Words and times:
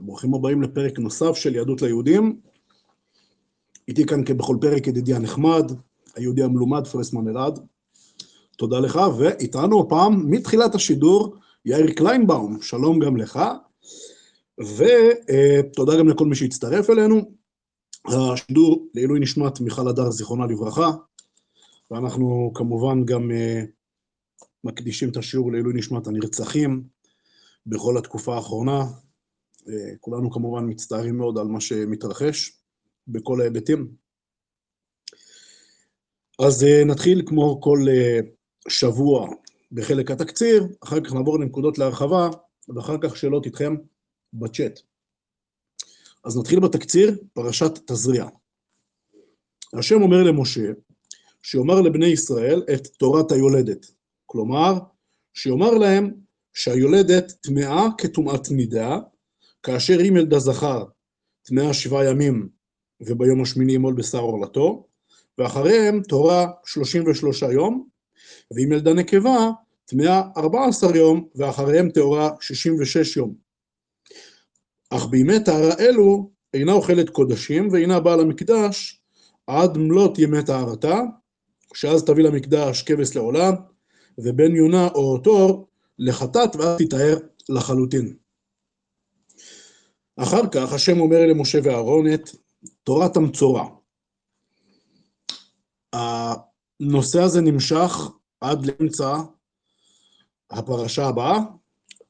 ברוכים 0.00 0.34
הבאים 0.34 0.62
לפרק 0.62 0.98
נוסף 0.98 1.32
של 1.34 1.54
יהדות 1.54 1.82
ליהודים. 1.82 2.40
איתי 3.88 4.06
כאן 4.06 4.24
כבכל 4.24 4.56
פרק 4.60 4.86
ידידי 4.86 5.14
הנחמד, 5.14 5.72
היהודי 6.16 6.42
המלומד 6.42 6.86
פרסמן 6.86 7.28
אלעד. 7.28 7.58
תודה 8.56 8.80
לך, 8.80 9.00
ואיתנו 9.18 9.80
הפעם, 9.80 10.30
מתחילת 10.30 10.74
השידור, 10.74 11.36
יאיר 11.64 11.92
קליינבאום, 11.92 12.62
שלום 12.62 12.98
גם 12.98 13.16
לך, 13.16 13.40
ותודה 14.60 15.98
גם 15.98 16.08
לכל 16.08 16.26
מי 16.26 16.34
שהצטרף 16.34 16.90
אלינו. 16.90 17.34
השידור 18.06 18.86
לעילוי 18.94 19.20
נשמת 19.20 19.60
מיכל 19.60 19.88
הדר, 19.88 20.10
זיכרונה 20.10 20.46
לברכה, 20.46 20.90
ואנחנו 21.90 22.52
כמובן 22.54 23.04
גם 23.04 23.30
uh, 23.30 23.66
מקדישים 24.64 25.08
את 25.08 25.16
השיעור 25.16 25.52
לעילוי 25.52 25.74
נשמת 25.74 26.06
הנרצחים 26.06 26.82
בכל 27.66 27.98
התקופה 27.98 28.34
האחרונה. 28.34 28.84
כולנו 30.00 30.30
כמובן 30.30 30.64
מצטערים 30.68 31.16
מאוד 31.16 31.38
על 31.38 31.46
מה 31.46 31.60
שמתרחש 31.60 32.62
בכל 33.08 33.40
ההיבטים. 33.40 33.88
אז 36.46 36.62
uh, 36.62 36.84
נתחיל 36.84 37.22
כמו 37.26 37.60
כל 37.60 37.78
uh, 37.88 38.26
שבוע 38.68 39.30
בחלק 39.72 40.10
התקציר, 40.10 40.66
אחר 40.84 41.00
כך 41.00 41.12
נעבור 41.12 41.38
לנקודות 41.38 41.78
להרחבה, 41.78 42.28
ואחר 42.74 42.96
כך 43.02 43.16
שאלות 43.16 43.46
איתכם 43.46 43.76
בצ'אט. 44.32 44.80
אז 46.24 46.38
נתחיל 46.38 46.60
בתקציר, 46.60 47.18
פרשת 47.32 47.72
תזריע. 47.86 48.26
השם 49.78 50.02
אומר 50.02 50.22
למשה, 50.22 50.72
שיאמר 51.42 51.80
לבני 51.80 52.06
ישראל 52.06 52.62
את 52.74 52.86
תורת 52.86 53.32
היולדת. 53.32 53.86
כלומר, 54.26 54.78
שיאמר 55.34 55.70
להם 55.70 56.14
שהיולדת 56.54 57.32
טמאה 57.40 57.86
כטומאת 57.98 58.50
נידה, 58.50 58.98
כאשר 59.62 60.00
אם 60.08 60.16
ילדה 60.16 60.38
זכר 60.38 60.84
טמאה 61.42 61.74
שבעה 61.74 62.04
ימים 62.04 62.48
וביום 63.00 63.42
השמיני 63.42 63.72
ימול 63.72 63.94
בשר 63.94 64.18
עורלתו, 64.18 64.86
ואחריהם 65.38 66.02
תורה 66.02 66.46
שלושים 66.64 67.04
ושלושה 67.06 67.52
יום, 67.52 67.86
ילדה 68.56 68.94
נקבה 68.94 69.50
טמאה 69.84 70.22
ארבע 70.36 70.68
עשר 70.68 70.96
יום, 70.96 71.28
ואחריהם 71.34 71.90
טהורה 71.90 72.30
שישים 72.40 72.76
ושש 72.80 73.16
יום. 73.16 73.34
אך 74.90 75.06
בימי 75.06 75.44
טהרה 75.44 75.74
אלו 75.80 76.30
אינה 76.54 76.72
אוכלת 76.72 77.10
קודשים 77.10 77.68
ואינה 77.72 78.00
באה 78.00 78.16
למקדש 78.16 79.02
עד 79.46 79.78
מלאת 79.78 80.18
ימי 80.18 80.44
טהרתה, 80.44 81.00
שאז 81.74 82.04
תביא 82.04 82.24
למקדש 82.24 82.82
כבש 82.82 83.16
לעולם, 83.16 83.54
ובן 84.18 84.56
יונה 84.56 84.88
או 84.94 85.18
תור 85.18 85.68
לחטאת 85.98 86.56
ואז 86.56 86.78
תיטהר 86.78 87.18
לחלוטין. 87.48 88.14
אחר 90.22 90.46
כך 90.52 90.72
השם 90.72 91.00
אומר 91.00 91.26
למשה 91.26 91.58
ואהרון 91.62 92.14
את 92.14 92.30
תורת 92.84 93.16
המצורע. 93.16 93.68
הנושא 95.92 97.22
הזה 97.22 97.40
נמשך 97.40 98.10
עד 98.40 98.66
לאמצע 98.66 99.16
הפרשה 100.50 101.06
הבאה. 101.06 101.38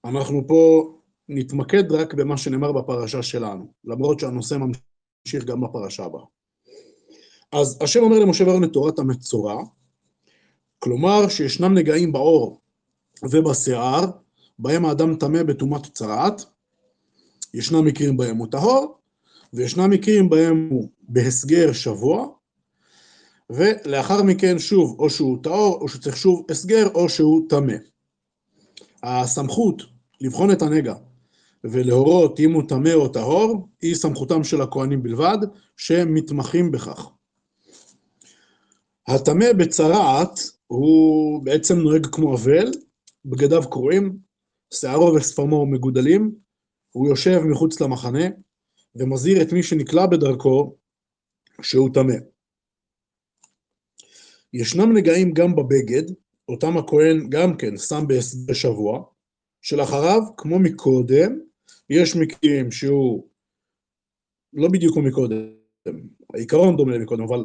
אנחנו 0.04 0.42
פה 0.48 0.92
נתמקד 1.28 1.92
רק 1.92 2.14
במה 2.14 2.36
שנאמר 2.36 2.72
בפרשה 2.72 3.22
שלנו, 3.22 3.72
למרות 3.84 4.20
שהנושא 4.20 4.54
ממשיך 4.54 5.44
גם 5.44 5.60
בפרשה 5.60 6.04
הבאה. 6.04 6.24
אז 7.52 7.78
השם 7.80 8.02
אומר 8.02 8.18
למשה 8.18 8.44
ואהרון 8.44 8.64
את 8.64 8.72
תורת 8.72 8.98
המצורע, 8.98 9.64
כלומר 10.78 11.28
שישנם 11.28 11.74
נגעים 11.74 12.12
בעור 12.12 12.60
ובשיער, 13.30 14.04
בהם 14.58 14.84
האדם 14.84 15.16
טמא 15.16 15.42
בטומאת 15.42 15.86
צרעת, 15.86 16.44
ישנם 17.54 17.84
מקרים 17.84 18.16
בהם 18.16 18.36
הוא 18.36 18.46
טהור, 18.50 18.98
וישנם 19.52 19.90
מקרים 19.90 20.28
בהם 20.28 20.68
הוא 20.70 20.88
בהסגר 21.08 21.72
שבוע, 21.72 22.26
ולאחר 23.50 24.22
מכן 24.22 24.58
שוב, 24.58 24.96
או 24.98 25.10
שהוא 25.10 25.38
טהור, 25.42 25.78
או 25.80 25.88
שצריך 25.88 26.16
שוב 26.16 26.46
הסגר, 26.50 26.88
או 26.94 27.08
שהוא 27.08 27.48
טמא. 27.48 27.74
הסמכות 29.02 29.82
לבחון 30.20 30.50
את 30.50 30.62
הנגע 30.62 30.94
ולהורות 31.64 32.40
אם 32.40 32.52
הוא 32.52 32.62
טמא 32.68 32.92
או 32.92 33.08
טהור, 33.08 33.68
היא 33.82 33.94
סמכותם 33.94 34.44
של 34.44 34.60
הכהנים 34.60 35.02
בלבד, 35.02 35.38
שמתמחים 35.76 36.72
בכך. 36.72 37.10
הטמא 39.08 39.52
בצרעת 39.52 40.40
הוא 40.66 41.44
בעצם 41.44 41.78
נוהג 41.78 42.06
כמו 42.06 42.34
אבל, 42.34 42.70
בגדיו 43.24 43.62
קרועים, 43.70 44.16
שערו 44.74 45.14
ושפמו 45.14 45.66
מגודלים, 45.66 46.34
הוא 46.92 47.08
יושב 47.08 47.40
מחוץ 47.44 47.80
למחנה 47.80 48.24
ומזהיר 48.96 49.42
את 49.42 49.52
מי 49.52 49.62
שנקלע 49.62 50.06
בדרכו 50.06 50.76
שהוא 51.62 51.90
טמא. 51.94 52.14
ישנם 54.52 54.96
נגעים 54.96 55.32
גם 55.32 55.56
בבגד, 55.56 56.02
אותם 56.48 56.76
הכהן 56.76 57.26
גם 57.28 57.56
כן 57.56 57.76
שם 57.76 58.04
בשבוע, 58.46 59.04
שלאחריו, 59.62 60.22
כמו 60.36 60.58
מקודם, 60.58 61.38
יש 61.90 62.16
מקרים 62.16 62.70
שהוא 62.70 63.28
לא 64.52 64.68
בדיוק 64.68 64.94
כמו 64.94 65.02
מקודם, 65.02 65.42
העיקרון 66.34 66.76
דומה 66.76 66.92
למקודם, 66.92 67.22
אבל 67.22 67.44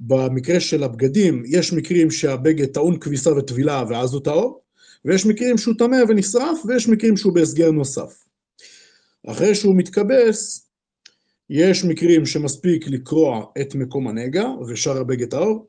במקרה 0.00 0.60
של 0.60 0.82
הבגדים, 0.82 1.42
יש 1.46 1.72
מקרים 1.72 2.10
שהבגד 2.10 2.66
טעון 2.66 2.98
כביסה 3.00 3.34
וטבילה 3.34 3.84
ואז 3.88 4.14
הוא 4.14 4.24
טהור, 4.24 4.62
ויש 5.04 5.26
מקרים 5.26 5.58
שהוא 5.58 5.74
טמא 5.78 5.96
ונשרף, 6.08 6.58
ויש 6.66 6.88
מקרים 6.88 7.16
שהוא 7.16 7.34
בהסגר 7.34 7.70
נוסף. 7.70 8.27
אחרי 9.26 9.54
שהוא 9.54 9.76
מתכבס, 9.76 10.68
יש 11.50 11.84
מקרים 11.84 12.26
שמספיק 12.26 12.86
לקרוע 12.86 13.44
את 13.60 13.74
מקום 13.74 14.08
הנגע 14.08 14.46
ושאר 14.68 14.96
הבגד 14.96 15.30
טהור, 15.30 15.68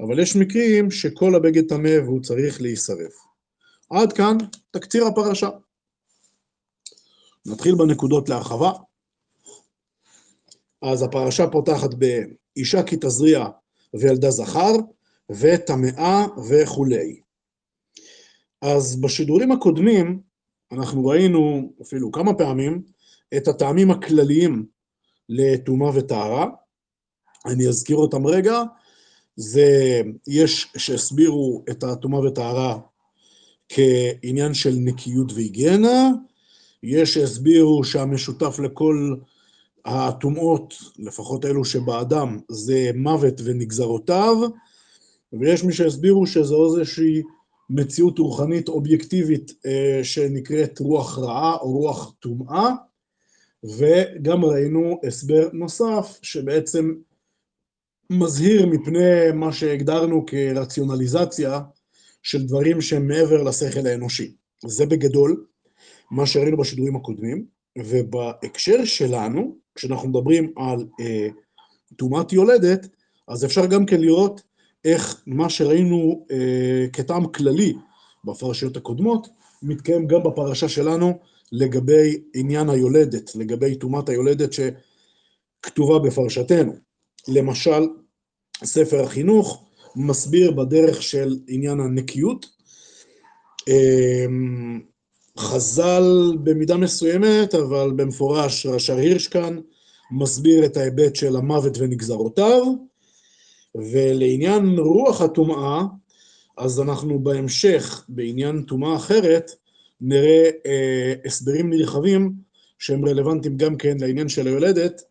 אבל 0.00 0.18
יש 0.18 0.36
מקרים 0.36 0.90
שכל 0.90 1.34
הבגד 1.34 1.68
טמא 1.68 1.98
והוא 2.04 2.22
צריך 2.22 2.62
להישרף. 2.62 3.14
עד 3.90 4.12
כאן 4.12 4.36
תקציר 4.70 5.06
הפרשה. 5.06 5.48
נתחיל 7.46 7.74
בנקודות 7.74 8.28
להרחבה. 8.28 8.72
אז 10.82 11.02
הפרשה 11.02 11.46
פותחת 11.50 11.90
באישה 11.94 12.82
כי 12.82 12.96
תזריע 12.96 13.46
וילדה 13.94 14.30
זכר, 14.30 14.72
וטמאה 15.30 16.26
וכולי. 16.50 17.20
אז 18.62 19.00
בשידורים 19.00 19.52
הקודמים, 19.52 20.20
אנחנו 20.72 21.06
ראינו 21.06 21.72
אפילו 21.82 22.12
כמה 22.12 22.34
פעמים 22.34 22.82
את 23.36 23.48
הטעמים 23.48 23.90
הכלליים 23.90 24.66
לטומאה 25.28 25.90
וטהרה. 25.94 26.46
אני 27.46 27.68
אזכיר 27.68 27.96
אותם 27.96 28.26
רגע. 28.26 28.62
זה, 29.36 30.00
יש 30.26 30.72
שהסבירו 30.76 31.64
את 31.70 31.84
הטומאה 31.84 32.20
וטהרה 32.20 32.78
כעניין 33.68 34.54
של 34.54 34.74
נקיות 34.78 35.32
והיגיינה, 35.32 36.10
יש 36.82 37.14
שהסבירו 37.14 37.84
שהמשותף 37.84 38.58
לכל 38.58 39.16
הטומאות, 39.84 40.74
לפחות 40.98 41.44
אלו 41.44 41.64
שבאדם, 41.64 42.40
זה 42.48 42.90
מוות 42.94 43.40
ונגזרותיו, 43.44 44.36
ויש 45.32 45.64
מי 45.64 45.72
שהסבירו 45.72 46.26
שזו 46.26 46.66
איזושהי 46.66 47.22
מציאות 47.70 48.18
רוחנית 48.18 48.68
אובייקטיבית 48.68 49.52
אה, 49.66 50.00
שנקראת 50.02 50.78
רוח 50.78 51.18
רעה 51.18 51.56
או 51.56 51.72
רוח 51.72 52.14
טומאה, 52.20 52.70
וגם 53.64 54.44
ראינו 54.44 55.00
הסבר 55.06 55.48
נוסף 55.52 56.18
שבעצם 56.22 56.94
מזהיר 58.10 58.66
מפני 58.66 59.32
מה 59.34 59.52
שהגדרנו 59.52 60.26
כרציונליזציה 60.26 61.60
של 62.22 62.46
דברים 62.46 62.80
שהם 62.80 63.08
מעבר 63.08 63.42
לשכל 63.42 63.86
האנושי. 63.86 64.34
זה 64.66 64.86
בגדול 64.86 65.46
מה 66.10 66.26
שראינו 66.26 66.56
בשידורים 66.56 66.96
הקודמים, 66.96 67.44
ובהקשר 67.78 68.84
שלנו, 68.84 69.56
כשאנחנו 69.74 70.08
מדברים 70.08 70.52
על 70.56 70.86
אה, 71.00 71.28
טומאת 71.96 72.32
יולדת, 72.32 72.88
אז 73.28 73.44
אפשר 73.44 73.66
גם 73.66 73.86
כן 73.86 74.00
לראות 74.00 74.42
איך 74.84 75.22
מה 75.26 75.50
שראינו 75.50 76.26
אה, 76.30 76.86
כטעם 76.92 77.26
כללי 77.26 77.74
בפרשיות 78.24 78.76
הקודמות, 78.76 79.28
מתקיים 79.62 80.06
גם 80.06 80.22
בפרשה 80.22 80.68
שלנו 80.68 81.18
לגבי 81.52 82.20
עניין 82.34 82.70
היולדת, 82.70 83.36
לגבי 83.36 83.74
טומאת 83.74 84.08
היולדת 84.08 84.50
שכתובה 84.52 85.98
בפרשתנו. 85.98 86.72
למשל, 87.28 87.88
ספר 88.64 89.00
החינוך 89.02 89.64
מסביר 89.96 90.50
בדרך 90.50 91.02
של 91.02 91.38
עניין 91.48 91.80
הנקיות. 91.80 92.46
אה, 93.68 94.26
חז"ל 95.38 96.36
במידה 96.42 96.76
מסוימת, 96.76 97.54
אבל 97.54 97.92
במפורש 97.96 98.66
רש"ר 98.66 98.96
הירש 98.96 99.28
כאן 99.28 99.58
מסביר 100.10 100.64
את 100.64 100.76
ההיבט 100.76 101.16
של 101.16 101.36
המוות 101.36 101.78
ונגזרותיו, 101.78 102.62
ולעניין 103.74 104.78
רוח 104.78 105.20
הטומאה, 105.20 105.82
אז 106.56 106.80
אנחנו 106.80 107.18
בהמשך, 107.18 108.04
בעניין 108.08 108.62
טומאה 108.62 108.96
אחרת, 108.96 109.50
נראה 110.00 110.50
אה, 110.66 111.14
הסברים 111.24 111.70
נרחבים 111.70 112.32
שהם 112.78 113.08
רלוונטיים 113.08 113.56
גם 113.56 113.76
כן 113.76 113.96
לעניין 114.00 114.28
של 114.28 114.46
היולדת, 114.46 115.02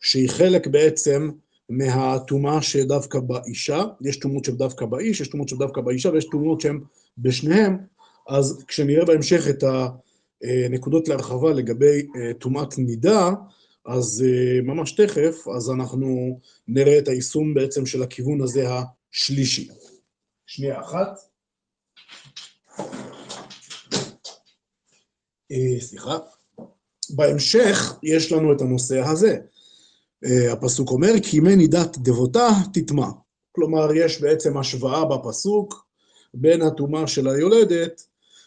שהיא 0.00 0.28
חלק 0.28 0.66
בעצם 0.66 1.30
מהטומאה 1.68 2.62
שדווקא 2.62 3.20
באישה, 3.20 3.84
יש 4.02 4.16
טומאות 4.16 4.44
שדווקא 4.44 4.86
באיש, 4.86 5.20
יש 5.20 5.28
טומאות 5.28 5.48
שדווקא 5.48 5.80
באישה 5.80 6.10
ויש 6.10 6.24
טומאות 6.24 6.60
שהן 6.60 6.80
בשניהם, 7.18 7.76
אז 8.28 8.64
כשנראה 8.68 9.04
בהמשך 9.04 9.48
את 9.48 9.64
הנקודות 10.42 11.08
להרחבה 11.08 11.52
לגבי 11.52 12.06
אה, 12.16 12.34
טומאת 12.38 12.78
נידה, 12.78 13.30
אז 13.86 14.24
אה, 14.26 14.62
ממש 14.62 14.92
תכף, 14.92 15.48
אז 15.56 15.70
אנחנו 15.70 16.40
נראה 16.68 16.98
את 16.98 17.08
היישום 17.08 17.54
בעצם 17.54 17.86
של 17.86 18.02
הכיוון 18.02 18.40
הזה 18.40 18.66
השלישי. 18.68 19.68
שנייה 20.46 20.80
אחת. 20.80 21.18
אה, 25.52 25.80
סליחה. 25.80 26.18
בהמשך 27.10 27.94
יש 28.02 28.32
לנו 28.32 28.52
את 28.52 28.60
הנושא 28.60 29.00
הזה. 29.00 29.38
אה, 30.24 30.52
הפסוק 30.52 30.90
אומר, 30.90 31.12
כי 31.22 31.40
מי 31.40 31.56
נידת 31.56 31.98
דבותה 31.98 32.48
תטמע. 32.72 33.08
כלומר, 33.52 33.88
יש 33.94 34.20
בעצם 34.20 34.58
השוואה 34.58 35.04
בפסוק 35.04 35.86
בין 36.34 36.62
הטומאה 36.62 37.06
של 37.06 37.28
היולדת 37.28 38.06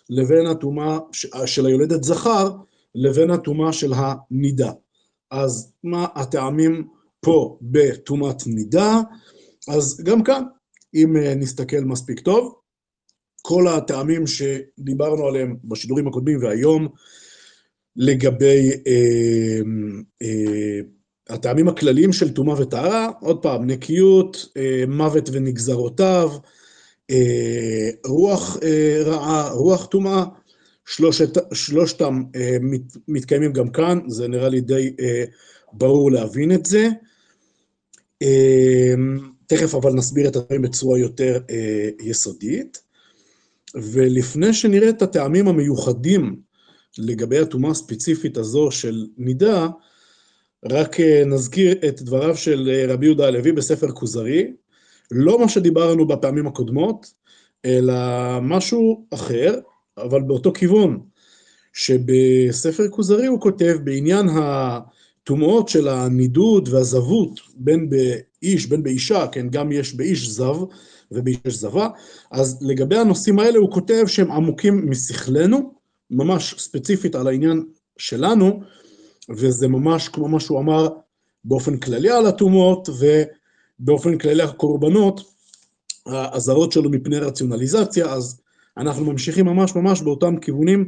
לבין 0.10 0.45
הטומאה 0.45 1.00
של 1.45 1.66
היולדת 1.66 2.04
זכר 2.04 2.51
לבין 2.95 3.31
הטומאה 3.31 3.74
של 3.74 3.94
הנידה. 3.94 4.72
אז 5.31 5.74
מה 5.83 6.07
הטעמים 6.15 6.88
פה 7.19 7.57
בטומאת 7.62 8.47
נידה? 8.47 9.01
אז 9.68 10.01
גם 10.03 10.24
כאן, 10.24 10.44
אם 10.94 11.18
אה, 11.18 11.35
נסתכל 11.35 11.79
מספיק 11.79 12.19
טוב, 12.19 12.56
כל 13.41 13.68
הטעמים 13.68 14.24
שדיברנו 14.27 15.27
עליהם 15.27 15.57
בשידורים 15.63 16.07
הקודמים 16.07 16.44
והיום, 16.44 16.88
לגבי 17.95 18.71
אה, 18.88 19.59
אה, 20.21 20.79
הטעמים 21.29 21.68
הכלליים 21.68 22.13
של 22.13 22.33
טומאה 22.33 22.62
וטהרה, 22.62 23.09
עוד 23.21 23.41
פעם, 23.41 23.65
נקיות, 23.65 24.47
אה, 24.57 24.83
מוות 24.88 25.29
ונגזרותיו, 25.33 26.31
אה, 27.12 27.89
רוח 28.06 28.57
אה, 28.63 29.01
רעה, 29.06 29.50
רוח 29.50 29.85
טומאה, 29.85 30.24
שלושת, 30.88 31.30
שלושתם 31.54 32.24
אה, 32.36 32.57
מת, 32.62 32.98
מתקיימים 33.07 33.54
גם 33.54 33.69
כאן, 33.69 34.00
זה 34.07 34.28
נראה 34.28 34.50
לי 34.50 34.62
די 34.62 34.94
אה, 35.00 35.24
ברור 35.74 36.12
להבין 36.12 36.51
את 36.51 36.66
זה. 36.66 36.89
אה, 38.22 38.94
תכף 39.48 39.75
אבל 39.75 39.94
נסביר 39.94 40.28
את 40.28 40.36
הדברים 40.36 40.62
בצורה 40.62 41.00
יותר 41.00 41.39
אה, 41.50 41.89
יסודית. 42.01 42.88
ולפני 43.75 44.54
שנראה 44.54 44.89
את 44.89 45.01
הטעמים 45.01 45.48
המיוחדים 45.48 46.39
לגבי 46.98 47.39
הטומאה 47.39 47.72
הספציפית 47.72 48.38
הזו 48.38 48.72
של 48.72 49.07
נידה, 49.18 49.68
רק 50.66 51.00
אה, 51.00 51.24
נזכיר 51.25 51.75
את 51.88 52.01
דבריו 52.01 52.38
של 52.38 52.69
אה, 52.72 52.94
רבי 52.94 53.06
יהודה 53.06 53.28
הלוי 53.28 53.51
בספר 53.51 53.92
כוזרי, 53.92 54.54
לא 55.12 55.39
מה 55.39 55.50
שדיברנו 55.50 56.07
בפעמים 56.07 56.48
הקודמות, 56.48 57.13
אלא 57.66 57.94
משהו 58.42 59.06
אחר, 59.13 59.60
אבל 59.97 60.21
באותו 60.21 60.53
כיוון, 60.53 60.99
שבספר 61.73 62.89
כוזרי 62.89 63.27
הוא 63.27 63.41
כותב 63.41 63.77
בעניין 63.83 64.27
הטומאות 64.29 65.69
של 65.69 65.88
הנידוד 65.88 66.69
והזבות, 66.69 67.39
בין 67.55 67.89
באיש, 67.89 68.65
בין 68.65 68.83
באישה, 68.83 69.27
כן, 69.27 69.49
גם 69.49 69.71
יש 69.71 69.94
באיש 69.94 70.29
זב 70.29 70.55
ובאיש 71.11 71.53
זבה, 71.53 71.89
אז 72.31 72.57
לגבי 72.61 72.97
הנושאים 72.97 73.39
האלה 73.39 73.59
הוא 73.59 73.71
כותב 73.71 74.03
שהם 74.07 74.31
עמוקים 74.31 74.89
משכלנו, 74.89 75.73
ממש 76.11 76.55
ספציפית 76.57 77.15
על 77.15 77.27
העניין 77.27 77.65
שלנו, 77.97 78.61
וזה 79.29 79.67
ממש 79.67 80.09
כמו 80.09 80.27
מה 80.27 80.39
שהוא 80.39 80.59
אמר 80.59 80.88
באופן 81.43 81.77
כללי 81.77 82.09
על 82.09 82.25
הטומאות, 82.25 82.89
ובאופן 83.79 84.17
כללי 84.17 84.43
הקורבנות, 84.43 85.21
האזהרות 86.05 86.71
שלו 86.71 86.89
מפני 86.89 87.19
רציונליזציה, 87.19 88.05
אז 88.05 88.41
אנחנו 88.77 89.06
ממשיכים 89.06 89.45
ממש 89.45 89.75
ממש 89.75 90.01
באותם 90.01 90.39
כיוונים 90.39 90.88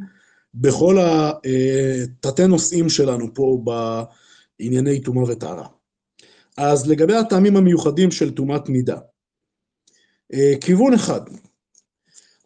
בכל 0.54 0.98
התתי 1.00 2.48
נושאים 2.48 2.90
שלנו 2.90 3.34
פה 3.34 3.64
בענייני 4.60 5.02
טומאה 5.02 5.24
וטהרה. 5.32 5.68
אז 6.58 6.90
לגבי 6.90 7.16
הטעמים 7.16 7.58
המיוחדים 7.58 8.12
של 8.12 8.36
טומאת 8.36 8.70
נידה, 8.70 8.98
כיוון 10.62 10.94
אחד, 10.94 11.22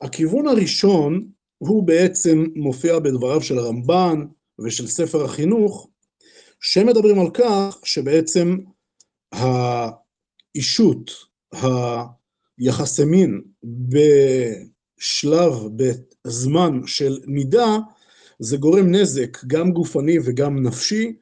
הכיוון 0.02 0.48
הראשון 0.48 1.28
הוא 1.58 1.84
בעצם 1.84 2.46
מופיע 2.56 3.00
בדבריו 3.00 3.42
של 3.42 3.58
הרמב"ן 3.58 4.26
ושל 4.60 4.88
ספר 4.88 5.26
החינוך, 5.26 5.90
שמדברים 6.60 7.20
על 7.20 7.30
כך 7.34 7.78
שבעצם 7.84 8.58
האישות, 9.32 11.12
היחסי 12.58 13.06
מין 13.06 13.42
בשלב, 15.04 15.54
בזמן 15.76 16.82
של 16.86 17.18
נידה, 17.26 17.78
זה 18.40 18.58
גורם 18.58 18.96
נזק 18.96 19.38
גם 19.48 19.72
גופני 19.72 20.18
וגם 20.26 20.64
נפשי, 20.64 21.16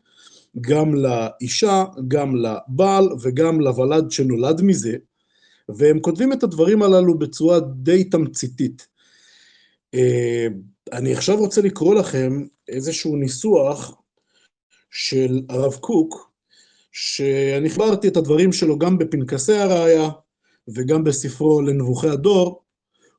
גם 0.62 0.96
לאישה, 0.96 1.84
גם 2.08 2.36
לבעל 2.36 3.10
וגם 3.22 3.62
לוולד 3.62 4.12
שנולד 4.12 4.62
מזה, 4.62 4.96
והם 5.70 6.00
כותבים 6.00 6.34
את 6.34 6.44
הדברים 6.44 6.84
הללו 6.84 7.20
בצורה 7.20 7.60
די 7.60 8.04
תמציתית. 8.04 8.88
אה, 9.94 10.48
אני 10.94 11.14
עכשיו 11.14 11.38
רוצה 11.38 11.62
לקרוא 11.62 11.96
לכם 11.96 12.46
איזשהו 12.68 13.16
ניסוח 13.16 14.02
של 14.92 15.42
הרב 15.50 15.74
קוק, 15.74 16.32
שאני 16.92 17.70
חיברתי 17.70 18.08
את 18.08 18.18
הדברים 18.18 18.52
שלו 18.52 18.80
גם 18.80 18.98
בפנקסי 18.98 19.54
הראייה 19.54 20.10
וגם 20.68 21.04
בספרו 21.04 21.62
לנבוכי 21.62 22.10
הדור, 22.10 22.62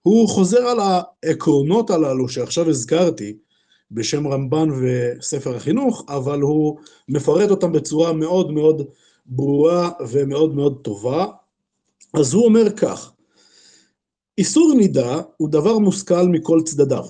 הוא 0.02 0.28
חוזר 0.28 0.66
על 0.66 0.78
העקרונות 0.80 1.90
הללו 1.90 2.28
שעכשיו 2.28 2.68
הזכרתי 2.68 3.36
בשם 3.90 4.26
רמב"ן 4.26 4.68
וספר 4.70 5.56
החינוך, 5.56 6.04
אבל 6.08 6.40
הוא 6.40 6.78
מפרט 7.08 7.50
אותם 7.50 7.72
בצורה 7.72 8.12
מאוד 8.12 8.52
מאוד 8.52 8.86
ברורה 9.26 9.90
ומאוד 10.08 10.54
מאוד 10.54 10.80
טובה. 10.84 11.26
אז 12.14 12.34
הוא 12.34 12.44
אומר 12.44 12.70
כך, 12.76 13.12
איסור 14.38 14.74
נידה 14.76 15.20
הוא 15.36 15.48
דבר 15.48 15.78
מושכל 15.78 16.28
מכל 16.28 16.60
צדדיו, 16.64 17.04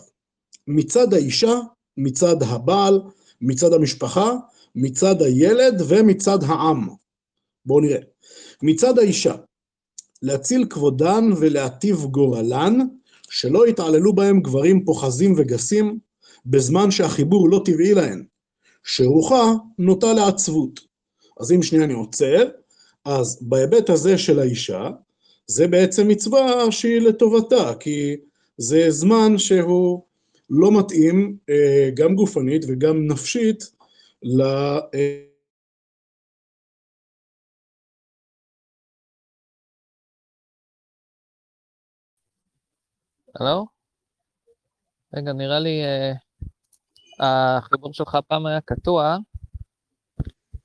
מצד 0.67 1.15
האישה, 1.15 1.61
מצד 1.97 2.43
הבעל, 2.43 3.01
מצד 3.41 3.73
המשפחה, 3.73 4.33
מצד 4.75 5.23
הילד 5.23 5.83
ומצד 5.89 6.39
העם. 6.43 6.89
בואו 7.67 7.81
נראה. 7.81 8.01
מצד 8.63 8.99
האישה, 8.99 9.35
להציל 10.23 10.67
כבודן 10.71 11.31
ולהטיב 11.41 12.05
גורלן, 12.05 12.79
שלא 13.31 13.69
יתעללו 13.69 14.13
בהם 14.13 14.41
גברים 14.41 14.85
פוחזים 14.85 15.35
וגסים, 15.37 15.99
בזמן 16.47 16.91
שהחיבור 16.91 17.49
לא 17.49 17.63
טבעי 17.65 17.95
להן, 17.95 18.25
שרוחה 18.85 19.53
נוטה 19.79 20.13
לעצבות. 20.13 20.81
אז 21.41 21.53
אם 21.53 21.63
שנייה 21.63 21.85
אני 21.85 21.93
עוצר, 21.93 22.49
אז 23.05 23.39
בהיבט 23.43 23.91
הזה 23.91 24.19
של 24.19 24.39
האישה, 24.39 24.91
זה 25.47 25.69
בעצם 25.69 26.09
מצווה 26.09 26.73
שהיא 26.73 27.01
לטובתה, 27.01 27.73
כי 27.81 28.17
זה 28.57 28.91
זמן 28.91 29.39
שהוא 29.39 30.03
לא 30.51 30.79
מתאים 30.79 31.37
אה, 31.51 31.91
גם 31.95 32.15
גופנית 32.15 32.65
וגם 32.69 33.07
נפשית 33.07 33.65
ל... 34.23 34.43
הלו? 43.43 43.67
רגע, 45.15 45.33
נראה 45.33 45.59
לי 45.59 45.83
uh, 45.85 47.25
החיבור 47.25 47.93
שלך 47.93 48.17
פעם 48.29 48.47
היה 48.47 48.61
קטוע. 48.61 49.17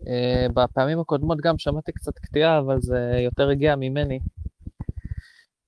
Uh, 0.02 0.52
בפעמים 0.54 1.00
הקודמות 1.00 1.38
גם 1.42 1.58
שמעתי 1.58 1.92
קצת 1.92 2.20
קטיעה, 2.20 2.60
אבל 2.60 2.82
זה 2.82 3.20
יותר 3.26 3.50
הגיע 3.50 3.76
ממני. 3.76 4.20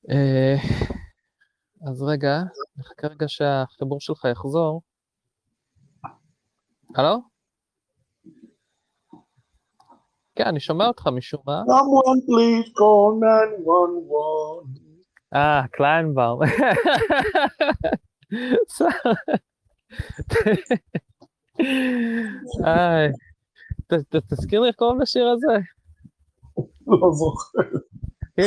Uh, 0.07 0.85
אז 1.87 2.03
רגע, 2.03 2.41
נחכה 2.77 3.07
רגע 3.07 3.27
שהחיבור 3.27 3.99
שלך 3.99 4.25
יחזור. 4.31 4.81
הלו? 6.95 7.19
כן, 10.35 10.47
אני 10.47 10.59
שומע 10.59 10.87
אותך 10.87 11.07
משום 11.07 11.41
מה. 11.45 11.61
someone 11.61 12.21
please 12.25 12.69
call 12.69 13.19
911. 13.19 14.88
אה, 15.33 15.61
קליינבאום. 15.71 16.39
תזכיר 24.29 24.59
לי 24.59 24.67
איך 24.67 24.75
קוראים 24.75 25.01
לשיר 25.01 25.27
הזה. 25.27 25.57
לא 26.87 27.11
זוכר. 27.11 27.61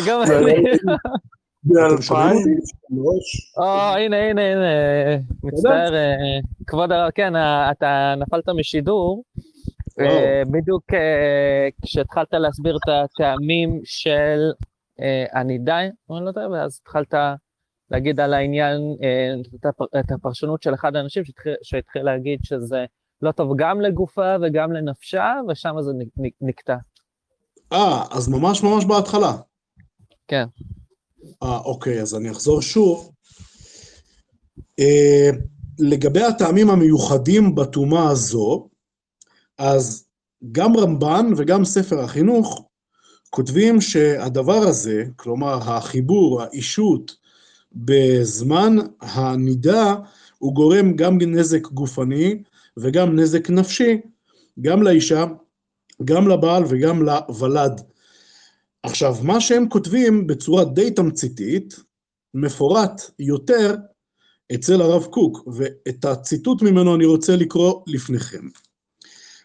גם 0.08 0.22
אני. 0.22 0.62
באלפיים? 1.64 2.36
או, 3.58 3.64
הנה, 3.96 4.16
הנה, 4.16 4.42
הנה, 4.52 5.16
מצטער, 5.42 5.94
אה, 5.94 6.38
כבוד 6.66 6.92
הרב, 6.92 7.10
כן, 7.10 7.36
אה, 7.36 7.70
אתה 7.70 8.14
נפלת 8.18 8.48
משידור. 8.48 9.24
אה, 10.00 10.42
בדיוק 10.50 10.84
כשהתחלת 11.82 12.32
להסביר 12.32 12.76
את 12.76 12.88
הטעמים 12.88 13.80
של 13.84 14.50
הנידה, 15.32 15.80
אני 15.80 15.92
לא 16.24 16.28
יודע, 16.28 16.48
ואז 16.52 16.80
התחלת 16.82 17.14
להגיד 17.90 18.20
על 18.20 18.34
העניין, 18.34 18.80
את 20.00 20.12
הפרשנות 20.12 20.62
של 20.62 20.74
אחד 20.74 20.96
האנשים 20.96 21.22
שהתחיל 21.62 22.02
להגיד 22.02 22.40
שזה 22.42 22.84
לא 23.22 23.32
טוב 23.32 23.52
גם 23.56 23.80
לגופה 23.80 24.36
וגם 24.42 24.72
לנפשה, 24.72 25.34
ושם 25.48 25.74
זה 25.80 25.92
נקטע. 26.40 26.76
אה, 27.72 28.04
אז 28.10 28.28
ממש 28.28 28.62
ממש 28.62 28.84
בהתחלה. 28.84 29.32
כן. 30.28 30.44
אה, 31.42 31.58
אוקיי, 31.58 32.02
אז 32.02 32.14
אני 32.14 32.30
אחזור 32.30 32.62
שוב. 32.62 33.12
אה, 34.78 35.30
לגבי 35.78 36.22
הטעמים 36.22 36.70
המיוחדים 36.70 37.54
בטומאה 37.54 38.08
הזו, 38.10 38.68
אז 39.58 40.06
גם 40.52 40.76
רמב"ן 40.76 41.26
וגם 41.36 41.64
ספר 41.64 42.00
החינוך 42.00 42.68
כותבים 43.34 43.80
שהדבר 43.80 44.58
הזה, 44.58 45.04
כלומר 45.16 45.58
החיבור, 45.62 46.42
האישות, 46.42 47.16
בזמן 47.72 48.76
הנידה, 49.00 49.94
הוא 50.38 50.54
גורם 50.54 50.96
גם 50.96 51.18
נזק 51.20 51.66
גופני 51.66 52.42
וגם 52.76 53.18
נזק 53.18 53.50
נפשי, 53.50 54.00
גם 54.60 54.82
לאישה, 54.82 55.24
גם 56.04 56.28
לבעל 56.28 56.64
וגם 56.68 57.02
לוולד. 57.02 57.80
עכשיו, 58.82 59.16
מה 59.22 59.40
שהם 59.40 59.68
כותבים 59.68 60.26
בצורה 60.26 60.64
די 60.64 60.90
תמציתית, 60.90 61.76
מפורט 62.34 63.10
יותר 63.18 63.74
אצל 64.54 64.82
הרב 64.82 65.04
קוק, 65.04 65.48
ואת 65.54 66.04
הציטוט 66.04 66.62
ממנו 66.62 66.94
אני 66.94 67.04
רוצה 67.04 67.36
לקרוא 67.36 67.82
לפניכם. 67.86 68.48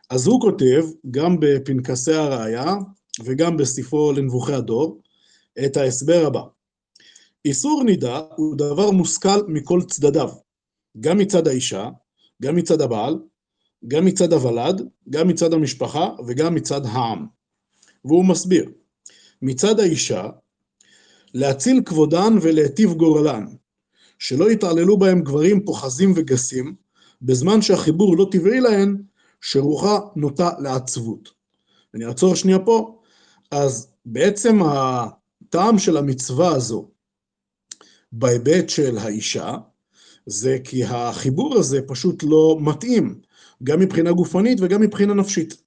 אז 0.09 0.27
הוא 0.27 0.41
כותב, 0.41 0.85
גם 1.11 1.39
בפנקסי 1.39 2.13
הראייה 2.13 2.75
וגם 3.25 3.57
בספרו 3.57 4.11
לנבוכי 4.11 4.53
הדור, 4.53 5.01
את 5.65 5.77
ההסבר 5.77 6.25
הבא. 6.27 6.41
איסור 7.45 7.83
נידה 7.83 8.21
הוא 8.35 8.55
דבר 8.55 8.91
מושכל 8.91 9.43
מכל 9.47 9.81
צדדיו, 9.87 10.29
גם 10.99 11.17
מצד 11.17 11.47
האישה, 11.47 11.89
גם 12.41 12.55
מצד 12.55 12.81
הבעל, 12.81 13.19
גם 13.87 14.05
מצד 14.05 14.33
הוולד, 14.33 14.81
גם 15.09 15.27
מצד 15.27 15.53
המשפחה 15.53 16.09
וגם 16.27 16.55
מצד 16.55 16.85
העם. 16.85 17.25
והוא 18.05 18.25
מסביר, 18.25 18.71
מצד 19.41 19.79
האישה, 19.79 20.29
להציל 21.33 21.81
כבודן 21.85 22.33
ולהיטיב 22.41 22.93
גורלן, 22.93 23.45
שלא 24.19 24.51
יתעללו 24.51 24.97
בהם 24.97 25.21
גברים 25.21 25.65
פוחזים 25.65 26.13
וגסים, 26.15 26.75
בזמן 27.21 27.61
שהחיבור 27.61 28.17
לא 28.17 28.27
טבעי 28.31 28.61
להן, 28.61 29.01
שרוחה 29.41 29.99
נוטה 30.15 30.49
לעצבות. 30.59 31.29
אני 31.93 32.05
אעצור 32.05 32.35
שנייה 32.35 32.59
פה. 32.59 32.96
אז 33.51 33.91
בעצם 34.05 34.59
הטעם 34.63 35.79
של 35.79 35.97
המצווה 35.97 36.55
הזו, 36.55 36.89
בהיבט 38.11 38.69
של 38.69 38.97
האישה, 38.97 39.55
זה 40.25 40.57
כי 40.63 40.83
החיבור 40.85 41.57
הזה 41.57 41.81
פשוט 41.87 42.23
לא 42.23 42.57
מתאים, 42.61 43.21
גם 43.63 43.79
מבחינה 43.79 44.11
גופנית 44.11 44.57
וגם 44.61 44.81
מבחינה 44.81 45.13
נפשית. 45.13 45.61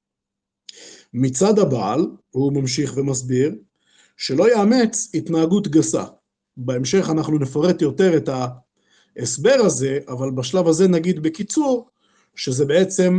מצד 1.14 1.58
הבעל, 1.58 2.06
הוא 2.30 2.52
ממשיך 2.52 2.96
ומסביר, 2.96 3.54
שלא 4.16 4.52
יאמץ 4.52 5.10
התנהגות 5.14 5.68
גסה. 5.68 6.04
בהמשך 6.56 7.08
אנחנו 7.10 7.38
נפרט 7.38 7.82
יותר 7.82 8.16
את 8.16 8.28
ההסבר 9.16 9.56
הזה, 9.66 9.98
אבל 10.08 10.30
בשלב 10.30 10.68
הזה 10.68 10.88
נגיד 10.88 11.22
בקיצור, 11.22 11.88
שזה 12.34 12.64
בעצם 12.64 13.18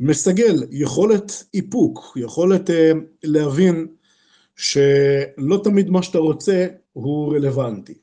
מסגל 0.00 0.64
יכולת 0.70 1.44
איפוק, 1.54 2.16
יכולת 2.16 2.70
uh, 2.70 2.72
להבין 3.22 3.86
שלא 4.56 5.60
תמיד 5.64 5.90
מה 5.90 6.02
שאתה 6.02 6.18
רוצה 6.18 6.66
הוא 6.92 7.34
רלוונטי. 7.34 7.94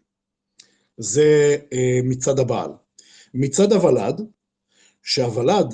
זה 0.98 1.58
uh, 1.60 1.76
מצד 2.04 2.40
הבעל. 2.40 2.72
מצד 3.34 3.74
הוולד, 3.74 4.22
שהוולד 5.04 5.74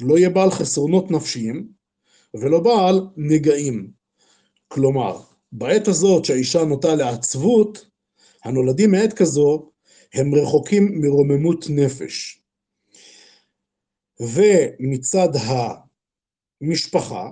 לא 0.00 0.18
יהיה 0.18 0.30
בעל 0.30 0.50
חסרונות 0.50 1.10
נפשיים, 1.10 1.68
ולא 2.34 2.60
בעל 2.60 3.00
נגעים. 3.16 3.90
כלומר, 4.68 5.20
בעת 5.52 5.88
הזאת 5.88 6.24
שהאישה 6.24 6.64
נוטה 6.64 6.94
לעצבות, 6.94 7.86
הנולדים 8.44 8.90
מעת 8.90 9.12
כזו 9.12 9.70
הם 10.14 10.34
רחוקים 10.34 11.00
מרוממות 11.00 11.64
נפש. 11.68 12.39
ומצד 14.20 15.28
המשפחה, 16.60 17.30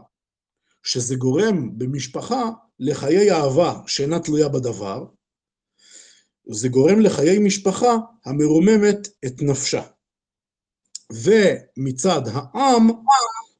שזה 0.82 1.16
גורם 1.16 1.78
במשפחה 1.78 2.50
לחיי 2.78 3.32
אהבה 3.32 3.80
שאינה 3.86 4.20
תלויה 4.20 4.48
בדבר, 4.48 5.06
זה 6.50 6.68
גורם 6.68 7.00
לחיי 7.00 7.38
משפחה 7.38 7.96
המרוממת 8.24 9.08
את 9.26 9.42
נפשה. 9.42 9.82
ומצד 11.12 12.20
העם, 12.32 12.88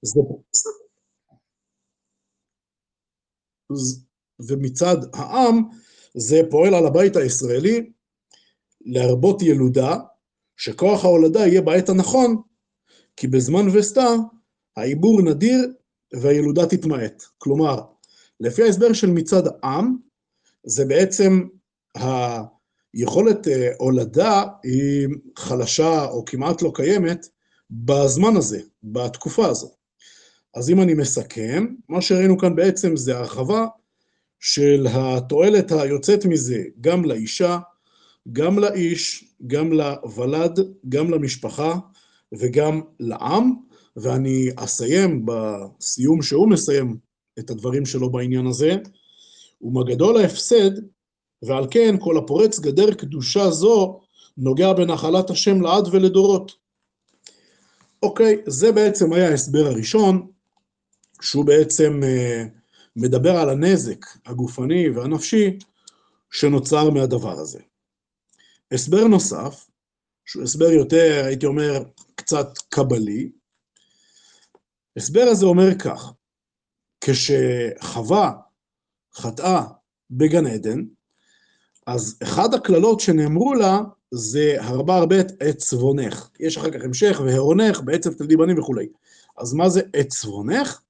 זה 0.02 0.20
ומצד 4.49 4.97
העם 5.14 5.62
זה 6.14 6.40
פועל 6.50 6.75
על 6.75 6.87
הבית 6.87 7.16
הישראלי 7.16 7.92
להרבות 8.80 9.42
ילודה, 9.42 9.97
שכוח 10.56 11.04
ההולדה 11.04 11.40
יהיה 11.40 11.62
בעת 11.62 11.88
הנכון, 11.88 12.42
כי 13.20 13.26
בזמן 13.26 13.68
וסתה 13.72 14.08
העיבור 14.76 15.22
נדיר 15.22 15.72
והילודה 16.12 16.66
תתמעט. 16.66 17.25
כלומר, 17.38 17.80
לפי 18.40 18.62
ההסבר 18.62 18.92
של 18.92 19.10
מצד 19.10 19.42
העם, 19.46 19.96
זה 20.66 20.84
בעצם 20.84 21.42
היכולת 22.94 23.48
אה, 23.48 23.70
הולדה 23.78 24.44
היא 24.62 25.08
חלשה 25.38 26.04
או 26.04 26.25
כמעט 26.25 26.62
לא 26.62 26.72
קיימת 26.75 27.28
בזמן 27.70 28.37
הזה, 28.37 28.60
בתקופה 28.82 29.46
הזו. 29.46 29.70
אז 30.54 30.70
אם 30.70 30.80
אני 30.80 30.94
מסכם, 30.94 31.66
מה 31.88 32.02
שראינו 32.02 32.38
כאן 32.38 32.56
בעצם 32.56 32.96
זה 32.96 33.18
הרחבה 33.18 33.66
של 34.40 34.87
התועלת 34.90 35.72
היוצאת 35.72 36.25
מזה 36.25 36.62
גם 36.80 37.04
לאישה, 37.04 37.58
גם 38.32 38.58
לאיש, 38.58 39.25
גם 39.46 39.72
לוולד, 39.72 40.60
גם 40.88 41.10
למשפחה 41.10 41.78
וגם 42.35 42.80
לעם, 43.00 43.52
ואני 43.97 44.49
אסיים 44.56 45.26
בסיום 45.26 46.23
שהוא 46.23 46.50
מסיים 46.50 46.97
את 47.38 47.50
הדברים 47.50 47.87
שלו 47.87 48.11
בעניין 48.11 48.47
הזה, 48.47 48.76
ומה 49.62 49.85
גדול 49.85 50.16
ההפסד, 50.16 50.70
ועל 51.42 51.66
כן 51.70 51.97
כל 52.00 52.18
הפורץ 52.18 52.58
גדר 52.58 52.94
קדושה 52.94 53.50
זו 53.50 54.00
נוגע 54.38 54.73
בנחלת 54.73 55.30
השם 55.30 55.61
לעד 55.61 55.88
ולדורות. 55.92 56.52
אוקיי, 58.02 58.37
זה 58.47 58.73
בעצם 58.73 59.12
היה 59.12 59.28
ההסבר 59.28 59.66
הראשון. 59.66 60.26
שהוא 61.20 61.44
בעצם 61.44 62.00
אה, 62.04 62.44
מדבר 62.97 63.37
על 63.37 63.49
הנזק 63.49 64.06
הגופני 64.26 64.88
והנפשי 64.88 65.58
שנוצר 66.30 66.90
מהדבר 66.90 67.40
הזה. 67.40 67.61
הסבר 68.73 69.04
נוסף, 69.04 69.67
שהוא 70.28 70.42
הסבר 70.42 70.70
יותר, 70.73 71.25
הייתי 71.25 71.47
אומר, 71.47 71.82
קצת 72.14 72.58
קבלי, 72.68 73.30
הסבר 74.97 75.25
הזה 75.30 75.47
אומר 75.47 75.78
כך, 75.78 76.12
כשחווה 77.00 78.32
חטאה 79.14 79.64
בגן 80.11 80.47
עדן, 80.47 80.85
אז 81.87 82.18
אחד 82.23 82.54
הקללות 82.54 83.00
שנאמרו 83.00 83.54
לה 83.54 83.80
זה 84.11 84.56
הרבה 84.61 84.97
הרבה 84.97 85.20
את 85.20 85.56
צבונך. 85.56 86.28
יש 86.40 86.56
אחר 86.56 86.70
כך 86.70 86.85
המשך, 86.85 87.20
והרונך, 87.25 87.80
בעצב 87.80 88.12
תלדי 88.12 88.37
בנים 88.37 88.58
וכולי. 88.58 88.88
אז 89.38 89.54
מה 89.54 89.68
זה 89.68 89.80
את 90.00 90.08
צבונך? 90.08 90.80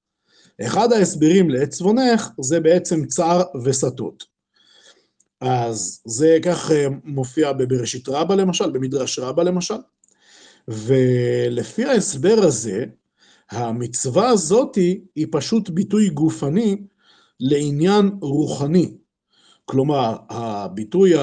אחד 0.61 0.93
ההסברים 0.93 1.49
לעת 1.49 1.69
צבונך 1.69 2.29
זה 2.41 2.59
בעצם 2.59 3.05
צר 3.05 3.43
וסטות. 3.63 4.38
אז 5.41 6.01
זה 6.05 6.37
כך 6.43 6.71
אה, 6.71 6.87
מופיע 7.03 7.53
בבראשית 7.53 8.09
רבה 8.09 8.35
למשל, 8.35 8.71
במדרש 8.71 9.19
רבה 9.19 9.43
למשל, 9.43 9.77
ולפי 10.67 11.85
ההסבר 11.85 12.35
הזה, 12.37 12.85
המצווה 13.51 14.29
הזאתי 14.29 15.01
היא 15.15 15.27
פשוט 15.31 15.69
ביטוי 15.69 16.09
גופני 16.09 16.77
לעניין 17.39 18.11
רוחני. 18.21 18.97
כלומר, 19.65 20.17
הביטוי 20.29 21.13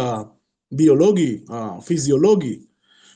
הביולוגי, 0.73 1.45
הפיזיולוגי 1.49 2.61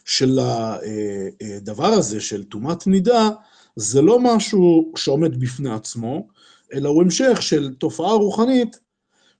של 0.05 0.39
הדבר 0.41 1.85
אה, 1.85 1.91
אה, 1.91 1.99
הזה, 1.99 2.21
של 2.21 2.45
טומאת 2.45 2.87
נידה, 2.87 3.29
זה 3.77 4.03
לא 4.03 4.19
משהו 4.21 4.93
שעומד 4.97 5.41
בפני 5.41 5.71
עצמו, 5.71 6.29
אלא 6.73 6.89
הוא 6.89 7.03
המשך 7.03 7.43
של 7.43 7.75
תופעה 7.75 8.13
רוחנית 8.13 8.77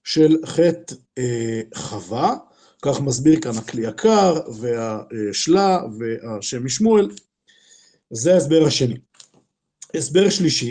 של 0.03 0.35
חטא 0.45 0.95
אה, 1.17 1.61
חווה, 1.75 2.35
כך 2.81 3.01
מסביר 3.01 3.41
כאן 3.41 3.51
הכלי 3.57 3.87
יקר 3.87 4.33
והשלה 4.59 5.79
והשם 5.99 6.65
משמואל. 6.65 7.09
זה 8.09 8.33
ההסבר 8.33 8.63
השני. 8.67 8.97
הסבר 9.95 10.29
שלישי. 10.29 10.69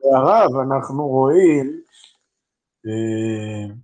והרב, 0.00 0.50
אנחנו 0.68 1.06
רואים 1.08 1.80
אה, 2.86 3.74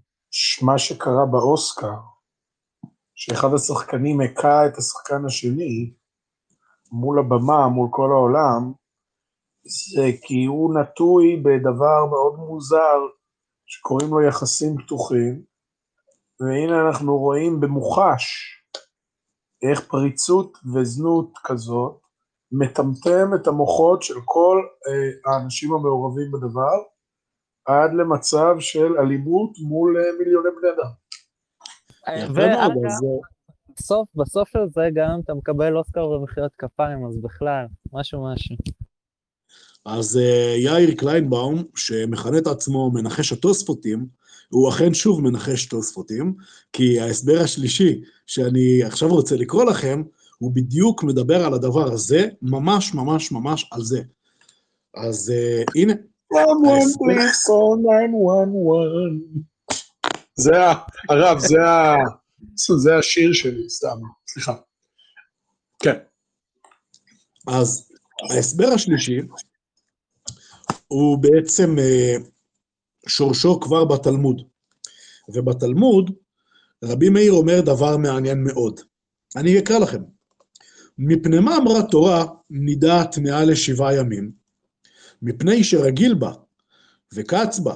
מה 0.63 0.79
שקרה 0.79 1.27
באוסקר, 1.31 1.97
שאחד 3.15 3.49
השחקנים 3.55 4.21
הכה 4.21 4.67
את 4.67 4.79
השחקן 4.79 5.25
השני 5.27 5.93
מול 6.93 7.19
הבמה, 7.19 7.69
מול 7.69 7.89
כל 7.91 8.11
העולם, 8.11 8.73
זה 9.65 10.11
כי 10.23 10.45
הוא 10.45 10.75
נטוי 10.81 11.37
בדבר 11.37 12.07
מאוד 12.11 12.37
מוזר, 12.37 12.99
שקוראים 13.71 14.11
לו 14.11 14.23
יחסים 14.23 14.77
פתוחים, 14.79 15.43
והנה 16.41 16.89
אנחנו 16.89 17.19
רואים 17.19 17.61
במוחש 17.61 18.23
איך 19.71 19.89
פריצות 19.89 20.59
וזנות 20.75 21.33
כזאת 21.45 22.01
מטמטם 22.53 23.35
את 23.35 23.47
המוחות 23.47 24.03
של 24.03 24.15
כל 24.25 24.63
אה, 24.89 25.33
האנשים 25.33 25.73
המעורבים 25.73 26.33
בדבר, 26.33 26.77
עד 27.65 27.91
למצב 27.95 28.57
של 28.61 28.99
אלימות 28.99 29.51
מול 29.69 29.97
אה, 29.99 30.19
מיליוני 30.19 30.49
בני 30.61 30.71
אדם. 30.71 30.91
ואגב, 32.35 32.71
בסוף, 33.77 34.09
בסוף 34.15 34.49
של 34.49 34.69
זה 34.69 34.89
גם 34.95 35.21
אתה 35.25 35.35
מקבל 35.35 35.77
אוסקר 35.77 36.07
במחיאות 36.09 36.53
כפיים, 36.59 37.07
אז 37.07 37.21
בכלל, 37.23 37.67
משהו 37.93 38.25
משהו. 38.33 38.57
אז 39.85 40.17
uh, 40.17 40.59
יאיר 40.59 40.95
קליינבאום, 40.95 41.65
שמכנה 41.75 42.39
את 42.39 42.47
עצמו 42.47 42.91
מנחש 42.91 43.33
התוספותים, 43.33 44.07
הוא 44.49 44.69
אכן 44.69 44.95
שוב 44.95 45.21
מנחש 45.21 45.67
תוספותים, 45.67 46.35
כי 46.73 47.01
ההסבר 47.01 47.41
השלישי 47.41 48.01
שאני 48.27 48.83
עכשיו 48.85 49.09
רוצה 49.09 49.37
לקרוא 49.37 49.65
לכם, 49.65 50.03
הוא 50.39 50.53
בדיוק 50.55 51.03
מדבר 51.03 51.45
על 51.45 51.55
הדבר 51.55 51.93
הזה, 51.93 52.29
ממש 52.43 52.95
ממש 52.95 53.33
ממש 53.33 53.69
על 53.73 53.83
זה. 53.83 54.03
אז 54.95 55.33
uh, 55.33 55.81
הנה. 55.81 55.93
זה 60.35 60.57
הרב, 61.09 61.39
זה 61.39 61.63
ה... 61.63 61.97
זה 62.77 62.97
השיר 62.97 63.33
שלי, 63.33 63.71
סתם, 63.71 63.97
סליחה. 64.29 64.55
כן. 65.83 65.99
אז 67.49 67.91
ההסבר 68.31 68.69
השלישי 68.69 69.21
הוא 70.91 71.19
בעצם 71.19 71.79
אה, 71.79 72.17
שורשו 73.09 73.61
כבר 73.61 73.85
בתלמוד. 73.85 74.43
ובתלמוד 75.29 76.11
רבי 76.85 77.09
מאיר 77.09 77.33
אומר 77.33 77.61
דבר 77.61 77.97
מעניין 77.97 78.45
מאוד. 78.45 78.81
אני 79.37 79.59
אקרא 79.59 79.79
לכם. 79.79 80.03
מפני 80.99 81.39
מה 81.39 81.57
אמרה 81.57 81.83
תורה 81.83 82.25
נידה 82.51 83.05
טמאה 83.05 83.45
לשבעה 83.45 83.95
ימים? 83.95 84.31
מפני 85.23 85.65
שרגיל 85.65 86.15
בה 86.15 86.33
וקץ 87.15 87.59
בה. 87.59 87.75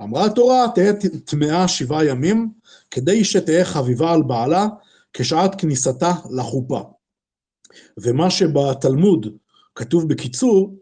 אמרה 0.00 0.24
התורה, 0.24 0.66
תהא 0.74 0.92
טמאה 1.24 1.68
שבעה 1.68 2.04
ימים, 2.04 2.52
כדי 2.90 3.24
שתהא 3.24 3.64
חביבה 3.64 4.12
על 4.12 4.22
בעלה 4.22 4.66
כשעת 5.12 5.60
כניסתה 5.60 6.12
לחופה. 6.30 6.80
ומה 7.98 8.30
שבתלמוד 8.30 9.26
כתוב 9.74 10.08
בקיצור, 10.08 10.74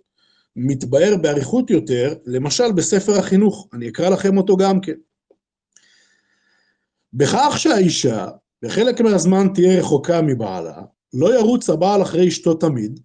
מתבאר 0.56 1.16
באריכות 1.22 1.70
יותר, 1.70 2.14
למשל 2.26 2.72
בספר 2.72 3.18
החינוך, 3.18 3.68
אני 3.72 3.88
אקרא 3.88 4.08
לכם 4.08 4.36
אותו 4.36 4.56
גם 4.56 4.80
כן. 4.80 4.92
בכך 7.12 7.54
שהאישה 7.56 8.28
בחלק 8.62 9.00
מהזמן 9.00 9.48
תהיה 9.54 9.80
רחוקה 9.80 10.22
מבעלה, 10.22 10.82
לא 11.14 11.38
ירוץ 11.38 11.70
הבעל 11.70 12.02
אחרי 12.02 12.28
אשתו 12.28 12.54
תמיד, 12.54 13.00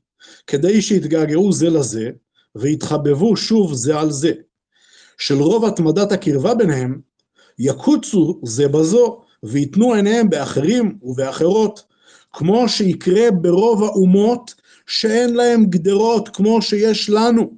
כדי 0.48 0.82
שיתגעגעו 0.82 1.54
זה 1.54 1.70
לזה, 1.70 2.10
ויתחבבו 2.56 3.38
שוב 3.38 3.74
זה 3.74 4.00
על 4.00 4.12
זה. 4.12 4.32
של 5.18 5.42
רוב 5.42 5.66
התמדת 5.66 6.12
הקרבה 6.12 6.56
ביניהם, 6.56 7.00
יקוצו 7.60 8.40
זה 8.44 8.68
בזו, 8.68 9.22
ויתנו 9.44 9.94
עיניהם 9.94 10.30
באחרים 10.30 10.98
ובאחרות, 11.02 11.84
כמו 12.34 12.70
שיקרה 12.70 13.32
ברוב 13.32 13.84
האומות 13.84 14.61
שאין 14.92 15.34
להם 15.34 15.66
גדרות 15.66 16.30
כמו 16.30 16.62
שיש 16.62 17.10
לנו. 17.10 17.58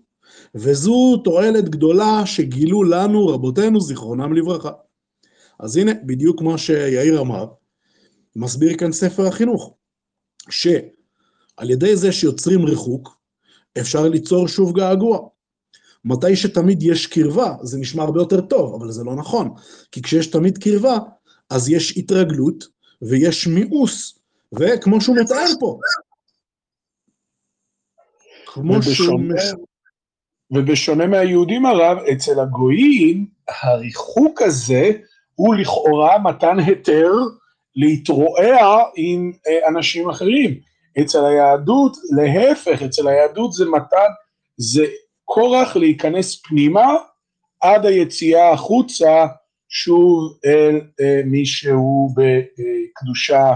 וזו 0.55 1.17
תועלת 1.23 1.69
גדולה 1.69 2.25
שגילו 2.25 2.83
לנו 2.83 3.27
רבותינו, 3.27 3.81
זיכרונם 3.81 4.33
לברכה. 4.33 4.71
אז 5.59 5.77
הנה, 5.77 5.91
בדיוק 6.05 6.39
כמו 6.39 6.57
שיאיר 6.57 7.21
אמר, 7.21 7.45
מסביר 8.35 8.77
כאן 8.77 8.91
ספר 8.91 9.27
החינוך, 9.27 9.73
שעל 10.49 11.69
ידי 11.69 11.95
זה 11.95 12.11
שיוצרים 12.11 12.65
ריחוק, 12.65 13.17
אפשר 13.79 14.07
ליצור 14.07 14.47
שוב 14.47 14.73
געגוע. 14.73 15.27
מתי 16.05 16.35
שתמיד 16.35 16.83
יש 16.83 17.07
קרבה, 17.07 17.55
זה 17.61 17.77
נשמע 17.77 18.03
הרבה 18.03 18.21
יותר 18.21 18.41
טוב, 18.41 18.75
אבל 18.75 18.91
זה 18.91 19.03
לא 19.03 19.15
נכון. 19.15 19.49
כי 19.91 20.01
כשיש 20.01 20.27
תמיד 20.27 20.57
קרבה, 20.57 20.97
אז 21.49 21.69
יש 21.69 21.97
התרגלות 21.97 22.67
ויש 23.01 23.47
מיאוס, 23.47 24.19
וכמו 24.59 25.01
שהוא 25.01 25.15
מטען 25.15 25.47
פה, 25.59 25.79
כמו 28.53 28.83
שהוא... 28.83 29.19
ובשונה 30.51 31.07
מהיהודים 31.07 31.65
הרב, 31.65 31.97
אצל 31.97 32.39
הגויים, 32.39 33.25
הריחוק 33.47 34.41
הזה 34.41 34.91
הוא 35.35 35.55
לכאורה 35.55 36.19
מתן 36.19 36.59
היתר 36.59 37.11
להתרועע 37.75 38.83
עם 38.95 39.31
אה, 39.47 39.67
אנשים 39.67 40.09
אחרים. 40.09 40.59
אצל 41.01 41.25
היהדות, 41.25 41.97
להפך, 42.15 42.81
אצל 42.81 43.07
היהדות 43.07 43.53
זה 43.53 43.65
מתן, 43.65 44.11
זה 44.57 44.85
כורח 45.25 45.75
להיכנס 45.75 46.41
פנימה 46.41 46.87
עד 47.61 47.85
היציאה 47.85 48.51
החוצה 48.51 49.25
שוב 49.69 50.37
אל 50.45 50.81
אה, 51.01 51.21
מי 51.25 51.45
שהוא 51.45 52.11
בקדושה 52.15 53.53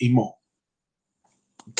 עמו. 0.00 0.39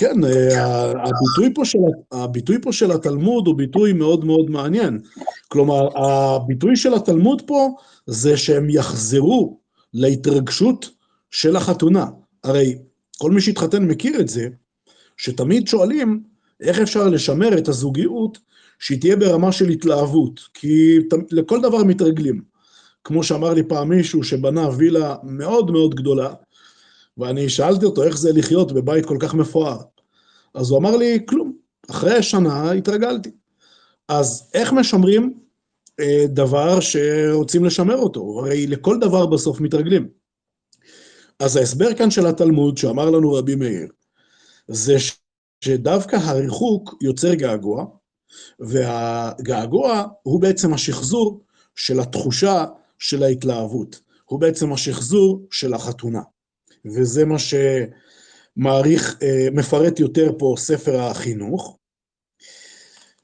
כן, 0.01 0.25
אה, 0.25 0.91
הביטוי 0.91 1.55
פה, 1.55 1.65
של, 1.65 1.79
הביטוי 2.13 2.57
פה 2.63 2.73
של 2.73 2.93
התלמוד 2.93 3.47
הוא 3.47 3.57
ביטוי 3.57 3.93
מאוד 3.93 4.25
מאוד 4.25 4.51
מעניין. 4.51 4.99
כלומר, 5.49 5.89
הביטוי 5.99 6.77
של 6.77 6.95
התלמוד 6.95 7.43
פה 7.47 7.69
זה 8.07 8.37
שהם 8.37 8.71
יחזרו 8.71 9.59
להתרגשות 9.95 10.91
של 11.31 11.57
החתונה. 11.57 12.07
הרי 12.45 12.79
כל 13.19 13.31
מי 13.31 13.41
שהתחתן 13.41 13.85
מכיר 13.85 14.21
את 14.21 14.29
זה, 14.29 14.49
שתמיד 15.17 15.69
שואלים 15.69 16.23
איך 16.61 16.79
אפשר 16.79 17.09
לשמר 17.09 17.59
את 17.59 17.69
הזוגיות 17.69 18.39
שהיא 18.79 19.01
תהיה 19.01 19.17
ברמה 19.17 19.53
של 19.53 19.69
התלהבות, 19.69 20.41
כי 20.55 20.99
לכל 21.31 21.61
דבר 21.61 21.85
מתרגלים. 21.85 22.41
כמו 23.05 23.25
שאמר 23.25 23.55
לי 23.55 23.63
פעם 23.63 23.89
מישהו 23.89 24.25
שבנה 24.25 24.69
וילה 24.77 25.17
מאוד 25.23 25.71
מאוד 25.71 25.95
גדולה, 25.95 26.35
ואני 27.19 27.49
שאלתי 27.49 27.85
אותו 27.85 28.03
איך 28.03 28.19
זה 28.19 28.33
לחיות 28.33 28.73
בבית 28.73 29.07
כל 29.07 29.17
כך 29.21 29.35
מפואר. 29.35 29.79
אז 30.55 30.71
הוא 30.71 30.79
אמר 30.79 30.97
לי, 30.97 31.19
כלום, 31.29 31.57
אחרי 31.91 32.23
שנה 32.23 32.73
התרגלתי. 32.73 33.31
אז 34.09 34.51
איך 34.55 34.73
משמרים 34.73 35.35
אה, 36.01 36.25
דבר 36.29 36.81
שרוצים 36.81 37.65
לשמר 37.65 37.97
אותו? 37.97 38.41
הרי 38.41 38.67
לכל 38.67 38.99
דבר 38.99 39.27
בסוף 39.27 39.61
מתרגלים. 39.61 40.09
אז 41.39 41.57
ההסבר 41.57 41.95
כאן 41.95 42.11
של 42.11 42.27
התלמוד, 42.27 42.79
שאמר 42.79 43.11
לנו 43.11 43.33
רבי 43.33 43.55
מאיר, 43.55 43.89
זה 44.69 44.97
שדווקא 45.65 46.17
הריחוק 46.17 46.95
יוצר 47.03 47.35
געגוע, 47.35 47.87
והגעגוע 48.61 50.05
הוא 50.23 50.41
בעצם 50.41 50.75
השחזור 50.75 51.45
של 51.75 52.01
התחושה 52.01 52.65
של 52.99 53.23
ההתלהבות. 53.23 54.01
הוא 54.25 54.41
בעצם 54.41 54.73
השחזור 54.73 55.47
של 55.51 55.75
החתונה. 55.75 56.21
וזה 56.85 57.25
מה 57.25 57.37
שמעריך, 57.39 59.19
אה, 59.23 59.49
מפרט 59.53 60.01
יותר 60.01 60.33
פה 60.39 60.55
ספר 60.59 61.01
החינוך. 61.01 61.79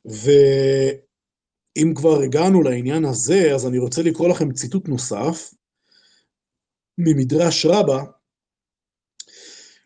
ואם 0.04 1.94
כבר 1.94 2.20
הגענו 2.20 2.62
לעניין 2.62 3.04
הזה, 3.04 3.54
אז 3.54 3.66
אני 3.66 3.78
רוצה 3.78 4.02
לקרוא 4.02 4.28
לכם 4.28 4.52
ציטוט 4.52 4.88
נוסף 4.88 5.54
ממדרש 6.98 7.66
רבה, 7.66 8.04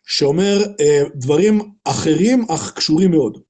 שאומר 0.07 0.59
אה, 0.81 1.03
דברים 1.15 1.61
אחרים 1.85 2.47
אך 2.51 2.73
קשורים 2.77 3.11
מאוד. 3.11 3.43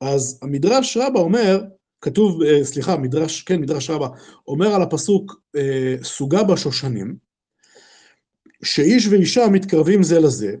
אז 0.00 0.38
המדרש 0.42 0.96
רבה 0.96 1.20
אומר, 1.20 1.62
כתוב, 2.00 2.42
אה, 2.42 2.64
סליחה, 2.64 2.96
מדרש, 2.96 3.42
כן, 3.42 3.60
מדרש 3.60 3.90
רבה, 3.90 4.08
אומר 4.48 4.74
על 4.74 4.82
הפסוק, 4.82 5.40
סוגה 6.02 6.42
בשושנים, 6.42 7.29
שאיש 8.62 9.06
ואישה 9.06 9.48
מתקרבים 9.48 10.02
זה 10.02 10.20
לזה, 10.20 10.54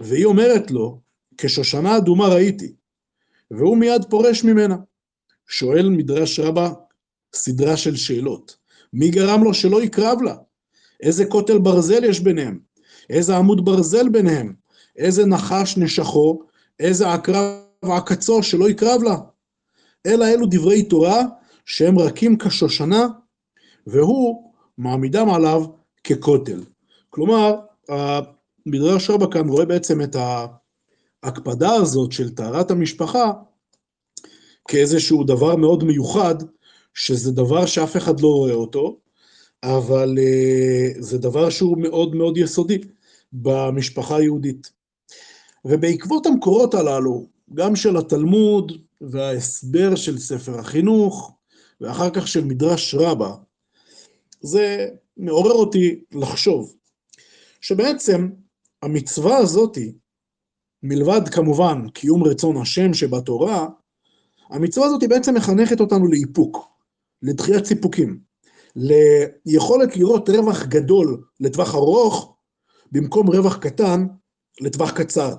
והיא 0.00 0.24
אומרת 0.24 0.70
לו, 0.70 1.00
כשושנה 1.38 1.96
אדומה 1.96 2.28
ראיתי, 2.28 2.72
והוא 3.50 3.76
מיד 3.76 4.04
פורש 4.10 4.44
ממנה. 4.44 4.76
שואל 5.48 5.88
מדרש 5.88 6.40
רבה 6.40 6.70
סדרה 7.34 7.76
של 7.76 7.96
שאלות. 7.96 8.56
מי 8.92 9.10
גרם 9.10 9.44
לו 9.44 9.54
שלא 9.54 9.82
יקרב 9.82 10.22
לה? 10.22 10.34
איזה 11.02 11.24
כותל 11.26 11.58
ברזל 11.58 12.04
יש 12.04 12.20
ביניהם? 12.20 12.58
איזה 13.10 13.36
עמוד 13.36 13.64
ברזל 13.64 14.08
ביניהם? 14.08 14.54
איזה 14.96 15.26
נחש 15.26 15.76
נשכו? 15.76 16.42
איזה 16.80 17.12
עקרב 17.12 17.62
עקצו 17.82 18.42
שלא 18.42 18.70
יקרב 18.70 19.02
לה? 19.02 19.16
אלא 20.06 20.24
אלו 20.24 20.46
דברי 20.50 20.82
תורה 20.82 21.22
שהם 21.66 21.98
רכים 21.98 22.38
כשושנה, 22.38 23.06
והוא 23.86 24.52
מעמידם 24.78 25.30
עליו 25.30 25.64
ככותל. 26.04 26.60
כלומר, 27.14 27.54
המדרש 27.88 29.10
רבה 29.10 29.26
כאן 29.30 29.48
רואה 29.48 29.64
בעצם 29.64 30.02
את 30.02 30.16
ההקפדה 31.22 31.74
הזאת 31.74 32.12
של 32.12 32.34
טהרת 32.34 32.70
המשפחה 32.70 33.32
כאיזשהו 34.68 35.24
דבר 35.24 35.56
מאוד 35.56 35.84
מיוחד, 35.84 36.34
שזה 36.94 37.32
דבר 37.32 37.66
שאף 37.66 37.96
אחד 37.96 38.20
לא 38.20 38.28
רואה 38.28 38.52
אותו, 38.52 38.98
אבל 39.62 40.18
uh, 40.18 41.02
זה 41.02 41.18
דבר 41.18 41.50
שהוא 41.50 41.78
מאוד 41.78 42.14
מאוד 42.14 42.36
יסודי 42.36 42.78
במשפחה 43.32 44.16
היהודית. 44.16 44.70
ובעקבות 45.64 46.26
המקורות 46.26 46.74
הללו, 46.74 47.26
גם 47.54 47.76
של 47.76 47.96
התלמוד 47.96 48.72
וההסבר 49.00 49.96
של 49.96 50.18
ספר 50.18 50.58
החינוך, 50.58 51.32
ואחר 51.80 52.10
כך 52.10 52.28
של 52.28 52.44
מדרש 52.44 52.94
רבה, 52.94 53.34
זה 54.40 54.88
מעורר 55.16 55.52
אותי 55.52 56.04
לחשוב 56.12 56.74
שבעצם 57.62 58.28
המצווה 58.82 59.36
הזאתי, 59.36 59.92
מלבד 60.82 61.28
כמובן 61.28 61.88
קיום 61.94 62.22
רצון 62.22 62.56
השם 62.56 62.94
שבתורה, 62.94 63.68
המצווה 64.50 64.86
הזאת 64.86 65.02
בעצם 65.08 65.34
מחנכת 65.34 65.80
אותנו 65.80 66.06
לאיפוק, 66.06 66.58
לדחיית 67.22 67.64
סיפוקים, 67.64 68.20
ליכולת 69.46 69.96
לראות 69.96 70.28
רווח 70.28 70.64
גדול 70.66 71.24
לטווח 71.40 71.74
ארוך, 71.74 72.36
במקום 72.92 73.30
רווח 73.30 73.56
קטן 73.56 74.06
לטווח 74.60 74.90
קצר. 74.90 75.34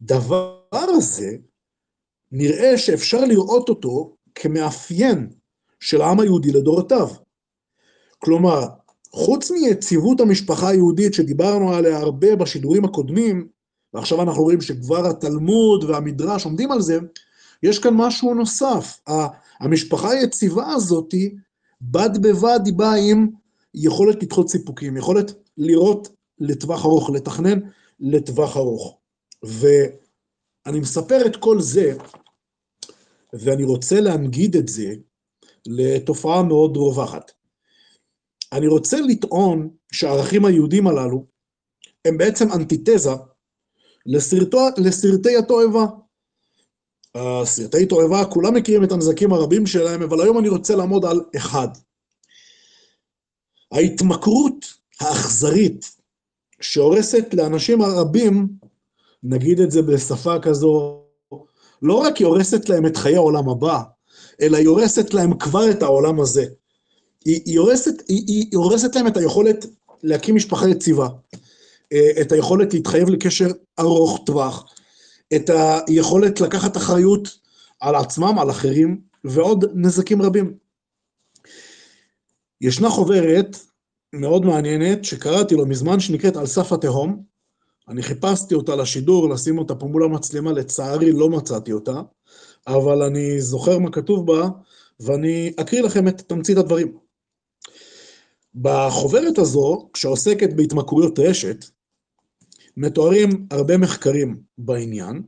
והדבר 0.00 0.60
הזה, 0.72 1.36
נראה 2.32 2.78
שאפשר 2.78 3.20
לראות 3.20 3.68
אותו 3.68 4.16
כמאפיין 4.34 5.30
של 5.80 6.00
העם 6.00 6.20
היהודי 6.20 6.52
לדורותיו. 6.52 7.08
כלומר, 8.18 8.66
חוץ 9.14 9.50
מיציבות 9.50 10.20
המשפחה 10.20 10.68
היהודית 10.68 11.14
שדיברנו 11.14 11.72
עליה 11.72 11.98
הרבה 11.98 12.36
בשידורים 12.36 12.84
הקודמים, 12.84 13.48
ועכשיו 13.94 14.22
אנחנו 14.22 14.42
רואים 14.42 14.60
שכבר 14.60 15.06
התלמוד 15.06 15.84
והמדרש 15.84 16.44
עומדים 16.44 16.72
על 16.72 16.80
זה, 16.80 16.98
יש 17.62 17.78
כאן 17.78 17.94
משהו 17.94 18.34
נוסף. 18.34 19.00
המשפחה 19.60 20.10
היציבה 20.10 20.72
הזאת, 20.72 21.14
בד 21.82 22.22
בבד 22.22 22.60
היא 22.64 22.74
באה 22.74 22.94
עם 22.94 23.28
יכולת 23.74 24.22
לדחות 24.22 24.48
סיפוקים, 24.48 24.96
יכולת 24.96 25.32
לראות 25.58 26.08
לטווח 26.38 26.84
ארוך, 26.84 27.10
לתכנן 27.10 27.58
לטווח 28.00 28.56
ארוך. 28.56 28.98
ואני 29.42 30.80
מספר 30.80 31.26
את 31.26 31.36
כל 31.36 31.60
זה, 31.60 31.96
ואני 33.32 33.64
רוצה 33.64 34.00
להנגיד 34.00 34.56
את 34.56 34.68
זה 34.68 34.94
לתופעה 35.66 36.42
מאוד 36.42 36.76
רווחת. 36.76 37.32
אני 38.54 38.66
רוצה 38.66 39.00
לטעון 39.00 39.70
שהערכים 39.92 40.44
היהודים 40.44 40.86
הללו 40.86 41.26
הם 42.04 42.18
בעצם 42.18 42.52
אנטיתזה 42.52 43.10
לסרטו, 44.06 44.68
לסרטי 44.76 45.36
התועבה. 45.36 45.84
סרטי 47.44 47.86
תועבה, 47.86 48.24
כולם 48.24 48.54
מכירים 48.54 48.84
את 48.84 48.92
הנזקים 48.92 49.32
הרבים 49.32 49.66
שלהם, 49.66 50.02
אבל 50.02 50.20
היום 50.20 50.38
אני 50.38 50.48
רוצה 50.48 50.76
לעמוד 50.76 51.04
על 51.04 51.20
אחד. 51.36 51.68
ההתמכרות 53.72 54.74
האכזרית 55.00 55.96
שהורסת 56.60 57.34
לאנשים 57.34 57.82
הרבים, 57.82 58.48
נגיד 59.22 59.60
את 59.60 59.70
זה 59.70 59.82
בשפה 59.82 60.40
כזו, 60.42 61.02
לא 61.82 61.94
רק 61.94 62.16
היא 62.16 62.26
הורסת 62.26 62.68
להם 62.68 62.86
את 62.86 62.96
חיי 62.96 63.16
העולם 63.16 63.48
הבא, 63.48 63.82
אלא 64.40 64.56
היא 64.56 64.68
הורסת 64.68 65.14
להם 65.14 65.38
כבר 65.38 65.70
את 65.70 65.82
העולם 65.82 66.20
הזה. 66.20 66.44
היא, 67.24 67.40
היא, 67.44 67.58
הורסת, 67.58 68.08
היא, 68.08 68.24
היא 68.26 68.58
הורסת 68.58 68.96
להם 68.96 69.06
את 69.06 69.16
היכולת 69.16 69.66
להקים 70.02 70.34
משפחה 70.34 70.68
יציבה, 70.68 71.08
אה, 71.92 72.10
את 72.20 72.32
היכולת 72.32 72.74
להתחייב 72.74 73.08
לקשר 73.08 73.48
ארוך 73.78 74.20
טווח, 74.26 74.74
את 75.36 75.50
היכולת 75.88 76.40
לקחת 76.40 76.76
אחריות 76.76 77.38
על 77.80 77.94
עצמם, 77.94 78.38
על 78.38 78.50
אחרים, 78.50 79.00
ועוד 79.24 79.64
נזקים 79.74 80.22
רבים. 80.22 80.54
ישנה 82.60 82.90
חוברת 82.90 83.58
מאוד 84.12 84.44
מעניינת 84.44 85.04
שקראתי 85.04 85.54
לו 85.54 85.66
מזמן, 85.66 86.00
שנקראת 86.00 86.36
על 86.36 86.46
סף 86.46 86.72
התהום. 86.72 87.22
אני 87.88 88.02
חיפשתי 88.02 88.54
אותה 88.54 88.76
לשידור, 88.76 89.28
לשים 89.28 89.58
אותה 89.58 89.74
פה 89.74 89.86
מול 89.86 90.04
המצלמה, 90.04 90.52
לצערי 90.52 91.12
לא 91.12 91.30
מצאתי 91.30 91.72
אותה, 91.72 92.00
אבל 92.66 93.02
אני 93.02 93.40
זוכר 93.40 93.78
מה 93.78 93.90
כתוב 93.90 94.26
בה, 94.26 94.48
ואני 95.00 95.52
אקריא 95.60 95.82
לכם 95.82 96.08
את 96.08 96.20
תמצית 96.20 96.58
הדברים. 96.58 97.03
בחוברת 98.54 99.38
הזו, 99.38 99.90
שעוסקת 99.96 100.52
בהתמכרויות 100.56 101.18
רשת, 101.18 101.64
מתוארים 102.76 103.46
הרבה 103.50 103.78
מחקרים 103.78 104.42
בעניין, 104.58 105.22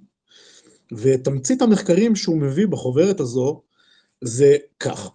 ותמצית 0.92 1.62
המחקרים 1.62 2.16
שהוא 2.16 2.40
מביא 2.40 2.66
בחוברת 2.66 3.20
הזו 3.20 3.62
זה 4.24 4.56
כך. 4.80 5.10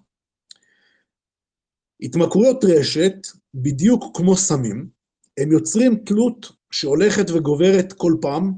התמכרויות 2.01 2.63
רשת, 2.63 3.13
בדיוק 3.53 4.17
כמו 4.17 4.37
סמים, 4.37 4.89
הם 5.37 5.51
יוצרים 5.51 6.03
תלות 6.05 6.51
שהולכת 6.71 7.29
וגוברת 7.29 7.93
כל 7.93 8.13
פעם, 8.21 8.53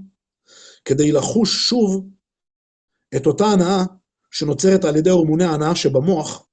כדי 0.85 1.11
לחוש 1.11 1.69
שוב 1.69 2.09
את 3.15 3.25
אותה 3.25 3.45
הנאה 3.45 3.83
שנוצרת 4.31 4.85
על 4.85 4.95
ידי 4.95 5.09
הורמוני 5.09 5.43
ההנאה 5.43 5.75
שבמוח, 5.75 6.47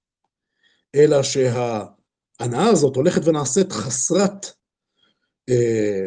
אלא 0.94 1.22
שההנאה 2.40 2.66
הזאת 2.66 2.96
הולכת 2.96 3.20
ונעשית 3.24 3.72
חסרת 3.72 4.46
אה, 5.48 6.06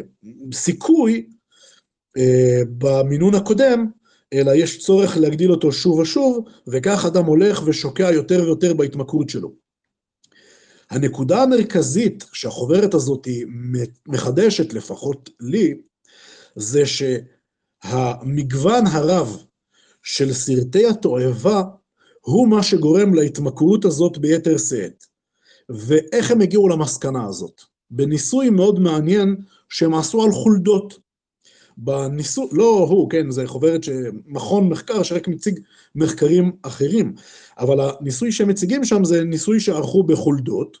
סיכוי 0.52 1.28
אה, 2.16 2.60
במינון 2.78 3.34
הקודם, 3.34 3.86
אלא 4.32 4.52
יש 4.54 4.78
צורך 4.78 5.16
להגדיל 5.16 5.50
אותו 5.50 5.72
שוב 5.72 5.98
ושוב, 5.98 6.44
וכך 6.66 7.04
אדם 7.06 7.24
הולך 7.24 7.62
ושוקע 7.66 8.10
יותר 8.12 8.42
ויותר 8.42 8.74
בהתמכרות 8.74 9.28
שלו. 9.28 9.52
הנקודה 10.90 11.42
המרכזית 11.42 12.24
שהחוברת 12.32 12.94
הזאת 12.94 13.28
מחדשת, 14.08 14.72
לפחות 14.72 15.30
לי, 15.40 15.74
זה 16.56 16.82
שהמגוון 17.84 18.86
הרב 18.86 19.44
של 20.02 20.32
סרטי 20.32 20.86
התועבה 20.86 21.62
הוא 22.20 22.48
מה 22.48 22.62
שגורם 22.62 23.14
להתמכרות 23.14 23.84
הזאת 23.84 24.18
ביתר 24.18 24.58
שאת. 24.58 25.13
ואיך 25.68 26.30
הם 26.30 26.40
הגיעו 26.40 26.68
למסקנה 26.68 27.26
הזאת? 27.26 27.60
בניסוי 27.90 28.50
מאוד 28.50 28.78
מעניין 28.80 29.36
שהם 29.68 29.94
עשו 29.94 30.22
על 30.22 30.32
חולדות. 30.32 30.98
בניסוי, 31.76 32.48
לא 32.52 32.86
הוא, 32.90 33.10
כן, 33.10 33.30
זה 33.30 33.46
חוברת 33.46 33.84
שמכון 33.84 34.68
מחקר 34.68 35.02
שרק 35.02 35.28
מציג 35.28 35.60
מחקרים 35.94 36.52
אחרים, 36.62 37.14
אבל 37.58 37.80
הניסוי 37.80 38.32
שהם 38.32 38.48
מציגים 38.48 38.84
שם 38.84 39.04
זה 39.04 39.24
ניסוי 39.24 39.60
שערכו 39.60 40.02
בחולדות, 40.02 40.78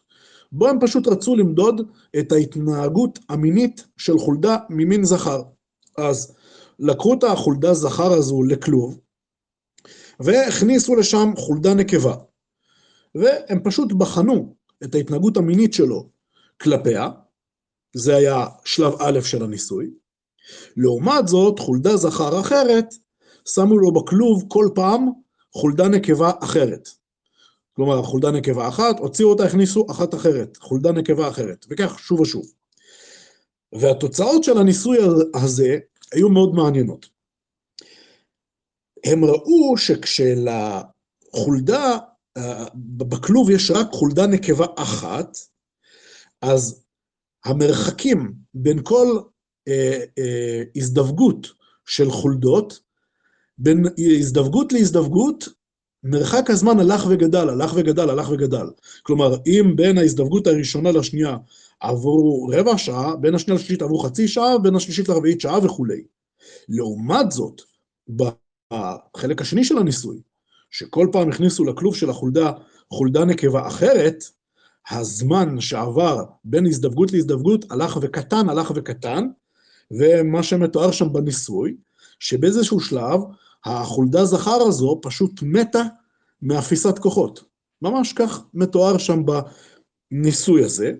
בו 0.52 0.68
הם 0.68 0.78
פשוט 0.80 1.08
רצו 1.08 1.36
למדוד 1.36 1.80
את 2.18 2.32
ההתנהגות 2.32 3.18
המינית 3.28 3.86
של 3.96 4.18
חולדה 4.18 4.56
ממין 4.70 5.04
זכר. 5.04 5.42
אז 5.98 6.34
לקחו 6.78 7.14
את 7.14 7.24
החולדה 7.24 7.74
זכר 7.74 8.12
הזו 8.12 8.42
לכלוב, 8.42 9.00
והכניסו 10.20 10.94
לשם 10.94 11.32
חולדה 11.36 11.74
נקבה. 11.74 12.14
והם 13.14 13.60
פשוט 13.64 13.92
בחנו 13.92 14.54
את 14.84 14.94
ההתנהגות 14.94 15.36
המינית 15.36 15.74
שלו 15.74 16.08
כלפיה, 16.60 17.08
זה 17.96 18.16
היה 18.16 18.46
שלב 18.64 18.92
א' 18.98 19.20
של 19.20 19.44
הניסוי. 19.44 19.90
לעומת 20.76 21.28
זאת, 21.28 21.58
חולדה 21.58 21.96
זכר 21.96 22.40
אחרת, 22.40 22.94
שמו 23.48 23.78
לו 23.78 23.92
בכלוב 23.92 24.44
כל 24.48 24.68
פעם 24.74 25.08
חולדה 25.52 25.88
נקבה 25.88 26.30
אחרת. 26.40 26.88
כלומר, 27.76 28.02
חולדה 28.02 28.30
נקבה 28.30 28.68
אחת, 28.68 28.98
הוציאו 28.98 29.30
אותה, 29.30 29.44
הכניסו 29.44 29.86
אחת 29.90 30.14
אחרת, 30.14 30.56
חולדה 30.56 30.92
נקבה 30.92 31.28
אחרת, 31.28 31.66
וכך 31.70 31.98
שוב 31.98 32.20
ושוב. 32.20 32.44
והתוצאות 33.72 34.44
של 34.44 34.58
הניסוי 34.58 34.98
הזה 35.34 35.78
היו 36.12 36.28
מאוד 36.28 36.54
מעניינות. 36.54 37.06
הם 39.04 39.24
ראו 39.24 39.76
שכשלחולדה, 39.76 40.88
בכלוב 42.74 43.50
יש 43.50 43.70
רק 43.70 43.86
חולדה 43.92 44.26
נקבה 44.26 44.66
אחת, 44.76 45.36
אז 46.42 46.84
המרחקים 47.44 48.34
בין 48.54 48.80
כל 48.82 49.18
אה, 49.68 50.04
אה, 50.18 50.62
הזדווגות 50.76 51.46
של 51.86 52.10
חולדות, 52.10 52.80
בין 53.58 53.84
הזדווגות 54.18 54.72
להזדווגות, 54.72 55.48
מרחק 56.02 56.50
הזמן 56.50 56.80
הלך 56.80 57.06
וגדל, 57.08 57.48
הלך 57.48 57.72
וגדל, 57.76 58.10
הלך 58.10 58.30
וגדל. 58.30 58.66
כלומר, 59.02 59.36
אם 59.46 59.72
בין 59.76 59.98
ההזדווגות 59.98 60.46
הראשונה 60.46 60.92
לשנייה 60.92 61.36
עברו 61.80 62.48
רבע 62.52 62.78
שעה, 62.78 63.16
בין 63.16 63.34
השנייה 63.34 63.56
לשלישית 63.56 63.82
עברו 63.82 63.98
חצי 63.98 64.28
שעה, 64.28 64.58
בין 64.58 64.76
השלישית 64.76 65.08
לרביעית 65.08 65.40
שעה 65.40 65.64
וכולי. 65.64 66.04
לעומת 66.68 67.30
זאת, 67.30 67.62
בחלק 68.08 69.40
השני 69.40 69.64
של 69.64 69.78
הניסוי, 69.78 70.20
שכל 70.74 71.08
פעם 71.12 71.28
הכניסו 71.28 71.64
לכלוב 71.64 71.96
של 71.96 72.10
החולדה 72.10 72.52
חולדה 72.92 73.24
נקבה 73.24 73.66
אחרת, 73.66 74.24
הזמן 74.90 75.60
שעבר 75.60 76.24
בין 76.44 76.66
הזדווגות 76.66 77.12
להזדווגות 77.12 77.64
הלך 77.70 77.98
וקטן, 78.02 78.48
הלך 78.48 78.72
וקטן, 78.74 79.28
ומה 79.90 80.42
שמתואר 80.42 80.90
שם 80.90 81.12
בניסוי, 81.12 81.76
שבאיזשהו 82.18 82.80
שלב 82.80 83.20
החולדה 83.64 84.24
זכר 84.24 84.62
הזו 84.62 84.98
פשוט 85.02 85.42
מתה 85.42 85.82
מאפיסת 86.42 86.98
כוחות. 86.98 87.44
ממש 87.82 88.12
כך 88.12 88.44
מתואר 88.54 88.98
שם 88.98 89.22
בניסוי 90.10 90.64
הזה, 90.64 90.92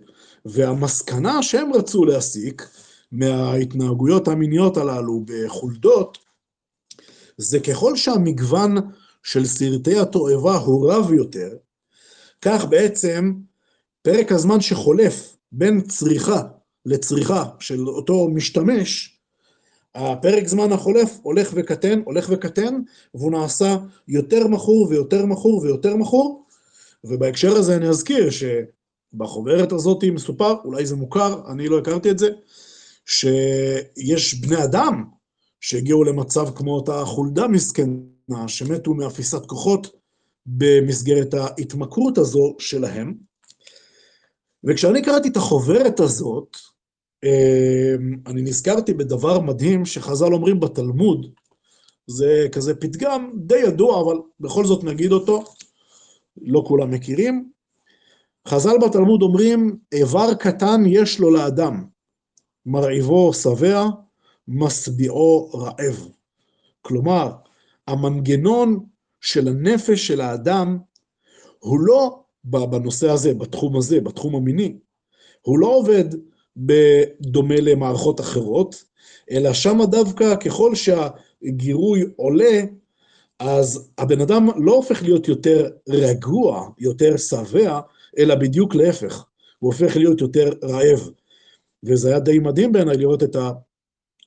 והמסקנה 0.45 1.43
שהם 1.43 1.73
רצו 1.73 2.05
להסיק 2.05 2.69
מההתנהגויות 3.13 4.29
המיניות 4.29 4.77
הללו 4.77 5.25
בחולדות, 5.27 6.19
זה 7.37 7.61
ככל 7.61 7.97
שהמגוון 7.97 8.77
של 9.25 9.47
סרטי 9.47 9.99
התועבה 9.99 10.57
הוא 10.57 10.93
רב 10.93 11.13
יותר, 11.13 11.57
כך 12.43 12.65
בעצם 12.65 13.33
פרק 14.03 14.33
הזמן 14.33 14.61
שחולף 14.61 15.37
בין 15.53 15.81
צריכה 15.81 16.43
לצריכה 16.87 17.45
של 17.61 17.89
אותו 17.89 18.29
משתמש, 18.29 19.19
הפרק 19.95 20.47
זמן 20.47 20.73
החולף 20.73 21.19
הולך 21.23 21.51
וקטן, 21.55 22.03
הולך 22.05 22.27
וקטן, 22.31 22.81
והוא 23.15 23.33
נעשה 23.33 23.77
יותר 24.09 24.49
מכור 24.49 24.87
ויותר 24.91 25.27
מכור 25.27 25.63
ויותר 25.63 25.97
מכור, 25.97 26.47
ובהקשר 27.05 27.57
הזה 27.57 27.77
אני 27.77 27.89
אזכיר 27.89 28.29
שבחוברת 28.31 29.73
הזאת 29.73 30.05
מסופר, 30.05 30.55
אולי 30.65 30.87
זה 30.87 30.97
מוכר, 30.97 31.53
אני 31.53 31.69
לא 31.69 31.79
הכרתי 31.79 32.11
את 32.11 32.19
זה, 32.19 32.29
שיש 33.07 34.35
בני 34.35 34.65
אדם 34.65 35.05
שהגיעו 35.61 36.05
למצב 36.05 36.47
כמו 36.57 36.75
אותה 36.75 37.05
חולדה 37.05 37.49
מסכנה, 37.49 38.14
שמתו 38.47 38.95
מאפיסת 38.95 39.47
כוחות 39.47 39.87
במסגרת 40.47 41.35
ההתמכרות 41.35 42.19
הזו 42.19 42.57
שלהם. 42.59 43.15
וכשאני 44.65 45.03
קראתי 45.03 45.29
את 45.29 45.37
החוברת 45.37 46.01
הזאת, 46.01 46.57
אמ, 47.25 48.17
אני 48.27 48.43
נזכרתי 48.43 48.95
בדבר 48.95 49.41
מדהים 49.41 49.85
שחז"ל 49.85 50.33
אומרים 50.33 50.61
בתלמוד, 50.61 51.27
זה 52.07 52.47
כזה 52.53 52.75
פתגם 52.75 53.31
די 53.37 53.59
ידוע, 53.59 54.01
אבל 54.01 54.17
בכל 54.41 54.65
זאת 54.65 54.85
נגיד 54.85 55.13
אותו, 55.13 55.45
לא 56.43 56.65
כולם 56.67 56.91
מכירים. 56.91 57.51
חז"ל 58.49 58.79
בתלמוד 58.83 59.23
אומרים, 59.23 59.79
איבר 59.93 60.35
קטן 60.35 60.83
יש 60.87 61.21
לו 61.21 61.31
לאדם, 61.31 61.85
מרעיבו 62.67 63.33
שבע, 63.33 63.87
משביעו 64.49 65.51
רעב. 65.55 66.09
כלומר, 66.83 67.33
המנגנון 67.89 68.85
של 69.21 69.49
הנפש 69.49 70.07
של 70.07 70.21
האדם 70.21 70.79
הוא 71.59 71.81
לא 71.81 72.21
בנושא 72.45 73.11
הזה, 73.11 73.35
בתחום 73.35 73.77
הזה, 73.77 74.01
בתחום 74.01 74.35
המיני, 74.35 74.79
הוא 75.41 75.59
לא 75.59 75.67
עובד 75.67 76.05
בדומה 76.57 77.61
למערכות 77.61 78.21
אחרות, 78.21 78.85
אלא 79.31 79.53
שמה 79.53 79.87
דווקא 79.87 80.37
ככל 80.37 80.73
שהגירוי 80.75 82.05
עולה, 82.17 82.61
אז 83.39 83.91
הבן 83.99 84.21
אדם 84.21 84.49
לא 84.57 84.75
הופך 84.75 85.03
להיות 85.03 85.29
יותר 85.29 85.71
רגוע, 85.89 86.69
יותר 86.79 87.17
שבע, 87.17 87.81
אלא 88.19 88.35
בדיוק 88.35 88.75
להפך, 88.75 89.25
הוא 89.59 89.73
הופך 89.73 89.97
להיות 89.97 90.21
יותר 90.21 90.53
רעב. 90.63 91.11
וזה 91.85 92.09
היה 92.09 92.19
די 92.19 92.39
מדהים 92.39 92.73
בעיניי 92.73 92.97
לראות 92.97 93.23
את 93.23 93.37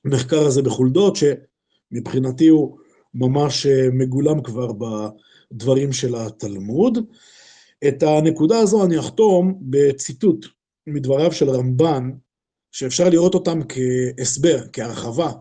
המחקר 0.04 0.40
הזה 0.46 0.62
בחולדות, 0.62 1.16
שמבחינתי 1.16 2.48
הוא 2.48 2.78
ממש 3.14 3.66
אה, 3.66 3.88
מגולם 3.92 4.42
כבר 4.42 4.72
בדברים 4.72 5.92
של 5.92 6.14
התלמוד. 6.14 6.98
את 7.88 8.02
הנקודה 8.02 8.58
הזו 8.58 8.84
אני 8.84 8.98
אחתום 8.98 9.58
בציטוט 9.60 10.46
מדבריו 10.86 11.32
של 11.32 11.50
רמב"ן, 11.50 12.10
שאפשר 12.72 13.08
לראות 13.08 13.34
אותם 13.34 13.60
כהסבר, 13.68 14.58
כהרחבה, 14.72 15.32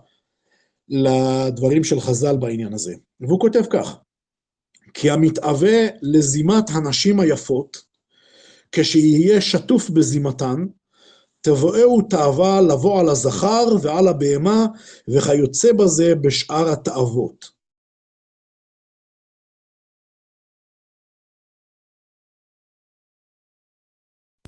לדברים 0.90 1.84
של 1.84 2.00
חז"ל 2.00 2.38
בעניין 2.38 2.74
הזה. 2.74 2.96
והוא 3.22 3.40
כותב 3.40 3.64
כך: 3.70 3.98
כי 4.94 5.10
המתאווה 5.10 5.88
לזימת 6.02 6.70
הנשים 6.70 7.20
היפות, 7.20 7.78
כשיהיה 8.72 9.42
שטוף 9.42 9.90
בזימתן, 9.90 10.66
תבואהו 11.42 12.02
תאווה 12.02 12.62
לבוא 12.62 13.00
על 13.00 13.10
הזכר 13.10 13.66
ועל 13.82 14.08
הבהמה, 14.08 14.66
וכיוצא 15.08 15.74
בזה 15.74 16.16
בשאר 16.16 16.70
התאוות. 16.70 17.57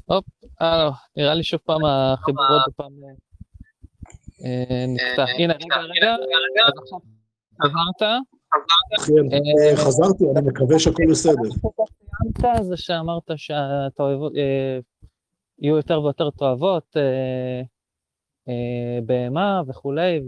הופ, 0.10 0.26
אה, 0.62 0.78
לא, 0.78 0.92
נראה 1.18 1.34
לי 1.34 1.44
שוב 1.44 1.60
פעם 1.60 1.86
החיבור 1.86 2.44
עוד 2.44 2.74
פעם 2.76 2.92
אה, 4.46 4.86
נקטע. 4.88 5.22
אה, 5.22 5.36
הנה, 5.38 5.54
רגע, 5.54 5.76
רגע, 5.76 6.16
חזרת. 7.62 8.22
כן, 9.08 9.76
חזרתי, 9.76 10.24
אני 10.36 10.48
מקווה 10.48 10.80
שהכל 10.80 11.04
בסדר. 11.12 11.42
זה 12.62 12.78
שאמרת 12.78 13.32
שהתועבות, 13.36 14.34
יהיו 15.60 15.78
יותר 15.78 16.02
ויותר 16.02 16.30
תועבות, 16.30 16.96
בהמה 19.06 19.62
וכולי, 19.68 20.20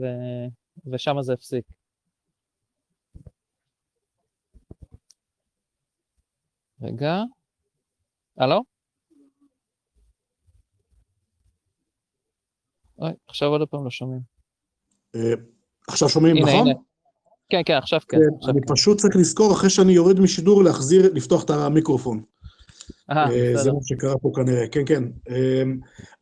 ושם 0.91 1.22
זה 1.22 1.34
הפסיק. 1.34 1.65
רגע, 6.82 7.22
הלו? 8.38 8.70
אוי, 13.01 13.11
עכשיו 13.27 13.49
עוד 13.49 13.67
פעם 13.69 13.83
לא 13.83 13.89
שומעים. 13.89 14.21
אה, 15.15 15.33
עכשיו 15.87 16.09
שומעים, 16.09 16.37
נכון? 16.37 16.67
כן, 17.49 17.61
כן, 17.65 17.73
עכשיו 17.73 17.99
כן. 18.09 18.17
אני 18.49 18.59
פשוט 18.67 18.97
צריך 18.97 19.15
לזכור, 19.15 19.53
אחרי 19.53 19.69
שאני 19.69 19.93
יורד 19.93 20.19
משידור, 20.19 20.63
להחזיר, 20.63 21.13
לפתוח 21.13 21.43
את 21.43 21.49
המיקרופון. 21.49 22.23
אה, 23.11 23.25
זה 23.53 23.71
מה 23.71 23.79
שקרה 23.83 24.17
פה 24.17 24.31
כנראה, 24.35 24.67
כן, 24.67 24.81
כן. 24.85 25.03
אה, 25.29 25.63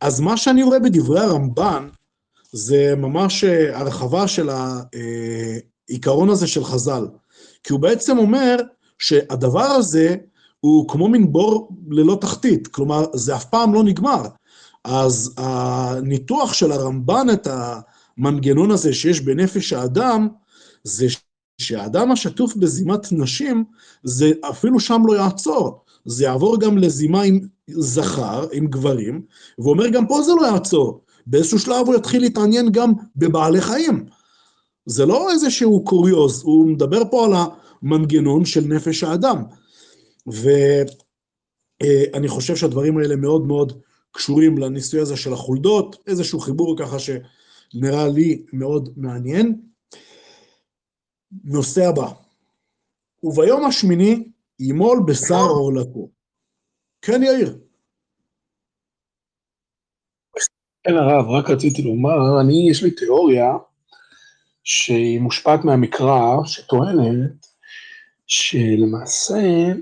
אז 0.02 0.20
מה 0.20 0.38
שאני 0.38 0.64
רואה 0.64 0.80
בדברי 0.80 1.20
הרמב"ן, 1.20 1.90
זה 2.52 2.94
ממש 2.98 3.44
הרחבה 3.74 4.28
של 4.28 4.50
העיקרון 4.50 6.30
הזה 6.30 6.48
של 6.48 6.64
חז"ל. 6.64 7.08
כי 7.64 7.74
הוא 7.74 7.80
בעצם 7.80 8.18
אומר 8.18 8.56
שהדבר 9.00 9.66
הזה 9.66 10.16
הוא 10.60 10.90
כמו 10.90 11.08
מין 11.08 11.32
בור 11.32 11.70
ללא 11.90 12.18
תחתית, 12.22 12.68
כלומר, 12.68 13.06
זה 13.14 13.36
אף 13.36 13.46
פעם 13.46 13.74
לא 13.74 13.84
נגמר. 13.84 14.22
אז 14.86 15.34
הניתוח 15.38 16.54
של 16.54 16.72
הרמב"ן 16.72 17.28
את 17.34 17.48
המנגנון 18.18 18.72
הזה 18.72 18.94
שיש 18.94 19.22
בנפש 19.22 19.74
האדם, 19.74 20.28
זה 20.84 21.08
שהאדם 21.58 22.12
השטוף 22.12 22.56
בזימת 22.56 23.12
נשים, 23.12 23.64
זה 24.04 24.32
אפילו 24.50 24.80
שם 24.80 25.02
לא 25.06 25.14
יעצור. 25.14 25.84
זה 26.06 26.24
יעבור 26.24 26.60
גם 26.60 26.78
לזימה 26.78 27.22
עם 27.22 27.40
זכר, 27.68 28.48
עם 28.52 28.68
גברים, 28.68 29.22
ואומר 29.60 29.90
גם 29.90 30.08
פה 30.08 30.22
זה 30.22 30.32
לא 30.42 30.46
יעצור. 30.46 31.02
באיזשהו 31.28 31.60
שלב 31.60 31.88
הוא 31.88 31.96
יתחיל 31.96 32.22
להתעניין 32.22 32.72
גם 32.72 32.94
בבעלי 33.16 33.62
חיים. 33.62 34.06
זה 34.86 35.06
לא 35.06 35.32
איזשהו 35.32 35.84
קוריוז, 35.84 36.42
הוא 36.44 36.68
מדבר 36.68 37.02
פה 37.12 37.26
על 37.26 37.32
המנגנון 37.84 38.46
של 38.46 38.62
נפש 38.62 39.04
האדם. 39.04 39.44
ואני 41.82 42.28
חושב 42.28 42.56
שהדברים 42.56 42.98
האלה 42.98 43.16
מאוד 43.16 43.48
מאוד 43.48 43.74
קשורים 44.12 44.58
לניסוי 44.58 45.02
הזה 45.02 45.18
של 45.18 45.34
החולדות, 45.34 45.96
איזשהו 46.08 46.40
חיבור 46.40 46.76
ככה 46.80 46.98
שנראה 47.00 48.08
לי 48.08 48.44
מאוד 48.54 48.90
מעניין. 48.98 49.62
נושא 51.44 51.82
הבא, 51.90 52.12
וביום 53.24 53.66
השמיני 53.66 54.24
ימול 54.60 55.00
בשר 55.08 55.46
עורלתו. 55.50 56.10
כן, 57.02 57.24
יאיר. 57.24 57.60
כן, 60.84 60.94
הרב, 60.94 61.30
רק 61.30 61.50
רציתי 61.50 61.82
לומר, 61.82 62.42
אני, 62.42 62.68
יש 62.72 62.84
לי 62.84 62.92
תיאוריה 62.92 63.52
שהיא 64.64 65.20
מושפעת 65.20 65.66
מהמקרא, 65.66 66.46
שטוענת 66.46 67.48
שלמעשה, 68.28 69.74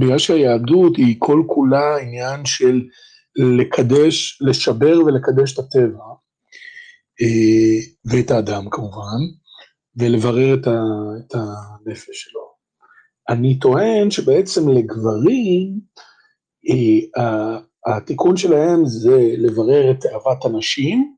בגלל 0.00 0.18
שהיהדות 0.18 0.96
היא 0.96 1.16
כל 1.18 1.42
כולה 1.46 1.96
עניין 1.96 2.44
של 2.44 2.88
לקדש, 3.36 4.42
לשבר 4.42 5.00
ולקדש 5.06 5.54
את 5.54 5.58
הטבע, 5.58 6.04
אה, 7.22 7.80
ואת 8.04 8.30
האדם 8.30 8.70
כמובן, 8.70 9.20
ולברר 9.96 10.54
את, 10.54 10.66
ה, 10.66 10.80
את 11.18 11.34
הנפש 11.34 12.08
שלו. 12.12 12.52
אני 13.28 13.58
טוען 13.58 14.10
שבעצם 14.10 14.68
לגברים, 14.68 15.80
אה, 16.70 17.58
התיקון 17.86 18.36
שלהם 18.36 18.86
זה 18.86 19.34
לברר 19.38 19.90
את 19.90 20.00
תאוות 20.00 20.44
הנשים, 20.44 21.14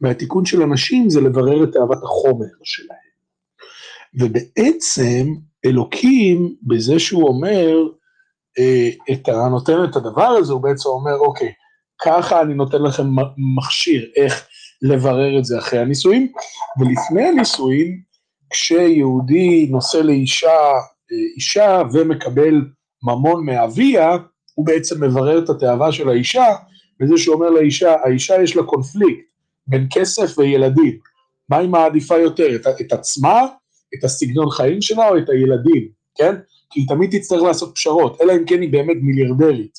והתיקון 0.00 0.44
של 0.44 0.62
הנשים 0.62 1.10
זה 1.10 1.20
לברר 1.20 1.64
את 1.64 1.72
תאוות 1.72 2.02
החומר 2.02 2.46
שלהם. 2.64 2.98
ובעצם 4.20 5.26
אלוקים, 5.64 6.54
בזה 6.62 6.98
שהוא 6.98 7.28
אומר, 7.28 7.76
את 9.12 9.28
ה, 9.28 9.48
נותן 9.48 9.84
את 9.84 9.96
הדבר 9.96 10.26
הזה, 10.26 10.52
הוא 10.52 10.62
בעצם 10.62 10.88
אומר, 10.88 11.16
אוקיי, 11.18 11.52
ככה 12.02 12.42
אני 12.42 12.54
נותן 12.54 12.82
לכם 12.82 13.06
מכשיר 13.56 14.10
איך 14.16 14.46
לברר 14.82 15.38
את 15.38 15.44
זה 15.44 15.58
אחרי 15.58 15.78
הנישואים, 15.78 16.32
ולפני 16.80 17.28
הנישואים, 17.28 18.00
כשיהודי 18.50 19.68
נושא 19.70 19.96
לאישה 19.96 20.72
אה, 21.12 21.16
אישה 21.36 21.82
ומקבל 21.92 22.64
ממון 23.02 23.46
מאביה, 23.46 24.16
הוא 24.54 24.66
בעצם 24.66 25.04
מברר 25.04 25.44
את 25.44 25.50
התאווה 25.50 25.92
של 25.92 26.08
האישה, 26.08 26.46
בזה 27.00 27.18
שהוא 27.18 27.34
אומר 27.34 27.50
לאישה, 27.50 27.94
האישה 28.04 28.42
יש 28.42 28.56
לה 28.56 28.62
קונפליקט 28.62 29.20
בין 29.66 29.86
כסף 29.92 30.38
וילדים, 30.38 30.98
מה 31.48 31.56
היא 31.56 31.68
מעדיפה 31.68 32.18
יותר, 32.18 32.54
את, 32.54 32.66
את 32.80 32.92
עצמה, 32.92 33.40
את 33.94 34.04
הסגנון 34.04 34.50
חיים 34.50 34.82
שלה 34.82 35.08
או 35.08 35.18
את 35.18 35.28
הילדים, 35.28 35.88
כן? 36.14 36.34
כי 36.74 36.80
היא 36.80 36.88
תמיד 36.88 37.18
תצטרך 37.18 37.42
לעשות 37.42 37.74
פשרות, 37.74 38.20
אלא 38.20 38.32
אם 38.32 38.44
כן 38.46 38.60
היא 38.60 38.72
באמת 38.72 38.96
מיליארדרית. 39.02 39.78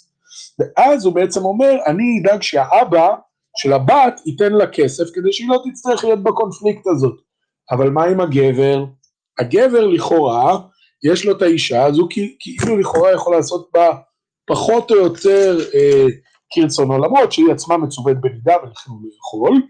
ואז 0.59 1.05
הוא 1.05 1.13
בעצם 1.13 1.45
אומר, 1.45 1.71
אני 1.85 2.21
אדאג 2.21 2.41
שהאבא 2.41 3.15
של 3.57 3.73
הבת 3.73 4.21
ייתן 4.25 4.53
לה 4.53 4.67
כסף 4.67 5.03
כדי 5.13 5.33
שהיא 5.33 5.49
לא 5.49 5.63
תצטרך 5.69 6.03
להיות 6.03 6.23
בקונפליקט 6.23 6.87
הזאת. 6.87 7.15
אבל 7.71 7.89
מה 7.89 8.03
עם 8.03 8.21
הגבר? 8.21 8.85
הגבר 9.39 9.87
לכאורה, 9.87 10.57
יש 11.11 11.25
לו 11.25 11.37
את 11.37 11.41
האישה, 11.41 11.87
הוא 11.87 12.09
כאילו 12.39 12.77
לכאורה 12.77 13.13
יכול 13.13 13.35
לעשות 13.35 13.69
בה 13.73 13.89
פחות 14.47 14.91
או 14.91 14.95
יותר 14.95 15.57
אה, 15.73 16.05
כרצונו, 16.53 16.97
למרות 16.97 17.31
שהיא 17.31 17.51
עצמה 17.51 17.77
מצווית 17.77 18.17
בנידה 18.21 18.53
ולכן 18.63 18.91
הוא 18.91 18.99
לא 19.03 19.09
יכול, 19.19 19.61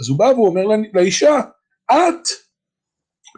אז 0.00 0.08
הוא 0.08 0.18
בא 0.18 0.24
ואומר 0.24 0.62
לאישה, 0.94 1.40
את, 1.92 2.28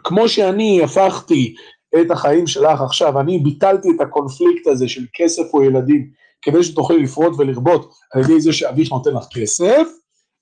כמו 0.03 0.29
שאני 0.29 0.81
הפכתי 0.83 1.55
את 2.01 2.11
החיים 2.11 2.47
שלך 2.47 2.81
עכשיו, 2.81 3.19
אני 3.19 3.39
ביטלתי 3.39 3.87
את 3.95 4.01
הקונפליקט 4.01 4.67
הזה 4.67 4.87
של 4.87 5.05
כסף 5.13 5.53
או 5.53 5.63
ילדים, 5.63 6.09
כדי 6.41 6.63
שתוכלי 6.63 7.03
לפרוט 7.03 7.33
ולרבות 7.37 7.93
על 8.13 8.21
ידי 8.21 8.41
זה 8.41 8.53
שאביך 8.53 8.91
נותן 8.91 9.13
לך 9.13 9.23
כסף, 9.33 9.87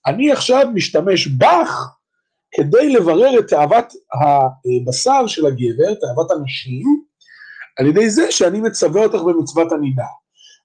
אני 0.06 0.32
עכשיו 0.32 0.68
משתמש 0.74 1.28
בך 1.28 1.88
כדי 2.52 2.90
לברר 2.94 3.40
את 3.40 3.48
תאוות 3.48 3.94
הבשר 4.14 5.28
של 5.28 5.46
הגבר, 5.46 5.94
תאוות 5.94 6.32
הנשים, 6.32 7.04
על 7.80 7.88
ידי 7.88 8.10
זה 8.10 8.32
שאני 8.32 8.62
מצווה 8.62 9.04
אותך 9.04 9.20
במצוות 9.20 9.72
הנידה. 9.72 10.06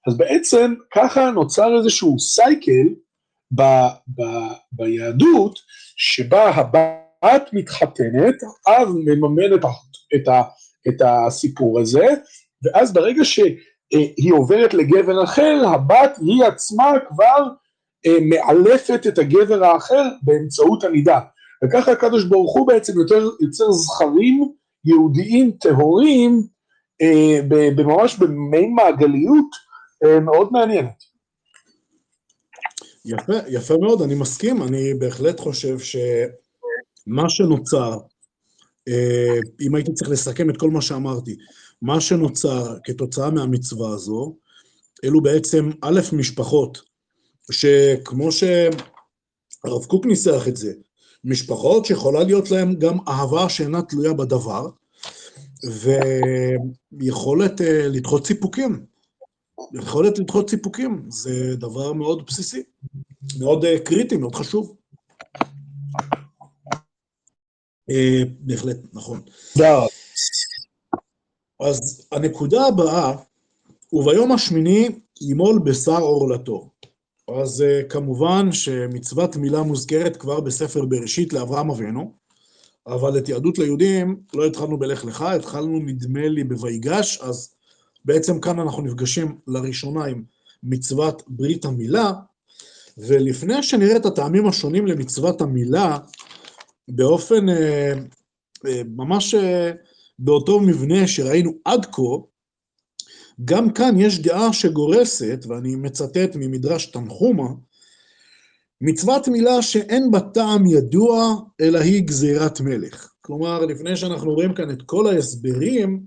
אז 0.07 0.17
בעצם 0.17 0.73
ככה 0.93 1.31
נוצר 1.31 1.77
איזשהו 1.77 2.19
סייקל 2.19 2.87
ב, 3.51 3.61
ב, 4.07 4.21
ביהדות, 4.71 5.59
שבה 5.95 6.49
הבת 6.49 7.49
מתחתנת, 7.53 8.35
האב 8.67 8.89
מממן 8.89 9.53
את, 9.55 9.65
את, 10.15 10.27
את 10.87 11.01
הסיפור 11.01 11.79
הזה, 11.79 12.07
ואז 12.63 12.93
ברגע 12.93 13.25
שהיא 13.25 14.33
עוברת 14.33 14.73
לגבר 14.73 15.23
אחר, 15.23 15.63
הבת 15.67 16.17
היא 16.21 16.43
עצמה 16.43 16.91
כבר 17.09 17.47
אה, 18.05 18.17
מאלפת 18.21 19.07
את 19.07 19.17
הגבר 19.17 19.63
האחר 19.63 20.03
באמצעות 20.21 20.83
הנידה. 20.83 21.19
וככה 21.63 21.91
הקדוש 21.91 22.23
ברוך 22.23 22.57
הוא 22.57 22.67
בעצם 22.67 22.99
יותר 22.99 23.29
יוצר 23.41 23.71
זכרים 23.71 24.51
יהודיים 24.85 25.51
טהורים, 25.51 26.47
אה, 27.01 27.39
ממש 27.77 28.15
במעין 28.15 28.73
מעגליות 28.73 29.49
אה, 30.05 30.19
מאוד 30.19 30.49
מעניינת. 30.51 31.03
יפה, 33.05 33.33
יפה 33.47 33.73
מאוד, 33.81 34.01
אני 34.01 34.15
מסכים, 34.15 34.63
אני 34.63 34.93
בהחלט 34.99 35.39
חושב 35.39 35.79
שמה 35.79 37.29
שנוצר, 37.29 37.97
אם 39.61 39.75
הייתי 39.75 39.93
צריך 39.93 40.09
לסכם 40.09 40.49
את 40.49 40.57
כל 40.57 40.69
מה 40.69 40.81
שאמרתי, 40.81 41.35
מה 41.81 42.01
שנוצר 42.01 42.77
כתוצאה 42.83 43.29
מהמצווה 43.29 43.89
הזו, 43.89 44.35
אלו 45.03 45.21
בעצם 45.21 45.71
א', 45.81 45.99
משפחות, 46.13 46.81
שכמו 47.51 48.31
שהרב 48.31 49.85
קוק 49.87 50.05
ניסח 50.05 50.47
את 50.47 50.57
זה, 50.57 50.73
משפחות 51.23 51.85
שיכולה 51.85 52.23
להיות 52.23 52.51
להן 52.51 52.75
גם 52.79 52.97
אהבה 53.07 53.49
שאינה 53.49 53.81
תלויה 53.81 54.13
בדבר, 54.13 54.69
ויכולת 56.91 57.61
uh, 57.61 57.63
לדחות 57.63 58.27
סיפוקים. 58.27 58.85
יכולת 59.73 60.19
לדחות 60.19 60.49
סיפוקים, 60.49 61.05
זה 61.09 61.55
דבר 61.55 61.93
מאוד 61.93 62.25
בסיסי, 62.27 62.63
מאוד 63.39 63.65
uh, 63.65 63.67
קריטי, 63.85 64.17
מאוד 64.17 64.35
חשוב. 64.35 64.75
Uh, 65.37 65.41
בהחלט, 68.39 68.77
נכון. 68.93 69.21
תודה. 69.53 69.85
אז 71.59 72.07
הנקודה 72.11 72.65
הבאה, 72.65 73.15
וביום 73.93 74.31
השמיני 74.31 74.89
ימול 75.21 75.59
בשר 75.59 76.01
עורלתו. 76.01 76.69
אז 77.39 77.61
uh, 77.61 77.87
כמובן 77.89 78.51
שמצוות 78.51 79.35
מילה 79.35 79.63
מוזכרת 79.63 80.17
כבר 80.17 80.39
בספר 80.39 80.85
בראשית 80.85 81.33
לאברהם 81.33 81.71
אבינו, 81.71 82.11
אבל 82.87 83.17
את 83.17 83.29
יהדות 83.29 83.57
ליהודים 83.57 84.19
לא 84.33 84.45
התחלנו 84.45 84.79
בלך 84.79 85.05
לך, 85.05 85.21
התחלנו 85.21 85.79
נדמה 85.79 86.27
לי 86.27 86.43
בויגש, 86.43 87.19
אז 87.21 87.53
בעצם 88.05 88.39
כאן 88.39 88.59
אנחנו 88.59 88.81
נפגשים 88.81 89.37
לראשונה 89.47 90.05
עם 90.05 90.23
מצוות 90.63 91.23
ברית 91.27 91.65
המילה, 91.65 92.11
ולפני 92.97 93.63
שנראה 93.63 93.95
את 93.95 94.05
הטעמים 94.05 94.47
השונים 94.47 94.87
למצוות 94.87 95.41
המילה, 95.41 95.97
באופן 96.87 97.49
אה, 97.49 97.93
אה, 98.67 98.81
ממש 98.95 99.33
אה, 99.33 99.71
באותו 100.19 100.59
מבנה 100.59 101.07
שראינו 101.07 101.51
עד 101.65 101.85
כה, 101.85 102.01
גם 103.45 103.73
כאן 103.73 103.99
יש 103.99 104.19
דעה 104.19 104.53
שגורסת, 104.53 105.45
ואני 105.47 105.75
מצטט 105.75 106.35
ממדרש 106.35 106.85
תנחומה, 106.85 107.47
מצוות 108.81 109.27
מילה 109.27 109.61
שאין 109.61 110.11
בה 110.11 110.19
טעם 110.19 110.65
ידוע, 110.65 111.35
אלא 111.61 111.79
היא 111.79 112.03
גזירת 112.03 112.61
מלך. 112.61 113.11
כלומר, 113.21 113.65
לפני 113.65 113.97
שאנחנו 113.97 114.33
רואים 114.33 114.53
כאן 114.53 114.71
את 114.71 114.81
כל 114.81 115.07
ההסברים, 115.07 116.03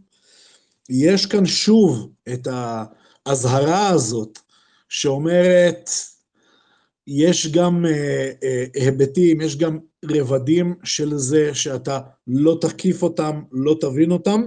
יש 0.90 1.26
כאן 1.26 1.46
שוב 1.46 2.10
את 2.32 2.48
האזהרה 2.50 3.88
הזאת, 3.88 4.38
שאומרת, 4.88 5.90
יש 7.10 7.52
גם 7.52 7.86
אה, 7.86 8.30
אה, 8.42 8.64
היבטים, 8.74 9.40
יש 9.40 9.56
גם 9.56 9.78
רבדים 10.04 10.74
של 10.84 11.16
זה 11.16 11.54
שאתה 11.54 12.00
לא 12.26 12.58
תקיף 12.60 13.02
אותם, 13.02 13.42
לא 13.52 13.76
תבין 13.80 14.10
אותם. 14.10 14.42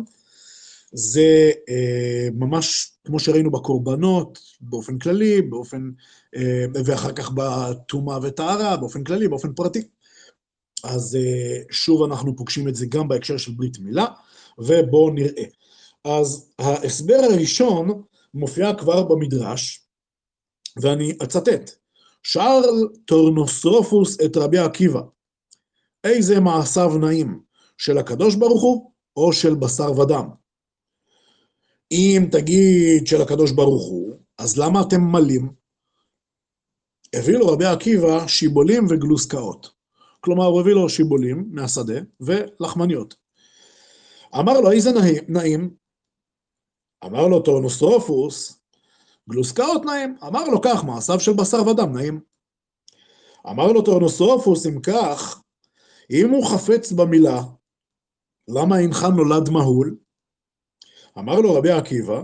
זה 0.93 1.51
אה, 1.69 2.27
ממש 2.33 2.91
כמו 3.05 3.19
שראינו 3.19 3.51
בקורבנות, 3.51 4.39
באופן 4.61 4.97
כללי, 4.99 5.41
באופן, 5.41 5.91
ואחר 6.85 7.11
כך 7.11 7.31
בטומאה 7.31 8.19
וטהרה, 8.21 8.77
באופן 8.77 9.03
כללי, 9.03 9.27
באופן 9.27 9.53
פרטי. 9.53 9.81
אז 10.83 11.17
שוב 11.71 12.03
אנחנו 12.03 12.35
פוגשים 12.35 12.67
את 12.67 12.75
זה 12.75 12.85
גם 12.85 13.07
בהקשר 13.07 13.37
של 13.37 13.51
ברית 13.51 13.79
מילה, 13.79 14.05
ובואו 14.57 15.09
נראה. 15.09 15.43
אז 16.05 16.51
ההסבר 16.59 17.19
הראשון 17.31 18.01
מופיע 18.33 18.73
כבר 18.73 19.03
במדרש, 19.03 19.81
ואני 20.81 21.13
אצטט. 21.23 21.80
שאל 22.23 22.63
טורנוסרופוס 23.05 24.17
את 24.25 24.37
רבי 24.37 24.57
עקיבא, 24.57 25.01
איזה 26.03 26.39
מעשיו 26.39 26.97
נאים, 26.97 27.41
של 27.77 27.97
הקדוש 27.97 28.35
ברוך 28.35 28.61
הוא 28.61 28.91
או 29.17 29.33
של 29.33 29.55
בשר 29.55 29.99
ודם? 29.99 30.29
אם 31.91 32.27
תגיד 32.31 33.07
של 33.07 33.21
הקדוש 33.21 33.51
ברוך 33.51 33.89
הוא, 33.89 34.15
אז 34.37 34.57
למה 34.57 34.81
אתם 34.81 35.01
מלים? 35.01 35.53
הביא 37.15 37.37
לו 37.37 37.47
רבי 37.47 37.65
עקיבא 37.65 38.27
שיבולים 38.27 38.85
וגלוסקאות. 38.89 39.69
כלומר, 40.19 40.45
הוא 40.45 40.61
הביא 40.61 40.73
לו 40.73 40.89
שיבולים 40.89 41.49
מהשדה 41.51 41.99
ולחמניות. 42.19 43.15
אמר 44.39 44.61
לו, 44.61 44.71
איזה 44.71 44.89
נאים? 45.27 45.75
אמר 47.05 47.27
לו 47.27 47.41
טורנוסרופוס, 47.41 48.60
גלוסקאות 49.29 49.85
נאים. 49.85 50.17
אמר 50.27 50.43
לו, 50.43 50.61
כך, 50.61 50.83
מעשיו 50.83 51.19
של 51.19 51.33
בשר 51.33 51.67
ודם 51.67 51.97
נאים. 51.97 52.19
אמר 53.49 53.71
לו 53.71 53.81
טורנוסרופוס, 53.81 54.65
אם 54.65 54.81
כך, 54.81 55.41
אם 56.11 56.29
הוא 56.29 56.45
חפץ 56.45 56.91
במילה, 56.91 57.41
למה 58.47 58.79
אינך 58.79 59.03
נולד 59.03 59.49
מהול? 59.49 59.95
אמר 61.17 61.39
לו 61.39 61.53
רבי 61.53 61.71
עקיבא, 61.71 62.21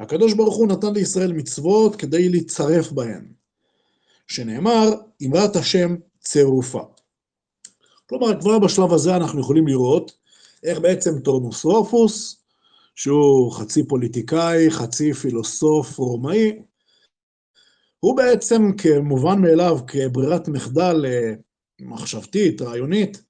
הקדוש 0.00 0.34
ברוך 0.34 0.56
הוא 0.56 0.68
נתן 0.68 0.92
לישראל 0.94 1.32
מצוות 1.32 1.96
כדי 1.96 2.28
להצטרף 2.28 2.92
בהן, 2.92 3.32
שנאמר, 4.26 4.88
אמרת 5.26 5.56
השם 5.56 5.96
צרופה. 6.20 6.82
כלומר, 8.06 8.40
כבר 8.40 8.58
בשלב 8.58 8.92
הזה 8.92 9.16
אנחנו 9.16 9.40
יכולים 9.40 9.66
לראות 9.66 10.12
איך 10.62 10.78
בעצם 10.78 11.20
טורנוסרופוס, 11.20 12.39
שהוא 13.00 13.52
חצי 13.52 13.86
פוליטיקאי, 13.88 14.70
חצי 14.70 15.12
פילוסוף 15.12 15.98
רומאי, 15.98 16.52
הוא 18.00 18.16
בעצם 18.16 18.72
כמובן 18.78 19.40
מאליו, 19.40 19.78
כברירת 19.86 20.48
מחדל 20.48 21.04
אה, 21.06 21.32
מחשבתית, 21.80 22.62
רעיונית, 22.62 23.22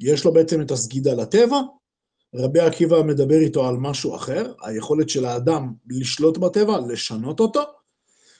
יש 0.00 0.24
לו 0.24 0.32
בעצם 0.32 0.60
את 0.60 0.70
הסגידה 0.70 1.14
לטבע, 1.14 1.60
רבי 2.34 2.60
עקיבא 2.60 3.02
מדבר 3.02 3.38
איתו 3.38 3.68
על 3.68 3.76
משהו 3.76 4.16
אחר, 4.16 4.52
היכולת 4.62 5.08
של 5.08 5.24
האדם 5.24 5.72
לשלוט 5.90 6.38
בטבע, 6.38 6.78
לשנות 6.88 7.40
אותו, 7.40 7.62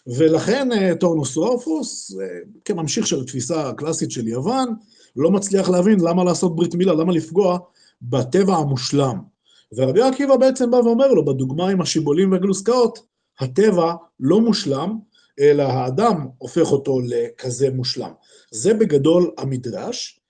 ולכן 0.07 0.73
אה, 0.73 0.95
טורנוסרופוס, 1.01 2.17
אה, 2.21 2.27
כממשיך 2.65 3.07
של 3.07 3.21
התפיסה 3.21 3.69
הקלאסית 3.69 4.11
של 4.11 4.29
יוון, 4.29 4.75
לא 5.17 5.31
מצליח 5.31 5.69
להבין 5.69 6.01
למה 6.01 6.25
לעשות 6.25 6.57
ברית 6.57 6.75
מילה, 6.75 6.95
למה 6.95 7.13
לפגוע 7.13 7.59
בטבע 8.03 8.57
המושלם. 8.57 9.38
ורבי 9.73 10.03
עקיבא 10.03 10.37
בעצם 10.37 10.71
בא 10.71 10.77
ואומר 10.77 11.09
לו, 11.09 11.25
בדוגמה 11.25 11.69
עם 11.69 11.81
השיבולים 11.81 12.33
והגלוסקאות, 12.33 12.99
הטבע 13.41 13.95
לא 14.21 14.41
מושלם, 14.41 14.99
אלא 15.41 15.63
האדם 15.63 16.27
הופך 16.39 16.73
אותו 16.73 17.01
לכזה 17.01 17.71
מושלם. 17.71 18.11
זה 18.51 18.75
בגדול 18.75 19.31
המדרש, 19.39 20.21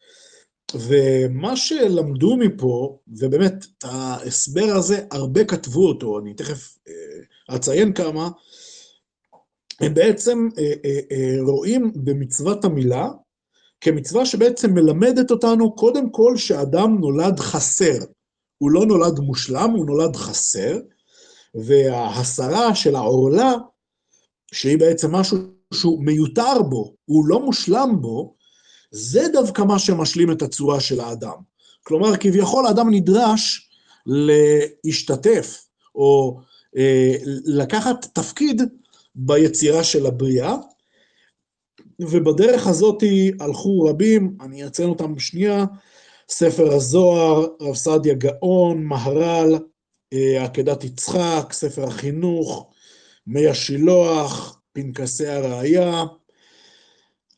ומה 0.75 1.57
שלמדו 1.57 2.37
מפה, 2.37 2.99
ובאמת, 3.09 3.55
ההסבר 3.85 4.73
הזה, 4.77 5.05
הרבה 5.11 5.45
כתבו 5.45 5.89
אותו, 5.89 6.19
אני 6.19 6.35
תכף 6.35 6.79
אה, 6.89 7.57
אציין 7.57 7.93
כמה, 7.93 8.29
הם 9.81 9.95
בעצם 9.95 10.49
אה, 10.59 10.73
אה, 10.85 11.37
רואים 11.47 11.93
במצוות 11.97 12.65
המילה 12.65 13.09
כמצווה 13.81 14.27
שבעצם 14.27 14.75
מלמדת 14.75 15.31
אותנו 15.31 15.77
קודם 15.77 16.11
כל 16.11 16.37
שאדם 16.37 16.99
נולד 17.01 17.41
חסר. 17.41 17.99
הוא 18.59 18.71
לא 18.71 18.87
נולד 18.87 19.19
מושלם, 19.19 19.71
הוא 19.71 19.87
נולד 19.87 20.17
חסר, 20.17 20.79
וההסרה 21.55 22.75
של 22.75 22.97
העורלה, 22.97 23.55
שהיא 24.53 24.79
בעצם 24.79 25.13
משהו 25.13 25.39
שהוא 25.75 26.05
מיותר 26.05 26.63
בו, 26.63 26.95
הוא 27.05 27.27
לא 27.27 27.41
מושלם 27.41 27.97
בו, 28.01 28.35
זה 28.91 29.27
דווקא 29.33 29.63
מה 29.63 29.79
שמשלים 29.79 30.33
את 30.33 30.43
הצורה 30.43 30.81
של 30.81 31.01
האדם. 31.01 31.37
כלומר, 31.83 32.17
כביכול 32.17 32.67
האדם 32.67 32.91
נדרש 32.91 33.71
להשתתף, 34.07 35.65
או 35.95 36.41
אה, 36.77 37.15
לקחת 37.45 38.07
תפקיד 38.13 38.63
ביצירה 39.15 39.85
של 39.85 40.07
הבריאה, 40.07 40.57
ובדרך 42.01 42.67
הזאת 42.67 43.03
הלכו 43.41 43.81
רבים, 43.81 44.37
אני 44.41 44.67
אציין 44.67 44.89
אותם 44.89 45.15
בשנייה, 45.15 45.65
ספר 46.31 46.75
הזוהר, 46.75 47.47
רב 47.61 47.75
סעדיה 47.75 48.15
גאון, 48.15 48.85
מהר"ל, 48.85 49.55
אה, 50.13 50.45
עקדת 50.45 50.85
יצחק, 50.85 51.53
ספר 51.53 51.85
החינוך, 51.85 52.71
מי 53.27 53.47
השילוח, 53.47 54.61
פנקסי 54.73 55.27
הראייה. 55.27 56.05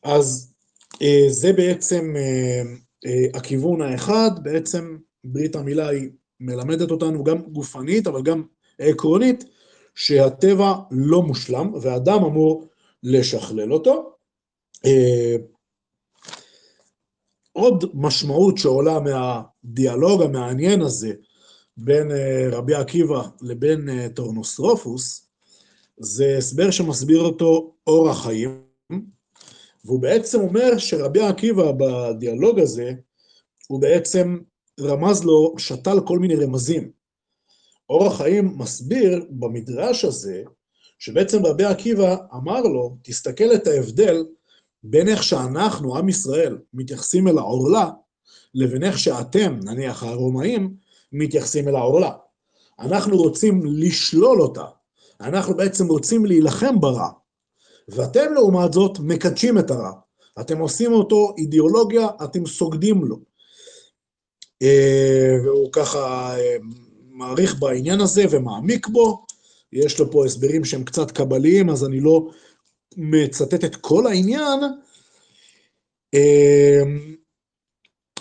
אז 0.03 0.53
אה, 1.01 1.25
זה 1.29 1.53
בעצם 1.53 2.13
אה, 2.15 3.25
הכיוון 3.33 3.81
האחד, 3.81 4.31
בעצם 4.43 4.97
ברית 5.23 5.55
המילה 5.55 5.87
היא 5.87 6.09
מלמדת 6.39 6.91
אותנו 6.91 7.23
גם 7.23 7.41
גופנית, 7.41 8.07
אבל 8.07 8.21
גם 8.23 8.43
עקרונית, 8.79 9.45
שהטבע 9.95 10.73
לא 10.91 11.21
מושלם, 11.21 11.73
ואדם 11.81 12.23
אמור 12.23 12.67
לשכלל 13.03 13.73
אותו. 13.73 14.15
עוד 17.53 17.91
משמעות 17.93 18.57
שעולה 18.57 18.99
מהדיאלוג 18.99 20.21
המעניין 20.21 20.81
הזה 20.81 21.13
בין 21.77 22.11
אה, 22.11 22.49
רבי 22.51 22.75
עקיבא 22.75 23.21
לבין 23.41 23.89
אה, 23.89 24.07
טורנוסרופוס, 24.09 25.27
זה 25.97 26.35
הסבר 26.37 26.71
שמסביר 26.71 27.21
אותו 27.21 27.73
אור 27.87 28.09
החיים, 28.09 28.61
והוא 29.85 29.99
בעצם 29.99 30.41
אומר 30.41 30.77
שרבי 30.77 31.21
עקיבא 31.21 31.71
בדיאלוג 31.71 32.59
הזה, 32.59 32.91
הוא 33.67 33.81
בעצם 33.81 34.37
רמז 34.79 35.23
לו, 35.23 35.55
שתל 35.57 35.99
כל 36.05 36.19
מיני 36.19 36.35
רמזים. 36.35 36.91
אור 37.89 38.07
החיים 38.07 38.57
מסביר 38.57 39.25
במדרש 39.29 40.05
הזה, 40.05 40.43
שבעצם 40.99 41.45
רבי 41.45 41.63
עקיבא 41.63 42.15
אמר 42.33 42.61
לו, 42.61 42.97
תסתכל 43.03 43.53
את 43.55 43.67
ההבדל 43.67 44.23
בין 44.83 45.07
איך 45.07 45.23
שאנחנו, 45.23 45.97
עם 45.97 46.09
ישראל, 46.09 46.57
מתייחסים 46.73 47.27
אל 47.27 47.37
העורלה, 47.37 47.89
לבין 48.53 48.83
איך 48.83 48.99
שאתם, 48.99 49.59
נניח 49.63 50.03
הרומאים, 50.03 50.73
מתייחסים 51.11 51.67
אל 51.67 51.75
העורלה. 51.75 52.11
אנחנו 52.79 53.17
רוצים 53.17 53.61
לשלול 53.65 54.41
אותה, 54.41 54.65
אנחנו 55.21 55.57
בעצם 55.57 55.87
רוצים 55.87 56.25
להילחם 56.25 56.79
ברע, 56.79 57.09
ואתם 57.89 58.33
לעומת 58.33 58.73
זאת 58.73 58.99
מקדשים 58.99 59.57
את 59.57 59.71
הרע. 59.71 59.91
אתם 60.39 60.59
עושים 60.59 60.93
אותו 60.93 61.33
אידיאולוגיה, 61.37 62.07
אתם 62.23 62.45
סוגדים 62.45 63.05
לו. 63.05 63.19
אה, 64.61 65.35
והוא 65.43 65.69
ככה 65.71 66.35
אה, 66.37 66.55
מעריך 67.09 67.59
בעניין 67.59 68.01
הזה 68.01 68.23
ומעמיק 68.31 68.87
בו. 68.87 69.25
יש 69.73 69.99
לו 69.99 70.11
פה 70.11 70.25
הסברים 70.25 70.65
שהם 70.65 70.83
קצת 70.83 71.11
קבליים, 71.11 71.69
אז 71.69 71.85
אני 71.85 71.99
לא 71.99 72.27
מצטט 72.97 73.63
את 73.63 73.75
כל 73.75 74.07
העניין, 74.07 74.59
אמ, 76.13 77.15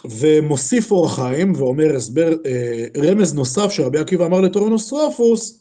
ומוסיף 0.05 0.91
אור 0.91 1.15
חיים 1.15 1.53
ואומר 1.57 1.97
הסבר, 1.97 2.33
אה, 2.47 2.87
רמז 2.97 3.35
נוסף 3.35 3.71
שרבי 3.71 3.99
עקיבא 3.99 4.27
אמר 4.27 4.41
לטורנוסטרופוס, 4.41 5.61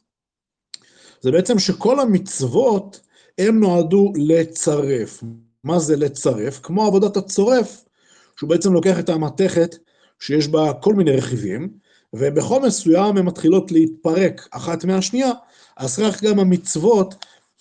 זה 1.21 1.31
בעצם 1.31 1.59
שכל 1.59 1.99
המצוות 1.99 3.01
הם 3.37 3.59
נועדו 3.59 4.13
לצרף. 4.15 5.23
מה 5.63 5.79
זה 5.79 5.95
לצרף? 5.95 6.59
כמו 6.63 6.87
עבודת 6.87 7.17
הצורף, 7.17 7.85
שהוא 8.37 8.49
בעצם 8.49 8.73
לוקח 8.73 8.99
את 8.99 9.09
המתכת 9.09 9.75
שיש 10.19 10.47
בה 10.47 10.73
כל 10.73 10.93
מיני 10.93 11.11
רכיבים, 11.11 11.69
ובחום 12.13 12.65
מסוים 12.65 13.17
הן 13.17 13.25
מתחילות 13.25 13.71
להתפרק 13.71 14.47
אחת 14.51 14.85
מהשנייה, 14.85 15.31
אז 15.77 15.99
כך 15.99 16.23
גם 16.23 16.39
המצוות 16.39 17.15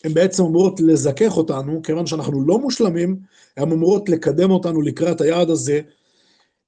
הן 0.04 0.14
בעצם 0.14 0.44
אמורות 0.44 0.80
לזכך 0.80 1.36
אותנו, 1.36 1.82
כיוון 1.82 2.06
שאנחנו 2.06 2.46
לא 2.46 2.58
מושלמים, 2.58 3.20
הן 3.56 3.72
אמורות 3.72 4.08
לקדם 4.08 4.50
אותנו 4.50 4.82
לקראת 4.82 5.20
היעד 5.20 5.50
הזה, 5.50 5.80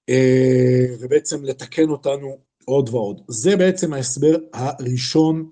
אה, 0.08 0.86
ובעצם 1.00 1.44
לתקן 1.44 1.88
אותנו 1.88 2.38
עוד 2.64 2.88
ועוד. 2.88 3.20
זה 3.28 3.56
בעצם 3.56 3.92
ההסבר 3.92 4.36
הראשון 4.52 5.50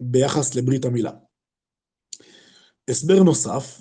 ביחס 0.00 0.54
לברית 0.54 0.84
המילה. 0.84 1.12
הסבר 2.88 3.22
נוסף, 3.22 3.80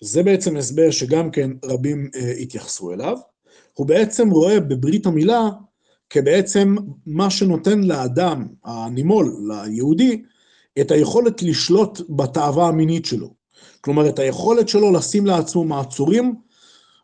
זה 0.00 0.22
בעצם 0.22 0.56
הסבר 0.56 0.90
שגם 0.90 1.30
כן 1.30 1.50
רבים 1.64 2.10
אה, 2.14 2.32
התייחסו 2.32 2.92
אליו, 2.92 3.18
הוא 3.74 3.86
בעצם 3.86 4.30
רואה 4.30 4.60
בברית 4.60 5.06
המילה 5.06 5.50
כבעצם 6.10 6.74
מה 7.06 7.30
שנותן 7.30 7.80
לאדם, 7.80 8.46
הנימול, 8.64 9.36
ליהודי, 9.48 10.22
את 10.80 10.90
היכולת 10.90 11.42
לשלוט 11.42 12.00
בתאווה 12.08 12.68
המינית 12.68 13.04
שלו. 13.04 13.34
כלומר, 13.80 14.08
את 14.08 14.18
היכולת 14.18 14.68
שלו 14.68 14.92
לשים 14.92 15.26
לעצמו 15.26 15.64
מעצורים 15.64 16.34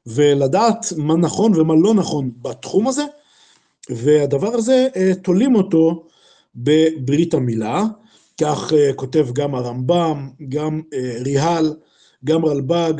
ולדעת 0.06 0.86
מה 0.96 1.16
נכון 1.16 1.60
ומה 1.60 1.74
לא 1.74 1.94
נכון 1.94 2.30
בתחום 2.42 2.88
הזה, 2.88 3.04
והדבר 3.90 4.54
הזה, 4.54 4.88
אה, 4.96 5.12
תולים 5.22 5.54
אותו 5.54 6.06
בברית 6.54 7.34
המילה, 7.34 7.84
כך 8.40 8.72
אה, 8.72 8.90
כותב 8.96 9.28
גם 9.32 9.54
הרמב"ם, 9.54 10.30
גם 10.48 10.82
אה, 10.94 11.18
ריהל, 11.24 11.76
גם 12.24 12.44
רלב"ג, 12.44 12.92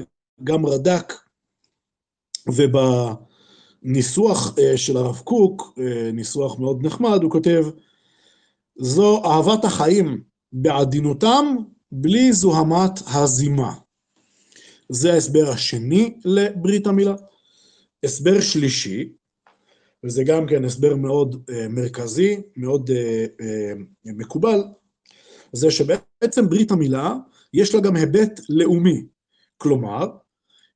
גם 0.45 0.67
רד"ק, 0.67 1.15
ובניסוח 3.83 4.55
של 4.77 4.97
הרב 4.97 5.21
קוק, 5.25 5.79
ניסוח 6.13 6.59
מאוד 6.59 6.87
נחמד, 6.87 7.23
הוא 7.23 7.31
כותב, 7.31 7.67
זו 8.77 9.23
אהבת 9.25 9.65
החיים 9.65 10.23
בעדינותם, 10.53 11.57
בלי 11.93 12.33
זוהמת 12.33 12.91
הזימה. 13.15 13.75
זה 14.89 15.13
ההסבר 15.13 15.51
השני 15.51 16.19
לברית 16.25 16.87
המילה. 16.87 17.15
הסבר 18.05 18.41
שלישי, 18.41 19.13
וזה 20.05 20.25
גם 20.25 20.47
כן 20.47 20.65
הסבר 20.65 20.97
מאוד 20.97 21.35
uh, 21.35 21.55
מרכזי, 21.69 22.37
מאוד 22.57 22.91
uh, 22.91 22.93
uh, 23.43 23.79
מקובל, 24.05 24.63
זה 25.53 25.71
שבעצם 25.71 26.49
ברית 26.49 26.71
המילה, 26.71 27.15
יש 27.55 27.75
לה 27.75 27.81
גם 27.81 27.97
היבט 27.97 28.41
לאומי. 28.49 29.07
כלומר, 29.57 30.07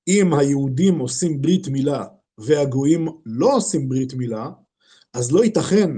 אם 0.09 0.35
היהודים 0.35 0.99
עושים 0.99 1.43
ברית 1.43 1.69
מילה 1.69 2.05
והגויים 2.39 3.09
לא 3.27 3.57
עושים 3.57 3.89
ברית 3.89 4.15
מילה, 4.15 4.51
אז 5.15 5.33
לא 5.33 5.45
ייתכן, 5.45 5.91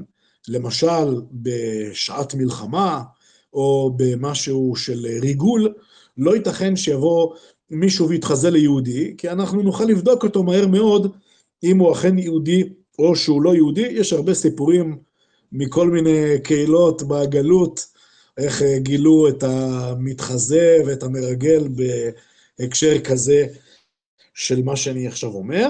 למשל, 0.49 1.21
בשעת 1.33 2.35
מלחמה, 2.35 3.03
או 3.55 3.95
במשהו 3.97 4.77
של 4.77 5.07
ריגול, 5.23 5.75
לא 6.19 6.37
ייתכן 6.37 6.77
שיבוא 6.77 7.35
מישהו 7.71 8.09
ויתחזה 8.09 8.51
ליהודי, 8.51 9.15
כי 9.19 9.31
אנחנו 9.31 9.63
נוכל 9.63 9.85
לבדוק 9.85 10.25
אותו 10.25 10.43
מהר 10.43 10.67
מאוד 10.67 11.17
אם 11.63 11.79
הוא 11.79 11.93
אכן 11.93 12.19
יהודי 12.19 12.63
או 12.99 13.17
שהוא 13.17 13.43
לא 13.43 13.55
יהודי. 13.55 13.87
יש 13.91 14.13
הרבה 14.13 14.35
סיפורים 14.35 14.99
מכל 15.53 15.91
מיני 15.91 16.41
קהילות 16.45 17.03
בגלות, 17.03 17.87
איך 18.39 18.63
אה, 18.63 18.79
גילו 18.79 19.29
את 19.29 19.43
המתחזה 19.43 20.79
ואת 20.87 21.03
המרגל 21.03 21.69
בהקשר 22.59 23.01
כזה 23.01 23.47
של 24.35 24.63
מה 24.63 24.77
שאני 24.77 25.07
עכשיו 25.07 25.31
אומר. 25.35 25.69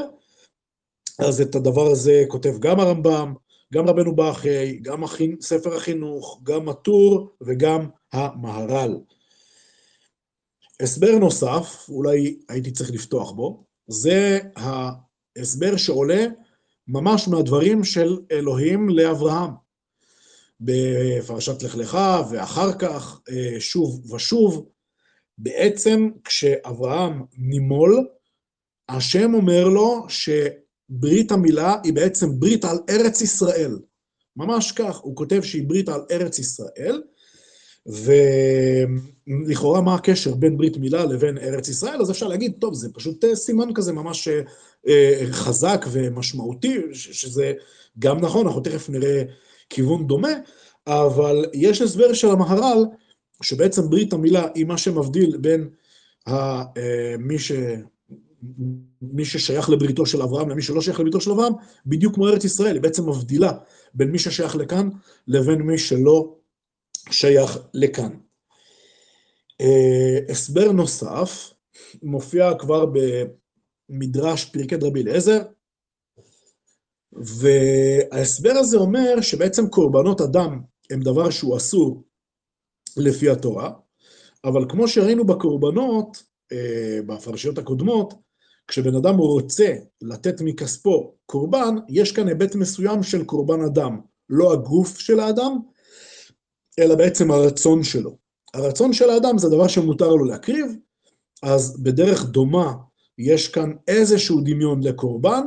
אז 1.19 1.41
את 1.41 1.55
הדבר 1.55 1.91
הזה 1.91 2.25
כותב 2.29 2.59
גם 2.59 2.81
הרמב"ם, 2.81 3.35
גם 3.73 3.89
רבנו 3.89 4.17
בכי, 4.17 4.79
גם. 4.79 5.03
ספר 5.41 5.77
החינוך, 5.77 6.41
גם 6.43 6.69
הטור 6.69 7.37
וגם 7.41 7.89
המהר"ל. 8.13 8.97
הסבר 10.81 11.19
נוסף, 11.19 11.87
אולי 11.89 12.39
הייתי 12.49 12.71
צריך 12.71 12.91
לפתוח 12.91 13.33
בו, 13.33 13.65
זה 13.87 14.39
ההסבר 14.57 15.77
שעולה 15.77 16.27
ממש 16.89 17.29
מהדברים 17.29 17.85
של 17.85 18.17
אלוהים 18.33 18.89
לאברהם. 18.89 19.51
בפרשת 20.61 21.63
לך 21.63 21.77
לך, 21.77 21.99
ואחר 22.31 22.79
כך 22.79 23.21
אה, 23.31 23.61
שוב 23.61 24.13
ושוב, 24.13 24.69
בעצם 25.39 26.11
כשאברהם 26.25 27.23
נימול, 27.39 28.09
השם 28.89 29.35
אומר 29.35 29.69
לו 29.69 30.07
שברית 30.93 31.33
המילה 31.33 31.77
היא 31.85 31.93
בעצם 31.93 32.41
ברית 32.41 32.65
על 32.65 32.79
ארץ 32.89 33.21
ישראל. 33.21 33.79
ממש 34.37 34.73
כך, 34.73 34.97
הוא 34.97 35.17
כותב 35.17 35.43
שהיא 35.43 35.69
ברית 35.69 35.89
על 35.89 36.01
ארץ 36.11 36.39
ישראל, 36.39 37.03
ולכאורה 37.87 39.81
מה 39.81 39.95
הקשר 39.95 40.35
בין 40.35 40.57
ברית 40.57 40.77
מילה 40.77 41.05
לבין 41.05 41.39
ארץ 41.39 41.69
ישראל? 41.69 42.01
אז 42.01 42.11
אפשר 42.11 42.29
להגיד, 42.29 42.53
טוב, 42.59 42.75
זה 42.75 42.89
פשוט 42.93 43.25
אה, 43.25 43.37
סימן 43.37 43.75
כזה 43.75 43.93
ממש 43.93 44.29
אה, 44.89 45.27
חזק 45.31 45.87
ומשמעותי, 45.93 46.81
שזה 46.93 47.53
גם 47.99 48.21
נכון, 48.21 48.47
אנחנו 48.47 48.61
תכף 48.61 48.91
נראה 48.91 49.23
כיוון 49.71 50.07
דומה, 50.07 50.33
אבל 50.87 51.45
יש 51.53 51.83
הסבר 51.83 52.13
של 52.13 52.31
המהר"ל, 52.31 52.85
שבעצם 53.43 53.91
ברית 53.91 54.13
המילה 54.13 54.47
היא 54.55 54.65
מה 54.65 54.79
שמבדיל 54.79 55.37
בין 55.37 55.69
אה, 56.29 56.65
מי, 57.19 57.39
ש, 57.39 57.53
מי 59.03 59.25
ששייך 59.25 59.71
לבריתו 59.71 60.07
של 60.07 60.23
אברהם 60.23 60.49
למי 60.49 60.63
שלא 60.63 60.81
שייך 60.81 61.01
לבריתו 61.01 61.21
של 61.21 61.31
אברהם, 61.31 61.53
בדיוק 61.87 62.15
כמו 62.15 62.29
ארץ 62.29 62.45
ישראל, 62.45 62.75
היא 62.75 62.83
בעצם 62.83 63.09
מבדילה 63.09 63.53
בין 63.95 64.11
מי 64.11 64.19
ששייך 64.19 64.57
לכאן 64.57 64.89
לבין 65.29 65.63
מי 65.63 65.79
שלא 65.79 66.37
שייך 67.11 67.59
לכאן. 67.75 68.11
אה, 69.61 70.19
הסבר 70.29 70.73
נוסף 70.73 71.53
מופיע 72.03 72.55
כבר 72.59 72.87
במדרש 73.89 74.45
פרקי 74.45 74.77
דרבי 74.77 75.03
אליעזר, 75.03 75.43
וההסבר 77.13 78.53
הזה 78.53 78.77
אומר 78.77 79.21
שבעצם 79.21 79.69
קורבנות 79.69 80.21
אדם 80.21 80.61
הם 80.91 81.01
דבר 81.01 81.31
שהוא 81.31 81.57
אסור 81.57 82.05
לפי 82.97 83.31
התורה, 83.31 83.71
אבל 84.45 84.65
כמו 84.69 84.89
שראינו 84.89 85.25
בקורבנות, 85.25 86.23
אה, 86.53 86.99
בפרשיות 87.07 87.59
הקודמות, 87.59 88.15
כשבן 88.69 88.95
אדם 88.95 89.17
רוצה 89.17 89.75
לתת 90.03 90.41
מכספו 90.41 91.15
קורבן, 91.27 91.75
יש 91.89 92.13
כאן 92.13 92.29
היבט 92.29 92.55
מסוים 92.55 93.03
של 93.03 93.25
קורבן 93.25 93.61
אדם, 93.61 94.01
לא 94.29 94.53
הגוף 94.53 94.99
של 94.99 95.21
האדם, 95.21 95.59
אלא 96.79 96.95
בעצם 96.95 97.31
הרצון 97.31 97.83
שלו. 97.83 98.17
הרצון 98.55 98.93
של 98.93 99.11
האדם 99.11 99.39
זה 99.39 99.49
דבר 99.49 99.69
שמותר 99.69 100.09
לו 100.09 100.25
להקריב, 100.25 100.67
אז 101.43 101.83
בדרך 101.83 102.25
דומה 102.25 102.73
יש 103.19 103.49
כאן 103.49 103.73
איזשהו 103.89 104.41
דמיון 104.41 104.83
לקורבן, 104.83 105.43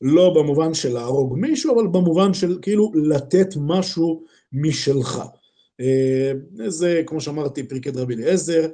לא 0.00 0.34
במובן 0.34 0.74
של 0.74 0.92
להרוג 0.92 1.38
מישהו, 1.38 1.74
אבל 1.74 1.86
במובן 1.86 2.34
של 2.34 2.58
כאילו 2.62 2.92
לתת 2.94 3.48
משהו 3.56 4.24
משלך. 4.52 5.22
אה, 5.80 6.32
זה, 6.68 7.02
כמו 7.06 7.20
שאמרתי, 7.20 7.62
פרקי 7.62 7.90
רבי 7.90 8.14
אליעזר, 8.14 8.66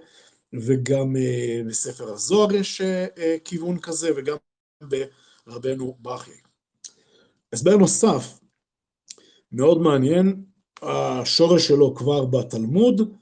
וגם 0.54 1.16
אה, 1.16 1.60
בספר 1.66 2.12
הזוהר 2.12 2.54
יש 2.54 2.80
אה, 2.80 3.36
כיוון 3.44 3.78
כזה, 3.78 4.10
וגם 4.16 4.36
ברבנו 5.46 5.96
בכי. 6.00 6.40
הסבר 7.52 7.76
נוסף, 7.76 8.38
מאוד 9.52 9.80
מעניין, 9.80 10.44
השורש 10.82 11.68
שלו 11.68 11.94
כבר 11.94 12.24
בתלמוד, 12.24 13.14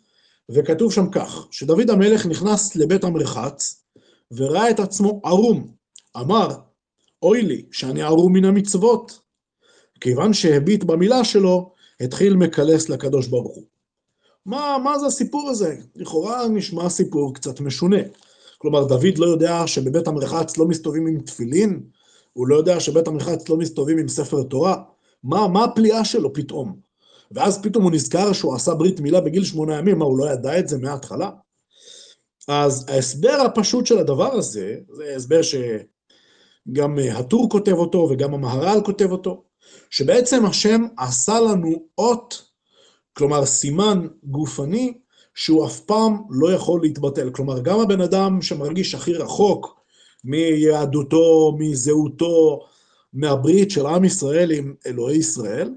וכתוב 0.51 0.93
שם 0.93 1.11
כך, 1.11 1.49
שדוד 1.51 1.91
המלך 1.91 2.27
נכנס 2.27 2.77
לבית 2.77 3.05
המרחץ, 3.05 3.85
וראה 4.33 4.71
את 4.71 4.81
עצמו 4.81 5.21
ערום. 5.25 5.75
אמר, 6.17 6.49
אוי 7.23 7.43
לי, 7.43 7.67
שאני 7.73 8.03
ערום 8.03 8.33
מן 8.33 8.45
המצוות. 8.45 9.21
כיוון 10.01 10.33
שהביט 10.33 10.85
במילה 10.85 11.25
שלו, 11.25 11.73
התחיל 12.01 12.37
מקלס 12.37 12.89
לקדוש 12.89 13.27
ברוך 13.27 13.57
הוא. 13.57 13.76
מה, 14.47 14.77
מה 14.85 14.99
זה 14.99 15.07
הסיפור 15.07 15.51
הזה? 15.51 15.77
לכאורה 15.97 16.49
נשמע 16.49 16.89
סיפור 16.89 17.35
קצת 17.35 17.61
משונה. 17.61 17.97
כלומר, 18.59 18.85
דוד 18.85 19.19
לא 19.19 19.27
יודע 19.27 19.67
שבבית 19.67 20.09
המרחץ 20.09 20.57
לא 20.57 20.67
מסתובבים 20.67 21.07
עם 21.07 21.21
תפילין? 21.21 21.81
הוא 22.33 22.47
לא 22.47 22.57
יודע 22.57 22.81
שבית 22.81 23.09
המרחץ 23.09 23.49
לא 23.49 23.57
מסתובבים 23.57 23.99
עם 23.99 24.09
ספר 24.09 24.43
תורה? 24.43 24.83
מה, 25.25 25.49
מה 25.49 25.65
הפליאה 25.65 26.05
שלו 26.05 26.33
פתאום? 26.33 26.77
ואז 27.31 27.63
פתאום 27.63 27.85
הוא 27.85 27.93
נזכר 27.93 28.33
שהוא 28.33 28.55
עשה 28.55 28.75
ברית 28.75 29.01
מילה 29.01 29.21
בגיל 29.21 29.45
שמונה 29.45 29.79
ימים, 29.79 29.99
מה, 29.99 30.05
הוא 30.05 30.19
לא 30.19 30.31
ידע 30.31 30.59
את 30.59 30.69
זה 30.69 30.79
מההתחלה? 30.79 31.31
אז 32.49 32.87
ההסבר 32.89 33.43
הפשוט 33.45 33.87
של 33.87 33.99
הדבר 33.99 34.33
הזה, 34.33 34.77
זה 34.93 35.15
הסבר 35.17 35.41
שגם 35.43 36.99
הטור 37.13 37.51
כותב 37.51 37.73
אותו 37.73 38.09
וגם 38.11 38.35
המהר"ל 38.35 38.81
כותב 38.85 39.11
אותו, 39.11 39.43
שבעצם 39.91 40.47
השם 40.47 40.83
עשה 40.99 41.41
לנו 41.41 41.83
אות, 41.99 42.43
כלומר 43.17 43.47
סימן 43.47 44.07
גופני, 44.25 44.99
שהוא 45.35 45.67
אף 45.67 45.81
פעם 45.81 46.23
לא 46.31 46.53
יכול 46.53 46.81
להתבטל. 46.83 47.31
כלומר, 47.31 47.61
גם 47.61 47.81
הבן 47.81 48.01
אדם 48.01 48.43
שמרגיש 48.43 48.95
הכי 48.95 49.13
רחוק 49.13 49.81
מיהדותו, 50.25 51.57
מזהותו, 51.59 52.61
מהברית 53.13 53.71
של 53.71 53.87
עם 53.87 54.05
ישראל 54.05 54.51
עם 54.51 54.75
אלוהי 54.87 55.17
ישראל, 55.17 55.75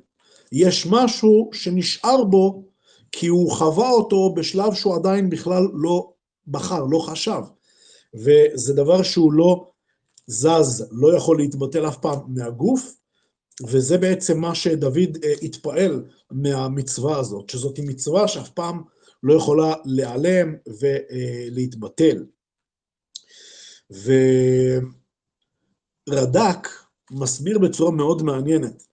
יש 0.51 0.87
משהו 0.89 1.49
שנשאר 1.53 2.23
בו 2.23 2.63
כי 3.11 3.27
הוא 3.27 3.51
חווה 3.51 3.89
אותו 3.89 4.33
בשלב 4.33 4.73
שהוא 4.73 4.95
עדיין 4.95 5.29
בכלל 5.29 5.67
לא 5.73 6.11
בחר, 6.47 6.83
לא 6.83 6.99
חשב. 6.99 7.41
וזה 8.13 8.73
דבר 8.73 9.03
שהוא 9.03 9.33
לא 9.33 9.67
זז, 10.27 10.87
לא 10.91 11.15
יכול 11.15 11.37
להתבטל 11.37 11.87
אף 11.87 11.97
פעם 11.97 12.19
מהגוף, 12.27 12.98
וזה 13.67 13.97
בעצם 13.97 14.39
מה 14.39 14.55
שדוד 14.55 15.17
אה, 15.23 15.33
התפעל 15.41 16.03
מהמצווה 16.31 17.19
הזאת, 17.19 17.49
שזאת 17.49 17.79
מצווה 17.79 18.27
שאף 18.27 18.49
פעם 18.49 18.83
לא 19.23 19.33
יכולה 19.33 19.73
להיעלם 19.85 20.55
ולהתבטל. 20.79 22.25
ורד"ק 26.09 26.67
מסביר 27.11 27.59
בצורה 27.59 27.91
מאוד 27.91 28.23
מעניינת 28.23 28.83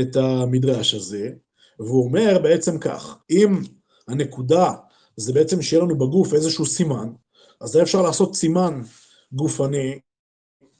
את 0.00 0.16
המדרש 0.16 0.94
הזה, 0.94 1.30
והוא 1.78 2.04
אומר 2.04 2.38
בעצם 2.42 2.78
כך, 2.78 3.18
אם 3.30 3.62
הנקודה 4.08 4.72
זה 5.16 5.32
בעצם 5.32 5.62
שיהיה 5.62 5.82
לנו 5.82 5.98
בגוף 5.98 6.34
איזשהו 6.34 6.66
סימן, 6.66 7.12
אז 7.60 7.76
אפשר 7.76 8.02
לעשות 8.02 8.34
סימן 8.34 8.82
גופני 9.32 9.98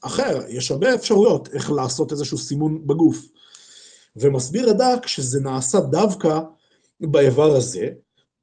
אחר, 0.01 0.39
יש 0.49 0.71
הרבה 0.71 0.95
אפשרויות 0.95 1.49
איך 1.53 1.71
לעשות 1.71 2.11
איזשהו 2.11 2.37
סימון 2.37 2.87
בגוף. 2.87 3.25
ומסביר 4.15 4.69
הדק 4.69 5.07
שזה 5.07 5.39
נעשה 5.39 5.79
דווקא 5.79 6.39
באיבר 6.99 7.55
הזה, 7.55 7.87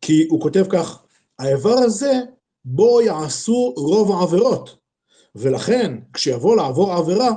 כי 0.00 0.26
הוא 0.30 0.40
כותב 0.40 0.64
כך, 0.68 1.02
האיבר 1.38 1.78
הזה, 1.78 2.20
בו 2.64 3.00
יעשו 3.00 3.74
רוב 3.76 4.12
העבירות, 4.12 4.76
ולכן 5.34 5.98
כשיבוא 6.12 6.56
לעבור 6.56 6.92
עבירה, 6.92 7.30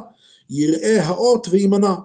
יראה 0.50 1.04
האות 1.04 1.48
ויימנע. 1.50 1.96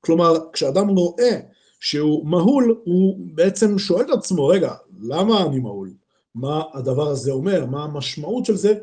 כלומר, 0.00 0.36
כשאדם 0.52 0.88
רואה 0.88 1.40
שהוא 1.80 2.26
מהול, 2.26 2.80
הוא 2.84 3.16
בעצם 3.34 3.78
שואל 3.78 4.04
את 4.04 4.18
עצמו, 4.18 4.46
רגע, 4.46 4.74
למה 5.00 5.42
אני 5.46 5.58
מהול? 5.58 5.90
מה 6.34 6.62
הדבר 6.74 7.08
הזה 7.08 7.32
אומר? 7.32 7.66
מה 7.66 7.84
המשמעות 7.84 8.44
של 8.44 8.56
זה? 8.56 8.74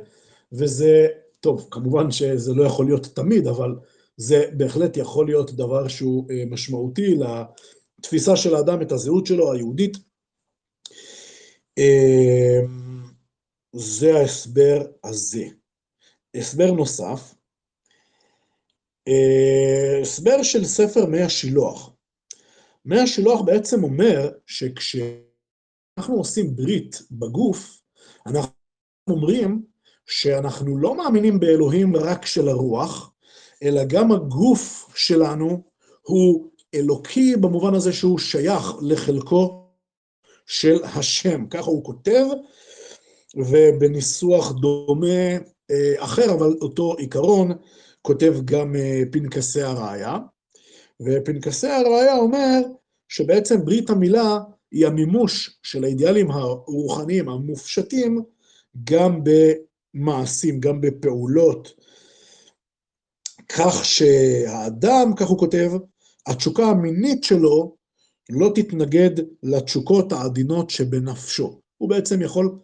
וזה, 0.52 1.08
טוב, 1.40 1.68
כמובן 1.72 2.12
שזה 2.12 2.54
לא 2.54 2.64
יכול 2.64 2.86
להיות 2.86 3.06
תמיד, 3.06 3.48
אבל 3.48 3.76
זה 4.18 4.50
בהחלט 4.58 4.98
יכול 4.98 5.26
להיות 5.26 5.52
דבר 5.52 5.88
שהוא 5.88 6.32
אה, 6.32 6.44
משמעותי 6.50 7.16
לתפיסה 8.00 8.36
של 8.36 8.56
האדם, 8.56 8.82
את 8.82 8.92
הזהות 8.92 9.26
שלו, 9.26 9.54
היהודית. 9.54 9.98
אה, 11.78 12.60
זה 13.76 14.18
ההסבר 14.18 14.82
הזה. 15.04 15.46
הסבר 16.36 16.72
נוסף, 16.72 17.36
אה, 19.08 20.00
הסבר 20.02 20.44
של 20.44 20.66
ספר 20.66 21.06
מי 21.06 21.22
השילוח. 21.22 21.92
מי 22.86 23.00
השילוח 23.00 23.42
בעצם 23.42 23.84
אומר 23.84 24.32
שכשאנחנו 24.46 26.16
עושים 26.16 26.56
ברית 26.56 27.02
בגוף, 27.12 27.82
אנחנו 28.26 28.52
אומרים 29.10 29.66
שאנחנו 30.08 30.78
לא 30.78 30.98
מאמינים 30.98 31.40
באלוהים 31.40 31.96
רק 31.96 32.26
של 32.26 32.48
הרוח, 32.48 33.12
אלא 33.64 33.84
גם 33.84 34.12
הגוף 34.12 34.92
שלנו 34.96 35.64
הוא 36.02 36.50
אלוקי 36.76 37.36
במובן 37.36 37.74
הזה 37.74 37.94
שהוא 37.94 38.20
שייך 38.20 38.74
לחלקו 38.82 39.68
של 40.46 40.84
השם, 40.84 41.48
ככה 41.48 41.72
הוא 41.72 41.84
כותב, 41.84 42.26
ובניסוח 43.36 44.52
דומה 44.52 45.36
אה, 45.72 45.94
אחר, 45.98 46.34
אבל 46.34 46.56
אותו 46.62 46.94
עיקרון, 46.98 47.52
כותב 48.02 48.36
גם 48.46 48.76
אה, 48.76 49.02
פנקסי 49.12 49.62
הראייה. 49.62 50.18
ופנקסי 51.02 51.68
הראייה 51.68 52.18
אומר 52.18 52.62
שבעצם 53.08 53.66
ברית 53.66 53.90
המילה 53.90 54.40
היא 54.72 54.88
המימוש 54.88 55.60
של 55.64 55.84
האידיאלים 55.84 56.32
הרוחניים 56.32 57.30
המופשטים 57.30 58.22
גם 58.84 59.24
במעשים, 59.98 60.60
גם 60.60 60.82
בפעולות, 60.82 61.74
כך 63.50 63.86
שהאדם, 63.86 65.14
כך 65.16 65.28
הוא 65.28 65.40
כותב, 65.40 65.72
התשוקה 66.28 66.66
המינית 66.66 67.24
שלו 67.24 67.76
לא 68.30 68.52
תתנגד 68.56 69.12
לתשוקות 69.44 70.12
העדינות 70.12 70.70
שבנפשו. 70.70 71.62
הוא 71.78 71.90
בעצם 71.90 72.22
יכול 72.22 72.60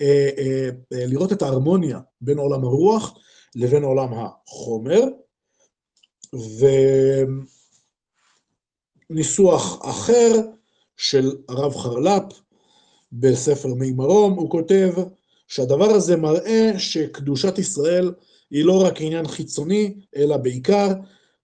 אה, 0.00 0.30
אה, 0.38 0.70
לראות 0.92 1.32
את 1.32 1.42
ההרמוניה 1.42 2.00
בין 2.20 2.38
עולם 2.38 2.64
הרוח 2.64 3.18
לבין 3.54 3.82
עולם 3.82 4.08
החומר, 4.14 5.00
וניסוח 9.10 9.86
אחר 9.90 10.32
של 10.96 11.36
הרב 11.48 11.76
חרל"פ 11.76 12.22
בספר 13.12 13.74
מי 13.74 13.90
מרום, 13.90 14.32
הוא 14.32 14.50
כותב 14.50 14.92
שהדבר 15.48 15.90
הזה 15.90 16.16
מראה 16.16 16.72
שקדושת 16.78 17.58
ישראל 17.58 18.12
היא 18.50 18.64
לא 18.64 18.82
רק 18.84 19.00
עניין 19.00 19.26
חיצוני, 19.26 19.94
אלא 20.16 20.36
בעיקר 20.36 20.88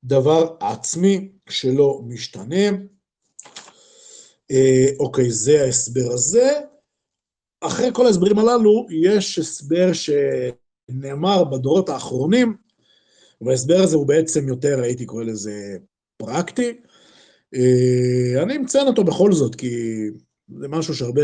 דבר 0.04 0.56
עצמי 0.60 1.28
שלא 1.48 2.00
משתנה. 2.06 2.70
אוקיי, 5.00 5.30
זה 5.30 5.62
ההסבר 5.62 6.12
הזה. 6.12 6.52
אחרי 7.60 7.90
כל 7.92 8.06
ההסברים 8.06 8.38
הללו, 8.38 8.86
יש 8.90 9.38
הסבר 9.38 9.90
שנאמר 9.92 11.44
בדורות 11.44 11.88
האחרונים, 11.88 12.56
וההסבר 13.40 13.80
הזה 13.82 13.96
הוא 13.96 14.06
בעצם 14.06 14.48
יותר, 14.48 14.82
הייתי 14.82 15.06
קורא 15.06 15.24
לזה 15.24 15.76
פרקטי. 16.16 16.80
אה, 17.54 18.42
אני 18.42 18.58
מציין 18.58 18.86
אותו 18.86 19.04
בכל 19.04 19.32
זאת, 19.32 19.54
כי 19.54 20.06
זה 20.58 20.68
משהו 20.68 20.94
שהרבה 20.94 21.22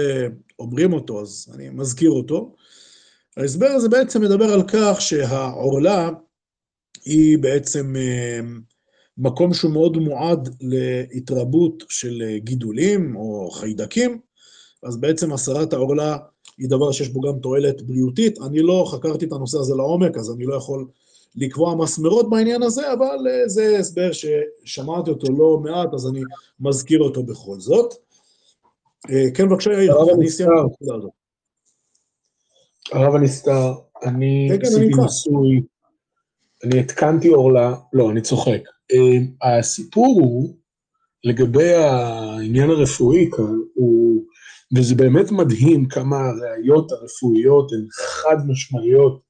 אומרים 0.58 0.92
אותו, 0.92 1.20
אז 1.20 1.48
אני 1.54 1.68
מזכיר 1.68 2.10
אותו. 2.10 2.54
ההסבר 3.38 3.66
הזה 3.66 3.88
בעצם 3.88 4.22
מדבר 4.22 4.44
על 4.44 4.62
כך 4.68 5.00
שהעורלה 5.00 6.10
היא 7.04 7.38
בעצם 7.38 7.96
אה, 7.96 8.40
מקום 9.18 9.54
שהוא 9.54 9.72
מאוד 9.72 9.96
מועד 9.96 10.48
להתרבות 10.60 11.84
של 11.88 12.22
גידולים 12.36 13.16
או 13.16 13.50
חיידקים, 13.50 14.20
אז 14.82 14.96
בעצם 14.96 15.32
הסרת 15.32 15.72
העורלה 15.72 16.16
היא 16.58 16.68
דבר 16.68 16.92
שיש 16.92 17.08
בו 17.08 17.20
גם 17.20 17.38
תועלת 17.38 17.82
בריאותית. 17.82 18.38
אני 18.46 18.62
לא 18.62 18.88
חקרתי 18.90 19.24
את 19.24 19.32
הנושא 19.32 19.58
הזה 19.58 19.74
לעומק, 19.74 20.16
אז 20.16 20.30
אני 20.30 20.44
לא 20.44 20.54
יכול 20.54 20.86
לקבוע 21.36 21.74
מסמרות 21.74 22.30
בעניין 22.30 22.62
הזה, 22.62 22.92
אבל 22.92 23.26
אה, 23.30 23.48
זה 23.48 23.78
הסבר 23.78 24.10
ששמעתי 24.12 25.10
אותו 25.10 25.26
לא 25.38 25.58
מעט, 25.58 25.94
אז 25.94 26.06
אני 26.06 26.20
מזכיר 26.60 27.00
אותו 27.00 27.22
בכל 27.22 27.60
זאת. 27.60 27.94
אה, 29.10 29.30
כן, 29.34 29.48
בבקשה, 29.48 29.72
יאיר, 29.72 30.14
אני 30.14 30.30
סיימתי 30.30 30.54
את 30.54 30.64
הנקודה 30.64 30.96
הזאת. 30.96 31.17
הרב 32.92 33.14
הנסתר, 33.14 33.72
אני 34.02 34.50
עשיתי 34.62 35.02
ניסוי, 35.02 35.62
אני 36.64 36.80
התקנתי 36.80 37.28
עורלה, 37.28 37.74
לא, 37.92 38.10
אני 38.10 38.20
צוחק. 38.20 38.60
אה, 38.92 39.58
הסיפור 39.58 40.20
הוא, 40.20 40.56
לגבי 41.24 41.74
העניין 41.74 42.70
הרפואי 42.70 43.30
כאן, 43.36 43.58
הוא 43.74 44.22
וזה 44.76 44.94
באמת 44.94 45.30
מדהים 45.30 45.88
כמה 45.88 46.16
הראיות 46.16 46.92
הרפואיות 46.92 47.72
הן 47.72 47.86
חד 47.90 48.36
משמעיות. 48.48 49.28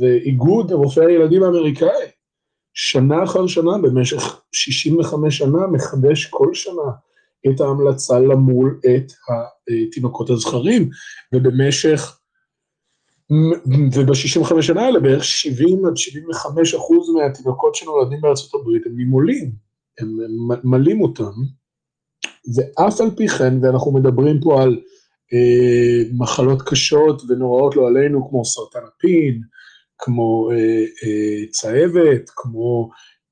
ואיגוד 0.00 0.72
רופאי 0.72 1.06
הילדים 1.06 1.42
האמריקאי, 1.42 2.06
שנה 2.74 3.24
אחר 3.24 3.46
שנה, 3.46 3.78
במשך 3.82 4.42
65 4.52 5.38
שנה, 5.38 5.66
מחדש 5.72 6.26
כל 6.26 6.54
שנה 6.54 6.90
את 7.50 7.60
ההמלצה 7.60 8.18
למול 8.18 8.80
את 8.96 9.12
התינוקות 9.28 10.30
הזכרים, 10.30 10.90
ובמשך, 11.34 12.18
וב-65 13.92 14.62
שנה 14.62 14.82
האלה 14.82 15.00
בערך 15.00 15.24
70 15.24 15.86
עד 15.86 15.96
75 15.96 16.74
אחוז 16.74 17.10
מהתינוקות 17.10 17.74
שנולדים 17.74 18.20
בארצות 18.20 18.54
הברית 18.54 18.86
הם 18.86 18.92
ממולים, 18.96 19.52
הם 19.98 20.08
מלאים 20.64 21.00
אותם. 21.00 21.32
ואף 22.54 23.00
על 23.00 23.10
פי 23.16 23.28
כן, 23.28 23.54
ואנחנו 23.62 23.92
מדברים 23.92 24.40
פה 24.40 24.62
על 24.62 24.80
אה, 25.32 26.02
מחלות 26.18 26.62
קשות 26.62 27.22
ונוראות 27.28 27.76
לא 27.76 27.88
עלינו, 27.88 28.28
כמו 28.28 28.44
סרטן 28.44 28.80
הפין, 28.88 29.42
כמו 29.98 30.50
אה, 30.52 30.84
אה, 31.04 31.46
צהבת, 31.50 32.30
כמו 32.36 32.90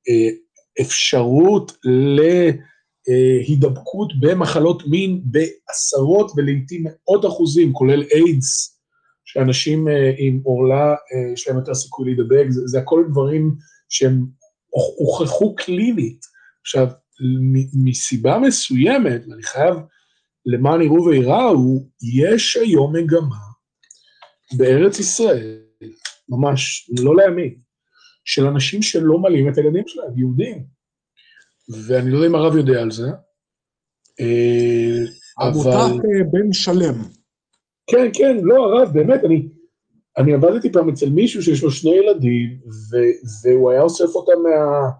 אה, 0.08 0.28
אפשרות 0.80 1.72
להידבקות 3.08 4.12
במחלות 4.20 4.82
מין 4.86 5.22
בעשרות 5.24 6.32
ולעיתים 6.36 6.84
מאות 6.84 7.26
אחוזים, 7.26 7.72
כולל 7.72 8.02
איידס, 8.14 8.80
שאנשים 9.24 9.88
אה, 9.88 10.12
עם 10.18 10.40
עורלה, 10.44 10.90
אה, 10.90 11.32
יש 11.32 11.48
להם 11.48 11.56
יותר 11.56 11.74
סיכוי 11.74 12.04
להידבק, 12.04 12.46
זה, 12.48 12.60
זה 12.66 12.78
הכל 12.78 13.04
דברים 13.10 13.54
שהם 13.88 14.26
הוכחו 14.98 15.54
קלינית. 15.54 16.20
עכשיו, 16.60 16.88
מסיבה 17.84 18.38
מסוימת, 18.38 19.22
ואני 19.28 19.42
חייב 19.42 19.74
למען 20.46 20.82
יראו 20.82 21.04
וייראו, 21.04 21.88
יש 22.24 22.56
היום 22.56 22.96
מגמה 22.96 23.36
בארץ 24.56 24.98
ישראל, 24.98 25.58
ממש, 26.28 26.90
לא 26.98 27.16
להאמין, 27.16 27.54
של 28.24 28.46
אנשים 28.46 28.82
שלא 28.82 29.18
מלאים 29.18 29.48
את 29.48 29.58
הילדים 29.58 29.84
שלהם, 29.86 30.18
יהודים. 30.18 30.79
ואני 31.72 32.10
לא 32.10 32.16
יודע 32.16 32.28
אם 32.28 32.34
הרב 32.34 32.56
יודע 32.56 32.82
על 32.82 32.90
זה. 32.90 33.08
אה, 34.20 35.04
עמותת 35.40 36.04
אה, 36.04 36.24
בן 36.32 36.52
שלם. 36.52 36.94
כן, 37.86 38.10
כן, 38.12 38.36
לא, 38.42 38.54
הרב, 38.54 38.92
באמת, 38.92 39.24
אני, 39.24 39.48
אני 40.18 40.34
עבדתי 40.34 40.72
פעם 40.72 40.88
אצל 40.88 41.10
מישהו 41.10 41.42
שיש 41.42 41.62
לו 41.62 41.70
שני 41.70 41.90
ילדים, 41.90 42.58
ו, 42.66 42.96
והוא 43.44 43.70
היה 43.70 43.82
אוסף 43.82 44.14
אותם 44.14 44.42
מה... 44.42 44.90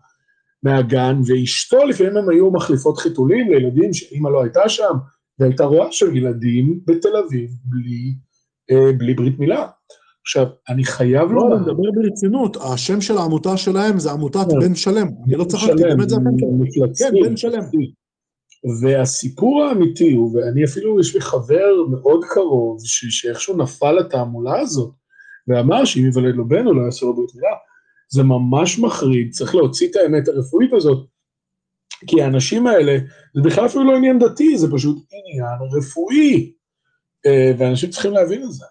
מהגן, 0.62 1.20
ואשתו 1.26 1.84
לפעמים 1.84 2.16
הם 2.16 2.28
היו 2.28 2.50
מחליפות 2.50 2.98
חיתולים 2.98 3.50
לילדים 3.50 3.92
שאימא 3.92 4.28
לא 4.28 4.42
הייתה 4.42 4.68
שם, 4.68 4.94
והייתה 5.38 5.64
רואה 5.64 5.92
של 5.92 6.16
ילדים 6.16 6.80
בתל 6.84 7.16
אביב 7.16 7.50
בלי, 7.64 8.14
אה, 8.70 8.92
בלי 8.98 9.14
ברית 9.14 9.38
מילה. 9.38 9.68
עכשיו, 10.22 10.46
אני 10.68 10.84
חייב 10.84 11.28
לא, 11.28 11.34
לומר... 11.34 11.48
לא, 11.48 11.54
אני 11.54 11.62
מדבר 11.62 11.90
ברצינות, 11.94 12.56
השם 12.56 13.00
של 13.00 13.18
העמותה 13.18 13.56
שלהם 13.56 13.98
זה 13.98 14.10
עמותת 14.10 14.38
כן. 14.50 14.60
בן 14.60 14.74
שלם, 14.74 15.08
אני 15.26 15.36
לא 15.36 15.44
צחקתי, 15.44 15.82
באמת 15.82 16.08
זה 16.08 16.16
הפן 16.16 16.94
כן, 16.98 17.12
בן 17.22 17.36
שלם. 17.36 17.62
והסיפור 18.82 19.62
האמיתי 19.62 20.12
הוא, 20.12 20.36
ואני 20.36 20.64
אפילו, 20.64 21.00
יש 21.00 21.14
לי 21.14 21.20
חבר 21.20 21.74
מאוד 21.90 22.24
קרוב, 22.24 22.78
שאיכשהו 22.84 23.56
נפל 23.56 23.92
לתעמולה 23.92 24.60
הזאת, 24.60 24.94
ואמר 25.48 25.84
שאם 25.84 26.04
יוולד 26.04 26.34
לו 26.34 26.48
בן 26.48 26.66
הוא 26.66 26.74
לא 26.74 26.82
יעשה 26.82 27.06
לו 27.06 27.16
ברית 27.16 27.34
מילה, 27.34 27.56
זה 28.08 28.22
ממש 28.22 28.78
מחריד, 28.78 29.30
צריך 29.30 29.54
להוציא 29.54 29.88
את 29.90 29.96
האמת 29.96 30.28
הרפואית 30.28 30.72
הזאת, 30.72 31.06
כי 32.06 32.22
האנשים 32.22 32.66
האלה, 32.66 32.98
זה 33.34 33.42
בכלל 33.44 33.66
אפילו 33.66 33.84
לא 33.84 33.96
עניין 33.96 34.18
דתי, 34.18 34.58
זה 34.58 34.66
פשוט 34.72 34.98
עניין 35.12 35.78
רפואי, 35.78 36.52
אה, 37.26 37.52
ואנשים 37.58 37.90
צריכים 37.90 38.12
להבין 38.12 38.42
את 38.42 38.52
זה. 38.52 38.64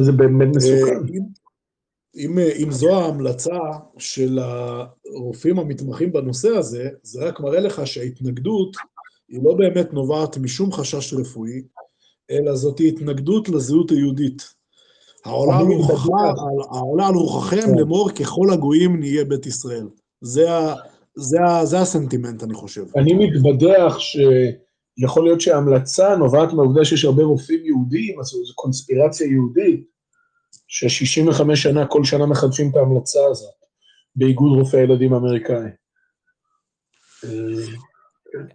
זה 0.00 0.12
באמת 0.12 0.56
מסוכן. 0.56 0.96
אם, 1.14 1.22
אם, 2.16 2.38
אם 2.62 2.70
זו 2.70 2.94
ההמלצה 2.94 3.58
של 3.98 4.38
הרופאים 4.38 5.58
המתמחים 5.58 6.12
בנושא 6.12 6.48
הזה, 6.48 6.88
זה 7.02 7.24
רק 7.24 7.40
מראה 7.40 7.60
לך 7.60 7.86
שההתנגדות 7.86 8.76
היא 9.28 9.40
לא 9.44 9.54
באמת 9.54 9.92
נובעת 9.92 10.38
משום 10.38 10.72
חשש 10.72 11.14
רפואי, 11.14 11.62
אלא 12.30 12.54
זאת 12.54 12.80
התנגדות 12.80 13.48
לזהות 13.48 13.90
היהודית. 13.90 14.56
העולה 15.24 17.06
על 17.06 17.14
רוחכם 17.14 17.60
כן. 17.60 17.78
לאמור 17.78 18.10
ככל 18.10 18.50
הגויים 18.52 19.00
נהיה 19.00 19.24
בית 19.24 19.46
ישראל. 19.46 19.88
זה, 20.20 20.48
זה, 21.14 21.38
זה 21.64 21.78
הסנטימנט, 21.78 22.42
אני 22.42 22.54
חושב. 22.54 22.84
אני 22.96 23.14
מתבדח 23.14 23.96
שיכול 25.00 25.24
להיות 25.24 25.40
שההמלצה 25.40 26.16
נובעת 26.16 26.52
מהעובדה 26.52 26.84
שיש 26.84 27.04
הרבה 27.04 27.22
רופאים 27.22 27.64
יהודים, 27.64 28.20
אז 28.20 28.26
זו 28.26 28.54
קונספירציה 28.54 29.26
יהודית, 29.26 29.86
ש-65 30.68 31.56
שנה, 31.56 31.86
כל 31.86 32.04
שנה 32.04 32.26
מחדשים 32.26 32.70
את 32.70 32.76
ההמלצה 32.76 33.18
הזאת, 33.30 33.54
באיגוד 34.16 34.58
רופאי 34.58 34.80
הילדים 34.80 35.12
האמריקאי. 35.12 35.70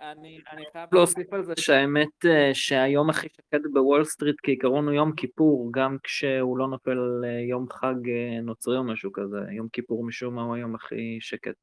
אני, 0.02 0.40
אני 0.52 0.64
חייב 0.72 0.90
להוסיף 0.92 1.34
על 1.34 1.44
זה 1.44 1.54
שהאמת 1.60 2.26
אה, 2.26 2.50
שהיום 2.54 3.10
הכי 3.10 3.28
שקט 3.30 3.62
בוול 3.74 4.04
סטריט 4.04 4.36
כעיקרון 4.44 4.88
הוא 4.88 4.94
יום 4.94 5.12
כיפור, 5.16 5.70
גם 5.74 5.98
כשהוא 6.04 6.58
לא 6.58 6.68
נופל 6.68 6.92
על 6.92 7.26
אה, 7.26 7.40
יום 7.50 7.66
חג 7.72 8.10
אה, 8.10 8.42
נוצרי 8.42 8.78
או 8.78 8.84
משהו 8.84 9.12
כזה, 9.12 9.38
יום 9.52 9.70
כיפור 9.70 10.06
משום 10.06 10.36
מה 10.36 10.42
הוא 10.42 10.56
היום 10.56 10.76
הכי 10.76 11.18
שקט 11.22 11.56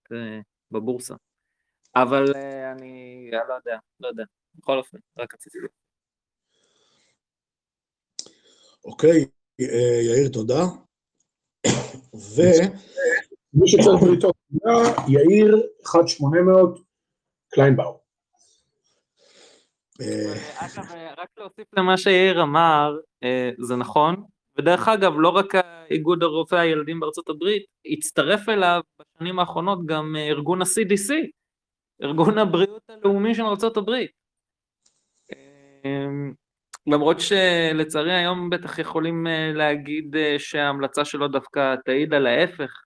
בבורסה. 0.70 1.14
אבל 1.96 2.24
אני 2.76 3.28
לא 3.48 3.54
יודע, 3.54 3.78
לא 4.00 4.08
יודע, 4.08 4.24
בכל 4.58 4.78
אופן, 4.78 4.98
רק 5.18 5.34
רציתי 5.34 5.58
לזה. 5.58 5.68
אוקיי, 8.84 9.24
יאיר, 9.58 10.28
תודה. 10.32 10.62
ו... 12.36 12.42
מי 13.54 13.68
שצריך 13.68 14.02
לטעות, 14.12 14.36
יאיר 15.08 15.62
1800 15.96 16.78
קליינבאו. 17.50 18.00
אה, 20.00 20.34
אגב, 20.56 20.90
אה, 20.90 21.14
רק 21.18 21.28
להוסיף 21.38 21.66
למה 21.72 21.96
שיאיר 21.96 22.42
אמר, 22.42 22.96
אה, 23.22 23.50
זה 23.58 23.76
נכון, 23.76 24.24
ודרך 24.58 24.88
אגב, 24.88 25.12
לא 25.16 25.28
רק 25.28 25.54
איגוד 25.90 26.22
הרופאי 26.22 26.58
הילדים 26.58 27.00
בארצות 27.00 27.28
הברית, 27.28 27.64
הצטרף 27.86 28.48
אליו 28.48 28.80
בשנים 29.00 29.38
האחרונות 29.38 29.86
גם 29.86 30.16
ארגון 30.18 30.62
ה-CDC, 30.62 31.12
ארגון 32.02 32.38
הבריאות 32.38 32.82
הלאומי 32.88 33.34
של 33.34 33.42
ארצות 33.42 33.76
הברית. 33.76 34.10
למרות 36.86 37.16
שלצערי 37.20 38.14
היום 38.14 38.50
בטח 38.50 38.78
יכולים 38.78 39.26
להגיד 39.54 40.16
שההמלצה 40.38 41.04
שלו 41.04 41.28
דווקא 41.28 41.74
תעיד 41.84 42.14
על 42.14 42.26
ההפך, 42.26 42.82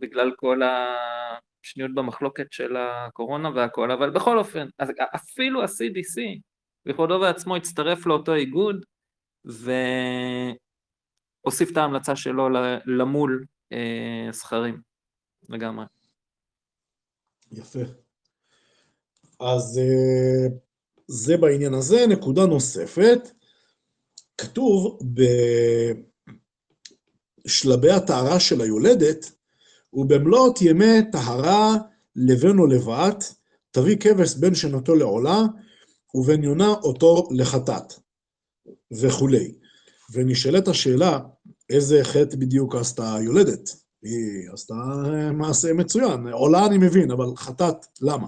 בגלל 0.00 0.32
כל 0.36 0.60
שניות 1.62 1.94
במחלוקת 1.94 2.52
של 2.52 2.76
הקורונה 2.76 3.50
והכל, 3.54 3.90
אבל 3.90 4.10
בכל 4.10 4.38
אופן, 4.38 4.68
אפילו 5.14 5.62
ה-CDC 5.62 6.40
בכבודו 6.86 7.18
ועצמו 7.20 7.56
הצטרף 7.56 8.06
לאותו 8.06 8.34
איגוד 8.34 8.84
והוסיף 11.44 11.72
את 11.72 11.76
ההמלצה 11.76 12.16
שלו 12.16 12.48
למול 12.86 13.44
אה, 13.72 14.28
סכרים 14.32 14.80
לגמרי. 15.48 15.84
יפה. 17.52 17.78
אז 19.40 19.78
אה, 19.78 20.48
זה 21.10 21.36
בעניין 21.36 21.74
הזה. 21.74 22.06
נקודה 22.06 22.46
נוספת, 22.46 23.30
כתוב 24.38 24.98
בשלבי 27.46 27.90
הטהרה 27.90 28.40
של 28.40 28.60
היולדת, 28.60 29.32
ובמלאת 29.92 30.62
ימי 30.62 31.10
טהרה 31.12 31.76
לבן 32.16 32.58
או 32.58 32.66
לבת, 32.66 33.34
תביא 33.70 33.96
כבש 33.96 34.34
בין 34.34 34.54
שנתו 34.54 34.94
לעולה, 34.94 35.42
ובן 36.14 36.42
יונה 36.42 36.68
אותו 36.68 37.28
לחטאת, 37.30 37.94
וכולי. 38.92 39.54
ונשאלת 40.12 40.68
השאלה, 40.68 41.18
איזה 41.70 42.04
חטא 42.04 42.36
בדיוק 42.36 42.74
עשתה 42.74 43.14
היולדת? 43.14 43.70
היא 44.02 44.50
עשתה 44.52 44.74
מעשה 45.32 45.72
מצוין, 45.72 46.28
עולה 46.28 46.66
אני 46.66 46.78
מבין, 46.78 47.10
אבל 47.10 47.36
חטאת, 47.36 47.86
למה? 48.00 48.26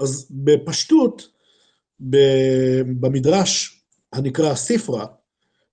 אז 0.00 0.26
בפשטות, 0.30 1.35
במדרש 2.00 3.82
הנקרא 4.12 4.54
ספרה, 4.54 5.06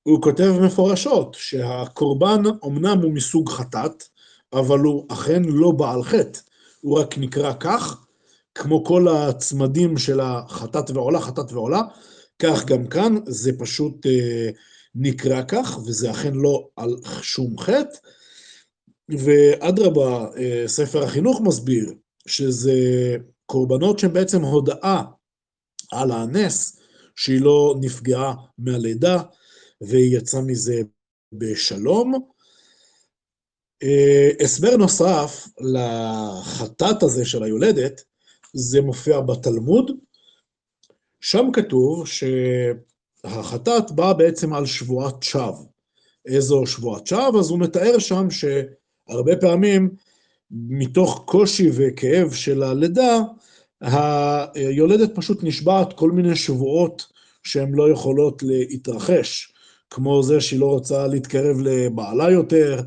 הוא 0.03 0.21
כותב 0.21 0.53
מפורשות 0.61 1.35
שהקורבן 1.39 2.41
אמנם 2.65 2.99
הוא 3.01 3.13
מסוג 3.13 3.49
חטאת, 3.49 4.03
אבל 4.53 4.79
הוא 4.79 5.05
אכן 5.09 5.43
לא 5.45 5.71
בעל 5.71 6.03
חטא, 6.03 6.39
הוא 6.81 6.99
רק 6.99 7.17
נקרא 7.17 7.53
כך, 7.59 8.05
כמו 8.55 8.85
כל 8.85 9.07
הצמדים 9.07 9.97
של 9.97 10.19
החטאת 10.19 10.91
ועולה, 10.91 11.21
חטאת 11.21 11.51
ועולה, 11.51 11.81
כך 12.39 12.65
גם 12.65 12.87
כאן, 12.87 13.15
זה 13.25 13.51
פשוט 13.59 14.05
אה, 14.05 14.49
נקרא 14.95 15.41
כך, 15.47 15.79
וזה 15.85 16.11
אכן 16.11 16.33
לא 16.33 16.67
על 16.75 16.95
שום 17.21 17.57
חטא. 17.59 17.97
ואדרבה, 19.09 20.25
אה, 20.37 20.63
ספר 20.67 21.03
החינוך 21.03 21.41
מסביר 21.41 21.93
שזה 22.27 22.73
קורבנות 23.45 23.99
שהן 23.99 24.13
בעצם 24.13 24.41
הודאה 24.41 25.03
על 25.93 26.11
הנס, 26.11 26.79
שהיא 27.15 27.41
לא 27.41 27.75
נפגעה 27.81 28.33
מהלידה, 28.57 29.21
והיא 29.81 30.17
יצאה 30.17 30.41
מזה 30.41 30.81
בשלום, 31.33 32.29
אה, 33.83 34.29
הסבר 34.39 34.77
נוסף 34.77 35.47
לחטאת 35.59 37.03
הזה 37.03 37.25
של 37.25 37.43
היולדת, 37.43 38.01
זה 38.53 38.81
מופיע 38.81 39.19
בתלמוד, 39.19 39.91
שם 41.21 41.49
כתוב 41.53 42.07
שהחטאת 42.07 43.91
באה 43.91 44.13
בעצם 44.13 44.53
על 44.53 44.65
שבועת 44.65 45.23
שווא. 45.23 45.65
איזו 46.25 46.65
שבועת 46.65 47.07
שווא? 47.07 47.39
אז 47.39 47.49
הוא 47.49 47.59
מתאר 47.59 47.99
שם 47.99 48.27
שהרבה 48.29 49.35
פעמים, 49.41 49.95
מתוך 50.51 51.23
קושי 51.25 51.69
וכאב 51.73 52.33
של 52.33 52.63
הלידה, 52.63 53.19
היולדת 53.83 55.15
פשוט 55.15 55.43
נשבעת 55.43 55.93
כל 55.93 56.11
מיני 56.11 56.35
שבועות 56.35 57.05
שהן 57.43 57.71
לא 57.73 57.91
יכולות 57.91 58.43
להתרחש, 58.43 59.53
כמו 59.89 60.23
זה 60.23 60.41
שהיא 60.41 60.59
לא 60.59 60.65
רוצה 60.65 61.07
להתקרב 61.07 61.57
לבעלה 61.59 62.31
יותר, 62.31 62.81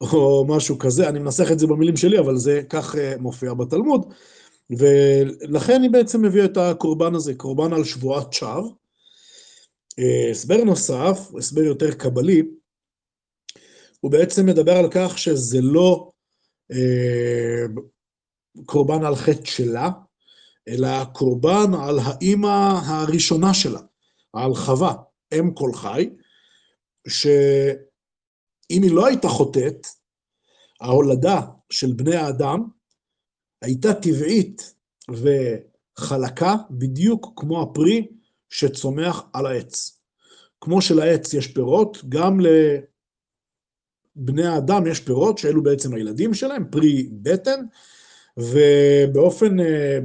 או 0.00 0.44
משהו 0.48 0.78
כזה, 0.78 1.08
אני 1.08 1.18
מנסח 1.18 1.52
את 1.52 1.58
זה 1.58 1.66
במילים 1.66 1.96
שלי, 1.96 2.18
אבל 2.18 2.36
זה 2.36 2.62
כך 2.68 2.96
אה, 2.96 3.14
מופיע 3.18 3.54
בתלמוד, 3.54 4.12
ולכן 4.70 5.82
היא 5.82 5.90
בעצם 5.90 6.22
מביאה 6.22 6.44
את 6.44 6.56
הקורבן 6.56 7.14
הזה, 7.14 7.34
קורבן 7.34 7.72
על 7.72 7.84
שבועת 7.84 8.32
שווא. 8.32 8.70
אה, 9.98 10.30
הסבר 10.30 10.64
נוסף, 10.64 11.18
הסבר 11.38 11.62
יותר 11.62 11.94
קבלי, 11.94 12.42
הוא 14.00 14.10
בעצם 14.10 14.46
מדבר 14.46 14.76
על 14.76 14.88
כך 14.90 15.18
שזה 15.18 15.60
לא 15.60 16.10
אה, 16.72 17.64
קורבן 18.66 19.04
על 19.04 19.16
חטא 19.16 19.44
שלה, 19.44 19.90
אלא 20.68 21.04
קורבן 21.04 21.74
על 21.88 21.98
האימא 21.98 22.80
הראשונה 22.84 23.54
שלה, 23.54 23.80
על 24.32 24.54
חווה, 24.54 24.94
אם 25.34 25.54
כל 25.54 25.70
חי, 25.74 26.10
ש... 27.08 27.26
אם 28.70 28.82
היא 28.82 28.94
לא 28.94 29.06
הייתה 29.06 29.28
חוטאת, 29.28 29.86
ההולדה 30.80 31.40
של 31.70 31.92
בני 31.92 32.16
האדם 32.16 32.68
הייתה 33.62 33.94
טבעית 33.94 34.74
וחלקה 35.08 36.54
בדיוק 36.70 37.32
כמו 37.36 37.62
הפרי 37.62 38.08
שצומח 38.50 39.22
על 39.32 39.46
העץ. 39.46 40.00
כמו 40.60 40.82
שלעץ 40.82 41.34
יש 41.34 41.46
פירות, 41.46 41.98
גם 42.08 42.38
לבני 44.16 44.46
האדם 44.46 44.86
יש 44.86 45.00
פירות, 45.00 45.38
שאלו 45.38 45.62
בעצם 45.62 45.94
הילדים 45.94 46.34
שלהם, 46.34 46.70
פרי 46.70 47.08
בטן, 47.12 47.60
ובאופן, 48.36 49.56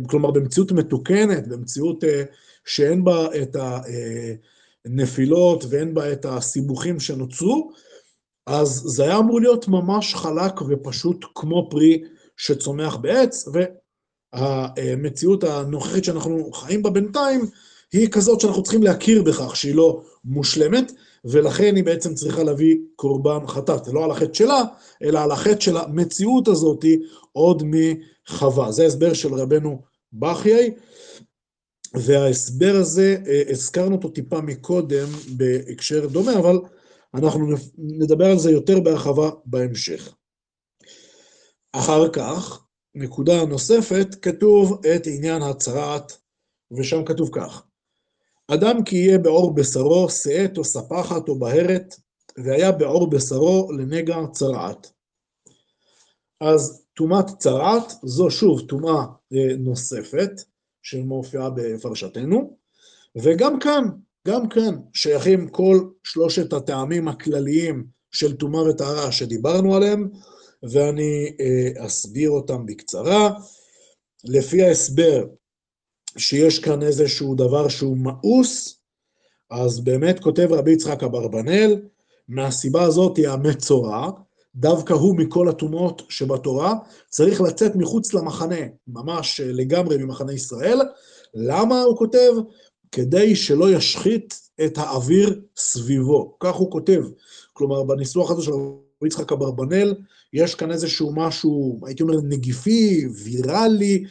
כלומר 0.08 0.32
במציאות 0.32 0.72
מתוקנת, 0.72 1.48
במציאות 1.48 2.04
אה, 2.04 2.24
שאין 2.66 3.04
בה 3.04 3.28
את 3.42 3.56
הנפילות 4.86 5.66
ואין 5.70 5.94
בה 5.94 6.12
את 6.12 6.26
הסיבוכים 6.26 7.00
שנוצרו, 7.00 7.72
אז 8.48 8.82
זה 8.86 9.04
היה 9.04 9.18
אמור 9.18 9.42
להיות 9.42 9.68
ממש 9.68 10.16
חלק 10.16 10.62
ופשוט 10.62 11.26
כמו 11.36 11.68
פרי 11.72 12.04
שצומח 12.38 12.96
בעץ, 12.96 13.48
והמציאות 14.34 15.44
הנוכחית 15.44 16.04
שאנחנו 16.04 16.52
חיים 16.52 16.84
בה 16.84 16.90
בינתיים, 16.90 17.42
היא 17.92 18.10
כזאת 18.12 18.42
שאנחנו 18.42 18.64
צריכים 18.64 18.84
להכיר 18.84 19.24
בכך 19.24 19.56
שהיא 19.56 19.76
לא 19.76 20.02
מושלמת, 20.26 20.92
ולכן 21.26 21.76
היא 21.76 21.84
בעצם 21.84 22.14
צריכה 22.14 22.44
להביא 22.44 22.78
קורבן 22.96 23.48
חטאת, 23.48 23.88
לא 23.88 24.06
על 24.06 24.12
החטא 24.12 24.34
שלה, 24.34 24.64
אלא 25.04 25.20
על 25.20 25.32
החטא 25.32 25.60
של 25.60 25.78
המציאות 25.78 26.48
הזאת 26.48 26.86
עוד 27.40 27.64
מחווה. 27.66 28.72
זה 28.72 28.84
ההסבר 28.84 29.14
של 29.14 29.34
רבנו 29.34 29.82
בחיי, 30.14 30.76
וההסבר 31.94 32.76
הזה, 32.76 33.18
אה, 33.28 33.42
הזכרנו 33.50 33.96
אותו 33.96 34.10
טיפה 34.10 34.42
מקודם 34.42 35.08
בהקשר 35.38 36.08
דומה, 36.08 36.40
אבל 36.40 36.60
אנחנו 37.14 37.48
נדבר 37.78 38.26
על 38.26 38.38
זה 38.38 38.52
יותר 38.52 38.80
בהרחבה 38.80 39.30
בהמשך. 39.46 40.14
אחר 41.72 42.10
כך, 42.10 42.66
נקודה 42.96 43.46
נוספת, 43.46 44.16
כתוב 44.22 44.86
את 44.96 45.08
עניין 45.08 45.42
הצרעת, 45.42 46.18
ושם 46.78 47.06
כתוב 47.06 47.30
כך: 47.32 47.64
אדם 48.48 48.84
כי 48.84 48.96
יהיה 48.96 49.18
בעור 49.18 49.56
בשרו, 49.56 50.10
שאת 50.10 50.58
או 50.58 50.64
ספחת 50.64 51.30
או 51.30 51.40
בהרת, 51.40 51.96
והיה 52.38 52.72
בעור 52.72 53.10
בשרו 53.10 53.72
לנגע 53.72 54.18
צרעת. 54.32 54.92
אז 56.42 56.86
טומאת 57.00 57.26
צרעת, 57.38 57.94
זו 58.04 58.32
שוב 58.32 58.62
טומאה 58.62 59.06
אה, 59.34 59.56
נוספת, 59.58 60.32
שמופיעה 60.82 61.50
בפרשתנו, 61.50 62.58
וגם 63.16 63.60
כאן 63.60 63.84
גם 64.28 64.50
כן 64.50 64.76
שייכים 64.94 65.50
כל 65.50 65.80
שלושת 66.04 66.54
הטעמים 66.54 67.08
הכלליים 67.08 67.86
של 68.12 68.36
טומאה 68.36 68.70
וטהרה 68.70 69.12
שדיברנו 69.12 69.76
עליהם, 69.76 70.10
ואני 70.64 71.36
אה, 71.40 71.86
אסביר 71.86 72.30
אותם 72.30 72.66
בקצרה. 72.66 73.30
לפי 74.24 74.64
ההסבר, 74.64 75.26
שיש 76.18 76.60
כאן 76.60 76.84
איזשהו 76.84 77.36
דבר 77.36 77.68
שהוא 77.68 77.98
מאוס, 77.98 78.82
אז 79.52 79.80
באמת 79.80 80.20
כותב 80.20 80.48
רבי 80.52 80.72
יצחק 80.72 81.04
אברבנאל, 81.04 81.82
מהסיבה 82.28 82.84
הזאת 82.84 83.18
היא 83.18 83.30
המצורע, 83.30 84.10
דווקא 84.56 84.94
הוא 84.94 85.16
מכל 85.18 85.50
הטומאות 85.50 86.02
שבתורה, 86.10 86.74
צריך 87.10 87.42
לצאת 87.42 87.76
מחוץ 87.76 88.14
למחנה, 88.14 88.56
ממש 88.88 89.42
לגמרי 89.44 89.98
ממחנה 89.98 90.34
ישראל. 90.34 90.80
למה 91.34 91.82
הוא 91.82 91.98
כותב? 91.98 92.32
כדי 92.92 93.36
שלא 93.36 93.72
ישחית 93.72 94.40
את 94.66 94.78
האוויר 94.78 95.42
סביבו. 95.58 96.38
כך 96.40 96.56
הוא 96.56 96.72
כותב. 96.72 97.04
כלומר, 97.54 97.84
בניסוח 97.84 98.32
הזה 98.32 98.44
של 98.44 98.52
רבי 98.52 99.08
יצחק 99.08 99.32
אברבנאל, 99.32 99.96
יש 100.34 100.56
כאן 100.56 100.72
איזשהו 100.72 101.14
משהו, 101.16 101.80
הייתי 101.86 102.04
אומר, 102.04 102.16
נגיפי, 102.24 103.06
ויראלי, 103.24 104.04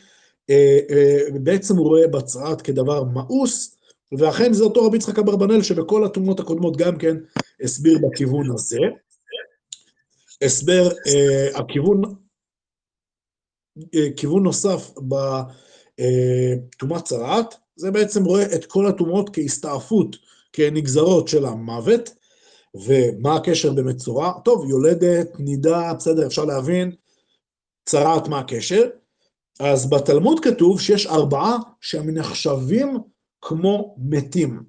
אה, 0.51 0.79
אה, 0.91 1.19
בעצם 1.43 1.77
הוא 1.77 1.87
רואה 1.87 2.09
בצרעת 2.09 2.63
כדבר 2.63 3.05
מאוס, 3.05 3.77
ואכן 4.19 4.53
זה 4.53 4.65
אותו 4.65 4.85
רבי 4.85 4.97
יצחק 4.97 5.19
אברבנאל 5.19 5.63
שבכל 5.63 6.05
התאומות 6.05 6.41
הקודמות 6.41 6.77
גם 6.77 6.99
כן 6.99 7.17
הסביר 7.63 7.99
בכיוון 7.99 8.51
הזה. 8.55 8.79
הסבר, 10.45 10.89
אה, 11.07 11.59
הכיוון, 11.59 12.03
כיוון 14.17 14.43
נוסף 14.43 14.91
בטומאת 15.99 17.05
צרעת, 17.05 17.55
זה 17.77 17.91
בעצם 17.91 18.25
רואה 18.25 18.55
את 18.55 18.65
כל 18.67 18.87
הטומאות 18.87 19.31
כהסתעפות, 19.33 20.17
כנגזרות 20.53 21.29
של 21.29 21.45
המוות, 21.45 22.11
ומה 22.75 23.37
הקשר 23.37 23.73
במצורע? 23.73 24.33
טוב, 24.45 24.71
יולדת, 24.71 25.29
נידה, 25.39 25.95
בסדר, 25.95 26.27
אפשר 26.27 26.45
להבין, 26.45 26.93
צרעת 27.85 28.29
מה 28.29 28.39
הקשר. 28.39 28.83
אז 29.61 29.91
בתלמוד 29.91 30.41
כתוב 30.45 30.81
שיש 30.81 31.07
ארבעה 31.07 31.57
שהם 31.81 32.11
נחשבים 32.11 32.99
כמו 33.41 33.97
מתים. 33.99 34.63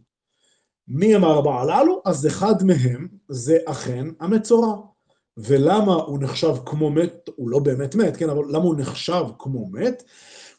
מי 0.87 1.15
הם 1.15 1.23
הארבעה 1.23 1.61
הללו? 1.61 2.01
אז 2.05 2.27
אחד 2.27 2.63
מהם 2.63 3.07
זה 3.29 3.57
אכן 3.65 4.05
המצורע. 4.19 4.75
ולמה 5.43 5.93
הוא 5.93 6.19
נחשב 6.19 6.53
כמו 6.65 6.89
מת? 6.89 7.29
הוא 7.35 7.49
לא 7.49 7.59
באמת 7.59 7.95
מת, 7.95 8.17
כן, 8.17 8.29
אבל 8.29 8.43
למה 8.49 8.63
הוא 8.63 8.75
נחשב 8.77 9.23
כמו 9.39 9.69
מת? 9.71 10.03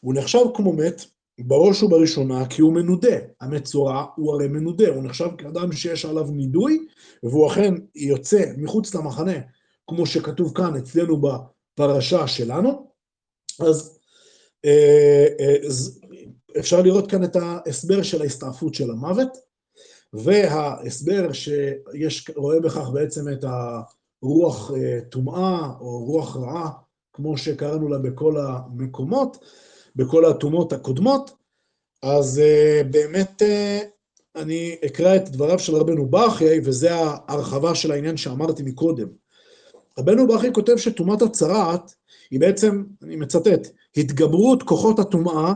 הוא 0.01 0.13
נחשב 0.13 0.39
כמו 0.53 0.73
מת 0.73 1.01
בראש 1.39 1.83
ובראשונה 1.83 2.45
כי 2.45 2.61
הוא 2.61 2.73
מנודה. 2.73 3.17
המצורע 3.41 4.05
הוא 4.15 4.33
הרי 4.33 4.47
מנודה, 4.47 4.89
הוא 4.89 5.03
נחשב 5.03 5.27
כאדם 5.37 5.71
שיש 5.71 6.05
עליו 6.05 6.27
נידוי, 6.31 6.87
והוא 7.23 7.47
אכן 7.47 7.73
יוצא 7.95 8.43
מחוץ 8.57 8.95
למחנה, 8.95 9.35
כמו 9.87 10.05
שכתוב 10.05 10.53
כאן 10.55 10.75
אצלנו 10.75 11.21
בפרשה 11.21 12.27
שלנו. 12.27 12.91
אז 13.59 13.99
אה, 14.65 15.27
אה, 15.39 15.55
אפשר 16.59 16.81
לראות 16.81 17.11
כאן 17.11 17.23
את 17.23 17.35
ההסבר 17.35 18.03
של 18.03 18.21
ההסתעפות 18.21 18.73
של 18.73 18.91
המוות, 18.91 19.37
וההסבר 20.13 21.31
שיש, 21.31 22.29
רואה 22.35 22.59
בכך 22.59 22.89
בעצם 22.93 23.29
את 23.29 23.43
הרוח 23.43 24.00
אה, 24.23 24.99
טומאה 25.09 25.69
או 25.79 26.05
רוח 26.05 26.37
רעה, 26.37 26.69
כמו 27.13 27.37
שקראנו 27.37 27.89
לה 27.89 27.97
בכל 27.97 28.37
המקומות, 28.37 29.37
בכל 29.95 30.25
הטומאות 30.25 30.73
הקודמות, 30.73 31.31
אז 32.03 32.41
באמת 32.91 33.41
אני 34.35 34.75
אקרא 34.85 35.15
את 35.15 35.29
דבריו 35.29 35.59
של 35.59 35.75
רבנו 35.75 36.05
בכי, 36.05 36.59
וזה 36.63 36.95
ההרחבה 36.95 37.75
של 37.75 37.91
העניין 37.91 38.17
שאמרתי 38.17 38.63
מקודם. 38.63 39.07
רבנו 39.99 40.27
בכי 40.27 40.53
כותב 40.53 40.77
שטומאת 40.77 41.21
הצרעת 41.21 41.95
היא 42.31 42.39
בעצם, 42.39 42.83
אני 43.03 43.15
מצטט, 43.15 43.67
התגברות 43.97 44.63
כוחות 44.63 44.99
הטומאה 44.99 45.53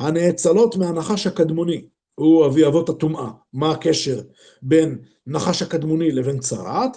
הנאצלות 0.00 0.76
מהנחש 0.76 1.26
הקדמוני. 1.26 1.86
הוא 2.14 2.46
אבי 2.46 2.66
אבות 2.66 2.88
הטומאה. 2.88 3.30
מה 3.52 3.70
הקשר 3.70 4.20
בין 4.62 4.98
נחש 5.26 5.62
הקדמוני 5.62 6.12
לבין 6.12 6.38
צרעת? 6.38 6.96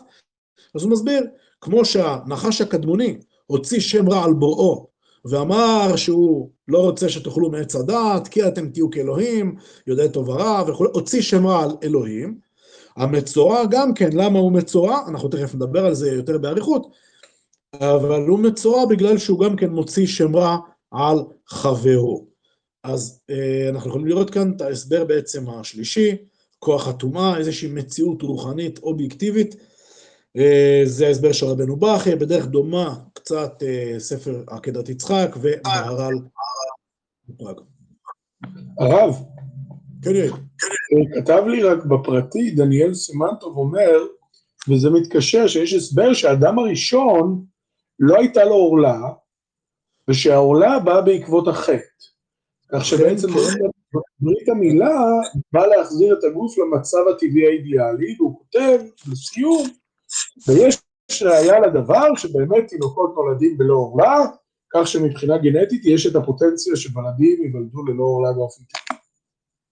אז 0.76 0.84
הוא 0.84 0.92
מסביר, 0.92 1.24
כמו 1.62 1.86
שהנחש 1.86 2.62
הקדמוני 2.62 3.18
הוציא 3.46 3.80
שם 3.80 4.10
רע 4.10 4.24
על 4.24 4.34
בוראו, 4.34 4.88
ואמר 5.26 5.96
שהוא 5.96 6.50
לא 6.68 6.80
רוצה 6.80 7.10
שתאכלו 7.10 7.50
מעץ 7.50 7.76
הדעת, 7.76 8.28
כי 8.28 8.48
אתם 8.48 8.70
תהיו 8.70 8.90
כאלוהים, 8.90 9.56
יודעי 9.88 10.10
טוב 10.10 10.30
ורע 10.30 10.64
וכו', 10.68 10.86
הוציא 10.94 11.22
שם 11.22 11.48
רע 11.48 11.64
על 11.64 11.72
אלוהים. 11.84 12.40
המצורע 12.98 13.66
גם 13.72 13.94
כן, 13.94 14.10
למה 14.14 14.40
הוא 14.40 14.52
מצורע? 14.52 15.00
אנחנו 15.08 15.30
תכף 15.30 15.56
נדבר 15.56 15.86
על 15.86 15.94
זה 15.94 16.12
יותר 16.12 16.38
באריכות, 16.38 16.88
אבל 17.74 18.22
הוא 18.28 18.40
מצורע 18.40 18.86
בגלל 18.86 19.18
שהוא 19.18 19.40
גם 19.40 19.56
כן 19.56 19.70
מוציא 19.70 20.08
שם 20.08 20.36
רע 20.36 20.58
על 20.92 21.20
חברו. 21.48 22.26
אז 22.84 23.20
אה, 23.30 23.70
אנחנו 23.70 23.90
יכולים 23.90 24.08
לראות 24.08 24.30
כאן 24.30 24.52
את 24.56 24.62
ההסבר 24.62 25.04
בעצם 25.06 25.50
השלישי, 25.50 26.16
כוח 26.60 26.88
הטומאה, 26.88 27.38
איזושהי 27.38 27.70
מציאות 27.70 28.22
רוחנית 28.22 28.80
אובייקטיבית. 28.80 29.56
אה, 30.38 30.82
זה 30.86 31.08
ההסבר 31.08 31.32
של 31.32 31.46
רבנו 31.46 31.76
בכי, 31.76 32.16
בדרך 32.16 32.46
דומה 32.46 32.96
קצת 33.14 33.64
אה, 33.64 34.00
ספר 34.00 34.44
עקדת 34.48 34.90
יצחק 34.90 35.36
ומהר"ל 35.42 36.14
הרב, 38.80 39.16
כן. 40.02 40.36
כתב 41.16 41.44
לי 41.48 41.64
רק 41.64 41.86
בפרטי, 41.86 42.52
דניאל 42.52 42.94
סימנטוב 42.94 43.58
אומר, 43.58 44.06
וזה 44.70 44.90
מתקשר, 44.90 45.48
שיש 45.48 45.74
הסבר 45.74 46.14
שהאדם 46.14 46.60
הראשון 46.60 47.46
לא 48.00 48.16
הייתה 48.18 48.44
לו 48.44 48.54
עורלה, 48.54 49.00
ושהעורלה 50.08 50.80
באה 50.80 51.02
בעקבות 51.02 51.48
החטא. 51.48 51.80
כך 52.70 52.86
שבעצם 52.86 53.28
כן. 53.28 53.68
ברית 54.20 54.50
המילה 54.50 55.02
בא 55.52 55.66
להחזיר 55.66 56.20
את 56.20 56.24
הגוף 56.24 56.58
למצב 56.58 56.98
הטבעי 57.12 57.48
האידיאלי, 57.48 58.16
והוא 58.20 58.38
כותב 58.38 58.80
לסיום, 59.12 59.68
ויש 60.48 60.84
ראיה 61.22 61.60
לדבר 61.60 62.16
שבאמת 62.16 62.68
תינוקות 62.68 63.14
נולדים 63.16 63.58
בלא 63.58 63.74
עורלה, 63.74 64.26
כך 64.74 64.88
שמבחינה 64.88 65.38
גנטית 65.38 65.86
יש 65.86 66.08
את 66.08 66.16
הפוטנציה 66.16 66.76
שוולדים 66.76 67.44
ייוולדו 67.44 67.86
ללא 67.86 68.04
עורלה 68.04 68.34
באופן 68.34 68.64
טבעי. 68.64 69.00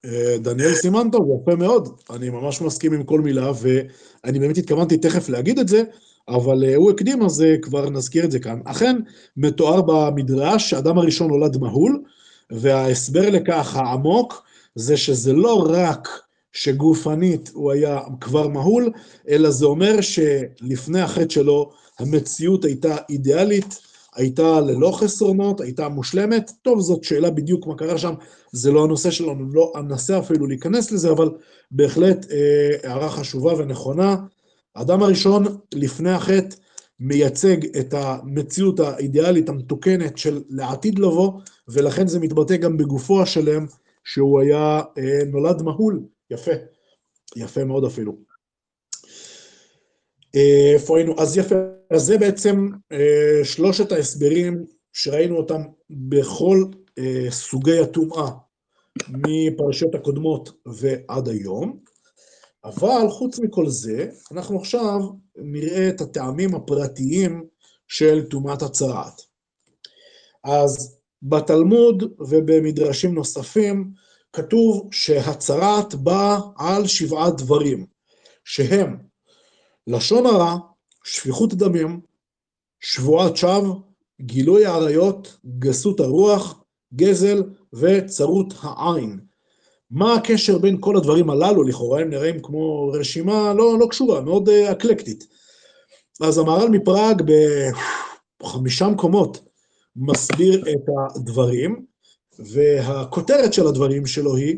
אה, 0.05 0.37
דניאל 0.37 0.73
סימנטוב, 0.73 1.27
יפה 1.41 1.55
מאוד, 1.55 1.99
אני 2.09 2.29
ממש 2.29 2.61
מסכים 2.61 2.93
עם 2.93 3.03
כל 3.03 3.21
מילה, 3.21 3.51
ואני 3.61 4.39
באמת 4.39 4.57
התכוונתי 4.57 4.97
תכף 4.97 5.29
להגיד 5.29 5.59
את 5.59 5.67
זה, 5.67 5.83
אבל 6.27 6.63
אה, 6.63 6.75
הוא 6.75 6.91
הקדים, 6.91 7.23
אז 7.23 7.41
אה, 7.41 7.57
כבר 7.61 7.89
נזכיר 7.89 8.25
את 8.25 8.31
זה 8.31 8.39
כאן. 8.39 8.59
אכן, 8.65 8.95
מתואר 9.37 9.81
במדרש 9.81 10.69
שאדם 10.69 10.97
הראשון 10.97 11.27
נולד 11.27 11.57
מהול, 11.57 12.03
וההסבר 12.51 13.29
לכך 13.29 13.75
העמוק, 13.75 14.43
זה 14.75 14.97
שזה 14.97 15.33
לא 15.33 15.65
רק 15.69 16.07
שגופנית 16.53 17.49
הוא 17.53 17.71
היה 17.71 17.99
כבר 18.21 18.47
מהול, 18.47 18.91
אלא 19.29 19.49
זה 19.49 19.65
אומר 19.65 20.01
שלפני 20.01 21.01
החטא 21.01 21.33
שלו 21.33 21.71
המציאות 21.99 22.65
הייתה 22.65 22.95
אידיאלית, 23.09 23.79
הייתה 24.15 24.61
ללא 24.61 24.91
חסרונות, 24.91 25.61
הייתה 25.61 25.89
מושלמת. 25.89 26.51
טוב, 26.61 26.79
זאת 26.79 27.03
שאלה 27.03 27.29
בדיוק 27.29 27.67
מה 27.67 27.75
קרה 27.75 27.97
שם, 27.97 28.13
זה 28.51 28.71
לא 28.71 28.83
הנושא 28.83 29.11
שלנו, 29.11 29.53
לא 29.53 29.73
אנסה 29.75 30.19
אפילו 30.19 30.47
להיכנס 30.47 30.91
לזה, 30.91 31.11
אבל 31.11 31.31
בהחלט 31.71 32.25
אה, 32.31 32.89
הערה 32.89 33.09
חשובה 33.09 33.53
ונכונה. 33.53 34.15
האדם 34.75 35.03
הראשון, 35.03 35.45
לפני 35.73 36.11
החטא, 36.11 36.55
מייצג 36.99 37.77
את 37.77 37.93
המציאות 37.93 38.79
האידיאלית 38.79 39.49
המתוקנת 39.49 40.17
של 40.17 40.41
לעתיד 40.49 40.99
לבוא, 40.99 41.31
ולכן 41.67 42.07
זה 42.07 42.19
מתבטא 42.19 42.55
גם 42.55 42.77
בגופו 42.77 43.21
השלם, 43.21 43.65
שהוא 44.03 44.39
היה 44.41 44.81
אה, 44.97 45.19
נולד 45.31 45.61
מהול. 45.61 46.03
יפה, 46.33 46.51
יפה 47.35 47.63
מאוד 47.63 47.85
אפילו. 47.85 48.17
אה, 50.35 50.73
איפה 50.73 50.97
היינו? 50.97 51.21
אז 51.21 51.37
יפה, 51.37 51.55
אז 51.91 52.01
זה 52.01 52.17
בעצם 52.17 52.69
אה, 52.91 53.45
שלושת 53.45 53.91
ההסברים 53.91 54.65
שראינו 54.93 55.37
אותם 55.37 55.61
בכל 55.89 56.65
אה, 56.99 57.31
סוגי 57.31 57.79
הטומאה, 57.79 58.29
מפרשיות 59.09 59.95
הקודמות 59.95 60.51
ועד 60.65 61.27
היום. 61.27 61.79
אבל 62.65 63.09
חוץ 63.09 63.39
מכל 63.39 63.67
זה, 63.67 64.09
אנחנו 64.31 64.59
עכשיו 64.59 64.99
נראה 65.35 65.89
את 65.89 66.01
הטעמים 66.01 66.55
הפרטיים 66.55 67.43
של 67.87 68.23
טומאת 68.29 68.61
הצרעת. 68.61 69.21
אז 70.43 70.97
בתלמוד 71.23 72.03
ובמדרשים 72.19 73.13
נוספים 73.13 73.91
כתוב 74.33 74.89
שהצרעת 74.91 75.95
באה 75.95 76.39
על 76.57 76.87
שבעה 76.87 77.31
דברים, 77.31 77.85
שהם 78.45 78.97
לשון 79.87 80.25
הרע, 80.25 80.57
שפיכות 81.03 81.53
דמים, 81.53 82.01
שבועת 82.79 83.37
שווא, 83.37 83.75
גילוי 84.21 84.65
העריות, 84.65 85.37
גסות 85.59 85.99
הרוח, 85.99 86.63
גזל 86.95 87.43
וצרות 87.73 88.53
העין. 88.61 89.19
מה 89.91 90.13
הקשר 90.13 90.57
בין 90.57 90.77
כל 90.79 90.97
הדברים 90.97 91.29
הללו? 91.29 91.63
לכאורה 91.63 92.01
הם 92.01 92.09
נראים 92.09 92.41
כמו 92.41 92.87
רשימה 92.87 93.53
לא, 93.53 93.79
לא 93.79 93.87
קשורה, 93.89 94.21
מאוד 94.21 94.49
uh, 94.49 94.71
אקלקטית. 94.71 95.27
אז 96.21 96.37
המהר"ל 96.37 96.69
מפראג 96.69 97.23
בחמישה 98.43 98.87
מקומות 98.87 99.41
מסביר 99.95 100.61
את 100.61 101.15
הדברים, 101.15 101.85
והכותרת 102.39 103.53
של 103.53 103.67
הדברים 103.67 104.05
שלו 104.05 104.35
היא 104.35 104.57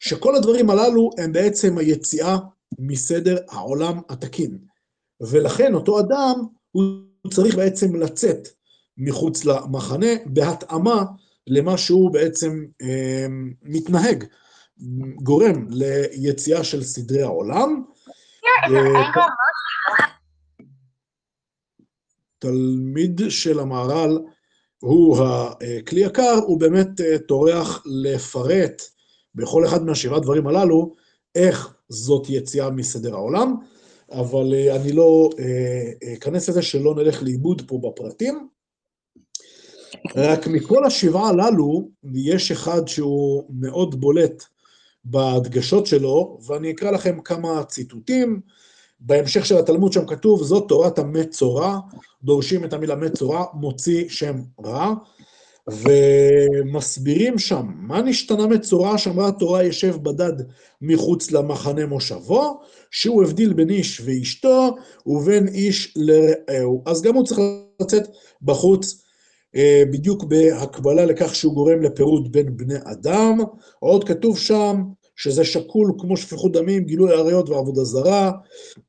שכל 0.00 0.36
הדברים 0.36 0.70
הללו 0.70 1.10
הם 1.18 1.32
בעצם 1.32 1.78
היציאה 1.78 2.38
מסדר 2.78 3.36
העולם 3.48 4.00
התקין. 4.08 4.58
ולכן 5.20 5.74
אותו 5.74 6.00
אדם, 6.00 6.46
הוא 6.70 6.84
צריך 7.30 7.54
בעצם 7.54 7.96
לצאת 7.96 8.48
מחוץ 8.96 9.44
למחנה 9.44 10.06
בהתאמה 10.26 11.04
למה 11.46 11.78
שהוא 11.78 12.12
בעצם 12.12 12.64
אה, 12.82 13.26
מתנהג, 13.62 14.24
גורם 15.22 15.66
ליציאה 15.70 16.64
של 16.64 16.82
סדרי 16.82 17.22
העולם. 17.22 17.82
אה, 18.44 19.22
תלמיד 22.38 23.20
של 23.28 23.60
המהר"ל 23.60 24.18
הוא 24.82 25.18
הכלי 25.78 26.00
יקר, 26.00 26.38
הוא 26.46 26.60
באמת 26.60 27.00
אה, 27.00 27.18
טורח 27.18 27.82
לפרט 27.86 28.82
בכל 29.34 29.66
אחד 29.66 29.84
מהשבעה 29.84 30.20
דברים 30.20 30.46
הללו, 30.46 30.94
איך 31.34 31.74
זאת 31.88 32.26
יציאה 32.30 32.70
מסדר 32.70 33.14
העולם, 33.14 33.54
אבל 34.10 34.54
אה, 34.54 34.76
אני 34.76 34.92
לא 34.92 35.30
אה, 35.38 36.12
אכנס 36.14 36.48
לזה 36.48 36.62
שלא 36.62 36.94
נלך 36.94 37.22
לאיבוד 37.22 37.62
פה 37.66 37.78
בפרטים. 37.82 38.48
רק 40.16 40.46
מכל 40.46 40.84
השבעה 40.84 41.28
הללו, 41.28 41.88
יש 42.14 42.50
אחד 42.50 42.88
שהוא 42.88 43.44
מאוד 43.60 44.00
בולט 44.00 44.44
בהדגשות 45.04 45.86
שלו, 45.86 46.38
ואני 46.46 46.70
אקרא 46.70 46.90
לכם 46.90 47.20
כמה 47.20 47.64
ציטוטים. 47.64 48.40
בהמשך 49.06 49.46
של 49.46 49.58
התלמוד 49.58 49.92
שם 49.92 50.06
כתוב, 50.06 50.42
זאת 50.42 50.68
תורת 50.68 50.98
המצורע, 50.98 51.78
דורשים 52.22 52.64
את 52.64 52.72
המילה 52.72 52.96
מצורע, 52.96 53.44
מוציא 53.54 54.08
שם 54.08 54.36
רע, 54.64 54.94
ומסבירים 55.68 57.38
שם, 57.38 57.66
מה 57.74 58.02
נשתנה 58.02 58.46
מצורע 58.46 58.98
שאמרה 58.98 59.28
התורה 59.28 59.64
ישב 59.64 59.96
בדד 60.02 60.32
מחוץ 60.80 61.30
למחנה 61.30 61.86
מושבו, 61.86 62.60
שהוא 62.90 63.24
הבדיל 63.24 63.52
בין 63.52 63.70
איש 63.70 64.02
ואשתו 64.04 64.76
ובין 65.06 65.48
איש 65.48 65.94
לרעהו. 65.96 66.82
אז 66.86 67.02
גם 67.02 67.14
הוא 67.14 67.24
צריך 67.24 67.40
לצאת 67.82 68.08
בחוץ, 68.42 69.02
אה, 69.56 69.82
בדיוק 69.92 70.24
בהקבלה 70.24 71.04
לכך 71.04 71.34
שהוא 71.34 71.54
גורם 71.54 71.82
לפירוד 71.82 72.32
בין 72.32 72.56
בני 72.56 72.78
אדם. 72.84 73.38
עוד 73.78 74.04
כתוב 74.04 74.38
שם, 74.38 74.82
שזה 75.16 75.44
שקול 75.44 75.92
כמו 75.98 76.16
שפיכות 76.16 76.52
דמים, 76.52 76.84
גילוי 76.84 77.12
עריות 77.12 77.48
ועבודה 77.48 77.84
זרה, 77.84 78.32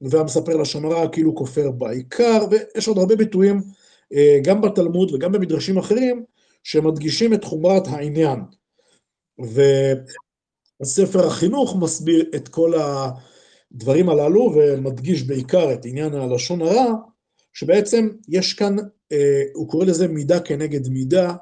והמספר 0.02 0.58
לשמרה 0.58 1.08
כאילו 1.08 1.36
כופר 1.36 1.72
בעיקר, 1.72 2.46
ויש 2.52 2.88
עוד 2.88 2.98
הרבה 2.98 3.16
ביטויים, 3.16 3.62
אה, 4.14 4.40
גם 4.44 4.62
בתלמוד 4.62 5.14
וגם 5.14 5.32
במדרשים 5.32 5.78
אחרים, 5.78 6.24
שמדגישים 6.64 7.34
את 7.34 7.44
חומרת 7.44 7.88
העניין. 7.88 8.40
וספר 10.82 11.28
החינוך 11.28 11.76
מסביר 11.76 12.26
את 12.36 12.48
כל 12.48 12.74
הדברים 12.74 14.10
הללו, 14.10 14.54
ומדגיש 14.56 15.24
בעיקר 15.24 15.74
את 15.74 15.86
עניין 15.86 16.14
הלשון 16.14 16.62
הרע, 16.62 16.94
שבעצם 17.54 18.10
יש 18.30 18.54
כאן, 18.54 18.76
אה, 19.12 19.44
הוא 19.54 19.70
קורא 19.70 19.86
לזה 19.86 20.08
מידה 20.08 20.40
כנגד 20.40 20.90
מידה, 20.90 21.34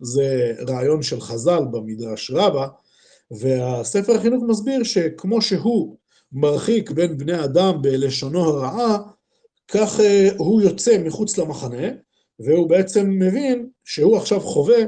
זה 0.00 0.52
רעיון 0.68 1.02
של 1.02 1.20
חז"ל 1.20 1.64
במדרש 1.70 2.30
רבה, 2.30 2.66
והספר 3.30 4.14
החינוך 4.14 4.42
מסביר 4.48 4.82
שכמו 4.82 5.42
שהוא 5.42 5.96
מרחיק 6.32 6.90
בין 6.90 7.18
בני 7.18 7.44
אדם 7.44 7.82
בלשונו 7.82 8.44
הרעה, 8.44 8.98
כך 9.68 10.00
אה, 10.00 10.28
הוא 10.36 10.62
יוצא 10.62 10.98
מחוץ 10.98 11.38
למחנה, 11.38 11.88
והוא 12.40 12.68
בעצם 12.68 13.10
מבין 13.10 13.68
שהוא 13.84 14.16
עכשיו 14.16 14.40
חווה 14.40 14.82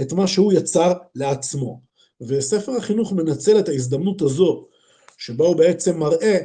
את 0.00 0.12
מה 0.12 0.26
שהוא 0.26 0.52
יצר 0.52 0.92
לעצמו. 1.14 1.80
וספר 2.20 2.76
החינוך 2.76 3.12
מנצל 3.12 3.58
את 3.58 3.68
ההזדמנות 3.68 4.22
הזו, 4.22 4.66
שבה 5.18 5.44
הוא 5.44 5.56
בעצם 5.56 5.98
מראה 5.98 6.38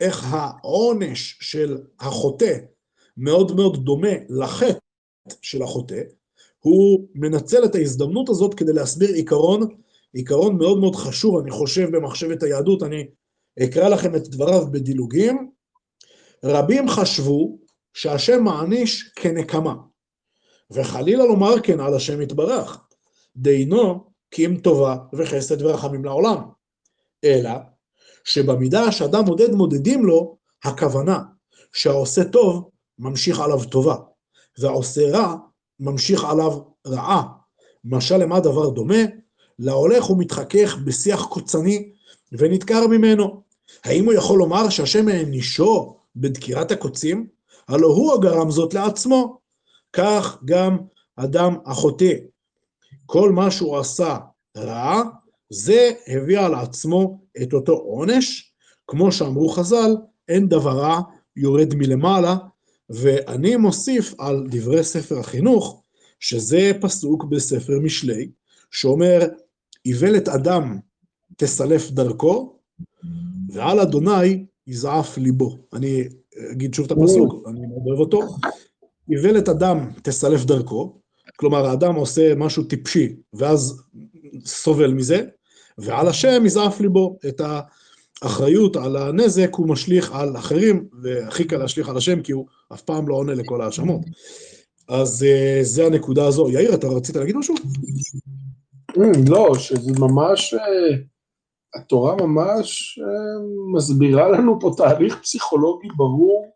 איך 0.00 0.26
העונש 0.30 1.38
של 1.40 1.78
החוטא 2.00 2.58
מאוד 3.16 3.56
מאוד 3.56 3.84
דומה 3.84 4.12
לחטא 4.28 4.78
של 5.42 5.62
החוטא, 5.62 6.00
הוא 6.58 7.08
מנצל 7.14 7.64
את 7.64 7.74
ההזדמנות 7.74 8.28
הזאת 8.28 8.54
כדי 8.54 8.72
להסביר 8.72 9.08
עיקרון 9.08 9.68
עיקרון 10.12 10.58
מאוד 10.58 10.78
מאוד 10.78 10.96
חשוב, 10.96 11.38
אני 11.38 11.50
חושב, 11.50 11.96
במחשבת 11.96 12.42
היהדות, 12.42 12.82
אני 12.82 13.06
אקרא 13.64 13.88
לכם 13.88 14.14
את 14.14 14.28
דבריו 14.28 14.66
בדילוגים. 14.72 15.50
רבים 16.44 16.88
חשבו 16.88 17.58
שהשם 17.94 18.44
מעניש 18.44 19.12
כנקמה, 19.16 19.74
וחלילה 20.70 21.24
לומר 21.24 21.60
כן 21.62 21.80
על 21.80 21.94
השם 21.94 22.20
יתברך, 22.20 22.80
דהינו 23.36 24.10
כי 24.30 24.46
אם 24.46 24.56
טובה 24.56 24.96
וחסד 25.12 25.62
ורחמים 25.62 26.04
לעולם. 26.04 26.38
אלא 27.24 27.50
שבמידה 28.24 28.92
שאדם 28.92 29.24
מודד 29.24 29.50
מודדים 29.50 30.04
לו, 30.06 30.36
הכוונה 30.64 31.22
שהעושה 31.72 32.24
טוב 32.24 32.70
ממשיך 32.98 33.40
עליו 33.40 33.64
טובה, 33.64 33.96
והעושה 34.58 35.10
רע 35.10 35.34
ממשיך 35.80 36.24
עליו 36.24 36.60
רעה. 36.86 37.22
משל 37.84 38.16
למה 38.16 38.40
דבר 38.40 38.70
דומה? 38.70 39.21
להולך 39.62 40.10
ומתחכך 40.10 40.76
בשיח 40.84 41.24
קוצני 41.24 41.92
ונדקר 42.32 42.86
ממנו. 42.86 43.42
האם 43.84 44.04
הוא 44.04 44.12
יכול 44.12 44.38
לומר 44.38 44.68
שהשם 44.68 45.08
הענישו 45.08 45.96
בדקירת 46.16 46.70
הקוצים? 46.70 47.26
הלא 47.68 47.86
הוא 47.86 48.14
הגרם 48.14 48.50
זאת 48.50 48.74
לעצמו. 48.74 49.38
כך 49.92 50.38
גם 50.44 50.78
אדם 51.16 51.56
החוטא. 51.66 52.14
כל 53.06 53.32
מה 53.32 53.50
שהוא 53.50 53.78
עשה 53.78 54.16
רע, 54.56 55.02
זה 55.50 55.90
הביא 56.06 56.38
על 56.38 56.54
עצמו 56.54 57.20
את 57.42 57.52
אותו 57.52 57.72
עונש. 57.72 58.52
כמו 58.86 59.12
שאמרו 59.12 59.48
חז"ל, 59.48 59.96
אין 60.28 60.48
דבר 60.48 60.78
רע 60.78 61.00
יורד 61.36 61.74
מלמעלה, 61.74 62.36
ואני 62.90 63.56
מוסיף 63.56 64.14
על 64.18 64.46
דברי 64.50 64.84
ספר 64.84 65.18
החינוך, 65.18 65.82
שזה 66.20 66.72
פסוק 66.80 67.24
בספר 67.24 67.78
משלי, 67.82 68.28
שאומר, 68.70 69.18
איוולת 69.86 70.28
אדם 70.28 70.78
תסלף 71.36 71.90
דרכו, 71.90 72.58
ועל 73.48 73.80
אדוני 73.80 74.44
יזעף 74.66 75.18
ליבו. 75.18 75.58
אני 75.72 76.04
אגיד 76.52 76.74
שוב 76.74 76.86
את 76.86 76.92
הפסוק, 76.92 77.48
אני 77.48 77.66
מאוד 77.66 77.82
אוהב 77.86 78.00
אותו. 78.00 78.20
איוולת 79.10 79.48
אדם 79.48 79.90
תסלף 80.02 80.44
דרכו, 80.44 80.98
כלומר 81.36 81.66
האדם 81.66 81.94
עושה 81.94 82.34
משהו 82.34 82.64
טיפשי, 82.64 83.16
ואז 83.34 83.82
סובל 84.44 84.92
מזה, 84.92 85.24
ועל 85.78 86.08
השם 86.08 86.42
יזעף 86.46 86.80
ליבו. 86.80 87.18
את 87.28 87.40
האחריות 88.22 88.76
על 88.76 88.96
הנזק 88.96 89.54
הוא 89.54 89.68
משליך 89.68 90.12
על 90.12 90.36
אחרים, 90.36 90.88
והכי 91.02 91.44
קל 91.44 91.56
להשליך 91.56 91.88
על 91.88 91.96
השם, 91.96 92.20
כי 92.20 92.32
הוא 92.32 92.46
אף 92.72 92.82
פעם 92.82 93.08
לא 93.08 93.14
עונה 93.14 93.34
לכל 93.34 93.62
ההאשמות. 93.62 94.00
אז 94.88 95.22
אה, 95.22 95.58
זה 95.62 95.86
הנקודה 95.86 96.26
הזו. 96.26 96.50
יאיר, 96.50 96.74
אתה 96.74 96.86
רצית 96.86 97.16
להגיד 97.16 97.36
משהו? 97.36 97.54
Mm, 98.96 99.30
לא, 99.30 99.54
שזה 99.58 99.92
ממש, 100.00 100.54
אה, 100.54 100.96
התורה 101.74 102.16
ממש 102.16 102.98
אה, 102.98 103.44
מסבירה 103.74 104.28
לנו 104.28 104.60
פה 104.60 104.70
תהליך 104.76 105.20
פסיכולוגי 105.22 105.88
ברור 105.96 106.52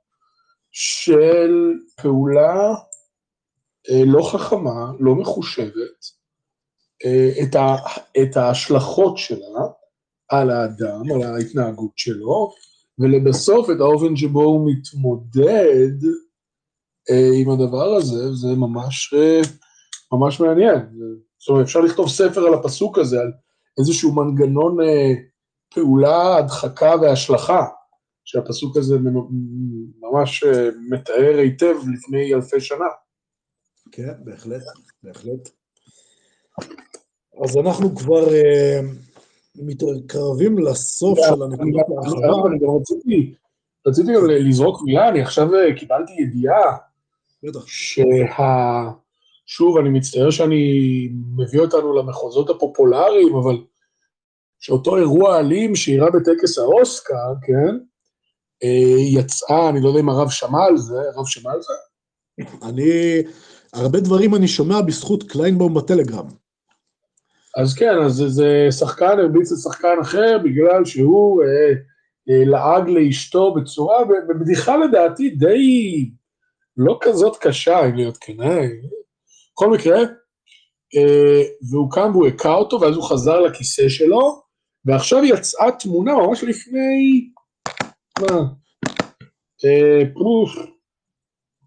של 0.70 1.72
פעולה 2.02 2.74
אה, 3.90 4.02
לא 4.06 4.22
חכמה, 4.32 4.92
לא 5.00 5.14
מחושבת, 5.14 6.16
את, 7.42 7.54
ה, 7.54 7.76
את 8.22 8.36
ההשלכות 8.36 9.18
שלה 9.18 9.60
על 10.28 10.50
האדם, 10.50 11.02
על 11.14 11.22
ההתנהגות 11.22 11.98
שלו, 11.98 12.52
ולבסוף 12.98 13.70
את 13.70 13.80
האופן 13.80 14.16
שבו 14.16 14.42
הוא 14.42 14.70
מתמודד 14.72 15.92
עם 17.40 17.50
הדבר 17.50 17.94
הזה, 17.94 18.34
זה 18.34 18.48
ממש, 18.56 19.14
ממש 20.12 20.40
מעניין. 20.40 20.86
זאת 21.46 21.50
אומרת, 21.50 21.64
אפשר 21.64 21.80
לכתוב 21.80 22.08
ספר 22.08 22.40
על 22.40 22.54
הפסוק 22.54 22.98
הזה, 22.98 23.20
על 23.20 23.32
איזשהו 23.78 24.14
מנגנון 24.14 24.80
אה, 24.80 25.12
פעולה, 25.74 26.36
הדחקה 26.36 26.94
והשלכה, 27.02 27.64
שהפסוק 28.24 28.76
הזה 28.76 28.96
ממש 30.00 30.44
אה, 30.44 30.68
מתאר 30.90 31.38
היטב 31.38 31.74
לפני 31.94 32.34
אלפי 32.34 32.60
שנה. 32.60 32.84
כן, 33.92 34.12
בהחלט, 34.24 34.62
בהחלט. 35.02 35.48
אז 37.44 37.56
אנחנו 37.56 37.96
כבר 37.96 38.34
אה, 38.34 38.80
מתקרבים 39.56 40.58
לסוף 40.58 41.18
של 41.18 41.42
הנקודות 41.42 41.86
האחרונה. 41.98 42.48
אני 42.48 42.58
גם 42.58 42.76
רציתי, 42.80 43.34
רציתי 43.86 44.14
גם 44.14 44.26
לזרוק 44.26 44.82
מילה, 44.84 45.08
אני 45.08 45.22
עכשיו 45.22 45.54
אה, 45.54 45.78
קיבלתי 45.78 46.12
ידיעה, 46.12 46.76
שה... 47.66 49.05
שוב, 49.46 49.78
אני 49.78 49.88
מצטער 49.88 50.30
שאני 50.30 50.64
מביא 51.36 51.60
אותנו 51.60 51.96
למחוזות 51.96 52.50
הפופולריים, 52.50 53.34
אבל 53.36 53.56
שאותו 54.60 54.96
אירוע 54.96 55.38
אלים 55.38 55.76
שאירע 55.76 56.10
בטקס 56.10 56.58
האוסקר, 56.58 57.34
כן, 57.42 57.76
אה, 58.64 59.20
יצאה, 59.20 59.68
אני 59.68 59.80
לא 59.80 59.88
יודע 59.88 60.00
אם 60.00 60.08
הרב 60.08 60.30
שמע 60.30 60.64
על 60.64 60.76
זה, 60.76 60.98
הרב 61.14 61.26
שמע 61.26 61.52
על 61.52 61.60
זה? 61.62 61.72
אני 62.62 63.22
הרבה 63.72 64.00
דברים 64.00 64.34
אני 64.34 64.48
שומע 64.48 64.80
בזכות 64.80 65.22
קליינבאום 65.22 65.74
בטלגרם. 65.74 66.26
אז 67.56 67.74
כן, 67.74 67.98
אז 68.04 68.24
זה, 68.26 68.68
שחקן 68.70 69.18
הרביץ 69.18 69.52
לשחקן 69.52 69.96
אחר 70.02 70.38
בגלל 70.44 70.84
שהוא 70.84 71.42
אה, 71.42 71.72
אה, 72.30 72.44
לעג 72.44 72.88
לאשתו 72.88 73.54
בצורה, 73.54 74.04
בבדיחה 74.04 74.76
לדעתי 74.76 75.30
די 75.30 76.10
לא 76.76 76.98
כזאת 77.02 77.36
קשה, 77.40 77.86
אם 77.86 77.94
להיות 77.94 78.16
כן. 78.16 78.36
בכל 79.56 79.70
מקרה, 79.70 79.98
אה, 80.96 81.42
והוא 81.70 81.90
קם 81.90 82.10
והוא 82.12 82.26
הכה 82.26 82.54
אותו, 82.54 82.80
ואז 82.80 82.96
הוא 82.96 83.04
חזר 83.04 83.40
לכיסא 83.40 83.88
שלו, 83.88 84.42
ועכשיו 84.84 85.24
יצאה 85.24 85.72
תמונה 85.78 86.14
ממש 86.14 86.44
לפני, 86.44 87.30
מה, 88.20 88.38
אה, 89.64 90.02
פרוף, 90.14 90.50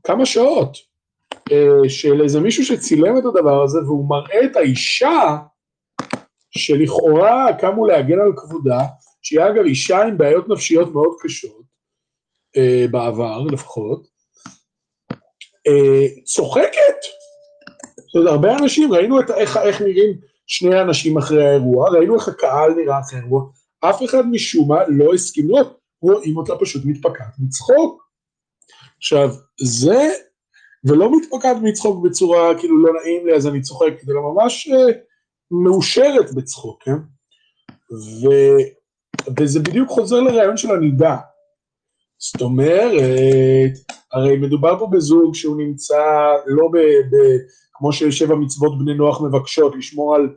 כמה 0.04 0.26
שעות, 0.26 0.78
אה, 1.52 1.90
של 1.90 2.22
איזה 2.24 2.40
מישהו 2.40 2.66
שצילם 2.66 3.18
את 3.18 3.24
הדבר 3.26 3.64
הזה, 3.64 3.80
והוא 3.80 4.10
מראה 4.10 4.46
את 4.46 4.56
האישה 4.56 5.38
שלכאורה 6.52 7.48
קמו 7.60 7.86
להגן 7.86 8.20
על 8.20 8.34
כבודה, 8.38 8.80
שהיא 9.22 9.40
אגב 9.42 9.66
אישה 9.66 10.04
עם 10.04 10.18
בעיות 10.18 10.50
נפשיות 10.50 10.94
מאוד 10.94 11.16
קשות, 11.22 11.62
אה, 12.58 12.86
בעבר 12.92 13.42
לפחות, 13.42 14.08
אה, 15.68 16.24
צוחקת. 16.24 17.19
זאת 18.10 18.16
אומרת, 18.16 18.32
הרבה 18.32 18.58
אנשים, 18.58 18.94
ראינו 18.94 19.20
את, 19.20 19.32
איך, 19.32 19.58
איך 19.58 19.82
נראים 19.82 20.18
שני 20.48 20.82
אנשים 20.82 21.18
אחרי 21.18 21.48
האירוע, 21.48 21.90
ראינו 21.90 22.16
איך 22.16 22.28
הקהל 22.28 22.74
נראה 22.74 23.00
אחרי 23.00 23.20
האירוע, 23.20 23.44
אף 23.82 24.04
אחד 24.04 24.28
משום 24.32 24.68
מה 24.68 24.78
לא 24.88 25.14
הסכים 25.14 25.48
לראות, 25.48 25.80
רואים 26.02 26.38
אותה 26.38 26.54
פשוט 26.60 26.86
מתפקעת 26.86 27.34
מצחוק. 27.40 28.04
עכשיו, 28.98 29.30
זה, 29.62 30.10
ולא 30.84 31.18
מתפקעת 31.18 31.58
מצחוק 31.62 32.04
בצורה 32.04 32.60
כאילו 32.60 32.84
לא 32.84 32.94
נעים 32.94 33.28
לי 33.28 33.36
אז 33.36 33.48
אני 33.48 33.62
צוחק, 33.62 33.94
אלא 34.10 34.22
ממש 34.22 34.68
uh, 34.68 34.96
מאושרת 35.52 36.34
בצחוק, 36.34 36.84
כן? 36.84 36.98
ו, 37.92 38.28
וזה 39.40 39.60
בדיוק 39.60 39.90
חוזר 39.90 40.20
לרעיון 40.20 40.58
של 40.58 40.72
הנידה. 40.72 41.18
זאת 42.18 42.42
אומרת, 42.42 43.72
הרי 44.14 44.38
מדובר 44.38 44.80
פה 44.80 44.88
בזוג 44.92 45.36
שהוא 45.36 45.58
נמצא 45.58 46.04
לא 46.46 46.68
ב... 46.74 46.78
ב 46.78 47.16
כמו 47.80 47.94
ששבע 47.94 48.36
מצוות 48.36 48.80
בני 48.80 48.94
נוח 48.94 49.22
מבקשות, 49.22 49.76
לשמור 49.76 50.16
על, 50.16 50.30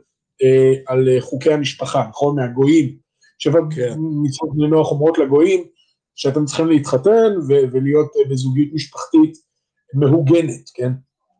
אה, 0.43 0.73
על 0.87 1.07
חוקי 1.19 1.53
המשפחה, 1.53 2.05
נכון? 2.09 2.35
מהגויים. 2.35 2.97
שבע 3.39 3.59
כן. 3.75 3.95
מצוות 4.23 4.55
בני 4.55 4.67
נוח 4.67 4.91
אומרות 4.91 5.17
לגויים 5.17 5.63
שאתם 6.15 6.45
צריכים 6.45 6.67
להתחתן 6.67 7.31
ו- 7.47 7.63
ולהיות 7.71 8.07
אה, 8.17 8.29
בזוגיות 8.29 8.69
משפחתית 8.73 9.37
מהוגנת, 9.93 10.69
כן? 10.73 10.91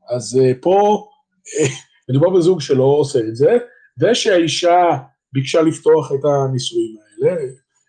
אז 0.09 0.39
אה, 0.41 0.51
פה 0.61 1.07
אה, 1.59 1.67
מדובר 2.09 2.29
בזוג 2.29 2.61
שלא 2.61 2.83
עושה 2.83 3.19
את 3.19 3.35
זה, 3.35 3.57
ושהאישה 4.01 4.97
ביקשה 5.33 5.61
לפתוח 5.61 6.11
את 6.11 6.25
הנישואים 6.25 6.95
האלה. 6.97 7.41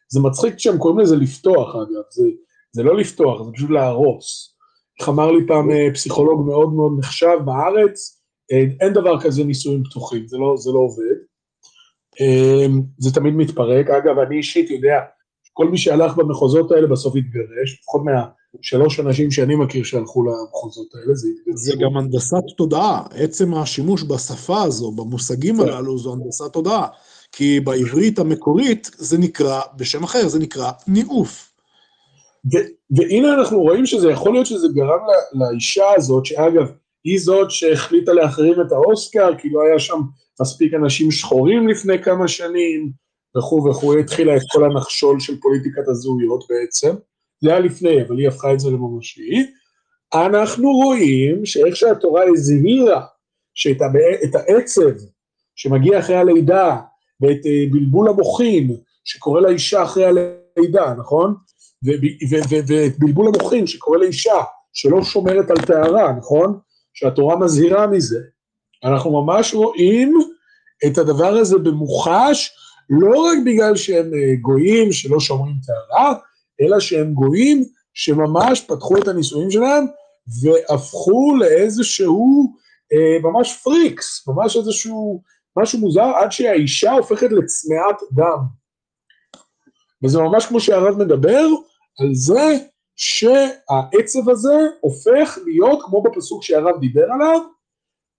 זה 0.09 0.21
מצחיק 0.21 0.59
שהם 0.59 0.79
קוראים 0.79 0.99
לזה 0.99 1.17
לפתוח, 1.17 1.75
אגב, 1.75 2.03
זה, 2.11 2.25
זה 2.73 2.83
לא 2.83 2.97
לפתוח, 2.97 3.43
זה 3.43 3.51
פשוט 3.55 3.71
להרוס. 3.71 4.54
איך 5.01 5.09
אמר 5.09 5.33
לי 5.33 5.47
פעם 5.47 5.69
פסיכולוג 5.95 6.47
מאוד 6.47 6.73
מאוד 6.73 6.93
נחשב 6.99 7.37
בארץ, 7.45 8.21
אין, 8.51 8.77
אין 8.81 8.93
דבר 8.93 9.21
כזה 9.21 9.45
נישואים 9.45 9.83
פתוחים, 9.85 10.27
זה 10.29 10.37
לא, 10.39 10.55
זה 10.57 10.71
לא 10.73 10.79
עובד. 10.79 11.17
זה 12.99 13.15
תמיד 13.15 13.35
מתפרק. 13.35 13.91
אגב, 13.91 14.19
אני 14.19 14.37
אישית 14.37 14.71
יודע, 14.71 14.99
כל 15.53 15.69
מי 15.69 15.79
שהלך 15.79 16.17
במחוזות 16.17 16.73
האלה 16.73 16.87
בסוף 16.87 17.15
התגרש, 17.17 17.79
לפחות 17.81 18.03
מהשלוש 18.05 19.01
אנשים 19.01 19.31
שאני 19.31 19.55
מכיר 19.55 19.85
שהלכו 19.85 20.25
למחוזות 20.25 20.87
האלה, 20.95 21.15
זה 21.15 21.29
התגרש. 21.29 21.61
זה 21.61 21.73
גם 21.81 21.97
הנדסת 21.97 22.45
תודעה, 22.57 23.03
עצם 23.15 23.55
השימוש 23.55 24.03
בשפה 24.03 24.63
הזו, 24.63 24.93
במושגים 24.93 25.57
כן. 25.57 25.69
הללו, 25.69 25.99
זו 25.99 26.13
הנדסת 26.13 26.53
תודעה. 26.53 26.89
כי 27.33 27.61
בעברית 27.61 28.19
המקורית 28.19 28.91
זה 28.97 29.19
נקרא, 29.19 29.61
בשם 29.77 30.05
אחר, 30.05 30.29
זה 30.29 30.39
נקרא 30.39 30.71
ניאוף. 30.87 31.54
והנה 32.91 33.35
אנחנו 33.35 33.61
רואים 33.61 33.87
שזה 33.87 34.11
יכול 34.11 34.33
להיות 34.33 34.47
שזה 34.47 34.69
גרם 34.75 35.01
לאישה 35.33 35.85
הזאת, 35.97 36.27
שאגב, 36.27 36.71
היא 37.05 37.21
זאת 37.21 37.51
שהחליטה 37.51 38.13
להחרים 38.13 38.61
את 38.61 38.73
האוסקר, 38.73 39.39
כי 39.39 39.51
לא 39.51 39.63
היה 39.63 39.79
שם 39.79 40.01
מספיק 40.41 40.75
אנשים 40.75 41.11
שחורים 41.11 41.69
לפני 41.69 42.03
כמה 42.03 42.29
שנים, 42.29 42.91
וכו' 43.39 43.65
וכו', 43.71 43.93
היא 43.93 44.01
התחילה 44.01 44.37
את 44.37 44.43
כל 44.53 44.65
הנחשול 44.65 45.21
של 45.21 45.41
פוליטיקת 45.41 45.89
הזהויות 45.89 46.45
בעצם, 46.49 46.95
זה 47.41 47.51
היה 47.51 47.61
לפני, 47.61 48.03
אבל 48.03 48.19
היא 48.19 48.29
הפכה 48.29 48.53
את 48.53 48.61
זה 48.61 48.71
לממשי. 48.71 49.47
אנחנו 50.15 50.73
רואים 50.73 51.47
שאיך 51.47 51.77
שהתורה 51.77 52.23
הזהירה 52.25 53.05
שאת 53.55 54.35
העצב 54.35 54.91
שמגיע 55.57 55.99
אחרי 55.99 56.17
הלידה, 56.17 56.77
ואת 57.21 57.47
אה, 57.47 57.65
בלבול 57.71 58.09
המוחין 58.09 58.77
שקורה 59.05 59.41
לאישה 59.41 59.83
אחרי 59.83 60.05
הלידה, 60.05 60.95
נכון? 60.99 61.35
ואת 62.31 62.99
בלבול 62.99 63.29
המוחין 63.29 63.67
שקורה 63.67 63.99
לאישה 63.99 64.43
שלא 64.73 65.03
שומרת 65.03 65.51
על 65.51 65.57
טהרה, 65.57 66.13
נכון? 66.13 66.59
שהתורה 66.95 67.37
מזהירה 67.37 67.87
מזה. 67.87 68.21
אנחנו 68.85 69.23
ממש 69.23 69.55
רואים 69.55 70.19
את 70.87 70.99
הדבר 70.99 71.35
הזה 71.35 71.59
במוחש, 71.59 72.51
לא 72.91 73.21
רק 73.21 73.39
בגלל 73.47 73.77
שהם 73.77 74.15
אה, 74.15 74.35
גויים 74.41 74.93
שלא 74.93 75.21
שומרים 75.21 75.55
טהרה, 75.67 76.15
אלא 76.61 76.81
שהם 76.81 77.15
גויים 77.15 77.65
שממש 77.95 78.61
פתחו 78.61 78.99
את 78.99 79.09
הנישואים 79.09 79.51
שלהם 79.51 79.85
והפכו 80.43 81.37
לאיזשהו 81.37 82.55
אה, 82.93 83.31
ממש 83.31 83.61
פריקס, 83.63 84.29
ממש 84.29 84.57
איזשהו 84.57 85.23
משהו 85.57 85.79
מוזר, 85.79 86.13
עד 86.21 86.33
שהאישה 86.33 86.93
הופכת 86.93 87.33
לצמאת 87.33 87.97
דם. 88.13 88.39
וזה 90.05 90.19
ממש 90.19 90.47
כמו 90.47 90.61
שהרב 90.61 90.99
מדבר, 90.99 91.47
על 92.01 92.15
זה 92.15 92.57
שהעצב 92.97 94.31
הזה 94.31 94.55
הופך 94.81 95.39
להיות, 95.45 95.79
כמו 95.85 96.03
בפסוק 96.03 96.43
שהרב 96.43 96.81
דיבר 96.81 97.05
עליו, 97.13 97.41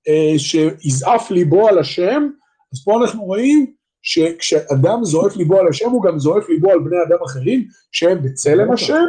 אה, 0.07 0.39
שיזעף 0.39 1.31
ליבו 1.31 1.67
על 1.67 1.79
השם, 1.79 2.29
אז 2.73 2.83
פה 2.85 3.01
אנחנו 3.01 3.23
רואים 3.23 3.73
שכשאדם 4.01 5.03
זועף 5.03 5.35
ליבו 5.35 5.59
על 5.59 5.67
השם, 5.67 5.89
הוא 5.89 6.03
גם 6.03 6.19
זועף 6.19 6.49
ליבו 6.49 6.71
על 6.71 6.79
בני 6.79 6.97
אדם 7.07 7.23
אחרים, 7.25 7.67
שהם 7.91 8.23
בצלם 8.23 8.71
השם, 8.71 9.05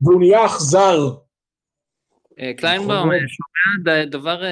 והוא 0.00 0.20
נהיה 0.20 0.46
אכזר. 0.46 0.98
אה, 2.38 2.52
קליינבאום, 2.56 3.12
אה, 3.12 3.18
שומע 3.28 4.04
דבר, 4.04 4.42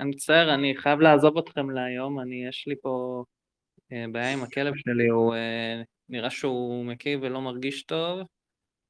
אני 0.00 0.10
מצטער, 0.10 0.54
אני 0.54 0.74
חייב 0.76 1.00
לעזוב 1.00 1.38
אתכם 1.38 1.70
להיום, 1.70 2.20
אני, 2.20 2.46
יש 2.48 2.64
לי 2.66 2.74
פה 2.82 3.24
בעיה 4.12 4.32
עם 4.32 4.42
הכלב 4.42 4.72
שלי, 4.76 5.08
הוא 5.08 5.34
נראה 6.08 6.30
שהוא 6.30 6.84
מקיא 6.84 7.16
ולא 7.20 7.40
מרגיש 7.40 7.82
טוב. 7.82 8.20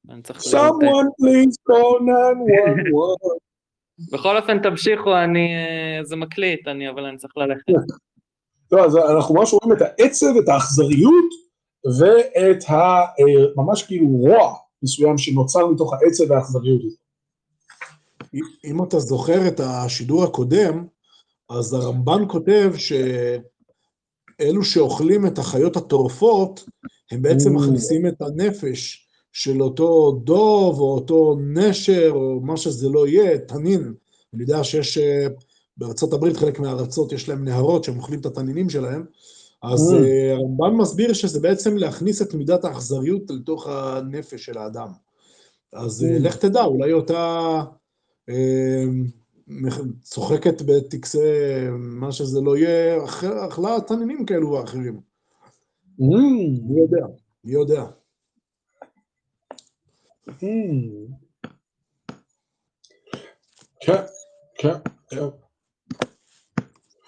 Someone 0.07 1.09
please 1.19 1.57
call 1.69 1.99
911. 1.99 3.37
בכל 4.13 4.37
אופן 4.37 4.61
תמשיכו, 4.61 5.17
אני... 5.17 5.49
זה 6.03 6.15
מקליט, 6.15 6.67
אני, 6.67 6.89
אבל 6.89 7.05
אני 7.05 7.17
צריך 7.17 7.37
ללכת. 7.37 7.63
לא, 8.71 8.85
אז 8.85 8.97
אנחנו 8.97 9.35
ממש 9.35 9.53
רואים 9.53 9.77
את 9.77 9.81
העצב, 9.81 10.37
את 10.43 10.49
האכזריות, 10.49 11.29
ואת 11.99 12.69
ה... 12.69 13.01
ממש 13.55 13.83
כאילו 13.83 14.07
רוע 14.07 14.55
מסוים 14.83 15.17
שנוצר 15.17 15.67
מתוך 15.67 15.93
העצב 15.93 16.31
והאכזריות 16.31 16.81
הזאת. 16.85 16.99
אם 18.65 18.83
אתה 18.83 18.99
זוכר 18.99 19.47
את 19.47 19.59
השידור 19.59 20.23
הקודם, 20.23 20.87
אז 21.49 21.73
הרמב"ן 21.73 22.23
כותב 22.27 22.73
שאלו 22.77 24.63
שאוכלים 24.63 25.25
את 25.25 25.37
החיות 25.37 25.75
הטורפות, 25.75 26.65
הם 27.11 27.21
בעצם 27.21 27.55
מכניסים 27.55 28.07
את 28.07 28.21
הנפש 28.21 29.07
של 29.33 29.61
אותו 29.61 30.21
דוב, 30.23 30.79
או 30.79 30.95
אותו 30.95 31.37
נשר, 31.53 32.11
או 32.11 32.39
מה 32.43 32.57
שזה 32.57 32.89
לא 32.89 33.07
יהיה, 33.07 33.37
תנין. 33.37 33.93
אני 34.33 34.41
יודע 34.41 34.63
שיש 34.63 34.97
אה, 34.97 35.27
בארצות 35.77 36.13
הברית, 36.13 36.37
חלק 36.37 36.59
מהארצות 36.59 37.11
יש 37.11 37.29
להם 37.29 37.43
נהרות 37.43 37.83
שהם 37.83 37.97
אוכלים 37.97 38.19
את 38.19 38.25
התנינים 38.25 38.69
שלהם, 38.69 39.05
אז 39.63 39.93
אה, 39.93 40.33
הרמב"ן 40.33 40.73
מסביר 40.73 41.13
שזה 41.13 41.39
בעצם 41.39 41.77
להכניס 41.77 42.21
את 42.21 42.33
מידת 42.33 42.65
האכזריות 42.65 43.31
לתוך 43.31 43.67
הנפש 43.67 44.45
של 44.45 44.57
האדם. 44.57 44.87
אז 45.73 46.03
אה, 46.03 46.19
לך 46.19 46.35
תדע, 46.35 46.63
אולי 46.63 46.93
אותה 46.93 47.61
צוחקת 50.01 50.61
בטקסי 50.61 51.19
מה 51.77 52.11
שזה 52.11 52.41
לא 52.41 52.57
יהיה, 52.57 53.05
אכלה 53.47 53.77
תנינים 53.87 54.25
כאלו 54.25 54.51
ואחרים. 54.51 54.99
מי 55.99 56.79
יודע, 56.79 57.05
מי 57.43 57.51
יודע. 57.51 57.85
כן, 63.79 64.03
כן. 64.57 64.73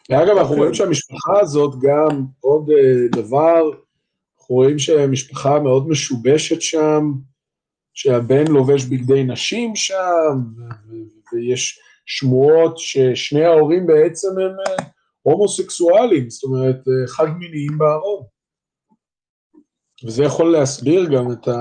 ואגב, 0.09 0.37
אנחנו 0.37 0.55
רואים 0.55 0.73
שהמשפחה 0.73 1.39
הזאת 1.39 1.79
גם 1.81 2.25
עוד 2.39 2.69
אה, 2.69 3.07
דבר, 3.21 3.61
אנחנו 4.37 4.55
רואים 4.55 4.79
שהמשפחה 4.79 5.59
מאוד 5.59 5.87
משובשת 5.87 6.61
שם, 6.61 7.11
שהבן 7.93 8.47
לובש 8.47 8.85
בגדי 8.85 9.23
נשים 9.23 9.75
שם, 9.75 10.43
ויש 11.33 11.79
שמועות 12.05 12.77
ששני 12.77 13.43
ההורים 13.43 13.87
בעצם 13.87 14.27
הם 14.27 14.55
אה, 14.67 14.85
הומוסקסואלים, 15.21 16.29
זאת 16.29 16.43
אומרת, 16.43 16.75
אה, 16.87 17.07
חד 17.07 17.27
מיניים 17.39 17.77
בארון. 17.77 18.23
וזה 20.05 20.23
יכול 20.23 20.51
להסביר 20.51 21.05
גם 21.05 21.31
את, 21.31 21.47
ה, 21.47 21.53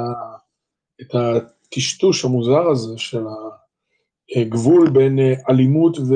את 1.02 1.14
הטשטוש 1.14 2.24
המוזר 2.24 2.68
הזה 2.70 2.98
של 2.98 3.24
הגבול 4.36 4.90
בין 4.90 5.18
אה, 5.18 5.34
אלימות 5.50 5.98
ו, 5.98 6.14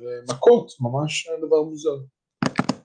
ומכות, 0.00 0.72
ממש 0.80 1.28
דבר 1.46 1.62
מוזר. 1.62 1.96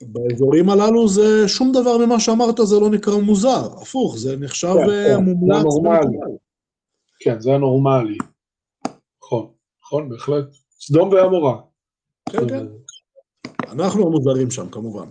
באזורים 0.02 0.70
הללו 0.70 1.08
זה 1.08 1.48
שום 1.48 1.72
דבר 1.72 1.98
ממה 1.98 2.20
שאמרת 2.20 2.56
זה 2.64 2.80
לא 2.80 2.90
נקרא 2.90 3.18
מוזר, 3.18 3.66
הפוך, 3.82 4.18
זה 4.18 4.38
נחשב 4.38 4.74
כן, 4.74 5.16
כן, 5.16 5.24
מומלץ. 5.24 5.58
זה 5.58 5.64
נורמלי. 5.64 6.06
ומקובל. 6.06 6.38
כן, 7.20 7.40
זה 7.40 7.56
הנורמלי. 7.56 8.18
נכון, 9.24 9.52
נכון, 9.84 10.10
בהחלט. 10.10 10.46
סדום 10.80 11.10
ועמורה. 11.10 11.62
כן, 12.30 12.50
כן. 12.50 12.66
אנחנו 13.72 14.08
המוזרים 14.08 14.52
שם, 14.52 14.70
כמובן. 14.70 15.08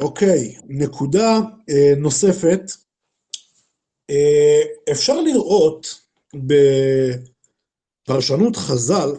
אוקיי, 0.00 0.56
נקודה 0.68 1.40
אה, 1.70 1.92
נוספת. 1.96 2.60
אה, 4.10 4.62
אפשר 4.92 5.20
לראות 5.20 6.00
בפרשנות 8.04 8.56
חז"ל 8.56 9.10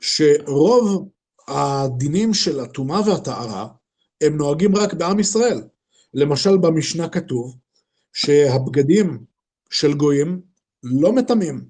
שרוב 0.00 1.08
הדינים 1.48 2.34
של 2.34 2.60
הטומאה 2.60 3.00
והטהרה 3.08 3.68
הם 4.20 4.36
נוהגים 4.36 4.76
רק 4.76 4.94
בעם 4.94 5.20
ישראל. 5.20 5.62
למשל, 6.14 6.56
במשנה 6.56 7.08
כתוב 7.08 7.56
שהבגדים 8.12 9.24
של 9.70 9.94
גויים 9.94 10.40
לא 10.82 11.12
מטמאים 11.12 11.68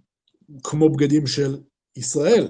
כמו 0.62 0.88
בגדים 0.88 1.26
של 1.26 1.58
ישראל. 1.96 2.48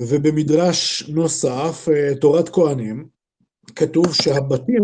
ובמדרש 0.00 1.02
נוסף, 1.08 1.88
אה, 1.92 2.14
תורת 2.20 2.48
כהנים, 2.48 3.08
כתוב 3.76 4.14
שהבתים, 4.14 4.82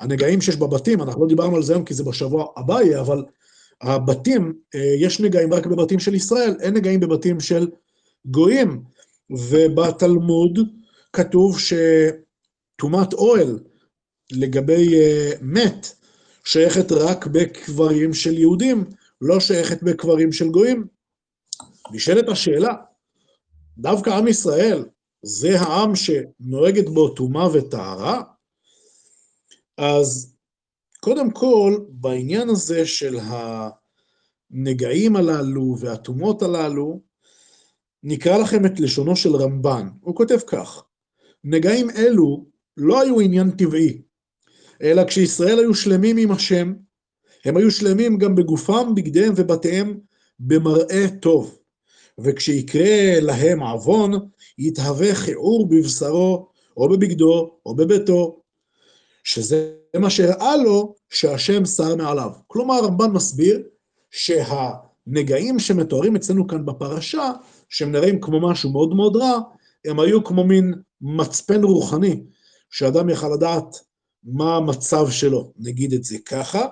הנגעים 0.00 0.40
שיש 0.40 0.56
בבתים, 0.56 1.02
אנחנו 1.02 1.22
לא 1.22 1.28
דיברנו 1.28 1.56
על 1.56 1.62
זה 1.62 1.72
היום 1.72 1.84
כי 1.84 1.94
זה 1.94 2.04
בשבוע 2.04 2.46
הבא 2.56 2.82
יהיה, 2.82 3.00
אבל 3.00 3.24
הבתים, 3.82 4.52
אה, 4.74 4.94
יש 4.98 5.20
נגעים 5.20 5.52
רק 5.52 5.66
בבתים 5.66 5.98
של 5.98 6.14
ישראל, 6.14 6.56
אין 6.60 6.74
נגעים 6.74 7.00
בבתים 7.00 7.40
של 7.40 7.68
גויים. 8.24 8.84
ובתלמוד 9.30 10.58
כתוב 11.12 11.56
שטומאת 11.60 13.12
אוהל 13.12 13.58
לגבי 14.32 14.94
אה, 14.94 15.32
מת 15.40 15.86
שייכת 16.44 16.92
רק 16.92 17.26
בקברים 17.26 18.14
של 18.14 18.38
יהודים, 18.38 18.84
לא 19.20 19.40
שייכת 19.40 19.82
בקברים 19.82 20.32
של 20.32 20.48
גויים. 20.48 20.86
נשאלת 21.92 22.28
השאלה, 22.28 22.74
דווקא 23.78 24.10
עם 24.10 24.28
ישראל 24.28 24.84
זה 25.26 25.60
העם 25.60 25.92
שנוהגת 25.96 26.88
בו 26.88 27.08
טומאה 27.08 27.48
וטהרה? 27.52 28.22
אז 29.78 30.36
קודם 31.00 31.30
כל, 31.30 31.78
בעניין 31.88 32.48
הזה 32.48 32.86
של 32.86 33.18
הנגעים 34.50 35.16
הללו 35.16 35.76
והטומאות 35.78 36.42
הללו, 36.42 37.00
נקרא 38.02 38.38
לכם 38.38 38.66
את 38.66 38.80
לשונו 38.80 39.16
של 39.16 39.36
רמב"ן. 39.36 39.88
הוא 40.00 40.16
כותב 40.16 40.38
כך: 40.46 40.82
נגעים 41.44 41.90
אלו 41.90 42.46
לא 42.76 43.00
היו 43.00 43.20
עניין 43.20 43.50
טבעי, 43.50 44.02
אלא 44.82 45.04
כשישראל 45.04 45.58
היו 45.58 45.74
שלמים 45.74 46.16
עם 46.16 46.30
השם, 46.30 46.74
הם 47.44 47.56
היו 47.56 47.70
שלמים 47.70 48.18
גם 48.18 48.34
בגופם, 48.34 48.94
בגדיהם 48.94 49.32
ובתיהם 49.36 50.00
במראה 50.40 51.06
טוב. 51.20 51.58
וכשיקרה 52.18 53.20
להם 53.20 53.62
עוון, 53.62 54.12
יתהווה 54.58 55.14
כיעור 55.14 55.68
בבשרו, 55.68 56.48
או 56.76 56.88
בבגדו, 56.88 57.58
או 57.66 57.74
בביתו, 57.74 58.40
שזה 59.24 59.74
מה 59.96 60.10
שהראה 60.10 60.56
לו 60.56 60.94
שהשם 61.10 61.64
שר 61.64 61.96
מעליו. 61.96 62.30
כלומר, 62.46 62.74
הרמב"ן 62.74 63.10
מסביר 63.10 63.62
שהנגעים 64.10 65.58
שמתוארים 65.58 66.16
אצלנו 66.16 66.46
כאן 66.46 66.66
בפרשה, 66.66 67.32
שהם 67.68 67.92
נראים 67.92 68.20
כמו 68.20 68.40
משהו 68.40 68.70
מאוד 68.70 68.94
מאוד 68.94 69.16
רע, 69.16 69.38
הם 69.84 70.00
היו 70.00 70.24
כמו 70.24 70.44
מין 70.44 70.74
מצפן 71.00 71.64
רוחני, 71.64 72.22
שאדם 72.70 73.10
יכל 73.10 73.28
לדעת 73.28 73.76
מה 74.24 74.56
המצב 74.56 75.10
שלו, 75.10 75.52
נגיד 75.58 75.92
את 75.92 76.04
זה 76.04 76.18
ככה. 76.18 76.66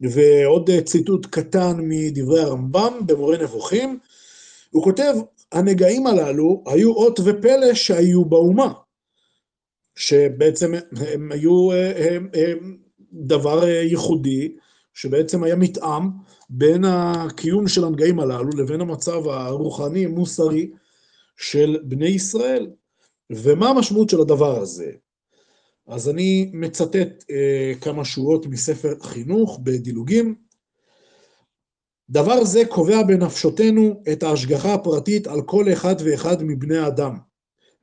ועוד 0.00 0.70
ציטוט 0.84 1.26
קטן 1.26 1.76
מדברי 1.80 2.40
הרמב"ם 2.40 3.06
במורה 3.06 3.36
נבוכים, 3.38 3.98
הוא 4.70 4.84
כותב, 4.84 5.14
הנגעים 5.52 6.06
הללו 6.06 6.64
היו 6.66 6.92
אות 6.92 7.20
ופלא 7.24 7.74
שהיו 7.74 8.24
באומה, 8.24 8.72
שבעצם 9.96 10.72
הם 10.96 11.32
היו 11.32 11.72
הם, 11.72 12.28
הם 12.34 12.76
דבר 13.12 13.68
ייחודי, 13.68 14.56
שבעצם 14.94 15.44
היה 15.44 15.56
מתאם 15.56 16.02
בין 16.50 16.84
הקיום 16.84 17.68
של 17.68 17.84
הנגעים 17.84 18.20
הללו 18.20 18.50
לבין 18.58 18.80
המצב 18.80 19.28
הרוחני-מוסרי 19.28 20.70
של 21.36 21.78
בני 21.82 22.08
ישראל. 22.08 22.70
ומה 23.30 23.68
המשמעות 23.68 24.10
של 24.10 24.20
הדבר 24.20 24.60
הזה? 24.60 24.92
אז 25.86 26.08
אני 26.08 26.50
מצטט 26.54 27.24
אה, 27.30 27.72
כמה 27.80 28.04
שורות 28.04 28.46
מספר 28.46 28.94
חינוך 29.02 29.60
בדילוגים. 29.62 30.34
דבר 32.10 32.44
זה 32.44 32.62
קובע 32.68 33.02
בנפשותנו 33.02 34.02
את 34.12 34.22
ההשגחה 34.22 34.74
הפרטית 34.74 35.26
על 35.26 35.42
כל 35.42 35.72
אחד 35.72 35.94
ואחד 36.04 36.42
מבני 36.42 36.76
האדם, 36.76 37.18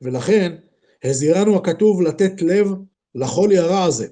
ולכן 0.02 0.56
הזהירנו 1.04 1.56
הכתוב 1.56 2.02
לתת 2.02 2.42
לב 2.42 2.72
לחולי 3.14 3.58
הרע 3.58 3.84
הזה. 3.84 4.08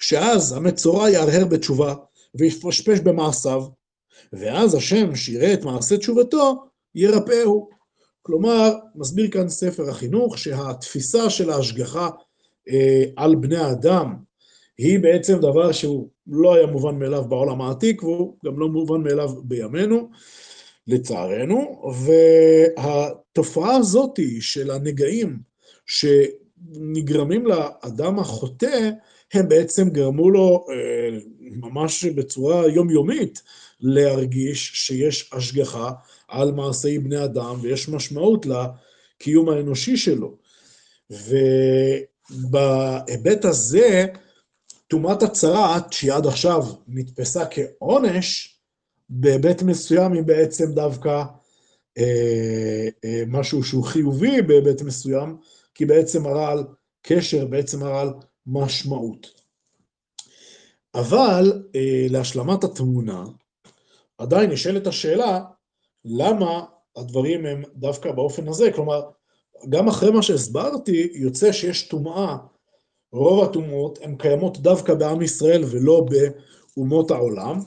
שאז 0.00 0.52
המצורע 0.52 1.10
יהרהר 1.10 1.44
בתשובה 1.44 1.94
ויפשפש 2.34 3.00
במעשיו, 3.00 3.62
ואז 4.32 4.74
השם 4.74 5.14
שיראה 5.14 5.54
את 5.54 5.64
מעשה 5.64 5.96
תשובתו, 5.96 6.64
ירפאהו. 6.94 7.68
כלומר, 8.22 8.74
מסביר 8.94 9.30
כאן 9.30 9.48
ספר 9.48 9.90
החינוך 9.90 10.38
שהתפיסה 10.38 11.30
של 11.30 11.50
ההשגחה 11.50 12.08
אה, 12.68 13.04
על 13.16 13.34
בני 13.34 13.56
האדם 13.56 14.16
היא 14.78 14.98
בעצם 14.98 15.38
דבר 15.38 15.72
שהוא 15.72 16.08
לא 16.26 16.54
היה 16.54 16.66
מובן 16.66 16.98
מאליו 16.98 17.24
בעולם 17.24 17.60
העתיק, 17.60 18.02
והוא 18.02 18.36
גם 18.44 18.58
לא 18.58 18.68
מובן 18.68 19.00
מאליו 19.00 19.30
בימינו, 19.42 20.10
לצערנו, 20.86 21.82
והתופעה 22.76 23.76
הזאת 23.76 24.18
של 24.40 24.70
הנגעים 24.70 25.38
שנגרמים 25.86 27.46
לאדם 27.46 28.18
החוטא, 28.18 28.90
הם 29.32 29.48
בעצם 29.48 29.88
גרמו 29.88 30.30
לו 30.30 30.66
אה, 30.70 31.18
ממש 31.40 32.04
בצורה 32.04 32.68
יומיומית 32.68 33.42
להרגיש 33.80 34.70
שיש 34.74 35.30
השגחה 35.32 35.90
על 36.28 36.52
מעשי 36.52 36.98
בני 36.98 37.24
אדם 37.24 37.56
ויש 37.60 37.88
משמעות 37.88 38.46
לקיום 38.46 39.48
האנושי 39.48 39.96
שלו. 39.96 40.36
ובהיבט 42.30 43.44
הזה, 43.44 44.06
טומאת 44.88 45.22
הצרעת, 45.22 45.92
שהיא 45.92 46.12
עד 46.12 46.26
עכשיו 46.26 46.62
נתפסה 46.88 47.44
כעונש, 47.50 48.58
בהיבט 49.08 49.62
מסוים 49.62 50.12
היא 50.12 50.22
בעצם 50.22 50.72
דווקא 50.72 51.24
אה, 51.98 52.88
אה, 53.04 53.22
משהו 53.26 53.64
שהוא 53.64 53.84
חיובי 53.84 54.42
בהיבט 54.42 54.82
מסוים, 54.82 55.36
כי 55.74 55.84
בעצם 55.86 56.22
מראה 56.22 56.50
על 56.50 56.64
קשר, 57.02 57.46
בעצם 57.46 57.80
מראה 57.80 58.00
על 58.00 58.12
משמעות. 58.46 59.26
אבל 60.94 61.62
אה, 61.74 62.06
להשלמת 62.10 62.64
התמונה, 62.64 63.24
עדיין 64.18 64.50
נשאלת 64.50 64.86
השאלה, 64.86 65.40
למה 66.04 66.64
הדברים 66.96 67.46
הם 67.46 67.62
דווקא 67.74 68.12
באופן 68.12 68.48
הזה? 68.48 68.72
כלומר, 68.72 69.10
גם 69.68 69.88
אחרי 69.88 70.10
מה 70.10 70.22
שהסברתי, 70.22 71.10
יוצא 71.14 71.52
שיש 71.52 71.88
טומאה, 71.88 72.36
רוב 73.12 73.44
הטומאות 73.44 73.98
הן 74.02 74.16
קיימות 74.16 74.58
דווקא 74.58 74.94
בעם 74.94 75.22
ישראל 75.22 75.64
ולא 75.70 76.06
באומות 76.10 77.10
העולם, 77.10 77.60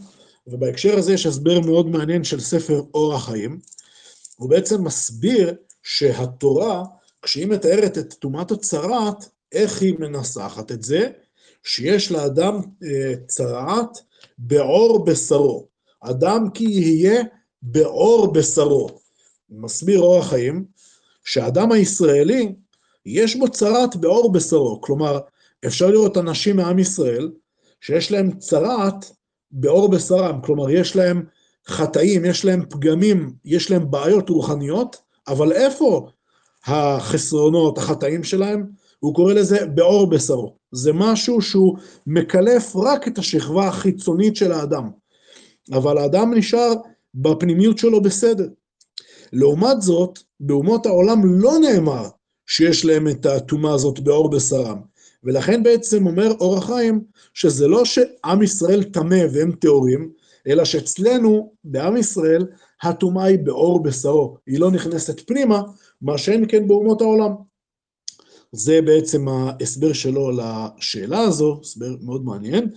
ובהקשר 0.47 0.97
הזה 0.97 1.13
יש 1.13 1.25
הסבר 1.25 1.59
מאוד 1.59 1.87
מעניין 1.87 2.23
של 2.23 2.39
ספר 2.39 2.81
אור 2.93 3.13
החיים, 3.13 3.59
הוא 4.35 4.49
בעצם 4.49 4.83
מסביר 4.83 5.53
שהתורה, 5.83 6.83
כשהיא 7.21 7.47
מתארת 7.47 7.97
את 7.97 8.13
טומאת 8.13 8.51
הצרעת, 8.51 9.29
איך 9.51 9.81
היא 9.81 9.95
מנסחת 9.99 10.71
את 10.71 10.83
זה? 10.83 11.09
שיש 11.63 12.11
לאדם 12.11 12.61
אה, 12.83 13.13
צרעת 13.27 13.97
בעור 14.37 15.05
בשרו. 15.05 15.67
אדם 16.01 16.49
כי 16.53 16.63
יהיה 16.63 17.23
בעור 17.61 18.33
בשרו. 18.33 18.89
מסביר 19.49 19.99
אור 19.99 20.19
החיים, 20.19 20.65
שהאדם 21.23 21.71
הישראלי, 21.71 22.55
יש 23.05 23.35
בו 23.35 23.47
צרעת 23.49 23.95
בעור 23.95 24.31
בשרו. 24.31 24.81
כלומר, 24.81 25.19
אפשר 25.65 25.87
לראות 25.87 26.17
אנשים 26.17 26.55
מעם 26.55 26.79
ישראל 26.79 27.31
שיש 27.81 28.11
להם 28.11 28.31
צרעת 28.31 29.11
בעור 29.51 29.91
בשרם, 29.91 30.41
כלומר, 30.41 30.69
יש 30.69 30.95
להם 30.95 31.25
חטאים, 31.67 32.25
יש 32.25 32.45
להם 32.45 32.65
פגמים, 32.69 33.33
יש 33.45 33.71
להם 33.71 33.91
בעיות 33.91 34.29
רוחניות, 34.29 34.97
אבל 35.27 35.51
איפה 35.51 36.09
החסרונות, 36.65 37.77
החטאים 37.77 38.23
שלהם? 38.23 38.65
הוא 38.99 39.15
קורא 39.15 39.33
לזה 39.33 39.65
בעור 39.65 40.09
בשרו. 40.09 40.55
זה 40.71 40.93
משהו 40.93 41.41
שהוא 41.41 41.77
מקלף 42.07 42.75
רק 42.75 43.07
את 43.07 43.17
השכבה 43.17 43.67
החיצונית 43.67 44.35
של 44.35 44.51
האדם. 44.51 44.89
אבל 45.73 45.97
האדם 45.97 46.33
נשאר 46.33 46.73
בפנימיות 47.15 47.77
שלו 47.77 48.01
בסדר. 48.01 48.47
לעומת 49.33 49.81
זאת, 49.81 50.19
באומות 50.39 50.85
העולם 50.85 51.41
לא 51.41 51.51
נאמר 51.61 52.03
שיש 52.47 52.85
להם 52.85 53.07
את 53.07 53.25
הטומאה 53.25 53.73
הזאת 53.73 53.99
בעור 53.99 54.29
בשרם. 54.29 54.81
ולכן 55.23 55.63
בעצם 55.63 56.07
אומר 56.07 56.31
אור 56.39 56.57
החיים, 56.57 57.03
שזה 57.33 57.67
לא 57.67 57.85
שעם 57.85 58.43
ישראל 58.43 58.83
טמא 58.83 59.23
והם 59.33 59.51
טהורים, 59.51 60.11
אלא 60.47 60.65
שאצלנו, 60.65 61.53
בעם 61.63 61.97
ישראל, 61.97 62.45
הטומאה 62.83 63.25
היא 63.25 63.39
בעור 63.39 63.83
בשרו, 63.83 64.37
היא 64.47 64.59
לא 64.59 64.71
נכנסת 64.71 65.27
פנימה, 65.27 65.61
מה 66.01 66.17
שאין 66.17 66.45
כן 66.47 66.67
באומות 66.67 67.01
העולם. 67.01 67.31
זה 68.51 68.81
בעצם 68.81 69.27
ההסבר 69.27 69.93
שלו 69.93 70.31
לשאלה 70.31 71.19
הזו, 71.19 71.59
הסבר 71.61 71.95
מאוד 72.01 72.25
מעניין. 72.25 72.69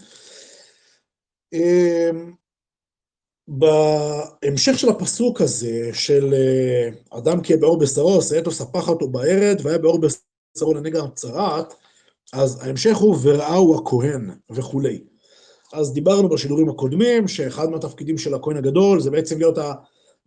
אמ, 1.53 2.33
בהמשך 3.49 4.79
של 4.79 4.89
הפסוק 4.89 5.41
הזה, 5.41 5.91
של 5.93 6.35
אה, 6.35 7.19
אדם 7.19 7.41
כי 7.41 7.57
בעור 7.57 7.79
בשרו, 7.79 8.23
שאת 8.23 8.49
ספח 8.49 8.89
אותו 8.89 9.09
בערד, 9.09 9.61
והיה 9.63 9.79
בעור 9.79 10.01
בשרו 10.01 10.75
לנגע 10.75 11.01
צרעת, 11.15 11.75
אז 12.35 12.59
ההמשך 12.63 12.97
הוא 12.97 13.17
וראהו 13.23 13.79
הכהן 13.79 14.31
וכולי. 14.51 15.05
אז 15.73 15.93
דיברנו 15.93 16.29
בשידורים 16.29 16.69
הקודמים, 16.69 17.29
שאחד 17.29 17.71
מהתפקידים 17.71 18.19
של 18.19 18.35
הכהן 18.35 18.57
הגדול 18.57 19.01
זה 19.01 19.11
בעצם 19.11 19.39
להיות 19.39 19.59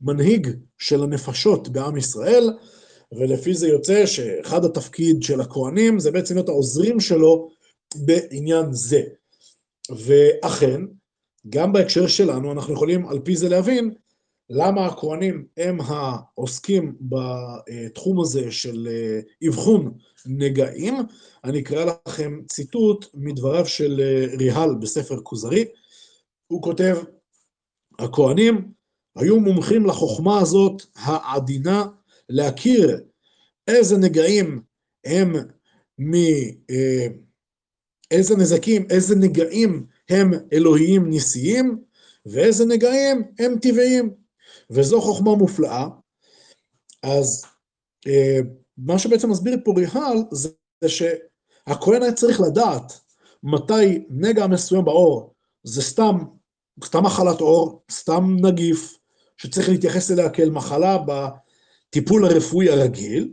המנהיג 0.02 0.48
של 0.78 1.04
הנפשות 1.04 1.70
בעם 1.70 1.98
ישראל, 1.98 2.50
ולפי 3.12 3.54
זה 3.54 3.68
יוצא 3.68 4.06
שאחד 4.06 4.66
התפקיד 4.66 5.24
של 5.24 5.42
הכהנים 5.42 6.00
זה 6.00 6.12
בעצם 6.12 6.34
להיות 6.34 6.50
העוזרים 6.50 7.00
שלו 7.00 7.50
בעניין 7.96 8.66
זה. 8.72 9.02
ואכן, 9.90 10.82
גם 11.50 11.74
בהקשר 11.74 12.08
שלנו 12.08 12.52
אנחנו 12.52 12.74
יכולים 12.74 13.08
על 13.08 13.20
פי 13.20 13.36
זה 13.36 13.50
להבין 13.50 13.94
למה 14.50 14.86
הכהנים 14.86 15.46
הם 15.58 15.78
העוסקים 15.82 16.96
בתחום 17.02 18.22
הזה 18.22 18.52
של 18.52 18.88
אה, 18.92 19.48
אבחון 19.48 19.92
נגעים. 20.28 20.96
אני 21.44 21.60
אקרא 21.60 21.86
לכם 22.08 22.42
ציטוט 22.50 23.06
מדבריו 23.14 23.66
של 23.66 24.00
אה, 24.00 24.36
ריהל 24.38 24.76
בספר 24.76 25.22
כוזרי. 25.24 25.66
הוא 26.48 26.62
כותב, 26.62 26.98
הכהנים 28.00 28.72
היו 29.18 29.40
מומחים 29.40 29.86
לחוכמה 29.86 30.40
הזאת 30.40 30.82
העדינה 30.96 31.86
להכיר 32.30 33.00
איזה 33.68 33.98
נגעים 33.98 34.62
הם 35.06 35.36
מ... 36.00 36.14
אה, 36.70 37.08
איזה 38.12 38.36
נזקים, 38.36 38.88
איזה 38.90 39.16
נגעים 39.16 39.86
הם 40.10 40.32
אלוהיים 40.54 41.10
ניסיים, 41.10 41.78
ואיזה 42.26 42.66
נגעים 42.66 43.24
הם 43.40 43.60
טבעיים. 43.62 44.14
וזו 44.70 45.02
חוכמה 45.02 45.36
מופלאה. 45.36 45.88
אז 47.04 47.46
אה, 48.08 48.40
מה 48.78 49.00
שבעצם 49.00 49.30
מסביר 49.30 49.58
פה 49.64 49.74
ריהל, 49.78 50.18
זה 50.32 50.50
שהכהן 50.88 52.04
היה 52.04 52.14
צריך 52.14 52.42
לדעת 52.42 53.00
מתי 53.44 54.06
נגע 54.10 54.48
מסוים 54.48 54.86
בעור 54.86 55.34
זה 55.64 55.82
סתם, 55.82 56.18
סתם 56.86 57.04
מחלת 57.04 57.40
עור, 57.40 57.82
סתם 57.92 58.36
נגיף, 58.42 58.98
שצריך 59.38 59.70
להתייחס 59.70 60.12
אליה 60.12 60.30
כאל 60.30 60.50
מחלה 60.50 60.98
בטיפול 60.98 62.26
הרפואי 62.26 62.70
הרגיל, 62.70 63.32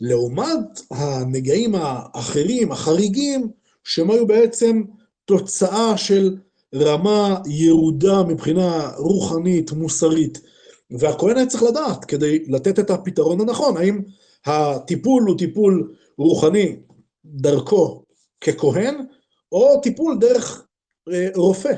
לעומת 0.00 0.80
הנגעים 0.90 1.74
האחרים, 1.74 2.72
החריגים, 2.72 3.50
שהם 3.84 4.10
היו 4.10 4.26
בעצם 4.26 4.82
תוצאה 5.24 5.96
של 5.96 6.36
רמה 6.74 7.40
ירודה 7.46 8.22
מבחינה 8.22 8.90
רוחנית, 8.96 9.72
מוסרית. 9.72 10.40
והכהן 10.90 11.36
היה 11.36 11.46
צריך 11.46 11.62
לדעת 11.62 12.04
כדי 12.04 12.44
לתת 12.48 12.78
את 12.78 12.90
הפתרון 12.90 13.40
הנכון, 13.40 13.76
האם 13.76 14.00
הטיפול 14.46 15.22
הוא 15.22 15.38
טיפול 15.38 15.94
רוחני 16.18 16.76
דרכו 17.24 18.04
ככהן, 18.40 18.94
או 19.52 19.80
טיפול 19.82 20.18
דרך 20.20 20.66
אה, 21.12 21.28
רופא, 21.34 21.72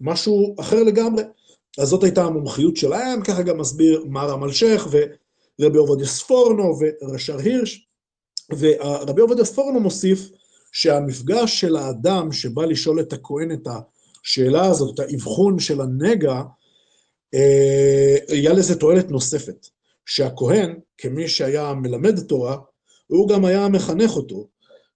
משהו 0.00 0.54
אחר 0.60 0.82
לגמרי. 0.82 1.22
אז 1.78 1.88
זאת 1.88 2.02
הייתה 2.02 2.24
המומחיות 2.24 2.76
שלהם, 2.76 3.22
ככה 3.22 3.42
גם 3.42 3.58
מסביר 3.58 4.04
מר 4.08 4.32
המלשך 4.32 4.86
ורבי 4.90 5.78
עובדיה 5.78 6.06
ספורנו 6.06 6.78
ורשר 6.80 7.38
הירש. 7.38 7.86
ורבי 8.58 9.20
עובדיה 9.20 9.44
ספורנו 9.44 9.80
מוסיף 9.80 10.28
שהמפגש 10.72 11.60
של 11.60 11.76
האדם 11.76 12.32
שבא 12.32 12.64
לשאול 12.64 13.00
את 13.00 13.12
הכהן 13.12 13.52
את 13.52 13.68
השאלה 14.24 14.66
הזאת, 14.66 14.94
את 14.94 15.00
האבחון 15.00 15.58
של 15.58 15.80
הנגע, 15.80 16.42
אה, 17.34 18.16
היה 18.28 18.52
לזה 18.52 18.78
תועלת 18.78 19.10
נוספת, 19.10 19.66
שהכהן, 20.06 20.80
כמי 20.98 21.28
שהיה 21.28 21.74
מלמד 21.74 22.20
תורה, 22.20 22.56
הוא 23.06 23.28
גם 23.28 23.44
היה 23.44 23.68
מחנך 23.68 24.16
אותו 24.16 24.48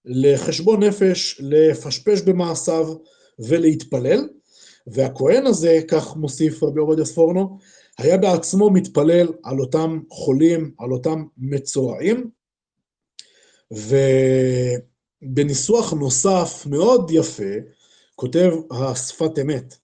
לחשבון 0.05 0.83
נפש, 0.83 1.41
לפשפש 1.43 2.21
במעשיו 2.21 2.95
ולהתפלל, 3.39 4.27
והכהן 4.87 5.45
הזה, 5.45 5.79
כך 5.87 6.15
מוסיף 6.15 6.63
רבי 6.63 6.79
עובדיה 6.79 7.05
ספורנו, 7.05 7.57
היה 7.97 8.17
בעצמו 8.17 8.69
מתפלל 8.69 9.27
על 9.43 9.59
אותם 9.59 9.99
חולים, 10.09 10.71
על 10.79 10.91
אותם 10.91 11.25
מצורעים, 11.37 12.29
ובניסוח 15.21 15.93
נוסף 15.93 16.65
מאוד 16.69 17.11
יפה, 17.11 17.53
כותב 18.15 18.51
השפת 18.71 19.39
אמת, 19.41 19.75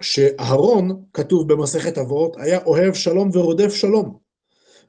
שאהרון, 0.00 1.04
כתוב 1.12 1.52
במסכת 1.52 1.98
אבות, 1.98 2.36
היה 2.38 2.62
אוהב 2.64 2.94
שלום 2.94 3.30
ורודף 3.32 3.74
שלום. 3.74 4.29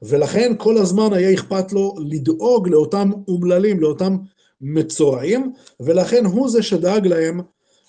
ולכן 0.02 0.52
כל 0.58 0.78
הזמן 0.78 1.12
היה 1.12 1.34
אכפת 1.34 1.72
לו 1.72 1.94
לדאוג 1.98 2.68
לאותם 2.68 3.10
אומללים, 3.28 3.80
לאותם 3.80 4.16
מצורעים, 4.60 5.52
ולכן 5.80 6.24
הוא 6.24 6.48
זה 6.48 6.62
שדאג 6.62 7.06
להם 7.06 7.40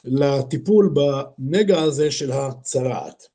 לטיפול 0.03 0.93
בנגע 0.93 1.81
הזה 1.81 2.11
של 2.11 2.31
הצרעת. 2.31 3.27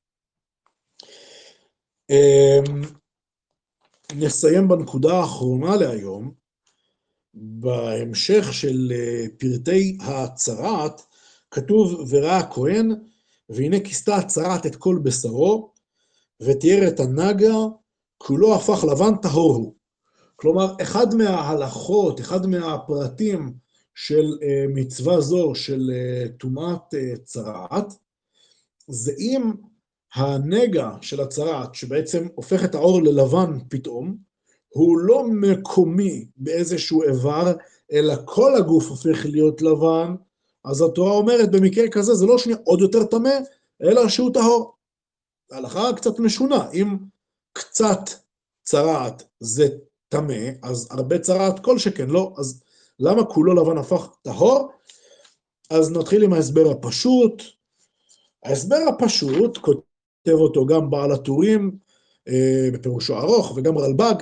אמ, 2.11 2.83
נסיים 4.15 4.69
בנקודה 4.69 5.15
האחרונה 5.15 5.77
להיום, 5.77 6.33
בהמשך 7.35 8.53
של 8.53 8.93
אה, 8.95 9.25
פרטי 9.39 9.99
הצרעת, 10.01 11.03
כתוב 11.51 12.05
וראה 12.11 12.39
הכהן 12.39 12.91
והנה 13.49 13.81
כיסתה 13.81 14.17
הצרעת 14.17 14.67
את 14.67 14.77
כל 14.77 14.99
בשרו, 15.03 15.73
ותיאר 16.43 16.89
את 16.89 17.01
הנגע, 17.01 17.55
כולו 18.19 18.55
הפך 18.55 18.85
לבן 18.85 19.17
טהור 19.23 19.55
הוא. 19.55 19.75
כלומר, 20.37 20.75
אחד 20.83 21.15
מההלכות, 21.15 22.21
אחד 22.21 22.47
מהפרטים 22.47 23.53
של 23.95 24.25
uh, 24.41 24.45
מצווה 24.75 25.21
זו, 25.21 25.55
של 25.55 25.91
uh, 25.91 26.29
טומאת 26.39 26.95
uh, 26.95 27.19
צרעת, 27.25 27.93
זה 28.89 29.13
אם 29.19 29.53
הנגע 30.15 30.91
של 31.01 31.21
הצרעת, 31.21 31.75
שבעצם 31.75 32.27
הופך 32.35 32.65
את 32.65 32.75
העור 32.75 33.03
ללבן 33.03 33.59
פתאום, 33.69 34.17
הוא 34.69 34.99
לא 34.99 35.25
מקומי 35.29 36.29
באיזשהו 36.37 37.03
איבר, 37.03 37.53
אלא 37.93 38.15
כל 38.25 38.57
הגוף 38.57 38.89
הופך 38.89 39.27
להיות 39.27 39.63
לבן, 39.63 40.15
אז 40.65 40.83
התורה 40.83 41.13
אומרת, 41.13 41.51
במקרה 41.51 41.89
כזה 41.89 42.15
זה 42.15 42.27
לא 42.27 42.39
שנייה 42.39 42.59
עוד 42.65 42.81
יותר 42.81 43.05
טמא, 43.05 43.39
אלא 43.83 44.09
שהוא 44.09 44.35
טהור. 44.35 44.75
ההלכה 45.51 45.93
קצת 45.97 46.19
משונה, 46.19 46.71
אם 46.71 46.97
קצת 47.53 48.01
צרעת 48.63 49.23
זה 49.41 49.69
טמא, 50.09 50.49
אז 50.63 50.89
הרבה 50.91 51.19
צרעת 51.19 51.59
כל 51.61 51.79
שכן 51.79 52.11
לא, 52.11 52.33
אז 52.39 52.63
למה 53.01 53.25
כולו 53.25 53.55
לבן 53.55 53.79
הפך 53.79 54.09
טהור? 54.23 54.73
אז 55.71 55.93
נתחיל 55.93 56.23
עם 56.23 56.33
ההסבר 56.33 56.71
הפשוט. 56.71 57.43
ההסבר 58.45 58.79
הפשוט, 58.89 59.59
כותב 59.59 60.33
אותו 60.33 60.67
גם 60.67 60.91
בעל 60.91 61.13
הטורים, 61.13 61.79
אה, 62.29 62.69
בפירושו 62.73 63.19
ארוך, 63.19 63.53
וגם 63.57 63.79
רלב"ג, 63.79 64.15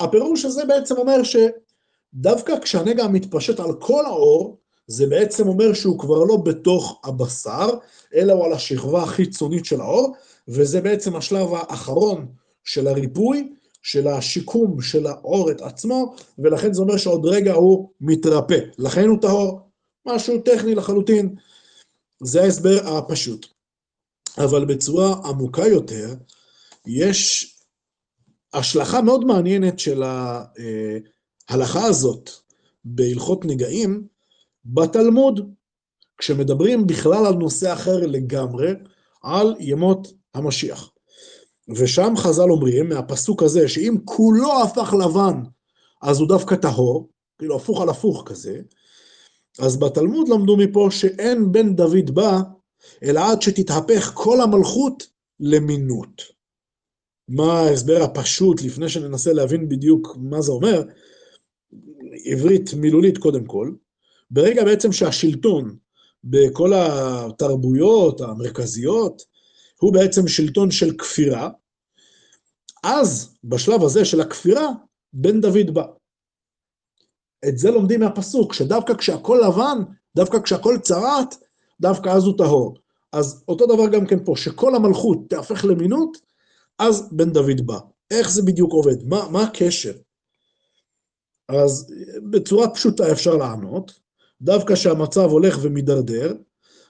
הפירוש 0.00 0.44
הזה 0.44 0.64
בעצם 0.64 0.96
אומר 0.96 1.16
שדווקא 1.22 2.60
כשהנגע 2.60 3.08
מתפשט 3.08 3.60
על 3.60 3.72
כל 3.80 4.06
האור, 4.06 4.58
זה 4.86 5.06
בעצם 5.06 5.48
אומר 5.48 5.72
שהוא 5.72 5.98
כבר 5.98 6.24
לא 6.24 6.36
בתוך 6.36 7.00
הבשר, 7.04 7.68
אלא 8.14 8.32
הוא 8.32 8.44
על 8.44 8.52
השכבה 8.52 9.02
החיצונית 9.02 9.64
של 9.64 9.80
העור, 9.80 10.14
וזה 10.48 10.80
בעצם 10.80 11.16
השלב 11.16 11.48
האחרון 11.52 12.26
של 12.68 12.88
הריפוי, 12.88 13.52
של 13.82 14.08
השיקום 14.08 14.80
של 14.82 15.06
העורת 15.06 15.60
עצמו, 15.60 16.14
ולכן 16.38 16.72
זה 16.72 16.82
אומר 16.82 16.96
שעוד 16.96 17.26
רגע 17.26 17.52
הוא 17.52 17.90
מתרפא. 18.00 18.58
לכן 18.78 19.08
הוא 19.08 19.20
טהור, 19.20 19.60
משהו 20.06 20.42
טכני 20.42 20.74
לחלוטין. 20.74 21.34
זה 22.22 22.42
ההסבר 22.42 22.88
הפשוט. 22.88 23.46
אבל 24.38 24.64
בצורה 24.64 25.14
עמוקה 25.24 25.66
יותר, 25.66 26.14
יש 26.86 27.54
השלכה 28.52 29.02
מאוד 29.02 29.24
מעניינת 29.24 29.78
של 29.78 30.02
ההלכה 30.02 31.84
הזאת 31.84 32.30
בהלכות 32.84 33.44
נגעים 33.44 34.06
בתלמוד, 34.64 35.54
כשמדברים 36.18 36.86
בכלל 36.86 37.26
על 37.26 37.34
נושא 37.34 37.72
אחר 37.72 37.96
לגמרי, 38.06 38.72
על 39.22 39.54
ימות 39.58 40.08
המשיח. 40.34 40.90
ושם 41.68 42.14
חז"ל 42.16 42.50
אומרים, 42.50 42.88
מהפסוק 42.88 43.42
הזה, 43.42 43.68
שאם 43.68 43.96
כולו 44.04 44.62
הפך 44.62 44.94
לבן, 45.04 45.42
אז 46.02 46.20
הוא 46.20 46.28
דווקא 46.28 46.56
טהור, 46.56 47.08
כאילו 47.38 47.56
הפוך 47.56 47.82
על 47.82 47.88
הפוך 47.88 48.22
כזה, 48.26 48.60
אז 49.58 49.76
בתלמוד 49.76 50.28
למדו 50.28 50.56
מפה 50.56 50.88
שאין 50.90 51.52
בן 51.52 51.76
דוד 51.76 52.10
בא, 52.10 52.40
אלא 53.02 53.20
עד 53.30 53.42
שתתהפך 53.42 54.12
כל 54.14 54.40
המלכות 54.40 55.06
למינות. 55.40 56.22
מה 57.28 57.60
ההסבר 57.60 58.02
הפשוט, 58.02 58.62
לפני 58.62 58.88
שננסה 58.88 59.32
להבין 59.32 59.68
בדיוק 59.68 60.16
מה 60.20 60.42
זה 60.42 60.52
אומר, 60.52 60.82
עברית 62.24 62.74
מילולית 62.74 63.18
קודם 63.18 63.44
כל, 63.44 63.72
ברגע 64.30 64.64
בעצם 64.64 64.92
שהשלטון 64.92 65.76
בכל 66.24 66.72
התרבויות 66.74 68.20
המרכזיות 68.20 69.22
הוא 69.80 69.92
בעצם 69.92 70.28
שלטון 70.28 70.70
של 70.70 70.96
כפירה, 70.96 71.50
אז 72.84 73.34
בשלב 73.44 73.82
הזה 73.82 74.04
של 74.04 74.20
הכפירה, 74.20 74.68
בן 75.12 75.40
דוד 75.40 75.70
בא. 75.72 75.86
את 77.48 77.58
זה 77.58 77.70
לומדים 77.70 78.00
מהפסוק, 78.00 78.52
שדווקא 78.52 78.94
כשהכול 78.94 79.40
לבן, 79.44 79.78
דווקא 80.16 80.38
כשהכול 80.40 80.78
צרעת, 80.78 81.34
דווקא 81.80 82.08
אז 82.08 82.24
הוא 82.24 82.38
טהור. 82.38 82.78
אז 83.12 83.44
אותו 83.48 83.66
דבר 83.66 83.88
גם 83.88 84.06
כן 84.06 84.24
פה, 84.24 84.32
שכל 84.36 84.74
המלכות 84.74 85.18
תהפך 85.28 85.64
למינות, 85.64 86.16
אז 86.78 87.08
בן 87.12 87.32
דוד 87.32 87.66
בא. 87.66 87.78
איך 88.10 88.30
זה 88.30 88.42
בדיוק 88.42 88.72
עובד? 88.72 89.04
מה, 89.04 89.28
מה 89.30 89.42
הקשר? 89.42 89.92
אז 91.48 91.94
בצורה 92.30 92.74
פשוטה 92.74 93.12
אפשר 93.12 93.36
לענות, 93.36 94.00
דווקא 94.42 94.74
כשהמצב 94.74 95.30
הולך 95.30 95.58
ומידרדר, 95.62 96.34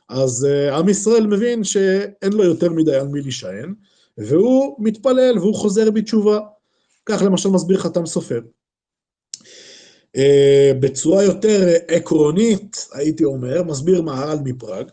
אז 0.09 0.47
uh, 0.51 0.75
עם 0.75 0.89
ישראל 0.89 1.27
מבין 1.27 1.65
שאין 1.65 2.33
לו 2.33 2.45
יותר 2.45 2.73
מדי 2.73 2.95
על 2.95 3.09
מי 3.09 3.21
להישען, 3.21 3.75
והוא 4.19 4.77
מתפלל 4.79 5.39
והוא 5.39 5.55
חוזר 5.55 5.91
בתשובה. 5.91 6.41
כך 7.07 7.23
למשל 7.23 7.49
מסביר 7.49 7.79
חתם 7.79 8.07
סופר. 8.07 8.41
Uh, 10.17 10.21
בצורה 10.81 11.25
יותר 11.25 11.75
עקרונית, 11.89 12.89
הייתי 12.93 13.25
אומר, 13.25 13.63
מסביר 13.63 14.03
מהר"ל 14.03 14.39
מפראג, 14.45 14.91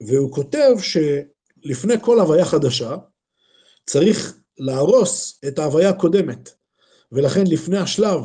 והוא 0.00 0.32
כותב 0.32 0.70
שלפני 0.78 1.94
כל 2.00 2.20
הוויה 2.20 2.44
חדשה, 2.44 2.96
צריך 3.86 4.38
להרוס 4.58 5.40
את 5.48 5.58
ההוויה 5.58 5.88
הקודמת, 5.88 6.50
ולכן 7.12 7.44
לפני 7.46 7.78
השלב 7.78 8.20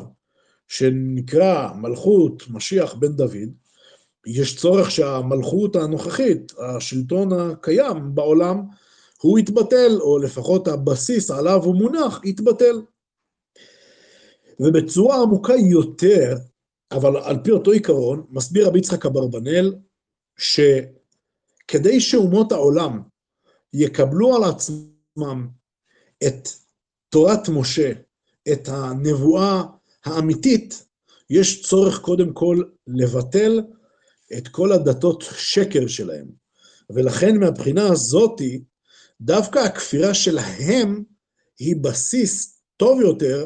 שנקרא 0.68 1.74
מלכות 1.76 2.44
משיח 2.50 2.94
בן 2.94 3.12
דוד, 3.12 3.50
יש 4.26 4.56
צורך 4.56 4.92
שהמלכות 4.92 5.76
הנוכחית, 5.76 6.52
השלטון 6.58 7.34
הקיים 7.34 8.16
בעולם, 8.16 8.62
הוא 9.22 9.40
יתבטל, 9.40 9.98
או 10.02 10.20
לפחות 10.20 10.68
הבסיס 10.68 11.32
עליו 11.32 11.64
הוא 11.64 11.76
מונח, 11.76 12.22
יתבטל. 12.24 12.82
ובצורה 14.60 15.22
עמוקה 15.22 15.54
יותר, 15.72 16.38
אבל 16.92 17.18
על 17.18 17.38
פי 17.44 17.52
אותו 17.52 17.72
עיקרון, 17.72 18.26
מסביר 18.30 18.68
רבי 18.68 18.80
יצחק 18.80 19.06
אברבנאל, 19.06 19.76
שכדי 20.38 22.00
שאומות 22.00 22.52
העולם 22.52 23.02
יקבלו 23.74 24.36
על 24.36 24.44
עצמם 24.44 25.48
את 26.28 26.50
תורת 27.10 27.50
משה, 27.50 27.92
את 28.52 28.70
הנבואה 28.72 29.64
האמיתית, 30.06 30.86
יש 31.30 31.62
צורך 31.62 32.00
קודם 32.02 32.34
כל 32.34 32.64
לבטל 32.88 33.62
את 34.38 34.48
כל 34.48 34.72
הדתות 34.72 35.24
שקר 35.38 35.88
שלהם. 35.88 36.28
ולכן 36.90 37.38
מהבחינה 37.38 37.88
הזאתי, 37.88 38.64
דווקא 39.22 39.60
הכפירה 39.60 40.14
שלהם 40.14 41.04
היא 41.60 41.76
בסיס 41.82 42.62
טוב 42.78 43.02
יותר 43.02 43.46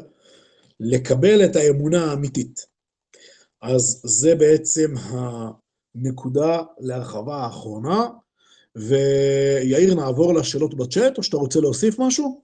לקבל 0.80 1.46
את 1.46 1.56
האמונה 1.56 2.06
האמיתית. 2.06 2.66
אז 3.62 4.02
זה 4.04 4.36
בעצם 4.36 4.94
הנקודה 5.96 6.62
להרחבה 6.80 7.36
האחרונה, 7.36 8.08
ויאיר, 8.76 9.96
נעבור 9.96 10.34
לשאלות 10.34 10.74
בצ'אט, 10.74 11.18
או 11.18 11.24
שאתה 11.24 11.38
רוצה 11.38 11.60
להוסיף 11.60 12.00
משהו? 12.00 12.44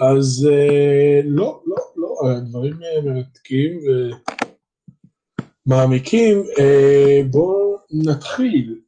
אז 0.00 0.48
אה, 0.50 1.20
לא, 1.24 1.62
לא, 1.66 1.76
לא, 1.96 2.16
הדברים 2.30 2.78
אה, 2.82 3.00
מרתקים 3.04 3.80
ומעמיקים. 5.66 6.44
אה, 6.58 7.20
בואו 7.30 7.76
נתחיל. 7.90 8.80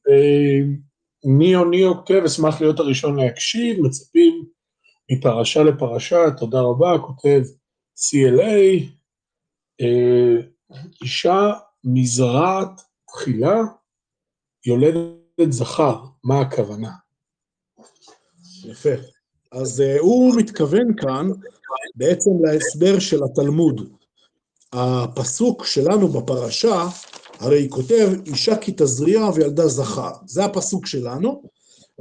ניו 1.38 1.64
ניו 1.64 1.94
כותב, 1.94 2.22
אשמח 2.26 2.60
להיות 2.60 2.80
הראשון 2.80 3.16
להקשיב, 3.18 3.80
מצפים 3.80 4.44
מפרשה 5.10 5.62
לפרשה, 5.62 6.18
תודה 6.38 6.60
רבה, 6.60 6.98
כותב 7.06 7.42
CLA, 7.96 8.82
אישה 11.02 11.52
מזרעת 11.84 12.80
תחילה, 13.06 13.60
יולדת 14.66 15.52
זכר, 15.52 16.04
מה 16.24 16.40
הכוונה? 16.40 16.90
יפה. 18.64 19.13
אז 19.54 19.80
uh, 19.80 20.00
הוא 20.00 20.36
מתכוון 20.36 20.94
כאן 20.96 21.30
בעצם 21.94 22.30
להסבר 22.40 22.98
של 22.98 23.24
התלמוד. 23.24 23.88
הפסוק 24.72 25.66
שלנו 25.66 26.08
בפרשה, 26.08 26.88
הרי 27.38 27.68
כותב, 27.70 28.10
אישה 28.26 28.56
כי 28.56 28.72
תזריע 28.76 29.28
וילדה 29.34 29.68
זכר. 29.68 30.10
זה 30.26 30.44
הפסוק 30.44 30.86
שלנו, 30.86 31.42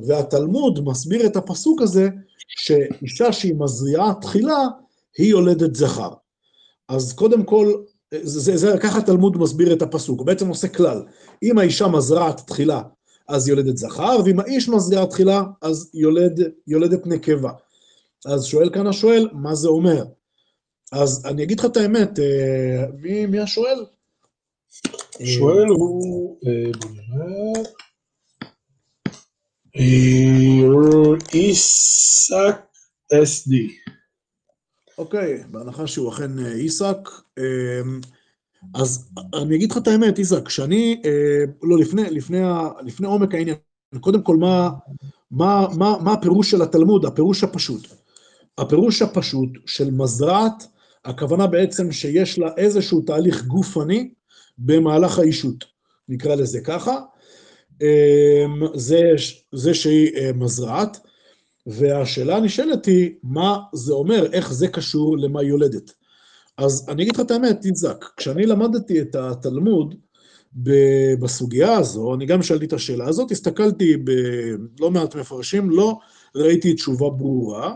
והתלמוד 0.07 0.80
מסביר 0.85 1.25
את 1.25 1.35
הפסוק 1.35 1.81
הזה, 1.81 2.09
שאישה 2.47 3.34
שהיא 3.34 3.53
מזריעה 3.57 4.13
תחילה, 4.21 4.67
היא 5.17 5.30
יולדת 5.30 5.75
זכר. 5.75 6.09
אז 6.89 7.13
קודם 7.13 7.43
כל, 7.43 7.73
זה, 8.11 8.39
זה, 8.39 8.57
זה, 8.57 8.77
ככה 8.81 8.97
התלמוד 8.99 9.38
מסביר 9.38 9.73
את 9.73 9.81
הפסוק, 9.81 10.19
הוא 10.19 10.27
בעצם 10.27 10.47
עושה 10.47 10.67
כלל. 10.67 11.03
אם 11.43 11.57
האישה 11.57 11.88
מזרעת 11.88 12.41
תחילה 12.47 12.81
אז 13.28 13.48
יולדת 13.48 13.78
זכר, 13.78 14.18
ואם 14.26 14.40
האיש 14.40 14.70
מזריע 14.70 15.06
תחילה, 15.06 15.44
אז 15.62 15.91
יולד, 15.94 16.40
יולדת 16.68 17.08
נקבה. 17.08 17.52
אז 18.26 18.45
שואל 18.45 18.70
כאן 18.74 18.88
השואל, 18.88 19.30
מה 19.34 19.56
זה 19.56 19.68
אומר? 19.68 20.06
אז 20.91 21.26
אני 21.26 21.44
אגיד 21.44 21.60
לך 21.60 21.66
את 21.66 21.78
האמת, 21.78 22.20
אה, 22.20 22.86
מי, 23.02 23.26
מי 23.26 23.40
השואל? 23.40 23.86
השואל 25.20 25.68
הוא, 25.68 26.38
אה, 26.48 26.72
בוא 26.80 26.90
נראה, 26.90 27.64
אה, 29.78 31.30
איסק 31.34 32.56
אס-די. 33.14 33.78
אוקיי, 34.98 35.44
בהנחה 35.52 35.88
שהוא 35.88 36.10
אכן 36.10 36.45
איסק. 36.45 36.98
אז 38.73 39.10
אני 39.41 39.56
אגיד 39.56 39.72
לך 39.72 39.77
את 39.77 39.88
האמת, 39.88 40.19
איזק, 40.19 40.48
כשאני, 40.48 41.02
אה, 41.06 41.44
לא, 41.64 41.77
לפני, 41.77 42.02
לפני, 42.10 42.40
לפני 42.85 43.07
עומק 43.07 43.34
העניין, 43.34 43.56
קודם 43.99 44.22
כל, 44.22 44.38
מה, 44.38 44.69
מה, 45.31 45.68
מה, 45.77 45.95
מה 46.02 46.14
הפירוש 46.14 46.52
של 46.52 46.61
התלמוד, 46.61 47.06
הפירוש 47.06 47.44
הפשוט. 47.44 47.88
הפירוש 48.57 49.02
הפשוט 49.02 49.49
של 49.65 49.91
מזרעת, 49.91 50.68
הכוונה 51.06 51.48
בעצם 51.48 51.91
שיש 51.91 52.40
לה 52.40 52.49
איזשהו 52.57 53.02
תהליך 53.02 53.45
גופני 53.45 54.10
במהלך 54.57 55.19
האישות, 55.19 55.65
נקרא 56.10 56.35
לזה 56.35 56.61
ככה. 56.61 56.99
אה, 57.81 58.45
זה, 58.76 59.11
זה 59.52 59.73
שהיא 59.73 60.15
אה, 60.15 60.31
מזרעת, 60.34 60.99
והשאלה 61.68 62.38
הנשאלת 62.38 62.85
היא, 62.85 63.11
מה 63.23 63.57
זה 63.73 63.94
אומר, 63.94 64.34
איך 64.34 64.53
זה 64.53 64.68
קשור 64.68 65.18
למה 65.18 65.44
יולדת. 65.44 65.94
אז 66.57 66.85
אני 66.89 67.03
אגיד 67.03 67.15
לך 67.15 67.21
את 67.21 67.31
האמת, 67.31 67.65
איזק, 67.65 68.05
כשאני 68.17 68.45
למדתי 68.45 69.01
את 69.01 69.15
התלמוד 69.15 69.95
בסוגיה 71.19 71.77
הזו, 71.77 72.15
אני 72.15 72.25
גם 72.25 72.41
שאלתי 72.43 72.65
את 72.65 72.73
השאלה 72.73 73.07
הזאת, 73.07 73.31
הסתכלתי 73.31 73.97
בלא 73.97 74.91
מעט 74.91 75.15
מפרשים, 75.15 75.69
לא 75.69 75.97
ראיתי 76.35 76.73
תשובה 76.73 77.09
ברורה. 77.09 77.75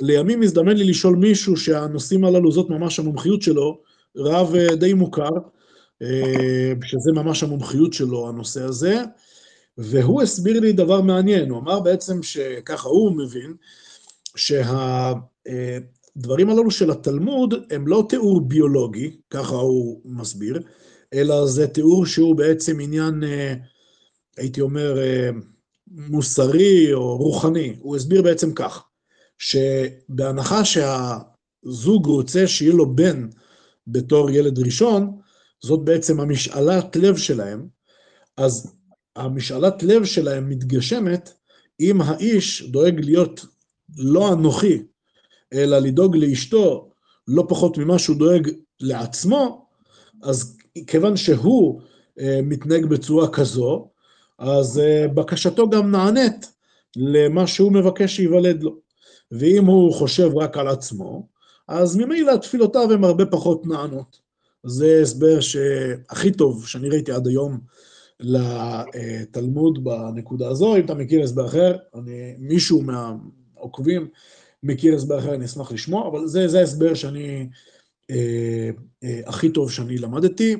לימים 0.00 0.42
הזדמן 0.42 0.76
לי 0.76 0.84
לשאול 0.84 1.16
מישהו 1.16 1.56
שהנושאים 1.56 2.24
הללו, 2.24 2.52
זאת 2.52 2.70
ממש 2.70 2.98
המומחיות 2.98 3.42
שלו, 3.42 3.80
רב 4.16 4.54
אה, 4.54 4.76
די 4.76 4.94
מוכר, 4.94 5.30
אה, 6.02 6.72
שזה 6.84 7.12
ממש 7.12 7.42
המומחיות 7.42 7.92
שלו, 7.92 8.28
הנושא 8.28 8.62
הזה, 8.62 9.02
והוא 9.78 10.22
הסביר 10.22 10.60
לי 10.60 10.72
דבר 10.72 11.00
מעניין, 11.00 11.50
הוא 11.50 11.58
אמר 11.58 11.80
בעצם 11.80 12.22
שככה 12.22 12.88
הוא 12.88 13.16
מבין, 13.16 13.54
שה... 14.36 15.12
הדברים 16.16 16.50
הללו 16.50 16.70
של 16.70 16.90
התלמוד 16.90 17.54
הם 17.70 17.86
לא 17.86 18.06
תיאור 18.08 18.40
ביולוגי, 18.40 19.16
ככה 19.30 19.54
הוא 19.54 20.00
מסביר, 20.04 20.60
אלא 21.14 21.46
זה 21.46 21.66
תיאור 21.66 22.06
שהוא 22.06 22.36
בעצם 22.36 22.80
עניין, 22.80 23.24
אה, 23.24 23.54
הייתי 24.36 24.60
אומר, 24.60 24.98
אה, 24.98 25.30
מוסרי 25.88 26.94
או 26.94 27.16
רוחני. 27.16 27.76
הוא 27.80 27.96
הסביר 27.96 28.22
בעצם 28.22 28.52
כך, 28.52 28.84
שבהנחה 29.38 30.62
שהזוג 30.64 32.06
רוצה 32.06 32.46
שיהיה 32.46 32.72
לו 32.72 32.96
בן 32.96 33.28
בתור 33.86 34.30
ילד 34.30 34.58
ראשון, 34.58 35.18
זאת 35.62 35.84
בעצם 35.84 36.20
המשאלת 36.20 36.96
לב 36.96 37.16
שלהם, 37.16 37.68
אז 38.36 38.74
המשאלת 39.16 39.82
לב 39.82 40.04
שלהם 40.04 40.48
מתגשמת 40.48 41.32
אם 41.80 42.00
האיש 42.02 42.62
דואג 42.70 43.00
להיות 43.00 43.46
לא 43.96 44.32
אנוכי, 44.32 44.82
אלא 45.52 45.78
לדאוג 45.78 46.16
לאשתו 46.16 46.90
לא 47.28 47.44
פחות 47.48 47.78
ממה 47.78 47.98
שהוא 47.98 48.16
דואג 48.16 48.50
לעצמו, 48.80 49.66
אז 50.22 50.56
כיוון 50.86 51.16
שהוא 51.16 51.80
אה, 52.20 52.40
מתנהג 52.42 52.86
בצורה 52.86 53.28
כזו, 53.28 53.88
אז 54.38 54.78
אה, 54.78 55.08
בקשתו 55.08 55.70
גם 55.70 55.90
נענית 55.90 56.52
למה 56.96 57.46
שהוא 57.46 57.72
מבקש 57.72 58.16
שייוולד 58.16 58.62
לו. 58.62 58.76
ואם 59.32 59.64
הוא 59.64 59.94
חושב 59.94 60.30
רק 60.36 60.56
על 60.56 60.68
עצמו, 60.68 61.26
אז 61.68 61.96
ממילא 61.96 62.36
תפילותיו 62.36 62.92
הן 62.92 63.04
הרבה 63.04 63.26
פחות 63.26 63.66
נענות. 63.66 64.18
זה 64.64 64.98
הסבר 65.02 65.40
שהכי 65.40 66.32
טוב 66.32 66.66
שאני 66.66 66.88
ראיתי 66.88 67.12
עד 67.12 67.26
היום 67.26 67.58
לתלמוד 68.20 69.84
בנקודה 69.84 70.48
הזו. 70.48 70.76
אם 70.76 70.84
אתה 70.84 70.94
מכיר 70.94 71.22
הסבר 71.22 71.46
אחר, 71.46 71.76
אני, 71.94 72.34
מישהו 72.38 72.82
מהעוקבים 72.82 74.08
מכיר 74.62 74.94
הסבר 74.94 75.18
אחר, 75.18 75.34
אני 75.34 75.44
אשמח 75.44 75.72
לשמוע, 75.72 76.08
אבל 76.08 76.26
זה, 76.26 76.48
זה 76.48 76.58
ההסבר 76.58 76.94
שאני, 76.94 77.48
אה, 78.10 78.70
אה, 79.04 79.20
הכי 79.26 79.50
טוב 79.50 79.70
שאני 79.70 79.98
למדתי. 79.98 80.56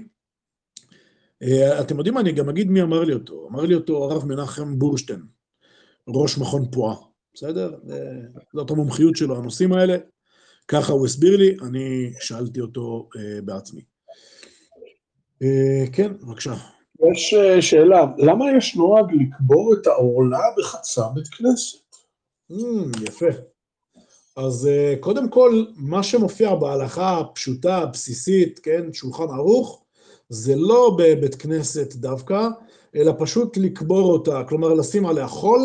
אה, 1.42 1.80
אתם 1.80 1.98
יודעים 1.98 2.14
מה, 2.14 2.20
אני 2.20 2.32
גם 2.32 2.48
אגיד 2.48 2.70
מי 2.70 2.82
אמר 2.82 3.04
לי 3.04 3.12
אותו. 3.12 3.48
אמר 3.50 3.62
לי 3.62 3.74
אותו 3.74 4.04
הרב 4.04 4.24
מנחם 4.24 4.78
בורשטיין, 4.78 5.20
ראש 6.08 6.38
מכון 6.38 6.70
פועה, 6.70 6.96
בסדר? 7.34 7.74
זאת 8.54 8.70
המומחיות 8.70 9.16
שלו, 9.16 9.36
הנושאים 9.36 9.72
האלה. 9.72 9.96
ככה 10.68 10.92
הוא 10.92 11.06
הסביר 11.06 11.36
לי, 11.36 11.56
אני 11.68 12.12
שאלתי 12.20 12.60
אותו 12.60 13.08
אה, 13.16 13.42
בעצמי. 13.42 13.80
אה, 15.42 15.84
כן, 15.92 16.12
בבקשה. 16.12 16.54
יש 17.12 17.34
אה, 17.34 17.62
שאלה, 17.62 18.06
למה 18.18 18.44
יש 18.58 18.76
נוהג 18.76 19.06
לקבור 19.12 19.74
את 19.74 19.86
העורלה 19.86 20.42
בחצר 20.58 21.08
בית 21.08 21.28
כנסת? 21.28 21.78
Mm, 22.52 23.02
יפה. 23.02 23.26
אז 24.36 24.66
אה, 24.66 24.94
קודם 25.00 25.28
כל, 25.28 25.64
מה 25.76 26.02
שמופיע 26.02 26.54
בהלכה 26.54 27.18
הפשוטה, 27.18 27.78
הבסיסית, 27.78 28.58
כן, 28.58 28.92
שולחן 28.92 29.30
ערוך, 29.30 29.84
זה 30.28 30.56
לא 30.56 30.96
בבית 30.98 31.34
כנסת 31.34 31.94
דווקא, 31.94 32.48
אלא 32.94 33.12
פשוט 33.18 33.56
לקבור 33.56 34.12
אותה, 34.12 34.44
כלומר 34.48 34.74
לשים 34.74 35.06
עליה 35.06 35.26
חול. 35.26 35.60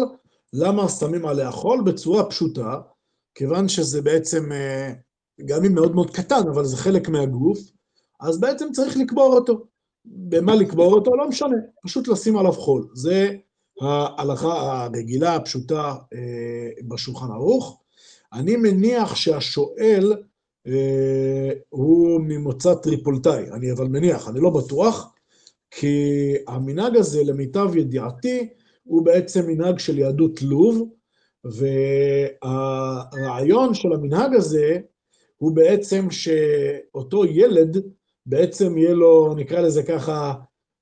למה 0.54 0.90
שמים 0.90 1.26
עליה 1.26 1.52
חול? 1.52 1.82
בצורה 1.82 2.26
פשוטה, 2.26 2.80
כיוון 3.36 3.68
שזה 3.68 4.02
בעצם, 4.02 4.52
אה, 4.52 4.94
גם 5.46 5.66
אם 5.66 5.76
מאוד 5.76 5.96
מאוד 5.96 6.12
קטן, 6.12 6.48
אבל 6.54 6.66
זה 6.66 6.78
חלק 6.78 7.10
מהגוף, 7.10 7.60
אז 8.20 8.40
בעצם 8.40 8.72
צריך 8.72 8.98
לקבור 8.98 9.34
אותו. 9.36 9.66
במה 10.06 10.56
לקבור 10.56 10.94
אותו? 10.94 11.16
לא 11.16 11.28
משנה, 11.28 11.56
פשוט 11.84 12.08
לשים 12.08 12.38
עליו 12.38 12.52
חול. 12.52 12.88
זה 12.94 13.36
ההלכה 13.82 14.84
הרגילה, 14.84 15.36
הפשוטה 15.36 15.96
אה, 16.14 16.70
בשולחן 16.88 17.32
ערוך. 17.32 17.81
אני 18.34 18.56
מניח 18.56 19.16
שהשואל 19.16 20.14
אה, 20.68 21.50
הוא 21.70 22.22
ממוצא 22.24 22.74
טריפולטאי, 22.76 23.52
אני 23.52 23.72
אבל 23.72 23.88
מניח, 23.88 24.28
אני 24.28 24.40
לא 24.40 24.50
בטוח, 24.50 25.14
כי 25.72 26.34
המנהג 26.48 26.98
הזה, 26.98 27.24
למיטב 27.24 27.76
ידיעתי, 27.76 28.50
הוא 28.84 29.06
בעצם 29.06 29.48
מנהג 29.48 29.80
של 29.80 30.00
יהדות 30.00 30.42
לוב, 30.42 30.90
והרעיון 32.44 33.74
של 33.74 33.94
המנהג 33.94 34.36
הזה 34.36 34.78
הוא 35.38 35.56
בעצם 35.56 36.08
שאותו 36.12 37.26
ילד, 37.26 37.78
בעצם 38.26 38.78
יהיה 38.78 38.94
לו, 38.94 39.34
נקרא 39.38 39.62
לזה 39.62 39.84
ככה, 39.84 40.34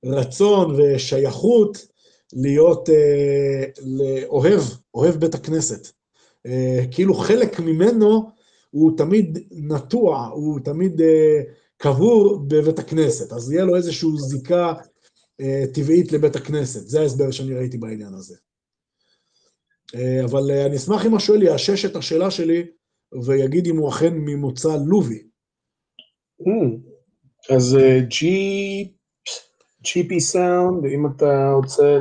רצון 0.04 0.76
ושייכות 0.80 1.86
להיות 2.32 2.88
אה, 2.90 3.64
לאוהב, 3.86 4.60
אוהב 4.94 5.14
בית 5.14 5.34
הכנסת. 5.34 5.99
אה, 6.46 6.84
כאילו 6.90 7.14
חלק 7.14 7.60
ממנו 7.60 8.30
הוא 8.70 8.96
תמיד 8.96 9.38
נטוע, 9.50 10.26
הוא 10.26 10.60
תמיד 10.60 11.00
אה, 11.00 11.40
קבור 11.76 12.44
בבית 12.48 12.78
הכנסת, 12.78 13.32
אז 13.32 13.52
יהיה 13.52 13.64
לו 13.64 13.76
איזושהי 13.76 14.08
זיקה 14.16 14.72
אה, 15.40 15.64
טבעית 15.74 16.12
לבית 16.12 16.36
הכנסת, 16.36 16.86
זה 16.86 17.00
ההסבר 17.00 17.30
שאני 17.30 17.54
ראיתי 17.54 17.78
בעניין 17.78 18.14
הזה. 18.14 18.36
אבל 20.24 20.50
אני 20.50 20.76
אשמח 20.76 21.06
אם 21.06 21.14
השואל 21.14 21.42
יאשש 21.42 21.84
את 21.84 21.96
השאלה 21.96 22.30
שלי 22.30 22.66
ויגיד 23.24 23.66
אם 23.66 23.76
הוא 23.76 23.88
אכן 23.88 24.14
ממוצא 24.14 24.76
לובי. 24.86 25.22
Mm. 26.42 27.54
אז 27.54 27.76
GP 29.84 30.18
סאונד, 30.18 30.84
אם 30.84 31.06
אתה 31.06 31.52
רוצה 31.56 31.98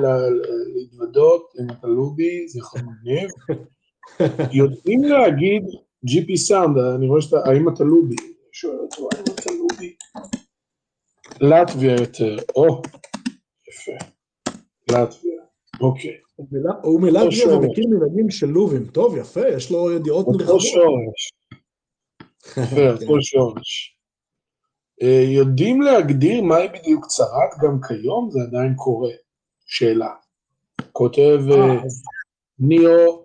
להתוודות, 0.75 1.53
אם 1.61 1.71
אתה 1.71 1.87
לובי, 1.87 2.47
זה 2.47 2.59
יכול 2.59 2.81
מגניב. 2.81 3.29
יודעים 4.51 5.03
להגיד 5.03 5.63
GP 6.05 6.35
סאונד, 6.35 6.77
אני 6.77 7.07
רואה 7.07 7.21
שאתה, 7.21 7.37
האם 7.45 7.69
אתה 7.69 7.83
לובי? 7.83 8.15
שואל 8.51 8.77
אותו, 8.79 9.09
האם 9.13 9.23
אתה 9.23 9.51
לובי? 9.51 9.95
לטביה 11.41 11.95
יותר, 12.01 12.37
או, 12.55 12.81
יפה, 13.69 14.05
לטביה, 14.91 15.41
אוקיי. 15.81 16.17
הוא 16.83 17.01
מלטביה 17.01 17.57
ומכיר 17.57 17.85
מנהגים 17.87 18.29
של 18.29 18.47
לובים, 18.47 18.85
טוב, 18.85 19.17
יפה, 19.17 19.47
יש 19.47 19.71
לו 19.71 19.91
ידיעות 19.91 20.27
נרחבות. 20.27 20.49
אותו 20.49 20.59
שורש. 20.59 21.33
יפה, 22.57 22.89
אותו 23.01 23.21
שורש. 23.21 23.99
אה, 25.01 25.23
יודעים 25.27 25.81
להגדיר 25.81 26.43
מהי 26.43 26.67
בדיוק 26.67 27.05
צרת 27.05 27.51
גם 27.61 27.79
כיום? 27.87 28.29
זה 28.31 28.39
עדיין 28.47 28.73
קורה. 28.75 29.11
שאלה. 29.65 30.13
כותב 30.91 31.39
אה, 31.51 31.55
אה, 31.55 31.81
ניאו, 32.59 33.23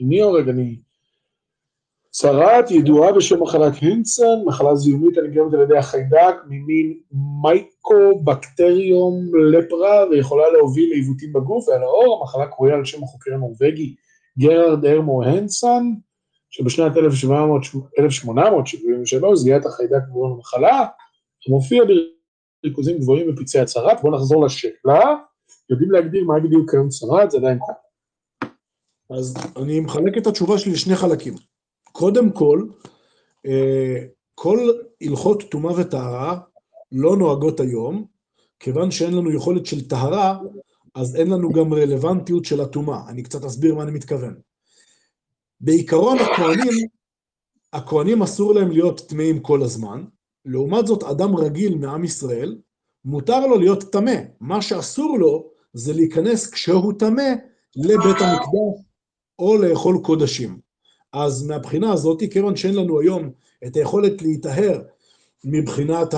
ניאו, 0.00 0.32
רגע, 0.32 0.52
אני... 0.52 0.76
צרת 2.16 2.70
ידועה 2.70 3.12
בשם 3.12 3.42
מחלת 3.42 3.72
הנסן, 3.82 4.44
מחלה 4.46 4.74
זיהומית 4.74 5.18
הנגרמת 5.18 5.54
על 5.54 5.60
ידי 5.60 5.78
החיידק 5.78 6.34
ממין 6.48 6.98
מייקובקטריום 7.42 9.14
לפרה 9.52 10.04
ויכולה 10.10 10.50
להוביל 10.52 10.90
לעיוותים 10.90 11.32
בגוף 11.32 11.68
ועל 11.68 11.82
האור, 11.82 12.20
המחלה 12.20 12.46
קרויה 12.46 12.74
על 12.74 12.84
שם 12.84 13.04
החוקר 13.04 13.34
הנורבגי 13.34 13.94
גרארד 14.38 14.84
הרמו 14.84 15.24
הנסן, 15.24 15.90
שבשנת 16.50 16.96
1873 16.96 19.38
זיהה 19.38 19.58
את 19.58 19.66
החיידק 19.66 20.02
גבוה 20.08 20.30
למחלה, 20.30 20.86
המופיע 21.48 21.82
בריכוזים 22.62 22.98
גבוהים 22.98 23.34
בפצעי 23.34 23.60
הצרת. 23.60 24.02
בואו 24.02 24.14
נחזור 24.14 24.44
לשאלה, 24.44 25.14
יודעים 25.70 25.90
להגדיר 25.90 26.24
מה 26.24 26.40
בדיוק 26.40 26.70
כיום 26.70 26.88
צרת, 26.88 27.30
זה 27.30 27.38
עדיין 27.38 27.58
קורה. 27.58 27.83
אז 29.10 29.34
אני 29.56 29.80
מחלק 29.80 30.18
את 30.18 30.26
התשובה 30.26 30.58
שלי 30.58 30.72
לשני 30.72 30.96
חלקים. 30.96 31.34
קודם 31.92 32.30
כל, 32.30 32.66
אה, 33.46 34.04
כל 34.34 34.58
הלכות 35.00 35.42
טומאה 35.50 35.80
וטהרה 35.80 36.40
לא 36.92 37.16
נוהגות 37.16 37.60
היום, 37.60 38.06
כיוון 38.60 38.90
שאין 38.90 39.14
לנו 39.14 39.32
יכולת 39.32 39.66
של 39.66 39.88
טהרה, 39.88 40.38
אז 40.94 41.16
אין 41.16 41.30
לנו 41.30 41.52
גם 41.52 41.74
רלוונטיות 41.74 42.44
של 42.44 42.60
הטומאה. 42.60 43.08
אני 43.08 43.22
קצת 43.22 43.44
אסביר 43.44 43.74
מה 43.74 43.82
אני 43.82 43.90
מתכוון. 43.92 44.34
בעיקרון 45.60 46.18
הכהנים, 46.18 46.86
הכהנים 47.72 48.22
אסור 48.22 48.54
להם 48.54 48.70
להיות 48.70 49.00
טמאים 49.00 49.40
כל 49.40 49.62
הזמן, 49.62 50.04
לעומת 50.44 50.86
זאת 50.86 51.02
אדם 51.02 51.36
רגיל 51.36 51.74
מעם 51.74 52.04
ישראל, 52.04 52.58
מותר 53.04 53.46
לו 53.46 53.58
להיות 53.58 53.92
טמא. 53.92 54.16
מה 54.40 54.62
שאסור 54.62 55.18
לו 55.18 55.50
זה 55.72 55.92
להיכנס 55.92 56.50
כשהוא 56.50 56.92
טמא 56.98 57.32
לבית 57.76 58.16
המקדש 58.20 58.83
או 59.38 59.56
לאכול 59.56 59.98
קודשים. 60.02 60.58
אז 61.12 61.46
מהבחינה 61.46 61.92
הזאת, 61.92 62.22
כיוון 62.30 62.56
שאין 62.56 62.74
לנו 62.74 63.00
היום 63.00 63.30
את 63.66 63.76
היכולת 63.76 64.22
להיטהר 64.22 64.82
מבחינת 65.44 66.14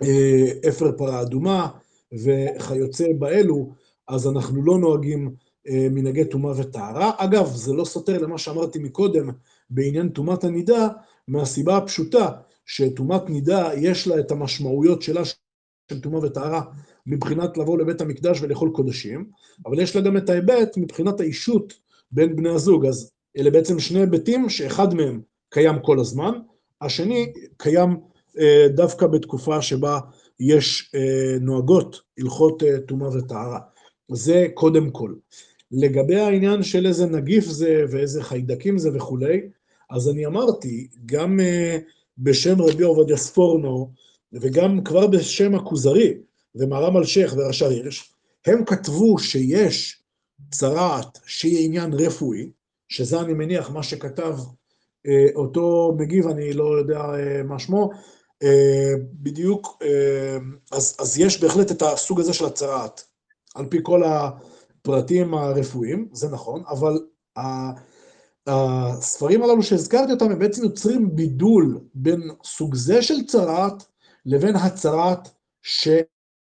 האפר 0.00 0.92
פרה 0.96 1.22
אדומה 1.22 1.68
וכיוצא 2.12 3.06
באלו, 3.18 3.72
אז 4.08 4.26
אנחנו 4.26 4.62
לא 4.62 4.78
נוהגים 4.78 5.34
אה, 5.68 5.86
מנהגי 5.90 6.24
טומאה 6.24 6.52
וטהרה. 6.56 7.10
אגב, 7.18 7.46
זה 7.46 7.72
לא 7.72 7.84
סותר 7.84 8.18
למה 8.18 8.38
שאמרתי 8.38 8.78
מקודם 8.78 9.30
בעניין 9.70 10.08
טומאת 10.08 10.44
הנידה, 10.44 10.88
מהסיבה 11.28 11.76
הפשוטה 11.76 12.30
שטומאת 12.66 13.30
נידה 13.30 13.70
יש 13.76 14.06
לה 14.06 14.20
את 14.20 14.30
המשמעויות 14.30 15.02
שלה 15.02 15.24
של 15.24 16.00
טומאה 16.00 16.20
וטהרה 16.24 16.62
מבחינת 17.06 17.58
לבוא 17.58 17.78
לבית 17.78 18.00
המקדש 18.00 18.42
ולאכול 18.42 18.70
קודשים, 18.74 19.30
אבל 19.66 19.80
יש 19.80 19.96
לה 19.96 20.02
גם 20.02 20.16
את 20.16 20.30
ההיבט 20.30 20.76
מבחינת 20.76 21.20
האישות 21.20 21.74
בין 22.10 22.36
בני 22.36 22.48
הזוג. 22.48 22.86
אז 22.86 23.10
אלה 23.38 23.50
בעצם 23.50 23.78
שני 23.78 24.00
היבטים 24.00 24.48
שאחד 24.48 24.94
מהם 24.94 25.20
קיים 25.50 25.78
כל 25.82 26.00
הזמן, 26.00 26.32
השני 26.80 27.32
קיים 27.56 27.96
אה, 28.38 28.66
דווקא 28.68 29.06
בתקופה 29.06 29.62
שבה 29.62 29.98
יש 30.40 30.90
אה, 30.94 31.36
נוהגות 31.40 32.00
הלכות 32.18 32.62
אה, 32.62 32.78
טומאה 32.78 33.08
וטהרה. 33.08 33.58
זה 34.12 34.46
קודם 34.54 34.90
כל. 34.90 35.14
לגבי 35.72 36.16
העניין 36.16 36.62
של 36.62 36.86
איזה 36.86 37.06
נגיף 37.06 37.44
זה 37.44 37.84
ואיזה 37.90 38.22
חיידקים 38.22 38.78
זה 38.78 38.90
וכולי, 38.94 39.40
אז 39.90 40.08
אני 40.08 40.26
אמרתי, 40.26 40.88
גם 41.06 41.40
אה, 41.40 41.78
בשם 42.18 42.62
רבי 42.62 42.82
עובדיה 42.84 43.16
ספורנו, 43.16 43.90
וגם 44.32 44.84
כבר 44.84 45.06
בשם 45.06 45.54
הכוזרי, 45.54 46.14
ומרם 46.58 46.96
אלשיך 46.96 47.34
ורש"ר 47.36 47.68
הירש, 47.68 48.12
הם 48.46 48.64
כתבו 48.64 49.18
שיש 49.18 50.02
צרעת 50.50 51.18
שהיא 51.26 51.66
עניין 51.66 51.92
רפואי, 51.92 52.50
שזה 52.88 53.20
אני 53.20 53.32
מניח 53.32 53.70
מה 53.70 53.82
שכתב 53.82 54.36
אה, 55.06 55.26
אותו 55.34 55.94
מגיב, 55.98 56.28
אני 56.28 56.52
לא 56.52 56.78
יודע 56.78 57.00
אה, 57.00 57.42
מה 57.42 57.58
שמו, 57.58 57.90
אה, 58.42 58.92
בדיוק, 59.12 59.82
אה, 59.82 60.36
אז, 60.72 60.96
אז 61.00 61.18
יש 61.18 61.40
בהחלט 61.40 61.70
את 61.70 61.82
הסוג 61.82 62.20
הזה 62.20 62.32
של 62.32 62.44
הצרעת, 62.44 63.04
על 63.54 63.66
פי 63.66 63.78
כל 63.82 64.02
הפרטים 64.04 65.34
הרפואיים, 65.34 66.08
זה 66.12 66.28
נכון, 66.28 66.62
אבל 66.68 66.98
הספרים 68.46 69.42
הללו 69.42 69.62
שהזכרתי 69.62 70.12
אותם, 70.12 70.30
הם 70.30 70.38
בעצם 70.38 70.64
יוצרים 70.64 71.16
בידול 71.16 71.80
בין 71.94 72.30
סוג 72.44 72.74
זה 72.74 73.02
של 73.02 73.26
צרעת 73.26 73.84
לבין 74.26 74.56
הצרעת 74.56 75.28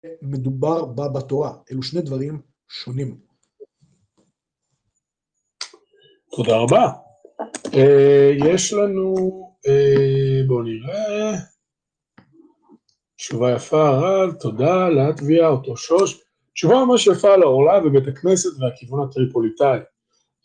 שמדובר 0.02 0.84
בה 0.84 1.08
בתורה. 1.08 1.52
אלו 1.72 1.82
שני 1.82 2.02
דברים 2.02 2.40
שונים. 2.68 3.18
תודה 6.36 6.56
רבה. 6.56 6.92
Uh, 7.66 8.46
יש 8.46 8.72
לנו, 8.72 9.14
uh, 9.66 10.48
בואו 10.48 10.62
נראה, 10.62 11.32
תשובה 13.16 13.52
יפה, 13.52 13.88
הרב, 13.88 14.32
תודה, 14.32 14.88
לטביה, 14.88 15.48
אותו 15.48 15.76
שוש. 15.76 16.22
תשובה 16.52 16.84
ממש 16.84 17.06
יפה 17.06 17.34
על 17.34 17.42
העורלה 17.42 17.86
ובית 17.86 18.08
הכנסת 18.08 18.50
והכיוון 18.60 19.08
הטריפוליטאי. 19.08 19.78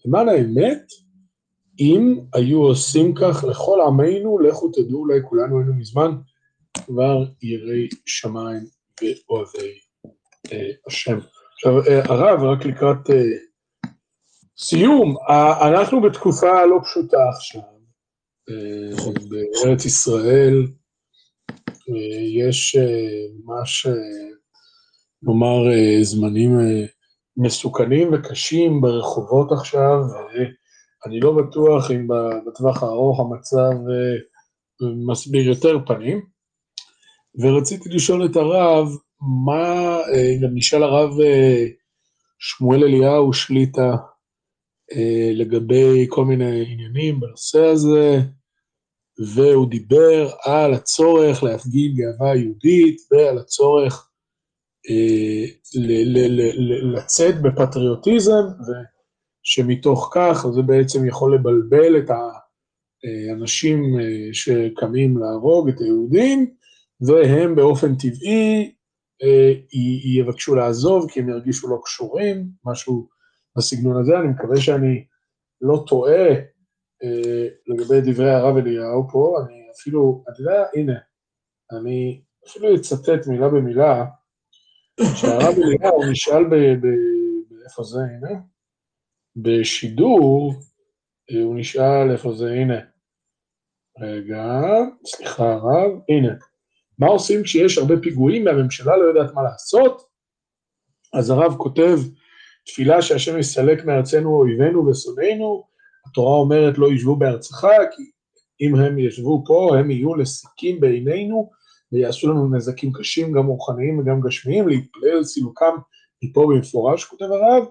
למען 0.05 0.29
האמת, 0.29 0.83
אם 1.79 2.19
היו 2.33 2.61
עושים 2.61 3.13
כך 3.15 3.43
לכל 3.49 3.79
עמנו, 3.87 4.39
לכו 4.39 4.71
תדעו, 4.71 4.99
אולי 4.99 5.19
כולנו 5.29 5.59
היינו 5.59 5.73
מזמן 5.73 6.11
כבר 6.85 7.23
יראי 7.41 7.87
שמיים 8.05 8.63
ואוהבי 9.01 9.79
אה, 10.51 10.71
השם. 10.87 11.19
עכשיו, 11.53 11.79
אה, 11.87 12.03
הרב, 12.05 12.43
רק 12.43 12.65
לקראת 12.65 13.09
אה, 13.09 13.23
סיום, 14.57 15.15
אה, 15.29 15.69
אנחנו 15.69 16.01
בתקופה 16.01 16.65
לא 16.65 16.79
פשוטה 16.83 17.17
עכשיו, 17.29 17.61
אה, 18.49 19.11
בארץ 19.29 19.85
ישראל, 19.85 20.67
אה, 21.89 22.43
יש 22.47 22.75
אה, 22.75 23.27
ממש, 23.45 23.85
אה, 23.85 23.93
נאמר, 25.23 25.71
אה, 25.71 26.03
זמנים 26.03 26.59
אה, 26.59 26.85
מסוכנים 27.37 28.13
וקשים 28.13 28.81
ברחובות 28.81 29.51
עכשיו, 29.51 29.99
ואני 31.05 31.19
לא 31.19 31.31
בטוח 31.31 31.91
אם 31.91 32.07
בטווח 32.47 32.83
הארוך 32.83 33.19
המצב 33.19 33.71
אה, 33.89 34.17
מסביר 35.07 35.47
יותר 35.47 35.77
פנים. 35.85 36.32
ורציתי 37.41 37.89
לשאול 37.89 38.25
את 38.25 38.35
הרב, 38.35 38.87
מה, 39.45 39.97
אה, 40.13 40.35
גם 40.41 40.49
נשאל 40.53 40.83
הרב 40.83 41.19
אה, 41.19 41.65
שמואל 42.39 42.83
אליהו 42.83 43.33
שליטה 43.33 43.95
אה, 44.91 45.31
לגבי 45.33 46.05
כל 46.09 46.25
מיני 46.25 46.65
עניינים 46.73 47.19
בנושא 47.19 47.65
הזה, 47.65 48.19
והוא 49.35 49.69
דיבר 49.69 50.29
על 50.43 50.73
הצורך 50.73 51.43
להפגין 51.43 51.93
גאווה 51.95 52.35
יהודית 52.35 52.97
ועל 53.11 53.37
הצורך 53.37 54.09
לצאת 56.93 57.41
בפטריוטיזם, 57.41 58.43
ושמתוך 59.45 60.11
כך 60.13 60.45
זה 60.55 60.61
בעצם 60.61 61.07
יכול 61.07 61.35
לבלבל 61.35 61.97
את 61.97 62.09
האנשים 62.09 63.83
שקמים 64.33 65.17
להרוג 65.17 65.69
את 65.69 65.81
היהודים, 65.81 66.55
והם 67.07 67.55
באופן 67.55 67.95
טבעי 67.95 68.73
אה, 69.23 69.53
יבקשו 70.17 70.55
לעזוב 70.55 71.11
כי 71.11 71.19
הם 71.19 71.29
ירגישו 71.29 71.67
לא 71.67 71.81
קשורים, 71.83 72.47
משהו 72.65 73.07
בסגנון 73.57 74.01
הזה. 74.01 74.19
אני 74.19 74.27
מקווה 74.27 74.57
שאני 74.57 75.05
לא 75.61 75.83
טועה 75.87 76.29
אה, 77.03 77.47
לגבי 77.67 78.01
דברי 78.01 78.31
הרב 78.31 78.57
אליהו 78.57 79.07
פה, 79.11 79.37
אני 79.45 79.67
אפילו, 79.75 80.23
אתה 80.29 80.41
יודע, 80.41 80.63
הנה, 80.75 80.93
אני 81.71 82.21
אפילו 82.47 82.75
אצטט 82.75 83.27
מילה 83.27 83.49
במילה, 83.49 84.05
שהרב 85.15 85.55
אליהו 85.57 86.11
נשאל 86.11 86.43
ב... 86.43 86.55
ב 86.55 86.87
איפה 87.63 87.83
זה, 87.83 87.99
הנה? 87.99 88.39
בשידור, 89.35 90.53
אה, 91.31 91.43
הוא 91.43 91.55
נשאל, 91.59 92.11
איפה 92.11 92.33
זה, 92.33 92.51
הנה. 92.51 92.79
רגע, 94.01 94.61
סליחה 95.05 95.53
הרב, 95.53 95.91
הנה. 96.09 96.33
מה 96.99 97.07
עושים 97.07 97.43
כשיש 97.43 97.77
הרבה 97.77 97.95
פיגועים 98.01 98.45
והממשלה 98.45 98.97
לא 98.97 99.03
יודעת 99.03 99.33
מה 99.33 99.43
לעשות? 99.43 100.01
אז 101.13 101.29
הרב 101.29 101.55
כותב, 101.57 101.99
תפילה 102.65 103.01
שהשם 103.01 103.39
יסלק 103.39 103.85
מארצנו 103.85 104.35
אויבינו 104.35 104.87
ושונאינו, 104.87 105.63
התורה 106.05 106.37
אומרת 106.37 106.77
לא 106.77 106.91
ישבו 106.91 107.15
בארצך, 107.15 107.67
כי 107.95 108.11
אם 108.61 108.75
הם 108.75 108.99
ישבו 108.99 109.43
פה, 109.45 109.77
הם 109.79 109.91
יהיו 109.91 110.15
לסיקים 110.15 110.79
בעינינו, 110.79 111.51
ויעשו 111.91 112.31
לנו 112.31 112.55
נזקים 112.55 112.91
קשים, 112.93 113.31
גם 113.31 113.45
רוחניים 113.45 113.99
וגם 113.99 114.21
גשמיים, 114.21 114.67
להתפלל 114.67 115.23
סילוקם 115.23 115.75
מפה 116.23 116.47
במפורש, 116.49 117.05
כותב 117.05 117.25
הרב, 117.25 117.63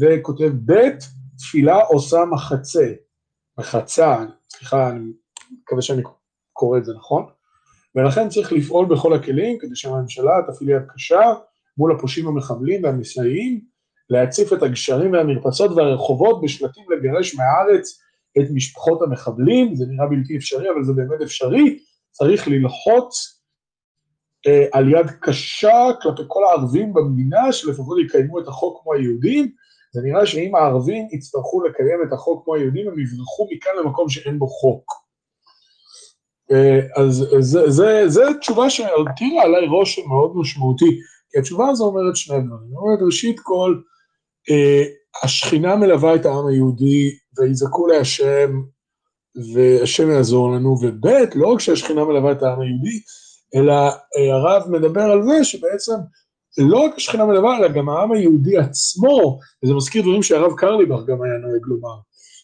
וכותב 0.00 0.50
ב', 0.66 0.88
תפילה 1.38 1.76
עושה 1.76 2.24
מחצה, 2.24 2.92
מחצה, 3.58 4.24
סליחה, 4.50 4.90
אני 4.90 5.12
מקווה 5.62 5.82
שאני 5.82 6.02
קורא 6.52 6.78
את 6.78 6.84
זה 6.84 6.92
נכון, 6.94 7.26
ולכן 7.94 8.28
צריך 8.28 8.52
לפעול 8.52 8.86
בכל 8.86 9.14
הכלים 9.14 9.58
כדי 9.58 9.76
שהממשלה 9.76 10.32
תפעיל 10.48 10.70
יד 10.70 10.82
קשה 10.94 11.20
מול 11.78 11.92
הפושעים 11.92 12.28
המחבלים 12.28 12.84
והמסייעים, 12.84 13.60
להציף 14.10 14.52
את 14.52 14.62
הגשרים 14.62 15.12
והמרפסות 15.12 15.70
והרחובות 15.70 16.40
בשלטים 16.42 16.84
לגרש 16.90 17.34
מהארץ 17.34 18.00
את 18.38 18.44
משפחות 18.54 19.02
המחבלים, 19.02 19.74
זה 19.74 19.86
נראה 19.88 20.06
בלתי 20.06 20.36
אפשרי, 20.36 20.70
אבל 20.70 20.84
זה 20.84 20.92
באמת 20.92 21.20
אפשרי, 21.22 21.78
צריך 22.10 22.48
ללחוץ 22.48 23.40
אה, 24.46 24.66
על 24.72 24.92
יד 24.92 25.06
קשה 25.20 25.88
כלפי 26.02 26.22
כל 26.26 26.44
הערבים 26.44 26.92
במדינה, 26.94 27.52
שלפחות 27.52 27.98
יקיימו 28.04 28.40
את 28.40 28.48
החוק 28.48 28.82
כמו 28.82 28.94
היהודים, 28.94 29.52
זה 29.92 30.00
נראה 30.02 30.26
שאם 30.26 30.54
הערבים 30.54 31.08
יצטרכו 31.12 31.62
לקיים 31.64 32.00
את 32.08 32.12
החוק 32.12 32.44
כמו 32.44 32.54
היהודים, 32.54 32.88
הם 32.88 33.00
יברחו 33.00 33.48
מכאן 33.52 33.72
למקום 33.84 34.08
שאין 34.08 34.38
בו 34.38 34.46
חוק. 34.46 35.09
אה, 36.52 36.80
אז 36.96 37.58
זו 38.06 38.22
תשובה 38.40 38.70
שהותירה 38.70 39.42
עליי 39.42 39.66
רושם 39.66 40.02
מאוד 40.08 40.36
משמעותי, 40.36 41.00
כי 41.30 41.38
התשובה 41.38 41.68
הזו 41.68 41.84
אומרת 41.84 42.16
שני 42.16 42.36
דברים. 42.40 42.76
אומרת, 42.76 42.98
ראשית 43.02 43.40
כל, 43.40 43.80
אה, 44.50 44.84
השכינה 45.24 45.76
מלווה 45.76 46.14
את 46.14 46.26
העם 46.26 46.46
היהודי, 46.46 47.10
ויזעקו 47.38 47.86
להשם, 47.86 48.62
והשם 49.54 50.10
יעזור 50.10 50.52
לנו, 50.52 50.68
וב', 50.68 51.06
לא 51.34 51.46
רק 51.46 51.60
שהשכינה 51.60 52.04
מלווה 52.04 52.32
את 52.32 52.42
העם 52.42 52.60
היהודי, 52.60 53.00
אלא 53.54 53.72
אה, 53.72 54.34
הרב 54.34 54.70
מדבר 54.70 55.02
על 55.02 55.22
זה 55.22 55.44
שבעצם 55.44 55.92
לא 56.58 56.78
רק 56.78 56.94
השכינה 56.96 57.24
מלווה, 57.24 57.58
אלא 57.58 57.68
גם 57.68 57.88
העם 57.88 58.12
היהודי 58.12 58.58
עצמו, 58.58 59.38
וזה 59.64 59.74
מזכיר 59.74 60.02
דברים 60.02 60.22
שהרב 60.22 60.52
קרליבך 60.56 61.00
גם 61.06 61.22
היה 61.22 61.34
נוהג 61.34 61.62
לומר. 61.66 61.96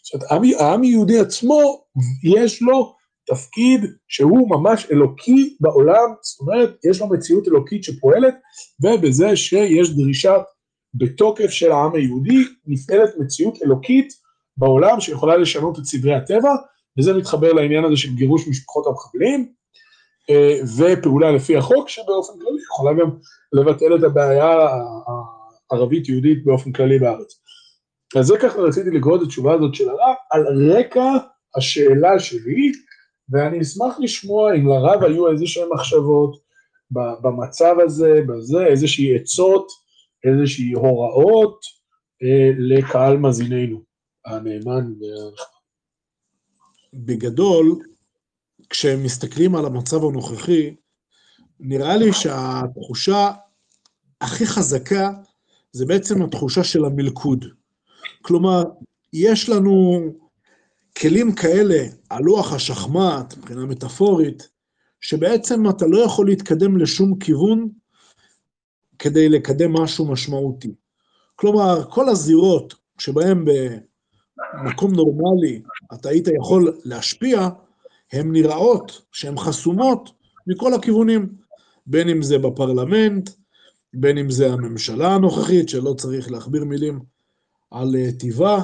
זאת 0.04 0.22
אומרת, 0.32 0.52
העם 0.60 0.82
היהודי 0.82 1.18
עצמו, 1.18 1.84
יש 2.24 2.62
לו 2.62 2.94
תפקיד 3.26 3.80
שהוא 4.08 4.50
ממש 4.50 4.86
אלוקי 4.92 5.56
בעולם, 5.60 6.14
זאת 6.22 6.40
אומרת, 6.40 6.76
יש 6.90 7.00
לו 7.00 7.06
מציאות 7.06 7.48
אלוקית 7.48 7.84
שפועלת, 7.84 8.34
ובזה 8.82 9.36
שיש 9.36 9.90
דרישה 9.96 10.34
בתוקף 10.94 11.50
של 11.50 11.72
העם 11.72 11.94
היהודי, 11.94 12.44
נפעלת 12.66 13.10
מציאות 13.18 13.58
אלוקית 13.64 14.12
בעולם 14.56 15.00
שיכולה 15.00 15.36
לשנות 15.36 15.78
את 15.78 15.84
סדרי 15.84 16.14
הטבע, 16.14 16.50
וזה 16.98 17.14
מתחבר 17.14 17.52
לעניין 17.52 17.84
הזה 17.84 17.96
של 17.96 18.14
גירוש 18.14 18.48
משפחות 18.48 18.86
המחבלים, 18.86 19.52
אה, 20.30 20.58
ופעולה 20.76 21.32
לפי 21.32 21.56
החוק, 21.56 21.88
שבאופן 21.88 22.32
כללי 22.32 22.62
יכולה 22.62 22.92
גם 22.92 23.10
לבטל 23.52 23.96
את 23.96 24.02
הבעיה 24.02 24.68
הערבית-יהודית 25.70 26.44
באופן 26.44 26.72
כללי 26.72 26.98
בארץ. 26.98 27.40
אז 28.16 28.26
זה 28.26 28.38
ככה 28.38 28.58
רציתי 28.58 28.90
לקרוא 28.90 29.16
את 29.16 29.22
התשובה 29.22 29.54
הזאת 29.54 29.74
של 29.74 29.88
הרב, 29.88 30.14
על 30.30 30.72
רקע 30.72 31.04
השאלה 31.56 32.18
שלי, 32.18 32.72
ואני 33.28 33.60
אשמח 33.60 33.96
לשמוע 33.98 34.54
אם 34.54 34.68
לרב 34.68 35.04
היו 35.04 35.30
איזה 35.30 35.46
שהן 35.46 35.68
מחשבות 35.74 36.40
במצב 36.90 37.74
הזה, 37.84 38.20
בזה, 38.28 38.66
איזושהי 38.66 39.16
עצות, 39.16 39.68
איזושהי 40.24 40.72
הוראות 40.72 41.60
אה, 42.22 42.50
לקהל 42.58 43.16
מאזיננו, 43.16 43.82
הנאמן. 44.26 44.92
בגדול, 46.94 47.80
כשמסתכלים 48.70 49.54
על 49.54 49.66
המצב 49.66 50.04
הנוכחי, 50.04 50.74
נראה 51.60 51.96
לי 51.96 52.12
שהתחושה 52.12 53.30
הכי 54.20 54.46
חזקה 54.46 55.10
זה 55.72 55.86
בעצם 55.86 56.22
התחושה 56.22 56.64
של 56.64 56.84
המלכוד. 56.84 57.44
כלומר, 58.22 58.62
יש 59.12 59.48
לנו 59.48 60.02
כלים 61.00 61.34
כאלה 61.34 61.84
על 62.10 62.22
לוח 62.22 62.52
השחמט, 62.52 63.34
מבחינה 63.38 63.66
מטאפורית, 63.66 64.48
שבעצם 65.00 65.70
אתה 65.70 65.86
לא 65.86 65.98
יכול 65.98 66.26
להתקדם 66.26 66.76
לשום 66.78 67.18
כיוון 67.18 67.68
כדי 68.98 69.28
לקדם 69.28 69.72
משהו 69.72 70.12
משמעותי. 70.12 70.74
כלומר, 71.36 71.90
כל 71.90 72.08
הזירות 72.08 72.74
שבהן 72.98 73.44
במקום 74.54 74.94
נורמלי 74.94 75.62
אתה 75.94 76.08
היית 76.08 76.28
יכול 76.38 76.76
להשפיע, 76.84 77.48
הן 78.12 78.32
נראות 78.32 79.02
שהן 79.12 79.38
חסומות 79.38 80.10
מכל 80.46 80.74
הכיוונים, 80.74 81.34
בין 81.86 82.08
אם 82.08 82.22
זה 82.22 82.38
בפרלמנט, 82.38 83.30
בין 83.94 84.18
אם 84.18 84.30
זה 84.30 84.52
הממשלה 84.52 85.14
הנוכחית, 85.14 85.68
שלא 85.68 85.94
צריך 85.98 86.30
להכביר 86.30 86.64
מילים 86.64 87.00
על 87.70 87.96
אה, 87.96 88.12
טיבה, 88.18 88.62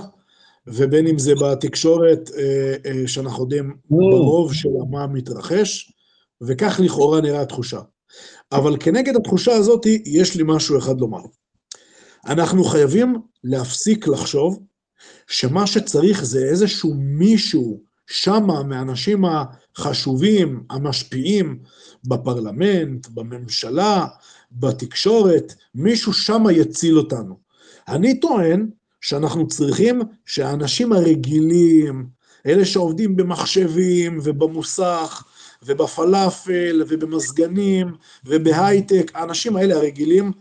ובין 0.67 1.07
אם 1.07 1.19
זה 1.19 1.35
בתקשורת, 1.35 2.31
אה, 2.39 2.75
אה, 2.87 3.09
שאנחנו 3.09 3.43
יודעים 3.43 3.77
ברוב 3.91 4.55
של 4.55 4.69
מה 4.91 5.07
מתרחש, 5.07 5.93
וכך 6.41 6.81
לכאורה 6.83 7.21
נראה 7.21 7.43
התחושה. 7.43 7.81
אבל 8.53 8.77
כנגד 8.81 9.17
התחושה 9.17 9.53
הזאת, 9.53 9.87
יש 10.07 10.37
לי 10.37 10.43
משהו 10.47 10.79
אחד 10.79 11.01
לומר. 11.01 11.23
אנחנו 12.27 12.65
חייבים 12.65 13.17
להפסיק 13.45 14.09
לחשוב 14.09 14.63
שמה 15.27 15.67
שצריך 15.67 16.25
זה 16.25 16.45
איזשהו 16.45 16.95
מישהו 16.95 17.83
שמה 18.07 18.63
מהאנשים 18.63 19.25
החשובים, 19.25 20.63
המשפיעים, 20.71 21.59
בפרלמנט, 22.05 23.09
בממשלה, 23.09 24.07
בתקשורת, 24.53 25.55
מישהו 25.75 26.13
שמה 26.13 26.53
יציל 26.53 26.99
אותנו. 26.99 27.39
אני 27.89 28.21
טוען 28.21 28.71
שאנחנו 29.03 29.49
צריכים 29.49 30.01
שהאנשים 30.27 30.93
הרגילים, 30.93 32.07
אלה 32.47 32.65
שעובדים 32.65 33.17
במחשבים 33.17 34.19
ובמוסך 34.23 35.25
ובפלאפל 35.63 36.83
ובמזגנים 36.89 37.93
ובהייטק, 38.25 39.11
האנשים 39.15 39.57
האלה 39.57 39.75
הרגילים, 39.75 40.33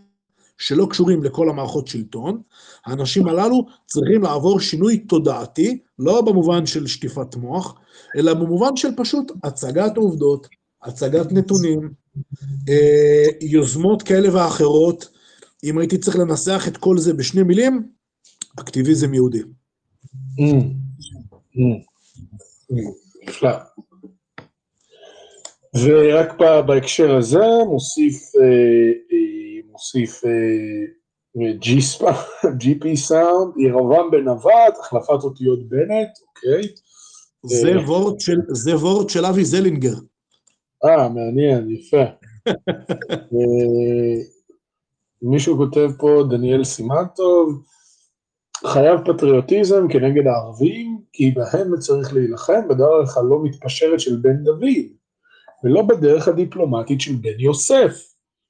שלא 0.58 0.88
קשורים 0.90 1.24
לכל 1.24 1.50
המערכות 1.50 1.88
שלטון, 1.88 2.42
האנשים 2.86 3.28
הללו 3.28 3.66
צריכים 3.86 4.22
לעבור 4.22 4.60
שינוי 4.60 4.98
תודעתי, 4.98 5.80
לא 6.00 6.22
במובן 6.22 6.66
של 6.66 6.88
שטיפת 6.88 7.36
מוח, 7.36 7.76
אלא 8.18 8.34
במובן 8.34 8.76
של 8.76 8.90
פשוט 8.98 9.32
הצגת 9.44 9.98
עובדות, 9.98 10.48
הצגת 10.84 11.32
נתונים, 11.32 11.92
אה, 12.70 13.26
יוזמות 13.42 14.02
כאלה 14.04 14.36
ואחרות. 14.36 15.10
אם 15.64 15.78
הייתי 15.78 15.98
צריך 15.98 16.18
לנסח 16.18 16.66
את 16.68 16.78
כל 16.78 16.98
זה 16.98 17.14
בשני 17.14 17.44
מילים, 17.44 17.84
אקטיביזם 18.60 19.14
יהודי. 19.14 19.42
Mm. 20.40 20.64
Mm. 21.56 21.92
נפלא. 23.28 23.52
ורק 25.76 26.34
בהקשר 26.68 27.16
הזה 27.16 27.46
מוסיף, 27.68 28.36
אה, 28.36 28.42
אה, 29.12 29.72
מוסיף 29.72 30.24
GP 32.60 32.96
סאונד, 33.08 33.54
ירבעם 33.58 34.12
בן 34.12 34.24
נווט, 34.24 34.78
החלפת 34.80 35.24
אותיות 35.24 35.70
בנט, 35.70 36.10
אוקיי. 36.28 36.62
זה 38.54 38.76
וורט 38.76 39.10
של 39.10 39.26
אבי 39.26 39.46
זלינגר. 39.46 39.96
אה, 40.86 41.10
מעניין, 41.10 41.72
יפה. 41.72 42.04
מישהו 45.22 45.58
כותב 45.58 45.90
פה, 45.98 46.24
דניאל 46.30 46.64
סימנטוב, 46.64 47.64
חייב 48.68 49.00
פטריוטיזם 49.06 49.88
כנגד 49.88 50.28
הערבים, 50.28 51.02
כי 51.14 51.32
בהם 51.32 51.78
צריך 51.78 52.14
להילחם 52.14 52.68
בדרך 52.70 53.18
הלא 53.18 53.44
מתפשרת 53.44 54.00
של 54.00 54.18
בן 54.22 54.44
דוד, 54.44 54.86
ולא 55.64 55.82
בדרך 55.82 56.28
הדיפלומטית 56.28 57.02
של 57.02 57.16
בן 57.16 57.40
יוסף, 57.40 57.94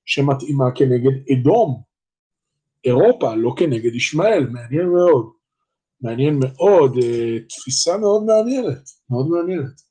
שמתאימה 0.06 0.72
כנגד 0.76 1.12
אדום, 1.32 1.82
אירופה, 2.86 3.36
לא 3.36 3.54
כנגד 3.58 3.96
ישמעאל, 3.96 4.48
מעניין 4.48 4.90
מאוד. 4.90 5.32
מעניין 6.02 6.40
מאוד, 6.40 6.98
אה, 7.04 7.40
תפיסה 7.50 7.98
מאוד 7.98 8.24
מעניינת, 8.24 8.90
מאוד 9.10 9.28
מעניינת. 9.28 9.82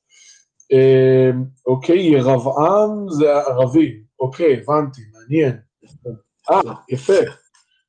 אה, 0.73 1.31
אוקיי, 1.65 1.99
ירבעם 1.99 3.09
זה 3.09 3.31
ערבים, 3.31 4.03
אוקיי, 4.19 4.61
הבנתי, 4.61 5.01
מעניין. 5.13 5.57
אה, 6.51 6.73
יפה. 6.89 7.40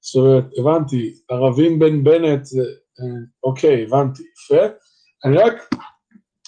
זאת 0.02 0.16
אומרת, 0.16 0.44
הבנתי, 0.58 1.14
ערבים 1.30 1.78
בן 1.78 2.04
בנט, 2.04 2.40
אה, 2.58 3.20
אוקיי, 3.44 3.82
הבנתי, 3.82 4.22
יפה. 4.22 4.64
אני 5.24 5.36
רק, 5.36 5.54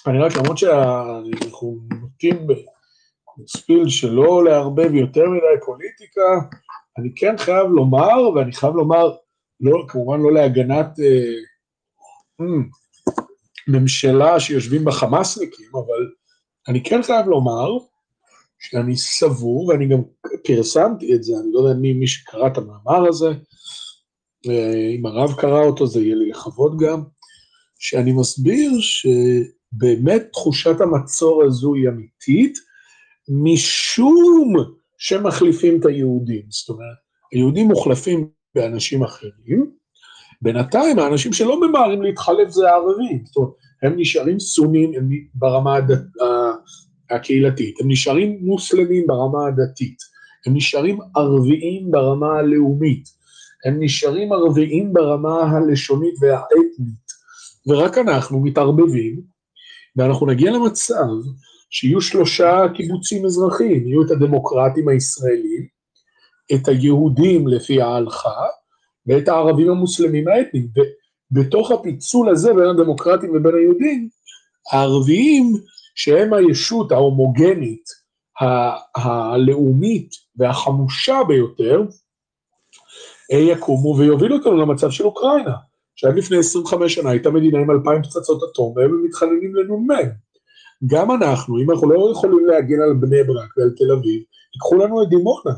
אני 0.06 0.18
רק, 0.18 0.36
למרות 0.36 0.58
שאנחנו 0.58 1.78
נוטים 2.00 2.46
בספיל 3.38 3.88
שלא 3.88 4.44
לערבב 4.44 4.94
יותר 4.94 5.24
מדי 5.28 5.64
פוליטיקה, 5.66 6.20
אני 6.98 7.08
כן 7.16 7.34
חייב 7.38 7.66
לומר, 7.70 8.28
ואני 8.34 8.52
חייב 8.52 8.74
לומר, 8.74 9.10
לא, 9.60 9.84
כמובן 9.88 10.20
לא 10.20 10.32
להגנת 10.32 11.00
אה, 11.00 11.34
hmm, 12.42 12.64
ממשלה 13.68 14.40
שיושבים 14.40 14.84
בחמאסניקים, 14.84 15.70
אבל 15.72 16.10
אני 16.68 16.84
כן 16.84 17.02
חייב 17.02 17.26
לומר 17.26 17.78
שאני 18.64 18.96
סבור, 18.96 19.68
ואני 19.68 19.88
גם 19.88 20.02
פרסמתי 20.44 21.14
את 21.14 21.22
זה, 21.22 21.32
אני 21.40 21.52
לא 21.52 21.60
יודע 21.60 21.80
מי, 21.80 21.92
מי 21.92 22.06
שקרא 22.06 22.46
את 22.46 22.58
המאמר 22.58 23.08
הזה, 23.08 23.28
אה, 24.48 24.88
אם 24.98 25.06
הרב 25.06 25.32
קרא 25.32 25.64
אותו 25.64 25.86
זה 25.86 26.00
יהיה 26.00 26.14
לי 26.14 26.30
לכבוד 26.30 26.78
גם, 26.78 27.02
שאני 27.78 28.12
מסביר 28.12 28.70
שבאמת 28.80 30.22
תחושת 30.32 30.80
המצור 30.80 31.42
הזו 31.42 31.74
היא 31.74 31.88
אמיתית, 31.88 32.58
משום 33.28 34.54
שמחליפים 34.98 35.80
את 35.80 35.86
היהודים. 35.86 36.42
זאת 36.48 36.68
אומרת, 36.68 36.96
היהודים 37.32 37.66
מוחלפים 37.66 38.28
באנשים 38.54 39.02
אחרים, 39.02 39.70
בינתיים 40.42 40.98
האנשים 40.98 41.32
שלא 41.32 41.60
ממהרים 41.60 42.02
להתחלף 42.02 42.48
זה 42.48 42.70
הערבים. 42.70 43.24
זאת 43.24 43.36
אומרת, 43.36 43.50
הם 43.82 43.92
נשארים 43.96 44.40
סונים 44.40 44.92
הם 44.96 45.08
ברמה 45.34 45.76
הדת, 45.76 46.00
הקהילתית, 47.10 47.80
הם 47.80 47.90
נשארים 47.90 48.38
מוסלמים 48.40 49.06
ברמה 49.06 49.46
הדתית, 49.46 49.96
הם 50.46 50.56
נשארים 50.56 50.98
ערביים 51.16 51.90
ברמה 51.90 52.38
הלאומית, 52.38 53.04
הם 53.66 53.76
נשארים 53.80 54.32
ערביים 54.32 54.92
ברמה 54.92 55.42
הלשונית 55.42 56.14
והאתנית, 56.20 57.04
ורק 57.66 57.98
אנחנו 57.98 58.40
מתערבבים, 58.40 59.20
ואנחנו 59.96 60.26
נגיע 60.26 60.52
למצב 60.52 61.06
שיהיו 61.70 62.00
שלושה 62.00 62.66
קיבוצים 62.74 63.24
אזרחיים, 63.24 63.88
יהיו 63.88 64.02
את 64.06 64.10
הדמוקרטים 64.10 64.88
הישראלים, 64.88 65.66
את 66.54 66.68
היהודים 66.68 67.48
לפי 67.48 67.82
ההלכה, 67.82 68.40
ואת 69.06 69.28
הערבים 69.28 69.70
המוסלמים 69.70 70.28
האתניים. 70.28 70.68
ובתוך 71.32 71.70
הפיצול 71.70 72.28
הזה 72.28 72.54
בין 72.54 72.64
הדמוקרטים 72.64 73.30
ובין 73.30 73.54
היהודים, 73.54 74.08
הערביים, 74.72 75.52
שהם 75.94 76.32
הישות 76.32 76.92
ההומוגנית, 76.92 78.04
הלאומית 78.96 80.10
והחמושה 80.36 81.20
ביותר, 81.28 81.82
יקומו 83.32 83.96
ויובילו 83.98 84.36
אותנו 84.36 84.56
למצב 84.56 84.90
של 84.90 85.04
אוקראינה, 85.04 85.54
שעד 85.96 86.16
לפני 86.16 86.38
25 86.38 86.94
שנה 86.94 87.10
הייתה 87.10 87.30
מדינה 87.30 87.58
עם 87.58 87.70
אלפיים 87.70 88.02
פצצות 88.02 88.42
אטום, 88.52 88.72
והם 88.76 89.04
מתחננים 89.04 89.54
לנ"מ. 89.56 89.88
גם 90.86 91.10
אנחנו, 91.10 91.58
אם 91.58 91.70
אנחנו 91.70 91.90
לא 91.90 92.10
יכולים 92.12 92.46
להגן 92.46 92.80
על 92.80 92.94
בני 93.00 93.22
ברק 93.22 93.56
ועל 93.56 93.70
תל 93.76 93.92
אביב, 93.92 94.22
ייקחו 94.54 94.74
לנו 94.76 95.02
את 95.02 95.08
דימונה. 95.08 95.54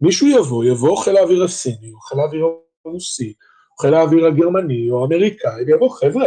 מישהו 0.00 0.26
יבוא, 0.26 0.64
יבוא 0.64 1.02
חיל 1.04 1.16
האוויר 1.16 1.44
הסיני, 1.44 1.92
או 1.92 2.00
חיל 2.00 2.20
האוויר 2.20 2.44
הרוסי, 2.84 3.32
או 3.70 3.76
חיל 3.82 3.94
האוויר 3.94 4.26
הגרמני, 4.26 4.90
או 4.90 5.02
האמריקאי, 5.02 5.64
ויבוא, 5.66 5.90
חבר'ה, 5.90 6.24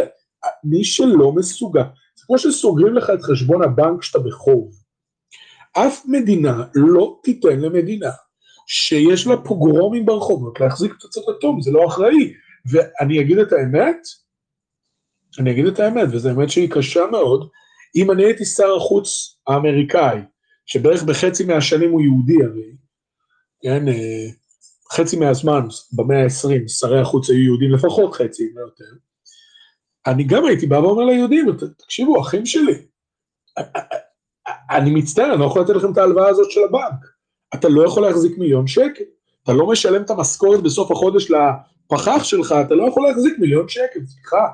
מי 0.64 0.84
שלא 0.84 1.32
מסוגל, 1.32 1.82
זה 2.16 2.24
כמו 2.26 2.38
שסוגרים 2.38 2.94
לך 2.94 3.10
את 3.10 3.22
חשבון 3.22 3.62
הבנק 3.62 4.02
שאתה 4.02 4.18
בחוב. 4.18 4.72
אף 5.72 6.02
מדינה 6.06 6.64
לא 6.74 7.20
תיתן 7.22 7.60
למדינה 7.60 8.10
שיש 8.66 9.26
לה 9.26 9.36
פוגרומים 9.36 10.06
ברחובות 10.06 10.60
להחזיק 10.60 10.92
פצצות 10.92 11.24
אטום, 11.38 11.60
זה 11.60 11.70
לא 11.70 11.86
אחראי. 11.86 12.32
ואני 12.70 13.20
אגיד 13.20 13.38
את 13.38 13.52
האמת, 13.52 13.96
אני 15.38 15.50
אגיד 15.50 15.66
את 15.66 15.80
האמת, 15.80 16.08
וזו 16.12 16.28
האמת 16.28 16.50
שהיא 16.50 16.70
קשה 16.70 17.06
מאוד, 17.10 17.48
אם 17.96 18.10
אני 18.10 18.24
הייתי 18.24 18.44
שר 18.44 18.76
החוץ 18.76 19.38
האמריקאי, 19.46 20.18
שבערך 20.66 21.02
בחצי 21.02 21.44
מהשנים 21.44 21.90
הוא 21.90 22.00
יהודי 22.00 22.44
הרי, 22.44 22.72
כן, 23.62 23.88
אה, 23.88 24.26
חצי 24.92 25.16
מהזמן, 25.16 25.66
במאה 25.92 26.22
ה-20, 26.22 26.68
שרי 26.68 27.00
החוץ 27.00 27.30
היו 27.30 27.38
יהודים 27.38 27.72
לפחות 27.72 28.14
חצי, 28.14 28.42
אם 28.42 28.58
לא 28.58 28.60
יותר, 28.60 28.84
אני 30.06 30.24
גם 30.24 30.44
הייתי 30.44 30.66
בא 30.66 30.76
ואומר 30.76 31.04
ליהודים, 31.04 31.46
תקשיבו, 31.78 32.20
אחים 32.20 32.46
שלי, 32.46 32.74
אני 34.70 34.90
מצטער, 34.90 35.32
אני 35.32 35.40
לא 35.40 35.44
יכול 35.44 35.62
לתת 35.62 35.74
לכם 35.74 35.92
את 35.92 35.98
ההלוואה 35.98 36.28
הזאת 36.28 36.50
של 36.50 36.60
הבנק. 36.68 37.06
אתה 37.54 37.68
לא 37.68 37.86
יכול 37.86 38.02
להחזיק 38.02 38.38
מיליון 38.38 38.66
שקל. 38.66 39.04
אתה 39.42 39.52
לא 39.52 39.66
משלם 39.66 40.02
את 40.02 40.10
המשכורת 40.10 40.62
בסוף 40.62 40.90
החודש 40.90 41.30
לפחח 41.30 42.24
שלך, 42.24 42.54
אתה 42.66 42.74
לא 42.74 42.88
יכול 42.88 43.08
להחזיק 43.08 43.38
מיליון 43.38 43.68
שקל, 43.68 44.00
סליחה. 44.06 44.46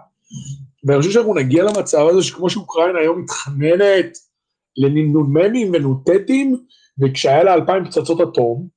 ואני 0.84 0.98
חושב 0.98 1.12
שאנחנו 1.12 1.34
נגיע 1.34 1.64
למצב 1.64 2.06
הזה 2.10 2.22
שכמו 2.22 2.50
שאוקראינה 2.50 2.98
היום 2.98 3.20
מתחננת 3.20 4.18
לנ"מים 4.76 5.72
ונ"טים, 5.72 6.56
וכשהיה 7.00 7.44
לה 7.44 7.54
אלפיים 7.54 7.84
פצצות 7.84 8.20
אטום, 8.20 8.68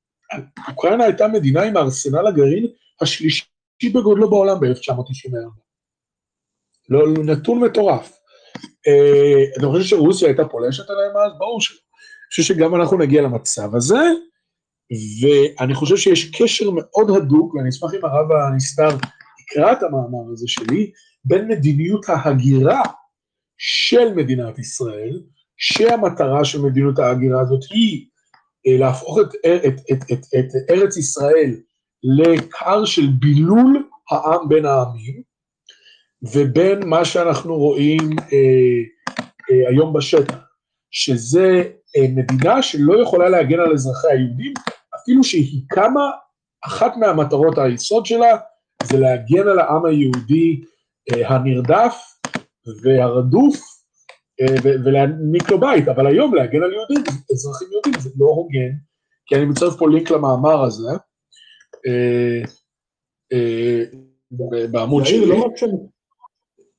אוקראינה 0.70 1.04
הייתה 1.04 1.28
מדינה 1.28 1.64
עם 1.64 1.78
הארסנל 1.78 2.28
הגרעין 2.28 2.68
השלישי 3.02 3.46
בגודלו 3.94 4.30
בעולם 4.30 4.60
ב-1994. 4.60 5.65
לא, 6.90 7.08
נתון 7.24 7.60
מטורף. 7.60 8.18
אה, 8.88 9.44
אני 9.58 9.68
חושב 9.68 9.84
שרוסיה 9.84 10.28
הייתה 10.28 10.46
פולשת 10.46 10.90
עליהם 10.90 11.12
אז? 11.18 11.32
ברור 11.38 11.62
שלא. 11.62 11.78
אני 11.78 12.30
חושב 12.30 12.44
שגם 12.44 12.76
אנחנו 12.76 12.98
נגיע 12.98 13.22
למצב 13.22 13.76
הזה, 13.76 14.02
ואני 15.22 15.76
חושב 15.76 15.98
שיש 15.98 16.32
קשר 16.32 16.70
מאוד 16.72 17.18
הדוק, 17.18 17.56
ואני 17.56 17.70
אשמח 17.70 17.94
אם 17.94 18.06
הרב 18.06 18.32
הנסתר 18.32 18.90
יקרא 19.42 19.72
את 19.72 19.84
המאמר 19.84 20.32
הזה 20.34 20.48
שלי, 20.48 20.92
בין 21.26 21.48
מדיניות 21.48 22.06
ההגירה 22.10 22.82
של 23.58 24.14
מדינת 24.14 24.60
ישראל, 24.60 25.22
שהמטרה 25.58 26.46
של 26.46 26.62
מדיניות 26.62 27.00
ההגירה 27.00 27.42
הזאת 27.42 27.62
היא 27.72 28.08
אה, 28.68 28.78
להפוך 28.78 29.20
את, 29.20 29.28
את, 29.46 29.80
את, 29.92 30.12
את, 30.12 30.20
את 30.40 30.70
ארץ 30.70 30.98
ישראל 30.98 31.56
לכר 32.04 32.86
של 32.86 33.08
בילול 33.20 33.90
העם 34.12 34.50
בין 34.50 34.66
העמים, 34.66 35.22
ובין 36.34 36.88
מה 36.88 37.06
שאנחנו 37.06 37.56
רואים 37.56 38.00
אה, 38.20 38.38
אה, 39.52 39.70
היום 39.70 39.94
בשטח, 39.94 40.38
שזה 40.92 41.64
אה, 41.98 42.08
מדינה 42.16 42.62
שלא 42.62 43.02
יכולה 43.02 43.30
להגן 43.30 43.60
על 43.60 43.74
אזרחי 43.74 44.08
היהודים, 44.12 44.54
אפילו 44.96 45.24
שהיא 45.24 45.62
קמה, 45.70 46.12
אחת 46.66 46.98
מהמטרות 46.98 47.58
היסוד 47.58 48.06
שלה 48.06 48.38
זה 48.84 49.00
להגן 49.00 49.48
על 49.48 49.60
העם 49.60 49.86
היהודי 49.86 50.62
אה, 51.12 51.30
הנרדף 51.30 51.96
והרדוף 52.84 53.56
אה, 54.42 54.56
ולהעניק 54.64 55.52
לו 55.52 55.60
בית, 55.60 55.88
אבל 55.88 56.08
היום 56.08 56.36
להגן 56.36 56.64
על 56.64 56.74
יהודים, 56.74 57.04
אזרחים 57.34 57.68
יהודים, 57.72 58.02
זה 58.02 58.10
לא 58.20 58.26
הוגן, 58.26 58.72
כי 59.26 59.36
אני 59.36 59.46
מצרף 59.46 59.76
פה 59.78 59.90
לינק 59.90 60.12
למאמר 60.12 60.64
הזה, 60.64 60.90
אה, 61.88 63.84
בעמוד 64.72 65.06
שלי. 65.06 65.26
לא 65.26 65.48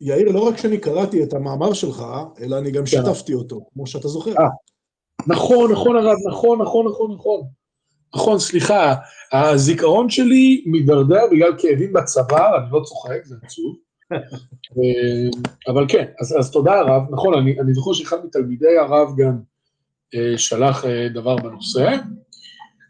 יאיר, 0.01 0.33
לא 0.33 0.49
רק 0.49 0.57
שאני 0.57 0.79
קראתי 0.79 1.23
את 1.23 1.35
המאמר 1.35 1.73
שלך, 1.73 2.05
אלא 2.41 2.59
אני 2.59 2.71
גם 2.71 2.83
כן. 2.83 2.87
שיתפתי 2.87 3.35
אותו, 3.35 3.61
כמו 3.73 3.87
שאתה 3.87 4.09
זוכר. 4.09 4.33
נכון, 5.27 5.73
נכון 5.73 5.97
הרב, 5.97 6.17
נכון, 6.29 6.63
נכון, 6.63 6.87
נכון, 6.87 7.13
נכון. 7.15 7.41
נכון, 8.15 8.39
סליחה, 8.39 8.95
הזיכרון 9.33 10.11
שלי 10.11 10.65
מידרדר 10.67 11.23
בגלל 11.33 11.53
כאבים 11.59 11.93
בצוואר, 11.93 12.59
אני 12.59 12.73
לא 12.73 12.81
צוחק, 12.85 13.25
זה 13.25 13.35
עצוב. 13.43 13.77
אה, 14.77 15.73
אבל 15.73 15.85
כן, 15.89 16.05
אז, 16.21 16.37
אז 16.39 16.51
תודה 16.51 16.79
הרב, 16.79 17.03
נכון, 17.11 17.35
אני, 17.35 17.61
אני 17.61 17.75
זוכר 17.75 17.93
שאחד 17.93 18.17
מתלמידי 18.25 18.79
הרב 18.79 19.09
גם 19.17 19.39
אה, 20.15 20.39
שלח 20.39 20.85
אה, 20.85 21.09
דבר 21.15 21.37
בנושא. 21.37 21.97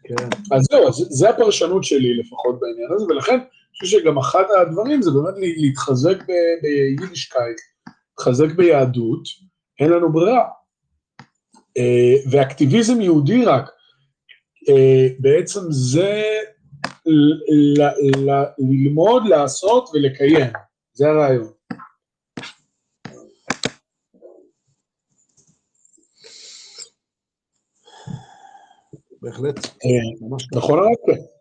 כן. 0.03 0.29
אז 0.51 0.63
זהו, 0.71 0.87
אז 0.87 0.95
זה 1.09 1.29
הפרשנות 1.29 1.83
שלי 1.83 2.17
לפחות 2.17 2.59
בעניין 2.59 2.89
הזה, 2.95 3.05
ולכן 3.05 3.39
חושב 3.81 3.99
שגם 3.99 4.17
אחד 4.17 4.43
הדברים 4.61 5.01
זה 5.01 5.11
באמת 5.11 5.33
להתחזק 5.37 6.23
ביידישקייט, 6.61 7.57
להתחזק 7.87 8.55
ביהדות, 8.55 9.23
אין 9.79 9.89
לנו 9.89 10.11
ברירה. 10.13 10.49
אה, 11.77 12.15
ואקטיביזם 12.31 13.01
יהודי 13.01 13.45
רק, 13.45 13.69
אה, 14.69 15.07
בעצם 15.19 15.61
זה 15.69 16.23
ללמוד, 18.59 19.23
לעשות 19.27 19.89
ולקיים, 19.93 20.51
זה 20.93 21.07
הרעיון. 21.07 21.51
בהחלט. 29.21 29.65
אה, 29.65 30.27
נכון 30.57 30.79
הרב? 30.79 31.36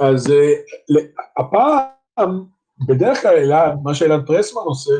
אז 0.00 0.32
הפעם, 1.38 2.44
בדרך 2.88 3.22
כלל 3.22 3.72
מה 3.82 3.94
שאילן 3.94 4.26
פרסמן 4.26 4.62
עושה, 4.62 4.92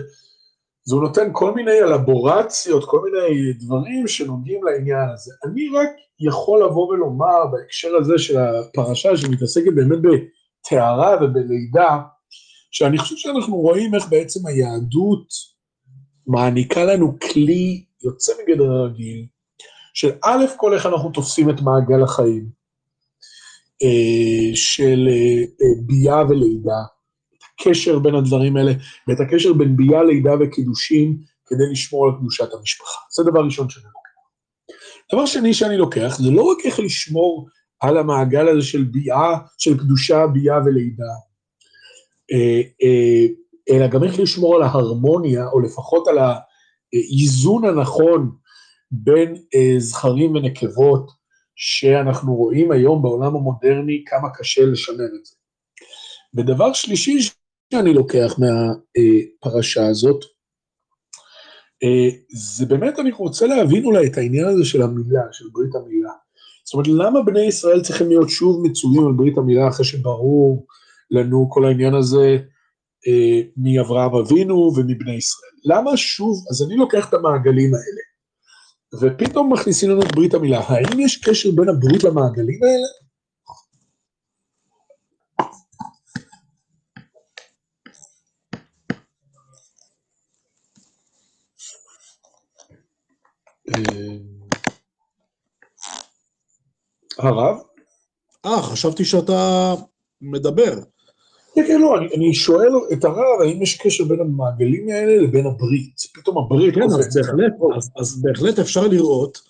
זה 0.85 0.95
הוא 0.95 1.03
נותן 1.03 1.29
כל 1.33 1.55
מיני 1.55 1.81
אלבורציות, 1.81 2.85
כל 2.85 3.01
מיני 3.01 3.53
דברים 3.53 4.09
שנוגעים 4.09 4.65
לעניין 4.65 5.09
הזה. 5.15 5.33
אני 5.45 5.69
רק 5.75 5.89
יכול 6.21 6.65
לבוא 6.65 6.89
ולומר 6.89 7.47
בהקשר 7.53 7.97
הזה 8.01 8.19
של 8.19 8.39
הפרשה 8.39 9.17
שמתעסקת 9.17 9.75
באמת 9.75 9.99
בטהרה 9.99 11.17
ובלידה, 11.21 11.99
שאני 12.71 12.99
חושב 12.99 13.17
שאנחנו 13.17 13.57
רואים 13.57 13.95
איך 13.95 14.09
בעצם 14.09 14.47
היהדות 14.47 15.29
מעניקה 16.27 16.85
לנו 16.85 17.19
כלי 17.19 17.85
יוצא 18.05 18.33
מגדר 18.43 18.71
הרגיל, 18.71 19.27
של 19.95 20.11
א' 20.25 20.45
כל 20.57 20.75
איך 20.75 20.87
אנחנו 20.87 21.11
תופסים 21.11 21.51
את 21.51 21.61
מעגל 21.61 22.03
החיים, 22.03 22.47
אה, 22.47 22.58
של 24.55 25.09
אה, 25.09 25.43
אה, 25.63 25.83
ביאה 25.87 26.23
ולידה, 26.29 26.83
הקשר 27.61 27.99
בין 27.99 28.15
הדברים 28.15 28.57
האלה, 28.57 28.73
ואת 29.09 29.21
הקשר 29.21 29.53
בין 29.53 29.77
ביאה, 29.77 30.05
לידה 30.05 30.33
וקידושים, 30.41 31.19
כדי 31.47 31.65
לשמור 31.73 32.07
על 32.07 32.13
קדושת 32.19 32.55
המשפחה. 32.55 33.01
זה 33.17 33.23
דבר 33.31 33.45
ראשון 33.45 33.69
שאני 33.71 33.85
לוקח. 33.85 33.99
דבר 35.13 35.27
שני 35.27 35.55
שאני 35.55 35.77
לוקח, 35.77 36.19
זה 36.19 36.31
לא 36.31 36.43
רק 36.43 36.59
איך 36.65 36.81
לשמור 36.81 37.49
על 37.81 37.97
המעגל 37.97 38.49
הזה 38.49 38.63
של 38.63 38.85
ביאה, 38.85 39.39
של 39.59 39.79
קדושה, 39.79 40.27
ביאה 40.27 40.59
ולידה, 40.65 41.13
אה, 42.33 42.61
אה, 42.83 43.27
אלא 43.71 43.87
גם 43.87 44.05
איך 44.05 44.19
לשמור 44.21 44.57
על 44.57 44.63
ההרמוניה, 44.63 45.47
או 45.53 45.61
לפחות 45.61 46.09
על 46.09 46.19
האיזון 46.19 47.65
הנכון 47.65 48.31
בין 48.91 49.35
אה, 49.55 49.75
זכרים 49.79 50.35
ונקבות, 50.35 51.11
שאנחנו 51.61 52.35
רואים 52.35 52.71
היום 52.71 53.03
בעולם 53.03 53.37
המודרני 53.37 54.05
כמה 54.07 54.29
קשה 54.35 54.67
לשמר 54.67 55.05
את 55.21 55.25
זה. 55.25 55.35
ודבר 56.35 56.73
שלישי 56.73 57.19
שאני 57.73 57.95
לוקח 57.95 58.37
מהפרשה 58.39 59.87
הזאת, 59.87 60.25
אה, 61.83 62.09
זה 62.29 62.67
באמת, 62.67 62.99
אני 62.99 63.11
רוצה 63.11 63.47
להבין 63.47 63.85
אולי 63.85 64.07
את 64.07 64.19
העניין 64.19 64.45
הזה 64.45 64.65
של 64.65 64.83
המילה, 64.83 65.23
של 65.33 65.45
ברית 65.53 65.75
המילה. 65.75 66.13
זאת 66.65 66.75
אומרת, 66.75 66.89
למה 66.89 67.23
בני 67.23 67.45
ישראל 67.45 67.83
צריכים 67.83 68.09
להיות 68.09 68.29
שוב 68.29 68.67
מצווים 68.67 69.07
על 69.07 69.13
ברית 69.13 69.39
המילה 69.39 69.69
אחרי 69.69 69.85
שברור 69.85 70.67
לנו 71.11 71.47
כל 71.51 71.65
העניין 71.65 71.95
הזה 71.95 72.39
אה, 73.07 73.41
מאברהם 73.57 74.15
אבינו 74.15 74.73
ומבני 74.77 75.15
ישראל? 75.15 75.53
למה 75.65 75.97
שוב, 75.97 76.45
אז 76.51 76.63
אני 76.63 76.77
לוקח 76.77 77.09
את 77.09 77.15
המעגלים 77.15 77.75
האלה, 77.75 78.03
ופתאום 78.95 79.53
מכניסים 79.53 79.91
לנו 79.91 80.03
את 80.03 80.15
ברית 80.15 80.35
המילה. 80.35 80.61
האם 80.61 81.01
יש 81.01 81.17
קשר 81.25 81.49
בין 81.57 81.69
הברית 81.69 82.05
למעגלים 82.05 82.61
האלה? 82.63 82.89
אה, 93.77 94.19
הרב? 97.19 97.57
אה, 98.47 98.63
חשבתי 98.63 99.05
שאתה 99.05 99.75
מדבר. 100.21 100.73
כן, 101.59 101.67
כן, 101.67 101.81
לא, 101.81 101.99
אני, 101.99 102.07
אני 102.17 102.35
שואל 102.35 102.73
את 102.93 103.05
הרב, 103.05 103.41
האם 103.41 103.63
יש 103.63 103.77
קשר 103.77 104.05
בין 104.05 104.21
המעגלים 104.21 104.89
האלה 104.89 105.23
לבין 105.23 105.47
הברית? 105.47 106.09
פתאום 106.15 106.39
הברית... 106.39 106.75
כן, 106.75 106.83
אז 106.83 107.17
בהחלט, 107.17 107.53
אז, 107.77 107.91
אז 107.97 108.23
בהחלט 108.23 108.59
אפשר 108.59 108.87
לראות 108.87 109.41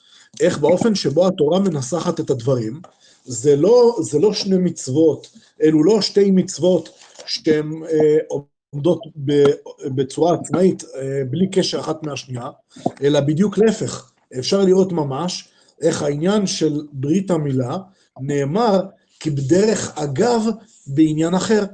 איך 0.41 0.59
באופן 0.59 0.95
שבו 0.95 1.27
התורה 1.27 1.61
מנסחת 1.61 2.21
את 2.21 2.31
הדברים, 2.31 2.81
זה 3.25 3.57
לא, 3.57 3.97
זה 4.01 4.19
לא 4.19 4.33
שני 4.33 4.59
מצוות, 4.59 5.27
אלו 5.63 5.85
לא 5.85 6.01
שתי 6.01 6.31
מצוות 6.31 6.89
שהן 7.27 7.73
אה, 7.91 8.39
עומדות 8.73 9.01
בצורה 9.95 10.35
עצמאית, 10.35 10.85
אה, 10.85 11.23
בלי 11.31 11.51
קשר 11.51 11.81
אחת 11.81 12.03
מהשנייה, 12.03 12.51
אלא 13.03 13.21
בדיוק 13.21 13.59
להפך. 13.59 14.11
אפשר 14.39 14.65
לראות 14.65 14.93
ממש 14.93 15.49
איך 15.83 16.03
העניין 16.03 16.47
של 16.47 16.81
ברית 16.93 17.31
המילה 17.31 17.77
נאמר 18.21 18.81
כבדרך 19.21 19.99
אגב 19.99 20.43
בעניין 20.87 21.35
אחר. 21.35 21.65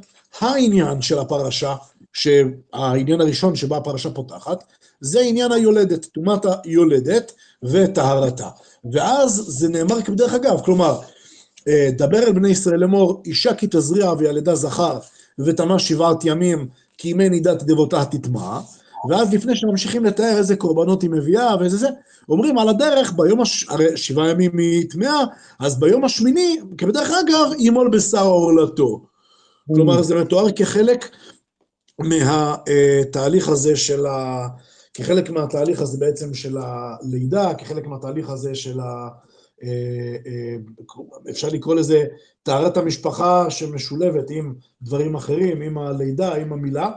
העניין 0.40 1.02
של 1.02 1.18
הפרשה, 1.18 1.74
שהעניין 2.12 3.20
הראשון 3.20 3.56
שבה 3.56 3.76
הפרשה 3.76 4.10
פותחת, 4.10 4.64
זה 5.00 5.20
עניין 5.20 5.52
היולדת, 5.52 6.04
טומאת 6.04 6.46
היולדת 6.64 7.32
וטהרתה. 7.62 8.48
ואז 8.92 9.44
זה 9.48 9.68
נאמר 9.68 10.02
כבדרך 10.02 10.34
אגב, 10.34 10.60
כלומר, 10.64 11.00
אה, 11.68 11.90
דבר 11.96 12.18
אל 12.18 12.32
בני 12.32 12.48
ישראל 12.48 12.80
לאמור, 12.80 13.22
אישה 13.24 13.54
כי 13.54 13.66
תזריע 13.70 14.12
וילדה 14.18 14.54
זכר 14.54 14.98
וטמא 15.38 15.78
שבעת 15.78 16.24
ימים 16.24 16.68
כי 16.98 17.08
ימי 17.08 17.28
נידת 17.28 17.62
דבותה 17.62 18.04
תטמע, 18.04 18.60
ואז 19.08 19.34
לפני 19.34 19.56
שממשיכים 19.56 20.04
לתאר 20.04 20.38
איזה 20.38 20.56
קורבנות 20.56 21.02
היא 21.02 21.10
מביאה 21.10 21.56
ואיזה 21.60 21.76
זה, 21.76 21.88
אומרים 22.28 22.58
על 22.58 22.68
הדרך, 22.68 23.12
ביום, 23.12 23.40
הש... 23.40 23.66
הרי 23.68 23.96
שבעה 23.96 24.30
ימים 24.30 24.58
היא 24.58 24.90
טמאה, 24.90 25.24
אז 25.60 25.80
ביום 25.80 26.04
השמיני, 26.04 26.56
כבדרך 26.78 27.10
אגב, 27.10 27.52
ימול 27.58 27.88
בשר 27.88 28.26
עורלתו. 28.26 29.13
כלומר, 29.66 30.02
זה 30.02 30.14
מתואר 30.14 30.52
כחלק 30.52 31.16
מהתהליך 31.98 33.48
הזה 33.48 33.76
של 33.76 34.06
ה... 34.06 34.48
כחלק 34.94 35.30
מהתהליך 35.30 35.80
הזה 35.80 35.98
בעצם 35.98 36.34
של 36.34 36.56
הלידה, 36.58 37.54
כחלק 37.54 37.86
מהתהליך 37.86 38.30
הזה 38.30 38.54
של 38.54 38.80
ה... 38.80 39.08
אה, 39.62 40.16
אה, 40.26 40.56
אפשר 41.30 41.48
לקרוא 41.48 41.74
לזה 41.74 42.04
טהרת 42.42 42.76
המשפחה 42.76 43.50
שמשולבת 43.50 44.30
עם 44.30 44.54
דברים 44.82 45.14
אחרים, 45.14 45.62
עם 45.62 45.78
הלידה, 45.78 46.34
עם 46.34 46.52
המילה, 46.52 46.90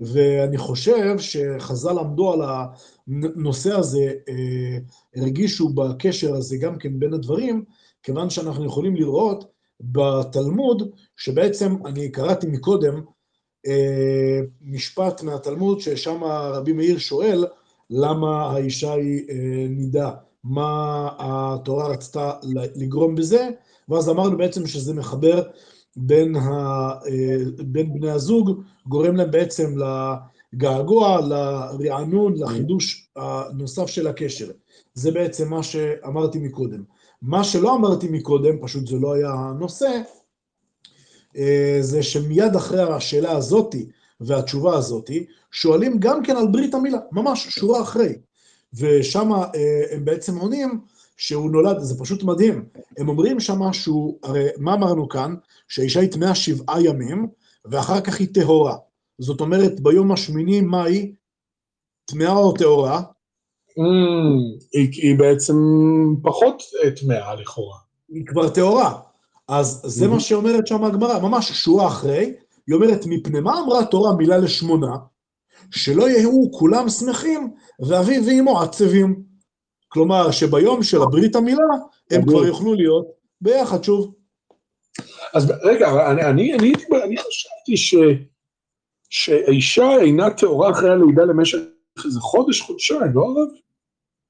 ואני 0.00 0.58
חושב 0.58 1.18
שחז"ל 1.18 1.98
עמדו 1.98 2.32
על 2.32 2.40
הנושא 3.06 3.72
הזה, 3.72 4.12
אה, 4.28 4.78
הרגישו 5.16 5.68
בקשר 5.68 6.34
הזה 6.34 6.56
גם 6.56 6.78
כן 6.78 6.98
בין 6.98 7.14
הדברים, 7.14 7.64
כיוון 8.02 8.30
שאנחנו 8.30 8.64
יכולים 8.64 8.96
לראות 8.96 9.57
בתלמוד, 9.80 10.90
שבעצם 11.16 11.86
אני 11.86 12.10
קראתי 12.10 12.46
מקודם, 12.46 13.00
משפט 14.62 15.22
מהתלמוד, 15.22 15.80
ששם 15.80 16.24
רבי 16.24 16.72
מאיר 16.72 16.98
שואל 16.98 17.44
למה 17.90 18.50
האישה 18.50 18.92
היא 18.92 19.22
נידה. 19.68 20.10
מה 20.44 21.08
התורה 21.18 21.88
רצתה 21.88 22.32
לגרום 22.76 23.14
בזה, 23.14 23.48
ואז 23.88 24.08
אמרנו 24.08 24.36
בעצם 24.36 24.66
שזה 24.66 24.94
מחבר 24.94 25.42
בין, 25.96 26.36
ה, 26.36 26.50
אה, 27.06 27.36
בין 27.58 27.92
בני 27.92 28.10
הזוג, 28.10 28.62
גורם 28.86 29.16
להם 29.16 29.30
בעצם 29.30 29.74
לגעגוע, 30.54 31.20
לרענון, 31.78 32.34
לחידוש 32.36 33.08
הנוסף 33.16 33.86
של 33.86 34.06
הקשר. 34.06 34.50
זה 34.94 35.10
בעצם 35.10 35.50
מה 35.50 35.62
שאמרתי 35.62 36.38
מקודם. 36.38 36.82
מה 37.22 37.44
שלא 37.44 37.74
אמרתי 37.74 38.08
מקודם, 38.08 38.58
פשוט 38.60 38.86
זה 38.86 38.96
לא 38.96 39.14
היה 39.14 39.30
הנושא, 39.30 40.00
אה, 41.36 41.78
זה 41.80 42.02
שמיד 42.02 42.56
אחרי 42.56 42.82
השאלה 42.82 43.32
הזאתי 43.32 43.86
והתשובה 44.20 44.76
הזאתי, 44.76 45.26
שואלים 45.50 45.98
גם 45.98 46.22
כן 46.22 46.36
על 46.36 46.46
ברית 46.46 46.74
המילה, 46.74 46.98
ממש 47.12 47.48
שורה 47.48 47.82
אחרי. 47.82 48.14
ושם 48.74 49.32
אה, 49.32 49.82
הם 49.90 50.04
בעצם 50.04 50.38
עונים 50.38 50.80
שהוא 51.16 51.50
נולד, 51.50 51.78
זה 51.78 51.98
פשוט 51.98 52.22
מדהים. 52.22 52.64
הם 52.98 53.08
אומרים 53.08 53.40
שם 53.40 53.72
שהוא, 53.72 54.18
הרי 54.22 54.48
מה 54.56 54.74
אמרנו 54.74 55.08
כאן? 55.08 55.34
שהאישה 55.68 56.00
היא 56.00 56.10
טמאה 56.10 56.34
שבעה 56.34 56.82
ימים, 56.82 57.28
ואחר 57.64 58.00
כך 58.00 58.20
היא 58.20 58.28
טהורה. 58.34 58.76
זאת 59.18 59.40
אומרת, 59.40 59.80
ביום 59.80 60.12
השמיני, 60.12 60.60
מה 60.60 60.84
היא? 60.84 61.14
טמאה 62.04 62.32
או 62.32 62.52
טהורה? 62.52 63.02
היא, 64.72 64.88
היא 64.92 65.18
בעצם 65.18 65.54
פחות 66.22 66.62
אה, 66.84 66.90
טמאה 66.90 67.34
לכאורה. 67.34 67.76
היא 68.08 68.26
כבר 68.26 68.48
טהורה. 68.48 69.00
אז 69.48 69.82
זה 69.84 70.04
mm-hmm. 70.04 70.08
מה 70.08 70.20
שאומרת 70.20 70.66
שם 70.66 70.84
הגמרא, 70.84 71.18
ממש 71.18 71.52
שורה 71.52 71.86
אחרי, 71.86 72.34
היא 72.66 72.74
אומרת, 72.74 73.06
מפני 73.06 73.40
מה 73.40 73.60
אמרה 73.60 73.84
תורה 73.84 74.16
מילה 74.16 74.38
לשמונה? 74.38 74.96
שלא 75.70 76.08
יהיו 76.10 76.52
כולם 76.52 76.88
שמחים 76.88 77.54
ואביו 77.80 78.22
ואמו 78.26 78.60
עצבים. 78.60 79.22
כלומר, 79.88 80.30
שביום 80.30 80.82
של 80.82 81.02
הברית 81.02 81.36
המילה, 81.36 81.64
הם 82.10 82.22
כבר 82.26 82.46
יוכלו 82.46 82.74
להיות 82.74 83.06
ביחד 83.40 83.84
שוב. 83.84 84.14
אז 85.34 85.52
רגע, 85.62 86.10
אני, 86.10 86.24
אני, 86.24 86.54
אני, 86.54 86.72
אני 87.04 87.16
חשבתי 87.16 87.76
ש, 87.76 87.94
שהאישה 89.10 89.96
אינה 90.00 90.30
טהורה 90.30 90.70
אחרי 90.70 90.90
הלידה 90.90 91.24
למשך 91.24 91.58
איזה 92.04 92.20
חודש, 92.20 92.60
חודשיים, 92.60 93.12
לא 93.14 93.22
הרב? 93.22 93.48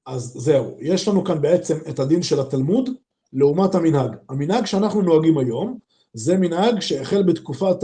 אז 0.09 0.33
זהו, 0.37 0.77
יש 0.79 1.07
לנו 1.07 1.23
כאן 1.23 1.41
בעצם 1.41 1.77
את 1.89 1.99
הדין 1.99 2.23
של 2.23 2.39
התלמוד 2.39 2.89
לעומת 3.33 3.75
המנהג. 3.75 4.11
המנהג 4.29 4.65
שאנחנו 4.65 5.01
נוהגים 5.01 5.37
היום, 5.37 5.77
זה 6.13 6.37
מנהג 6.37 6.79
שהחל 6.79 7.23
בתקופת 7.23 7.83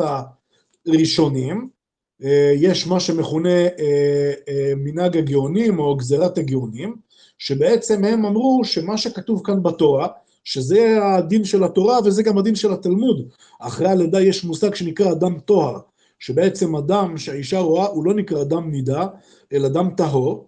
הראשונים, 0.87 1.69
אה, 2.23 2.53
יש 2.55 2.87
מה 2.87 2.99
שמכונה 2.99 3.49
אה, 3.49 4.33
אה, 4.49 4.73
מנהג 4.77 5.17
הגאונים 5.17 5.79
או 5.79 5.95
גזירת 5.95 6.37
הגאונים, 6.37 6.95
שבעצם 7.37 8.03
הם 8.03 8.25
אמרו 8.25 8.61
שמה 8.63 8.97
שכתוב 8.97 9.41
כאן 9.43 9.63
בתורה, 9.63 10.07
שזה 10.43 10.97
הדין 11.03 11.45
של 11.45 11.63
התורה 11.63 11.99
וזה 12.05 12.23
גם 12.23 12.37
הדין 12.37 12.55
של 12.55 12.73
התלמוד. 12.73 13.29
אחרי 13.59 13.87
הלידה 13.87 14.21
יש 14.21 14.43
מושג 14.43 14.75
שנקרא 14.75 15.11
אדם 15.11 15.39
טוהר, 15.39 15.79
שבעצם 16.19 16.75
אדם 16.75 17.17
שהאישה 17.17 17.59
רואה 17.59 17.85
הוא 17.85 18.05
לא 18.05 18.13
נקרא 18.13 18.41
אדם 18.41 18.71
נידה, 18.71 19.07
אלא 19.53 19.67
אדם 19.67 19.89
טהור. 19.97 20.47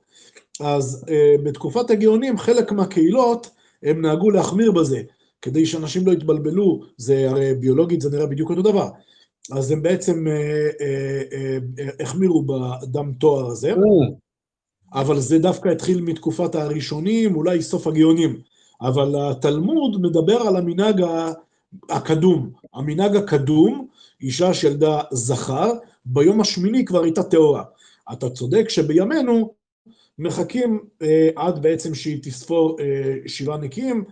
אז 0.62 1.06
בתקופת 1.44 1.90
הגאונים 1.90 2.38
חלק 2.38 2.72
מהקהילות 2.72 3.50
הם 3.84 4.02
נהגו 4.02 4.32
להחמיר 4.32 4.72
בזה, 4.72 5.02
כדי 5.42 5.66
שאנשים 5.66 6.08
לא 6.08 6.12
יתבלבלו, 6.12 6.84
זה 6.98 7.30
הרי 7.30 7.54
ביולוגית 7.54 8.02
זה 8.02 8.10
נראה 8.10 8.26
בדיוק 8.26 8.50
אותו 8.50 8.62
דבר. 8.62 8.90
אז 9.52 9.72
הם 9.72 9.82
בעצם 9.82 10.28
אה, 10.28 10.70
אה, 10.82 11.58
אה, 11.80 11.90
החמירו 12.00 12.44
בדם 12.44 13.14
תואר 13.20 13.48
הזה, 13.48 13.74
אבל 14.94 15.20
זה 15.20 15.40
דווקא 15.40 15.70
התחיל 15.70 16.02
מתקופת 16.02 16.56
הראשונים, 16.56 17.36
אולי 17.36 17.62
סוף 17.62 17.88
הגאונים. 17.88 18.40
אבל 18.82 19.16
התלמוד 19.32 20.02
מדבר 20.02 20.42
על 20.42 20.56
המנהג 20.56 21.06
הקדום. 21.90 22.50
המנהג 22.74 23.16
הקדום, 23.16 23.88
אישה 24.22 24.54
שילדה 24.54 25.02
זכר, 25.12 25.72
ביום 26.06 26.42
השמיני 26.42 26.86
כבר 26.86 27.04
הייתה 27.04 27.24
טהורה. 27.24 27.64
אתה 28.14 28.30
צודק 28.30 28.70
שבימינו 28.70 29.54
מחכים 30.20 30.80
אה, 31.02 31.30
עד 31.36 31.62
בעצם 31.62 31.96
שהיא 31.96 32.24
תספור 32.24 32.78
אה, 32.80 33.16
שבעה 33.28 33.58
נקיים, 33.58 34.04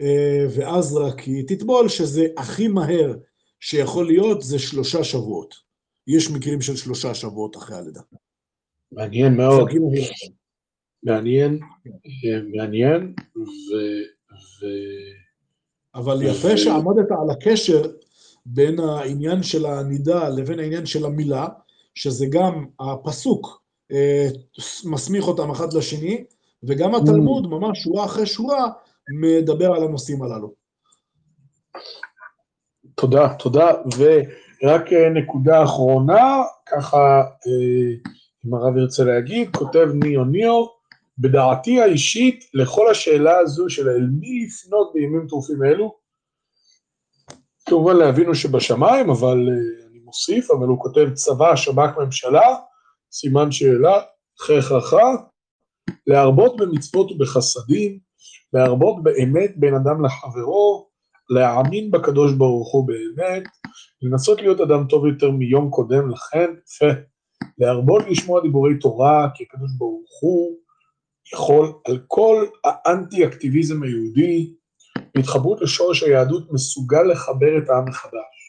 אה, 0.00 0.46
ואז 0.56 0.96
רק 0.96 1.18
היא 1.18 1.44
תטבול, 1.46 1.88
שזה 1.88 2.26
הכי 2.36 2.68
מהר 2.68 3.14
שיכול 3.60 4.06
להיות 4.06 4.42
זה 4.42 4.58
שלושה 4.58 5.04
שבועות. 5.04 5.54
יש 6.06 6.30
מקרים 6.30 6.60
של 6.60 6.76
שלושה 6.76 7.14
שבועות 7.14 7.56
אחרי 7.56 7.76
הלידה. 7.76 8.00
מעניין 8.92 9.36
מאוד. 9.36 9.70
מעניין, 11.02 11.58
מעניין, 12.56 13.14
ו... 13.36 13.74
ו... 14.32 14.66
אבל 15.94 16.22
יפה 16.22 16.56
שעמדת 16.56 17.10
על 17.10 17.30
הקשר 17.30 17.82
בין 18.46 18.80
העניין 18.80 19.42
של 19.42 19.66
הנידה 19.66 20.28
לבין 20.28 20.58
העניין 20.58 20.86
של 20.86 21.04
המילה, 21.04 21.46
שזה 21.94 22.26
גם 22.30 22.66
הפסוק 22.80 23.61
מסמיך 24.84 25.28
אותם 25.28 25.50
אחד 25.50 25.72
לשני, 25.72 26.24
וגם 26.62 26.94
התלמוד, 26.94 27.46
ממש 27.46 27.82
שורה 27.82 28.04
אחרי 28.04 28.26
שורה, 28.26 28.68
מדבר 29.20 29.72
על 29.72 29.84
הנושאים 29.84 30.22
הללו. 30.22 30.52
תודה, 32.94 33.34
תודה, 33.38 33.70
ורק 33.96 34.92
אה, 34.92 35.08
נקודה 35.08 35.62
אחרונה, 35.62 36.42
ככה, 36.66 37.20
אה, 37.20 38.10
אם 38.46 38.54
הרב 38.54 38.76
ירצה 38.76 39.04
להגיד, 39.04 39.56
כותב 39.56 39.88
ניאו 39.94 40.24
ניאו, 40.24 40.68
בדעתי 41.18 41.80
האישית, 41.80 42.44
לכל 42.54 42.90
השאלה 42.90 43.38
הזו 43.38 43.70
של 43.70 43.88
אל 43.88 44.06
מי 44.20 44.46
לפנות 44.46 44.92
בימים 44.94 45.26
טרופים 45.28 45.64
אלו, 45.64 45.94
כמובן 47.68 47.96
להבינו 47.96 48.34
שבשמיים, 48.34 49.10
אבל 49.10 49.48
אה, 49.48 49.86
אני 49.90 49.98
מוסיף, 49.98 50.50
אבל 50.50 50.66
הוא 50.66 50.78
כותב 50.78 51.08
צבא, 51.14 51.56
שב"כ, 51.56 51.98
ממשלה, 51.98 52.56
סימן 53.12 53.52
שאלה, 53.52 54.00
חככה, 54.40 55.14
להרבות 56.06 56.56
במצוות 56.56 57.12
ובחסדים, 57.12 57.98
להרבות 58.52 59.02
באמת 59.02 59.52
בין 59.56 59.74
אדם 59.74 60.04
לחברו, 60.04 60.88
להאמין 61.30 61.90
בקדוש 61.90 62.32
ברוך 62.32 62.72
הוא 62.72 62.86
באמת, 62.86 63.42
לנסות 64.02 64.40
להיות 64.40 64.60
אדם 64.60 64.86
טוב 64.88 65.06
יותר 65.06 65.30
מיום 65.30 65.70
קודם 65.70 66.10
לכן, 66.10 66.50
להרבות 67.58 68.02
לשמוע 68.10 68.40
דיבורי 68.40 68.78
תורה, 68.78 69.28
כי 69.34 69.44
הקדוש 69.44 69.70
ברוך 69.78 70.20
הוא 70.22 70.56
יכול 71.34 71.72
על 71.88 71.98
כל 72.06 72.46
האנטי-אקטיביזם 72.64 73.82
היהודי, 73.82 74.54
בהתחברות 75.14 75.60
לשורש 75.60 76.02
היהדות, 76.02 76.52
מסוגל 76.52 77.02
לחבר 77.02 77.58
את 77.58 77.70
העם 77.70 77.84
מחדש. 77.88 78.48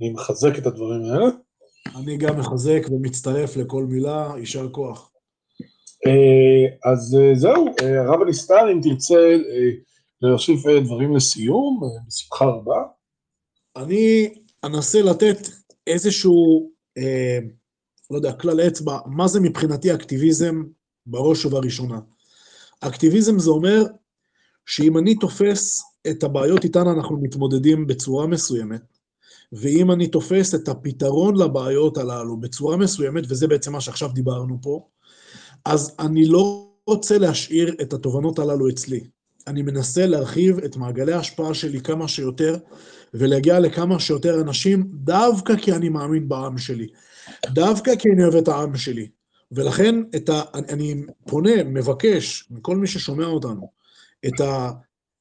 אני 0.00 0.12
מחזק 0.12 0.58
את 0.58 0.66
הדברים 0.66 1.02
האלה. 1.04 1.45
אני 1.94 2.16
גם 2.16 2.38
מחזק 2.38 2.86
ומצטרף 2.90 3.56
לכל 3.56 3.84
מילה, 3.84 4.32
יישר 4.38 4.68
כוח. 4.72 5.10
אה, 6.06 6.90
אז 6.92 7.16
אה, 7.20 7.34
זהו, 7.34 7.66
אה, 7.82 8.00
הרב 8.00 8.22
הנסתר, 8.22 8.72
אם 8.72 8.80
תרצה 8.82 9.36
להוסיף 10.22 10.60
דברים 10.84 11.16
לסיום, 11.16 11.80
בשמחה 12.06 12.44
רבה. 12.44 12.82
אני 13.76 14.34
אנסה 14.64 15.02
לתת 15.02 15.38
איזשהו, 15.86 16.70
אה, 16.98 17.38
לא 18.10 18.16
יודע, 18.16 18.32
כלל 18.32 18.60
אצבע, 18.60 18.98
מה 19.06 19.28
זה 19.28 19.40
מבחינתי 19.40 19.94
אקטיביזם 19.94 20.62
בראש 21.06 21.44
ובראשונה. 21.44 22.00
אקטיביזם 22.80 23.38
זה 23.38 23.50
אומר 23.50 23.82
שאם 24.66 24.98
אני 24.98 25.14
תופס 25.14 25.82
את 26.10 26.22
הבעיות 26.22 26.64
איתן 26.64 26.86
אנחנו 26.86 27.18
מתמודדים 27.22 27.86
בצורה 27.86 28.26
מסוימת, 28.26 28.82
ואם 29.52 29.92
אני 29.92 30.06
תופס 30.06 30.54
את 30.54 30.68
הפתרון 30.68 31.36
לבעיות 31.36 31.98
הללו 31.98 32.36
בצורה 32.36 32.76
מסוימת, 32.76 33.24
וזה 33.28 33.46
בעצם 33.46 33.72
מה 33.72 33.80
שעכשיו 33.80 34.08
דיברנו 34.08 34.58
פה, 34.62 34.86
אז 35.64 35.94
אני 35.98 36.26
לא 36.26 36.70
רוצה 36.86 37.18
להשאיר 37.18 37.74
את 37.80 37.92
התובנות 37.92 38.38
הללו 38.38 38.68
אצלי. 38.68 39.00
אני 39.46 39.62
מנסה 39.62 40.06
להרחיב 40.06 40.58
את 40.58 40.76
מעגלי 40.76 41.12
ההשפעה 41.12 41.54
שלי 41.54 41.80
כמה 41.80 42.08
שיותר, 42.08 42.56
ולהגיע 43.14 43.60
לכמה 43.60 44.00
שיותר 44.00 44.40
אנשים, 44.40 44.90
דווקא 44.92 45.56
כי 45.56 45.72
אני 45.72 45.88
מאמין 45.88 46.28
בעם 46.28 46.58
שלי, 46.58 46.86
דווקא 47.46 47.96
כי 47.96 48.08
אני 48.14 48.24
אוהב 48.24 48.34
את 48.34 48.48
העם 48.48 48.76
שלי. 48.76 49.08
ולכן 49.52 49.94
ה, 50.28 50.42
אני 50.54 51.02
פונה, 51.26 51.64
מבקש 51.64 52.48
מכל 52.50 52.76
מי 52.76 52.86
ששומע 52.86 53.26
אותנו, 53.26 53.70
את, 54.26 54.40
ה, 54.40 54.70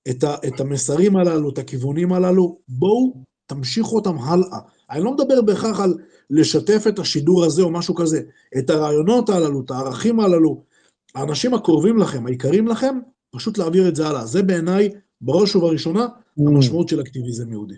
את, 0.10 0.24
ה, 0.24 0.36
את 0.48 0.60
המסרים 0.60 1.16
הללו, 1.16 1.50
את 1.50 1.58
הכיוונים 1.58 2.14
הללו, 2.14 2.60
בואו 2.68 3.24
תמשיכו 3.46 3.96
אותם 3.96 4.18
הלאה. 4.18 4.60
אני 4.92 5.04
לא 5.04 5.14
מדבר 5.14 5.42
בהכרח 5.42 5.80
על 5.80 5.94
לשתף 6.30 6.84
את 6.88 7.00
השידור 7.00 7.46
הזה 7.46 7.62
או 7.62 7.72
משהו 7.72 7.96
כזה, 7.96 8.22
את 8.58 8.70
הרעיונות 8.70 9.30
הללו, 9.30 9.62
את 9.66 9.72
הערכים 9.72 10.20
הללו, 10.20 10.64
האנשים 11.16 11.54
הקרובים 11.54 11.98
לכם, 11.98 12.26
היקרים 12.26 12.68
לכם, 12.68 13.00
פשוט 13.32 13.58
להעביר 13.58 13.88
את 13.88 13.96
זה 13.96 14.08
הלאה. 14.08 14.26
זה 14.26 14.44
בעיניי, 14.44 14.90
בראש 15.22 15.56
ובראשונה, 15.56 16.08
המשמעות 16.38 16.90
של 16.90 17.02
אקטיביזם 17.02 17.52
יהודי. 17.52 17.76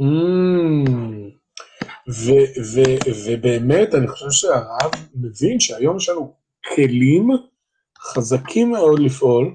Mm. 0.00 1.06
ובאמת, 3.26 3.94
אני 3.94 4.08
חושב 4.08 4.30
שהרב 4.30 4.90
מבין 5.14 5.60
שהיום 5.60 5.96
יש 5.96 6.08
לנו 6.08 6.34
כלים 6.74 7.28
חזקים 7.98 8.70
מאוד 8.70 8.98
לפעול, 8.98 9.54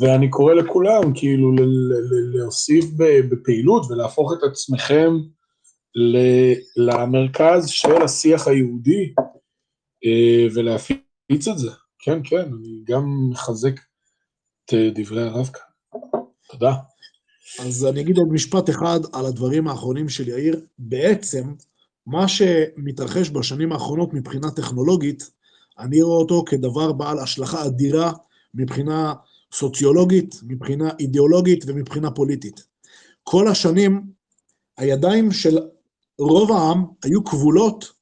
ואני 0.00 0.30
קורא 0.30 0.54
לכולם 0.54 1.14
כאילו 1.14 1.52
להוסיף 2.34 2.84
בפעילות 3.30 3.86
ולהפוך 3.90 4.32
את 4.32 4.42
עצמכם 4.42 5.10
למרכז 6.76 7.68
של 7.68 8.02
השיח 8.02 8.48
היהודי 8.48 9.14
אה, 10.04 10.46
ולהפיץ 10.54 11.48
את 11.50 11.58
זה. 11.58 11.70
כן, 11.98 12.20
כן, 12.24 12.38
אני 12.38 12.82
גם 12.84 13.30
מחזק 13.30 13.80
את 14.64 14.74
דברי 14.94 15.22
הרב 15.22 15.50
כאן. 15.52 16.00
תודה. 16.50 16.74
אז 17.60 17.86
אני 17.86 18.00
אגיד 18.00 18.18
עוד 18.18 18.28
משפט 18.32 18.70
אחד 18.70 19.00
על 19.12 19.26
הדברים 19.26 19.68
האחרונים 19.68 20.08
של 20.08 20.28
יאיר. 20.28 20.60
בעצם, 20.78 21.54
מה 22.06 22.28
שמתרחש 22.28 23.30
בשנים 23.30 23.72
האחרונות 23.72 24.14
מבחינה 24.14 24.50
טכנולוגית, 24.50 25.30
אני 25.78 26.02
רואה 26.02 26.18
אותו 26.18 26.44
כדבר 26.46 26.92
בעל 26.92 27.18
השלכה 27.18 27.66
אדירה 27.66 28.12
מבחינה 28.54 29.14
סוציולוגית, 29.52 30.40
מבחינה 30.42 30.90
אידיאולוגית 31.00 31.64
ומבחינה 31.66 32.10
פוליטית. 32.10 32.66
כל 33.24 33.48
השנים, 33.48 34.02
הידיים 34.76 35.32
של 35.32 35.58
רוב 36.18 36.52
העם 36.52 36.84
היו 37.04 37.24
כבולות 37.24 37.92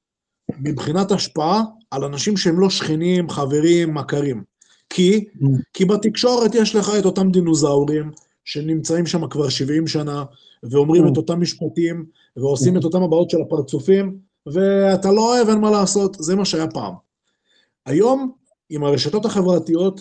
מבחינת 0.59 1.13
השפעה 1.13 1.63
על 1.91 2.05
אנשים 2.05 2.37
שהם 2.37 2.61
לא 2.61 2.71
שכנים, 2.71 3.31
חברים, 3.31 3.95
מכרים. 3.95 4.43
כי. 4.91 5.25
כי 5.73 5.85
בתקשורת 5.85 6.55
יש 6.55 6.75
לך 6.75 6.91
את 6.99 7.05
אותם 7.05 7.31
דינוזאורים 7.31 8.11
שנמצאים 8.45 9.07
שם 9.07 9.29
כבר 9.29 9.49
70 9.49 9.87
שנה, 9.87 10.25
ואומרים. 10.63 11.13
את 11.13 11.17
אותם 11.17 11.41
משפטים, 11.41 12.07
ועושים. 12.37 12.77
את 12.77 12.85
אותם 12.85 13.03
הבעות 13.03 13.31
של 13.31 13.41
הפרצופים, 13.43 14.19
ואתה 14.47 15.13
לא 15.13 15.35
אוהב, 15.35 15.49
אין 15.49 15.59
מה 15.59 15.71
לעשות, 15.71 16.17
זה 16.21 16.37
מה 16.37 16.45
שהיה 16.45 16.67
פעם. 16.67 16.95
היום, 17.87 18.33
עם 18.71 18.85
הרשתות 18.85 19.25
החברתיות, 19.25 20.01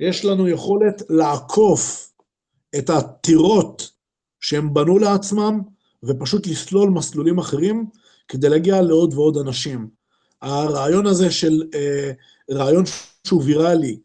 יש 0.00 0.24
לנו 0.24 0.48
יכולת 0.48 1.02
לעקוף 1.10 2.12
את 2.78 2.90
הטירות 2.90 3.90
שהם 4.40 4.74
בנו 4.74 4.98
לעצמם, 4.98 5.60
ופשוט 6.04 6.46
לסלול 6.46 6.90
מסלולים 6.90 7.38
אחרים, 7.38 7.86
כדי 8.28 8.48
להגיע 8.48 8.82
לעוד 8.82 9.14
ועוד 9.14 9.36
אנשים. 9.36 9.88
הרעיון 10.42 11.06
הזה 11.06 11.30
של 11.30 11.62
אה, 11.74 12.12
רעיון 12.50 12.84
שהוא 13.26 13.42
ויראלי, 13.44 13.98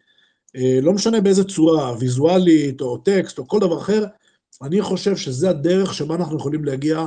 אה, 0.56 0.80
לא 0.82 0.94
משנה 0.94 1.22
באיזה 1.22 1.44
צורה, 1.44 1.96
ויזואלית 2.00 2.82
או 2.82 2.98
טקסט 2.98 3.40
או 3.40 3.48
כל 3.48 3.60
דבר 3.60 3.78
אחר, 3.78 4.06
אני 4.62 4.82
חושב 4.82 5.16
שזה 5.16 5.50
הדרך 5.50 5.94
שבה 5.94 6.16
אנחנו 6.16 6.38
יכולים 6.38 6.66
להגיע 6.66 7.06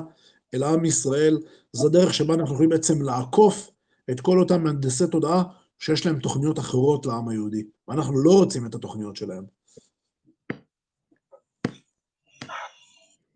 אל 0.55 0.62
עם 0.62 0.85
ישראל, 0.85 1.39
זו 1.73 1.86
הדרך 1.86 2.15
שבה 2.15 2.35
אנחנו 2.35 2.55
יכולים 2.55 2.70
בעצם 2.70 3.02
לעקוף 3.02 3.70
את 4.11 4.20
כל 4.20 4.39
אותם 4.39 4.65
מהנדסי 4.65 5.07
תודעה 5.07 5.43
שיש 5.81 6.07
להם 6.07 6.19
תוכניות 6.19 6.59
אחרות 6.59 7.07
לעם 7.07 7.28
היהודי, 7.28 7.62
ואנחנו 7.89 8.23
לא 8.23 8.31
רוצים 8.31 8.66
את 8.66 8.74
התוכניות 8.74 9.16
שלהם. 9.16 9.44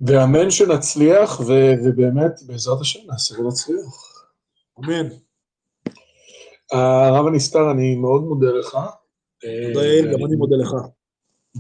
ואמן 0.01 0.51
שנצליח, 0.51 1.41
ובאמת, 1.85 2.33
בעזרת 2.47 2.81
השם, 2.81 3.01
נעשה 3.07 3.41
ונצליח. 3.41 4.25
אמן. 4.79 5.09
הרב 6.73 7.27
הנסתר, 7.27 7.71
אני 7.71 7.97
מאוד 7.97 8.23
מודה 8.23 8.53
לך. 8.53 8.79
תודה 9.41 9.87
יאיר, 9.87 10.13
גם 10.13 10.27
אני 10.27 10.37
מודה 10.37 10.57
לך. 10.57 10.71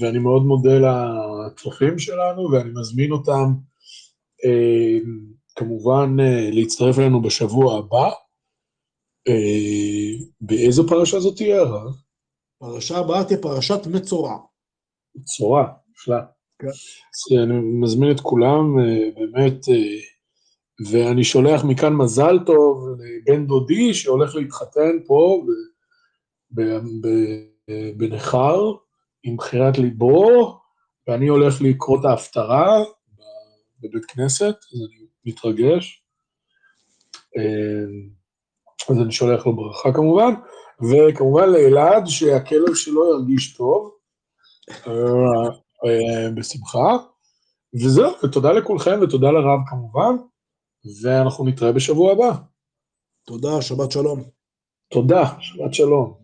ואני 0.00 0.18
מאוד 0.18 0.42
מודה 0.42 0.78
לצופים 0.78 1.98
שלנו, 1.98 2.50
ואני 2.52 2.70
מזמין 2.74 3.12
אותם 3.12 3.54
אה, 4.44 4.98
כמובן 5.56 6.16
אה, 6.20 6.50
להצטרף 6.52 6.98
אלינו 6.98 7.22
בשבוע 7.22 7.78
הבא. 7.78 8.10
אה, 9.28 10.26
באיזו 10.40 10.88
פרשה 10.88 11.20
זאת 11.20 11.36
תהיה, 11.36 11.60
הרב? 11.60 11.92
פרשה 12.58 12.98
הבאה 12.98 13.24
תהיה 13.24 13.38
פרשת 13.42 13.86
מצורע. 13.86 14.38
מצורע, 15.14 15.66
נפלא. 15.90 16.16
כן. 16.58 16.66
אז 16.66 17.38
אני 17.42 17.54
מזמין 17.80 18.10
את 18.10 18.20
כולם, 18.20 18.76
באמת, 19.14 19.58
ואני 20.90 21.24
שולח 21.24 21.64
מכאן 21.64 21.92
מזל 21.92 22.38
טוב 22.46 22.88
לבן 22.98 23.46
דודי 23.46 23.94
שהולך 23.94 24.34
להתחתן 24.34 24.98
פה 25.06 25.44
בנכר 27.96 28.72
עם 29.22 29.36
בחירת 29.36 29.78
ליבו, 29.78 30.60
ואני 31.08 31.28
הולך 31.28 31.62
לקרוא 31.62 32.00
את 32.00 32.04
ההפטרה 32.04 32.84
בבית 33.80 34.04
כנסת, 34.04 34.54
אז 34.72 34.80
אני 34.88 35.06
מתרגש. 35.24 36.04
אז 38.90 38.98
אני 38.98 39.12
שולח 39.12 39.46
לו 39.46 39.56
ברכה 39.56 39.92
כמובן, 39.92 40.34
וכמובן 40.90 41.48
לאלעד 41.48 42.06
שהכלב 42.06 42.74
שלו 42.74 43.10
ירגיש 43.10 43.56
טוב, 43.56 43.90
בשמחה. 46.36 46.96
וזהו, 47.74 48.12
ותודה 48.24 48.52
לכולכם 48.52 48.98
ותודה 49.02 49.30
לרב 49.30 49.60
כמובן. 49.66 50.16
ואנחנו 51.02 51.44
נתראה 51.44 51.72
בשבוע 51.72 52.12
הבא. 52.12 52.30
תודה, 53.26 53.62
שבת 53.62 53.90
שלום. 53.90 54.22
תודה, 54.92 55.24
שבת 55.40 55.74
שלום. 55.74 56.23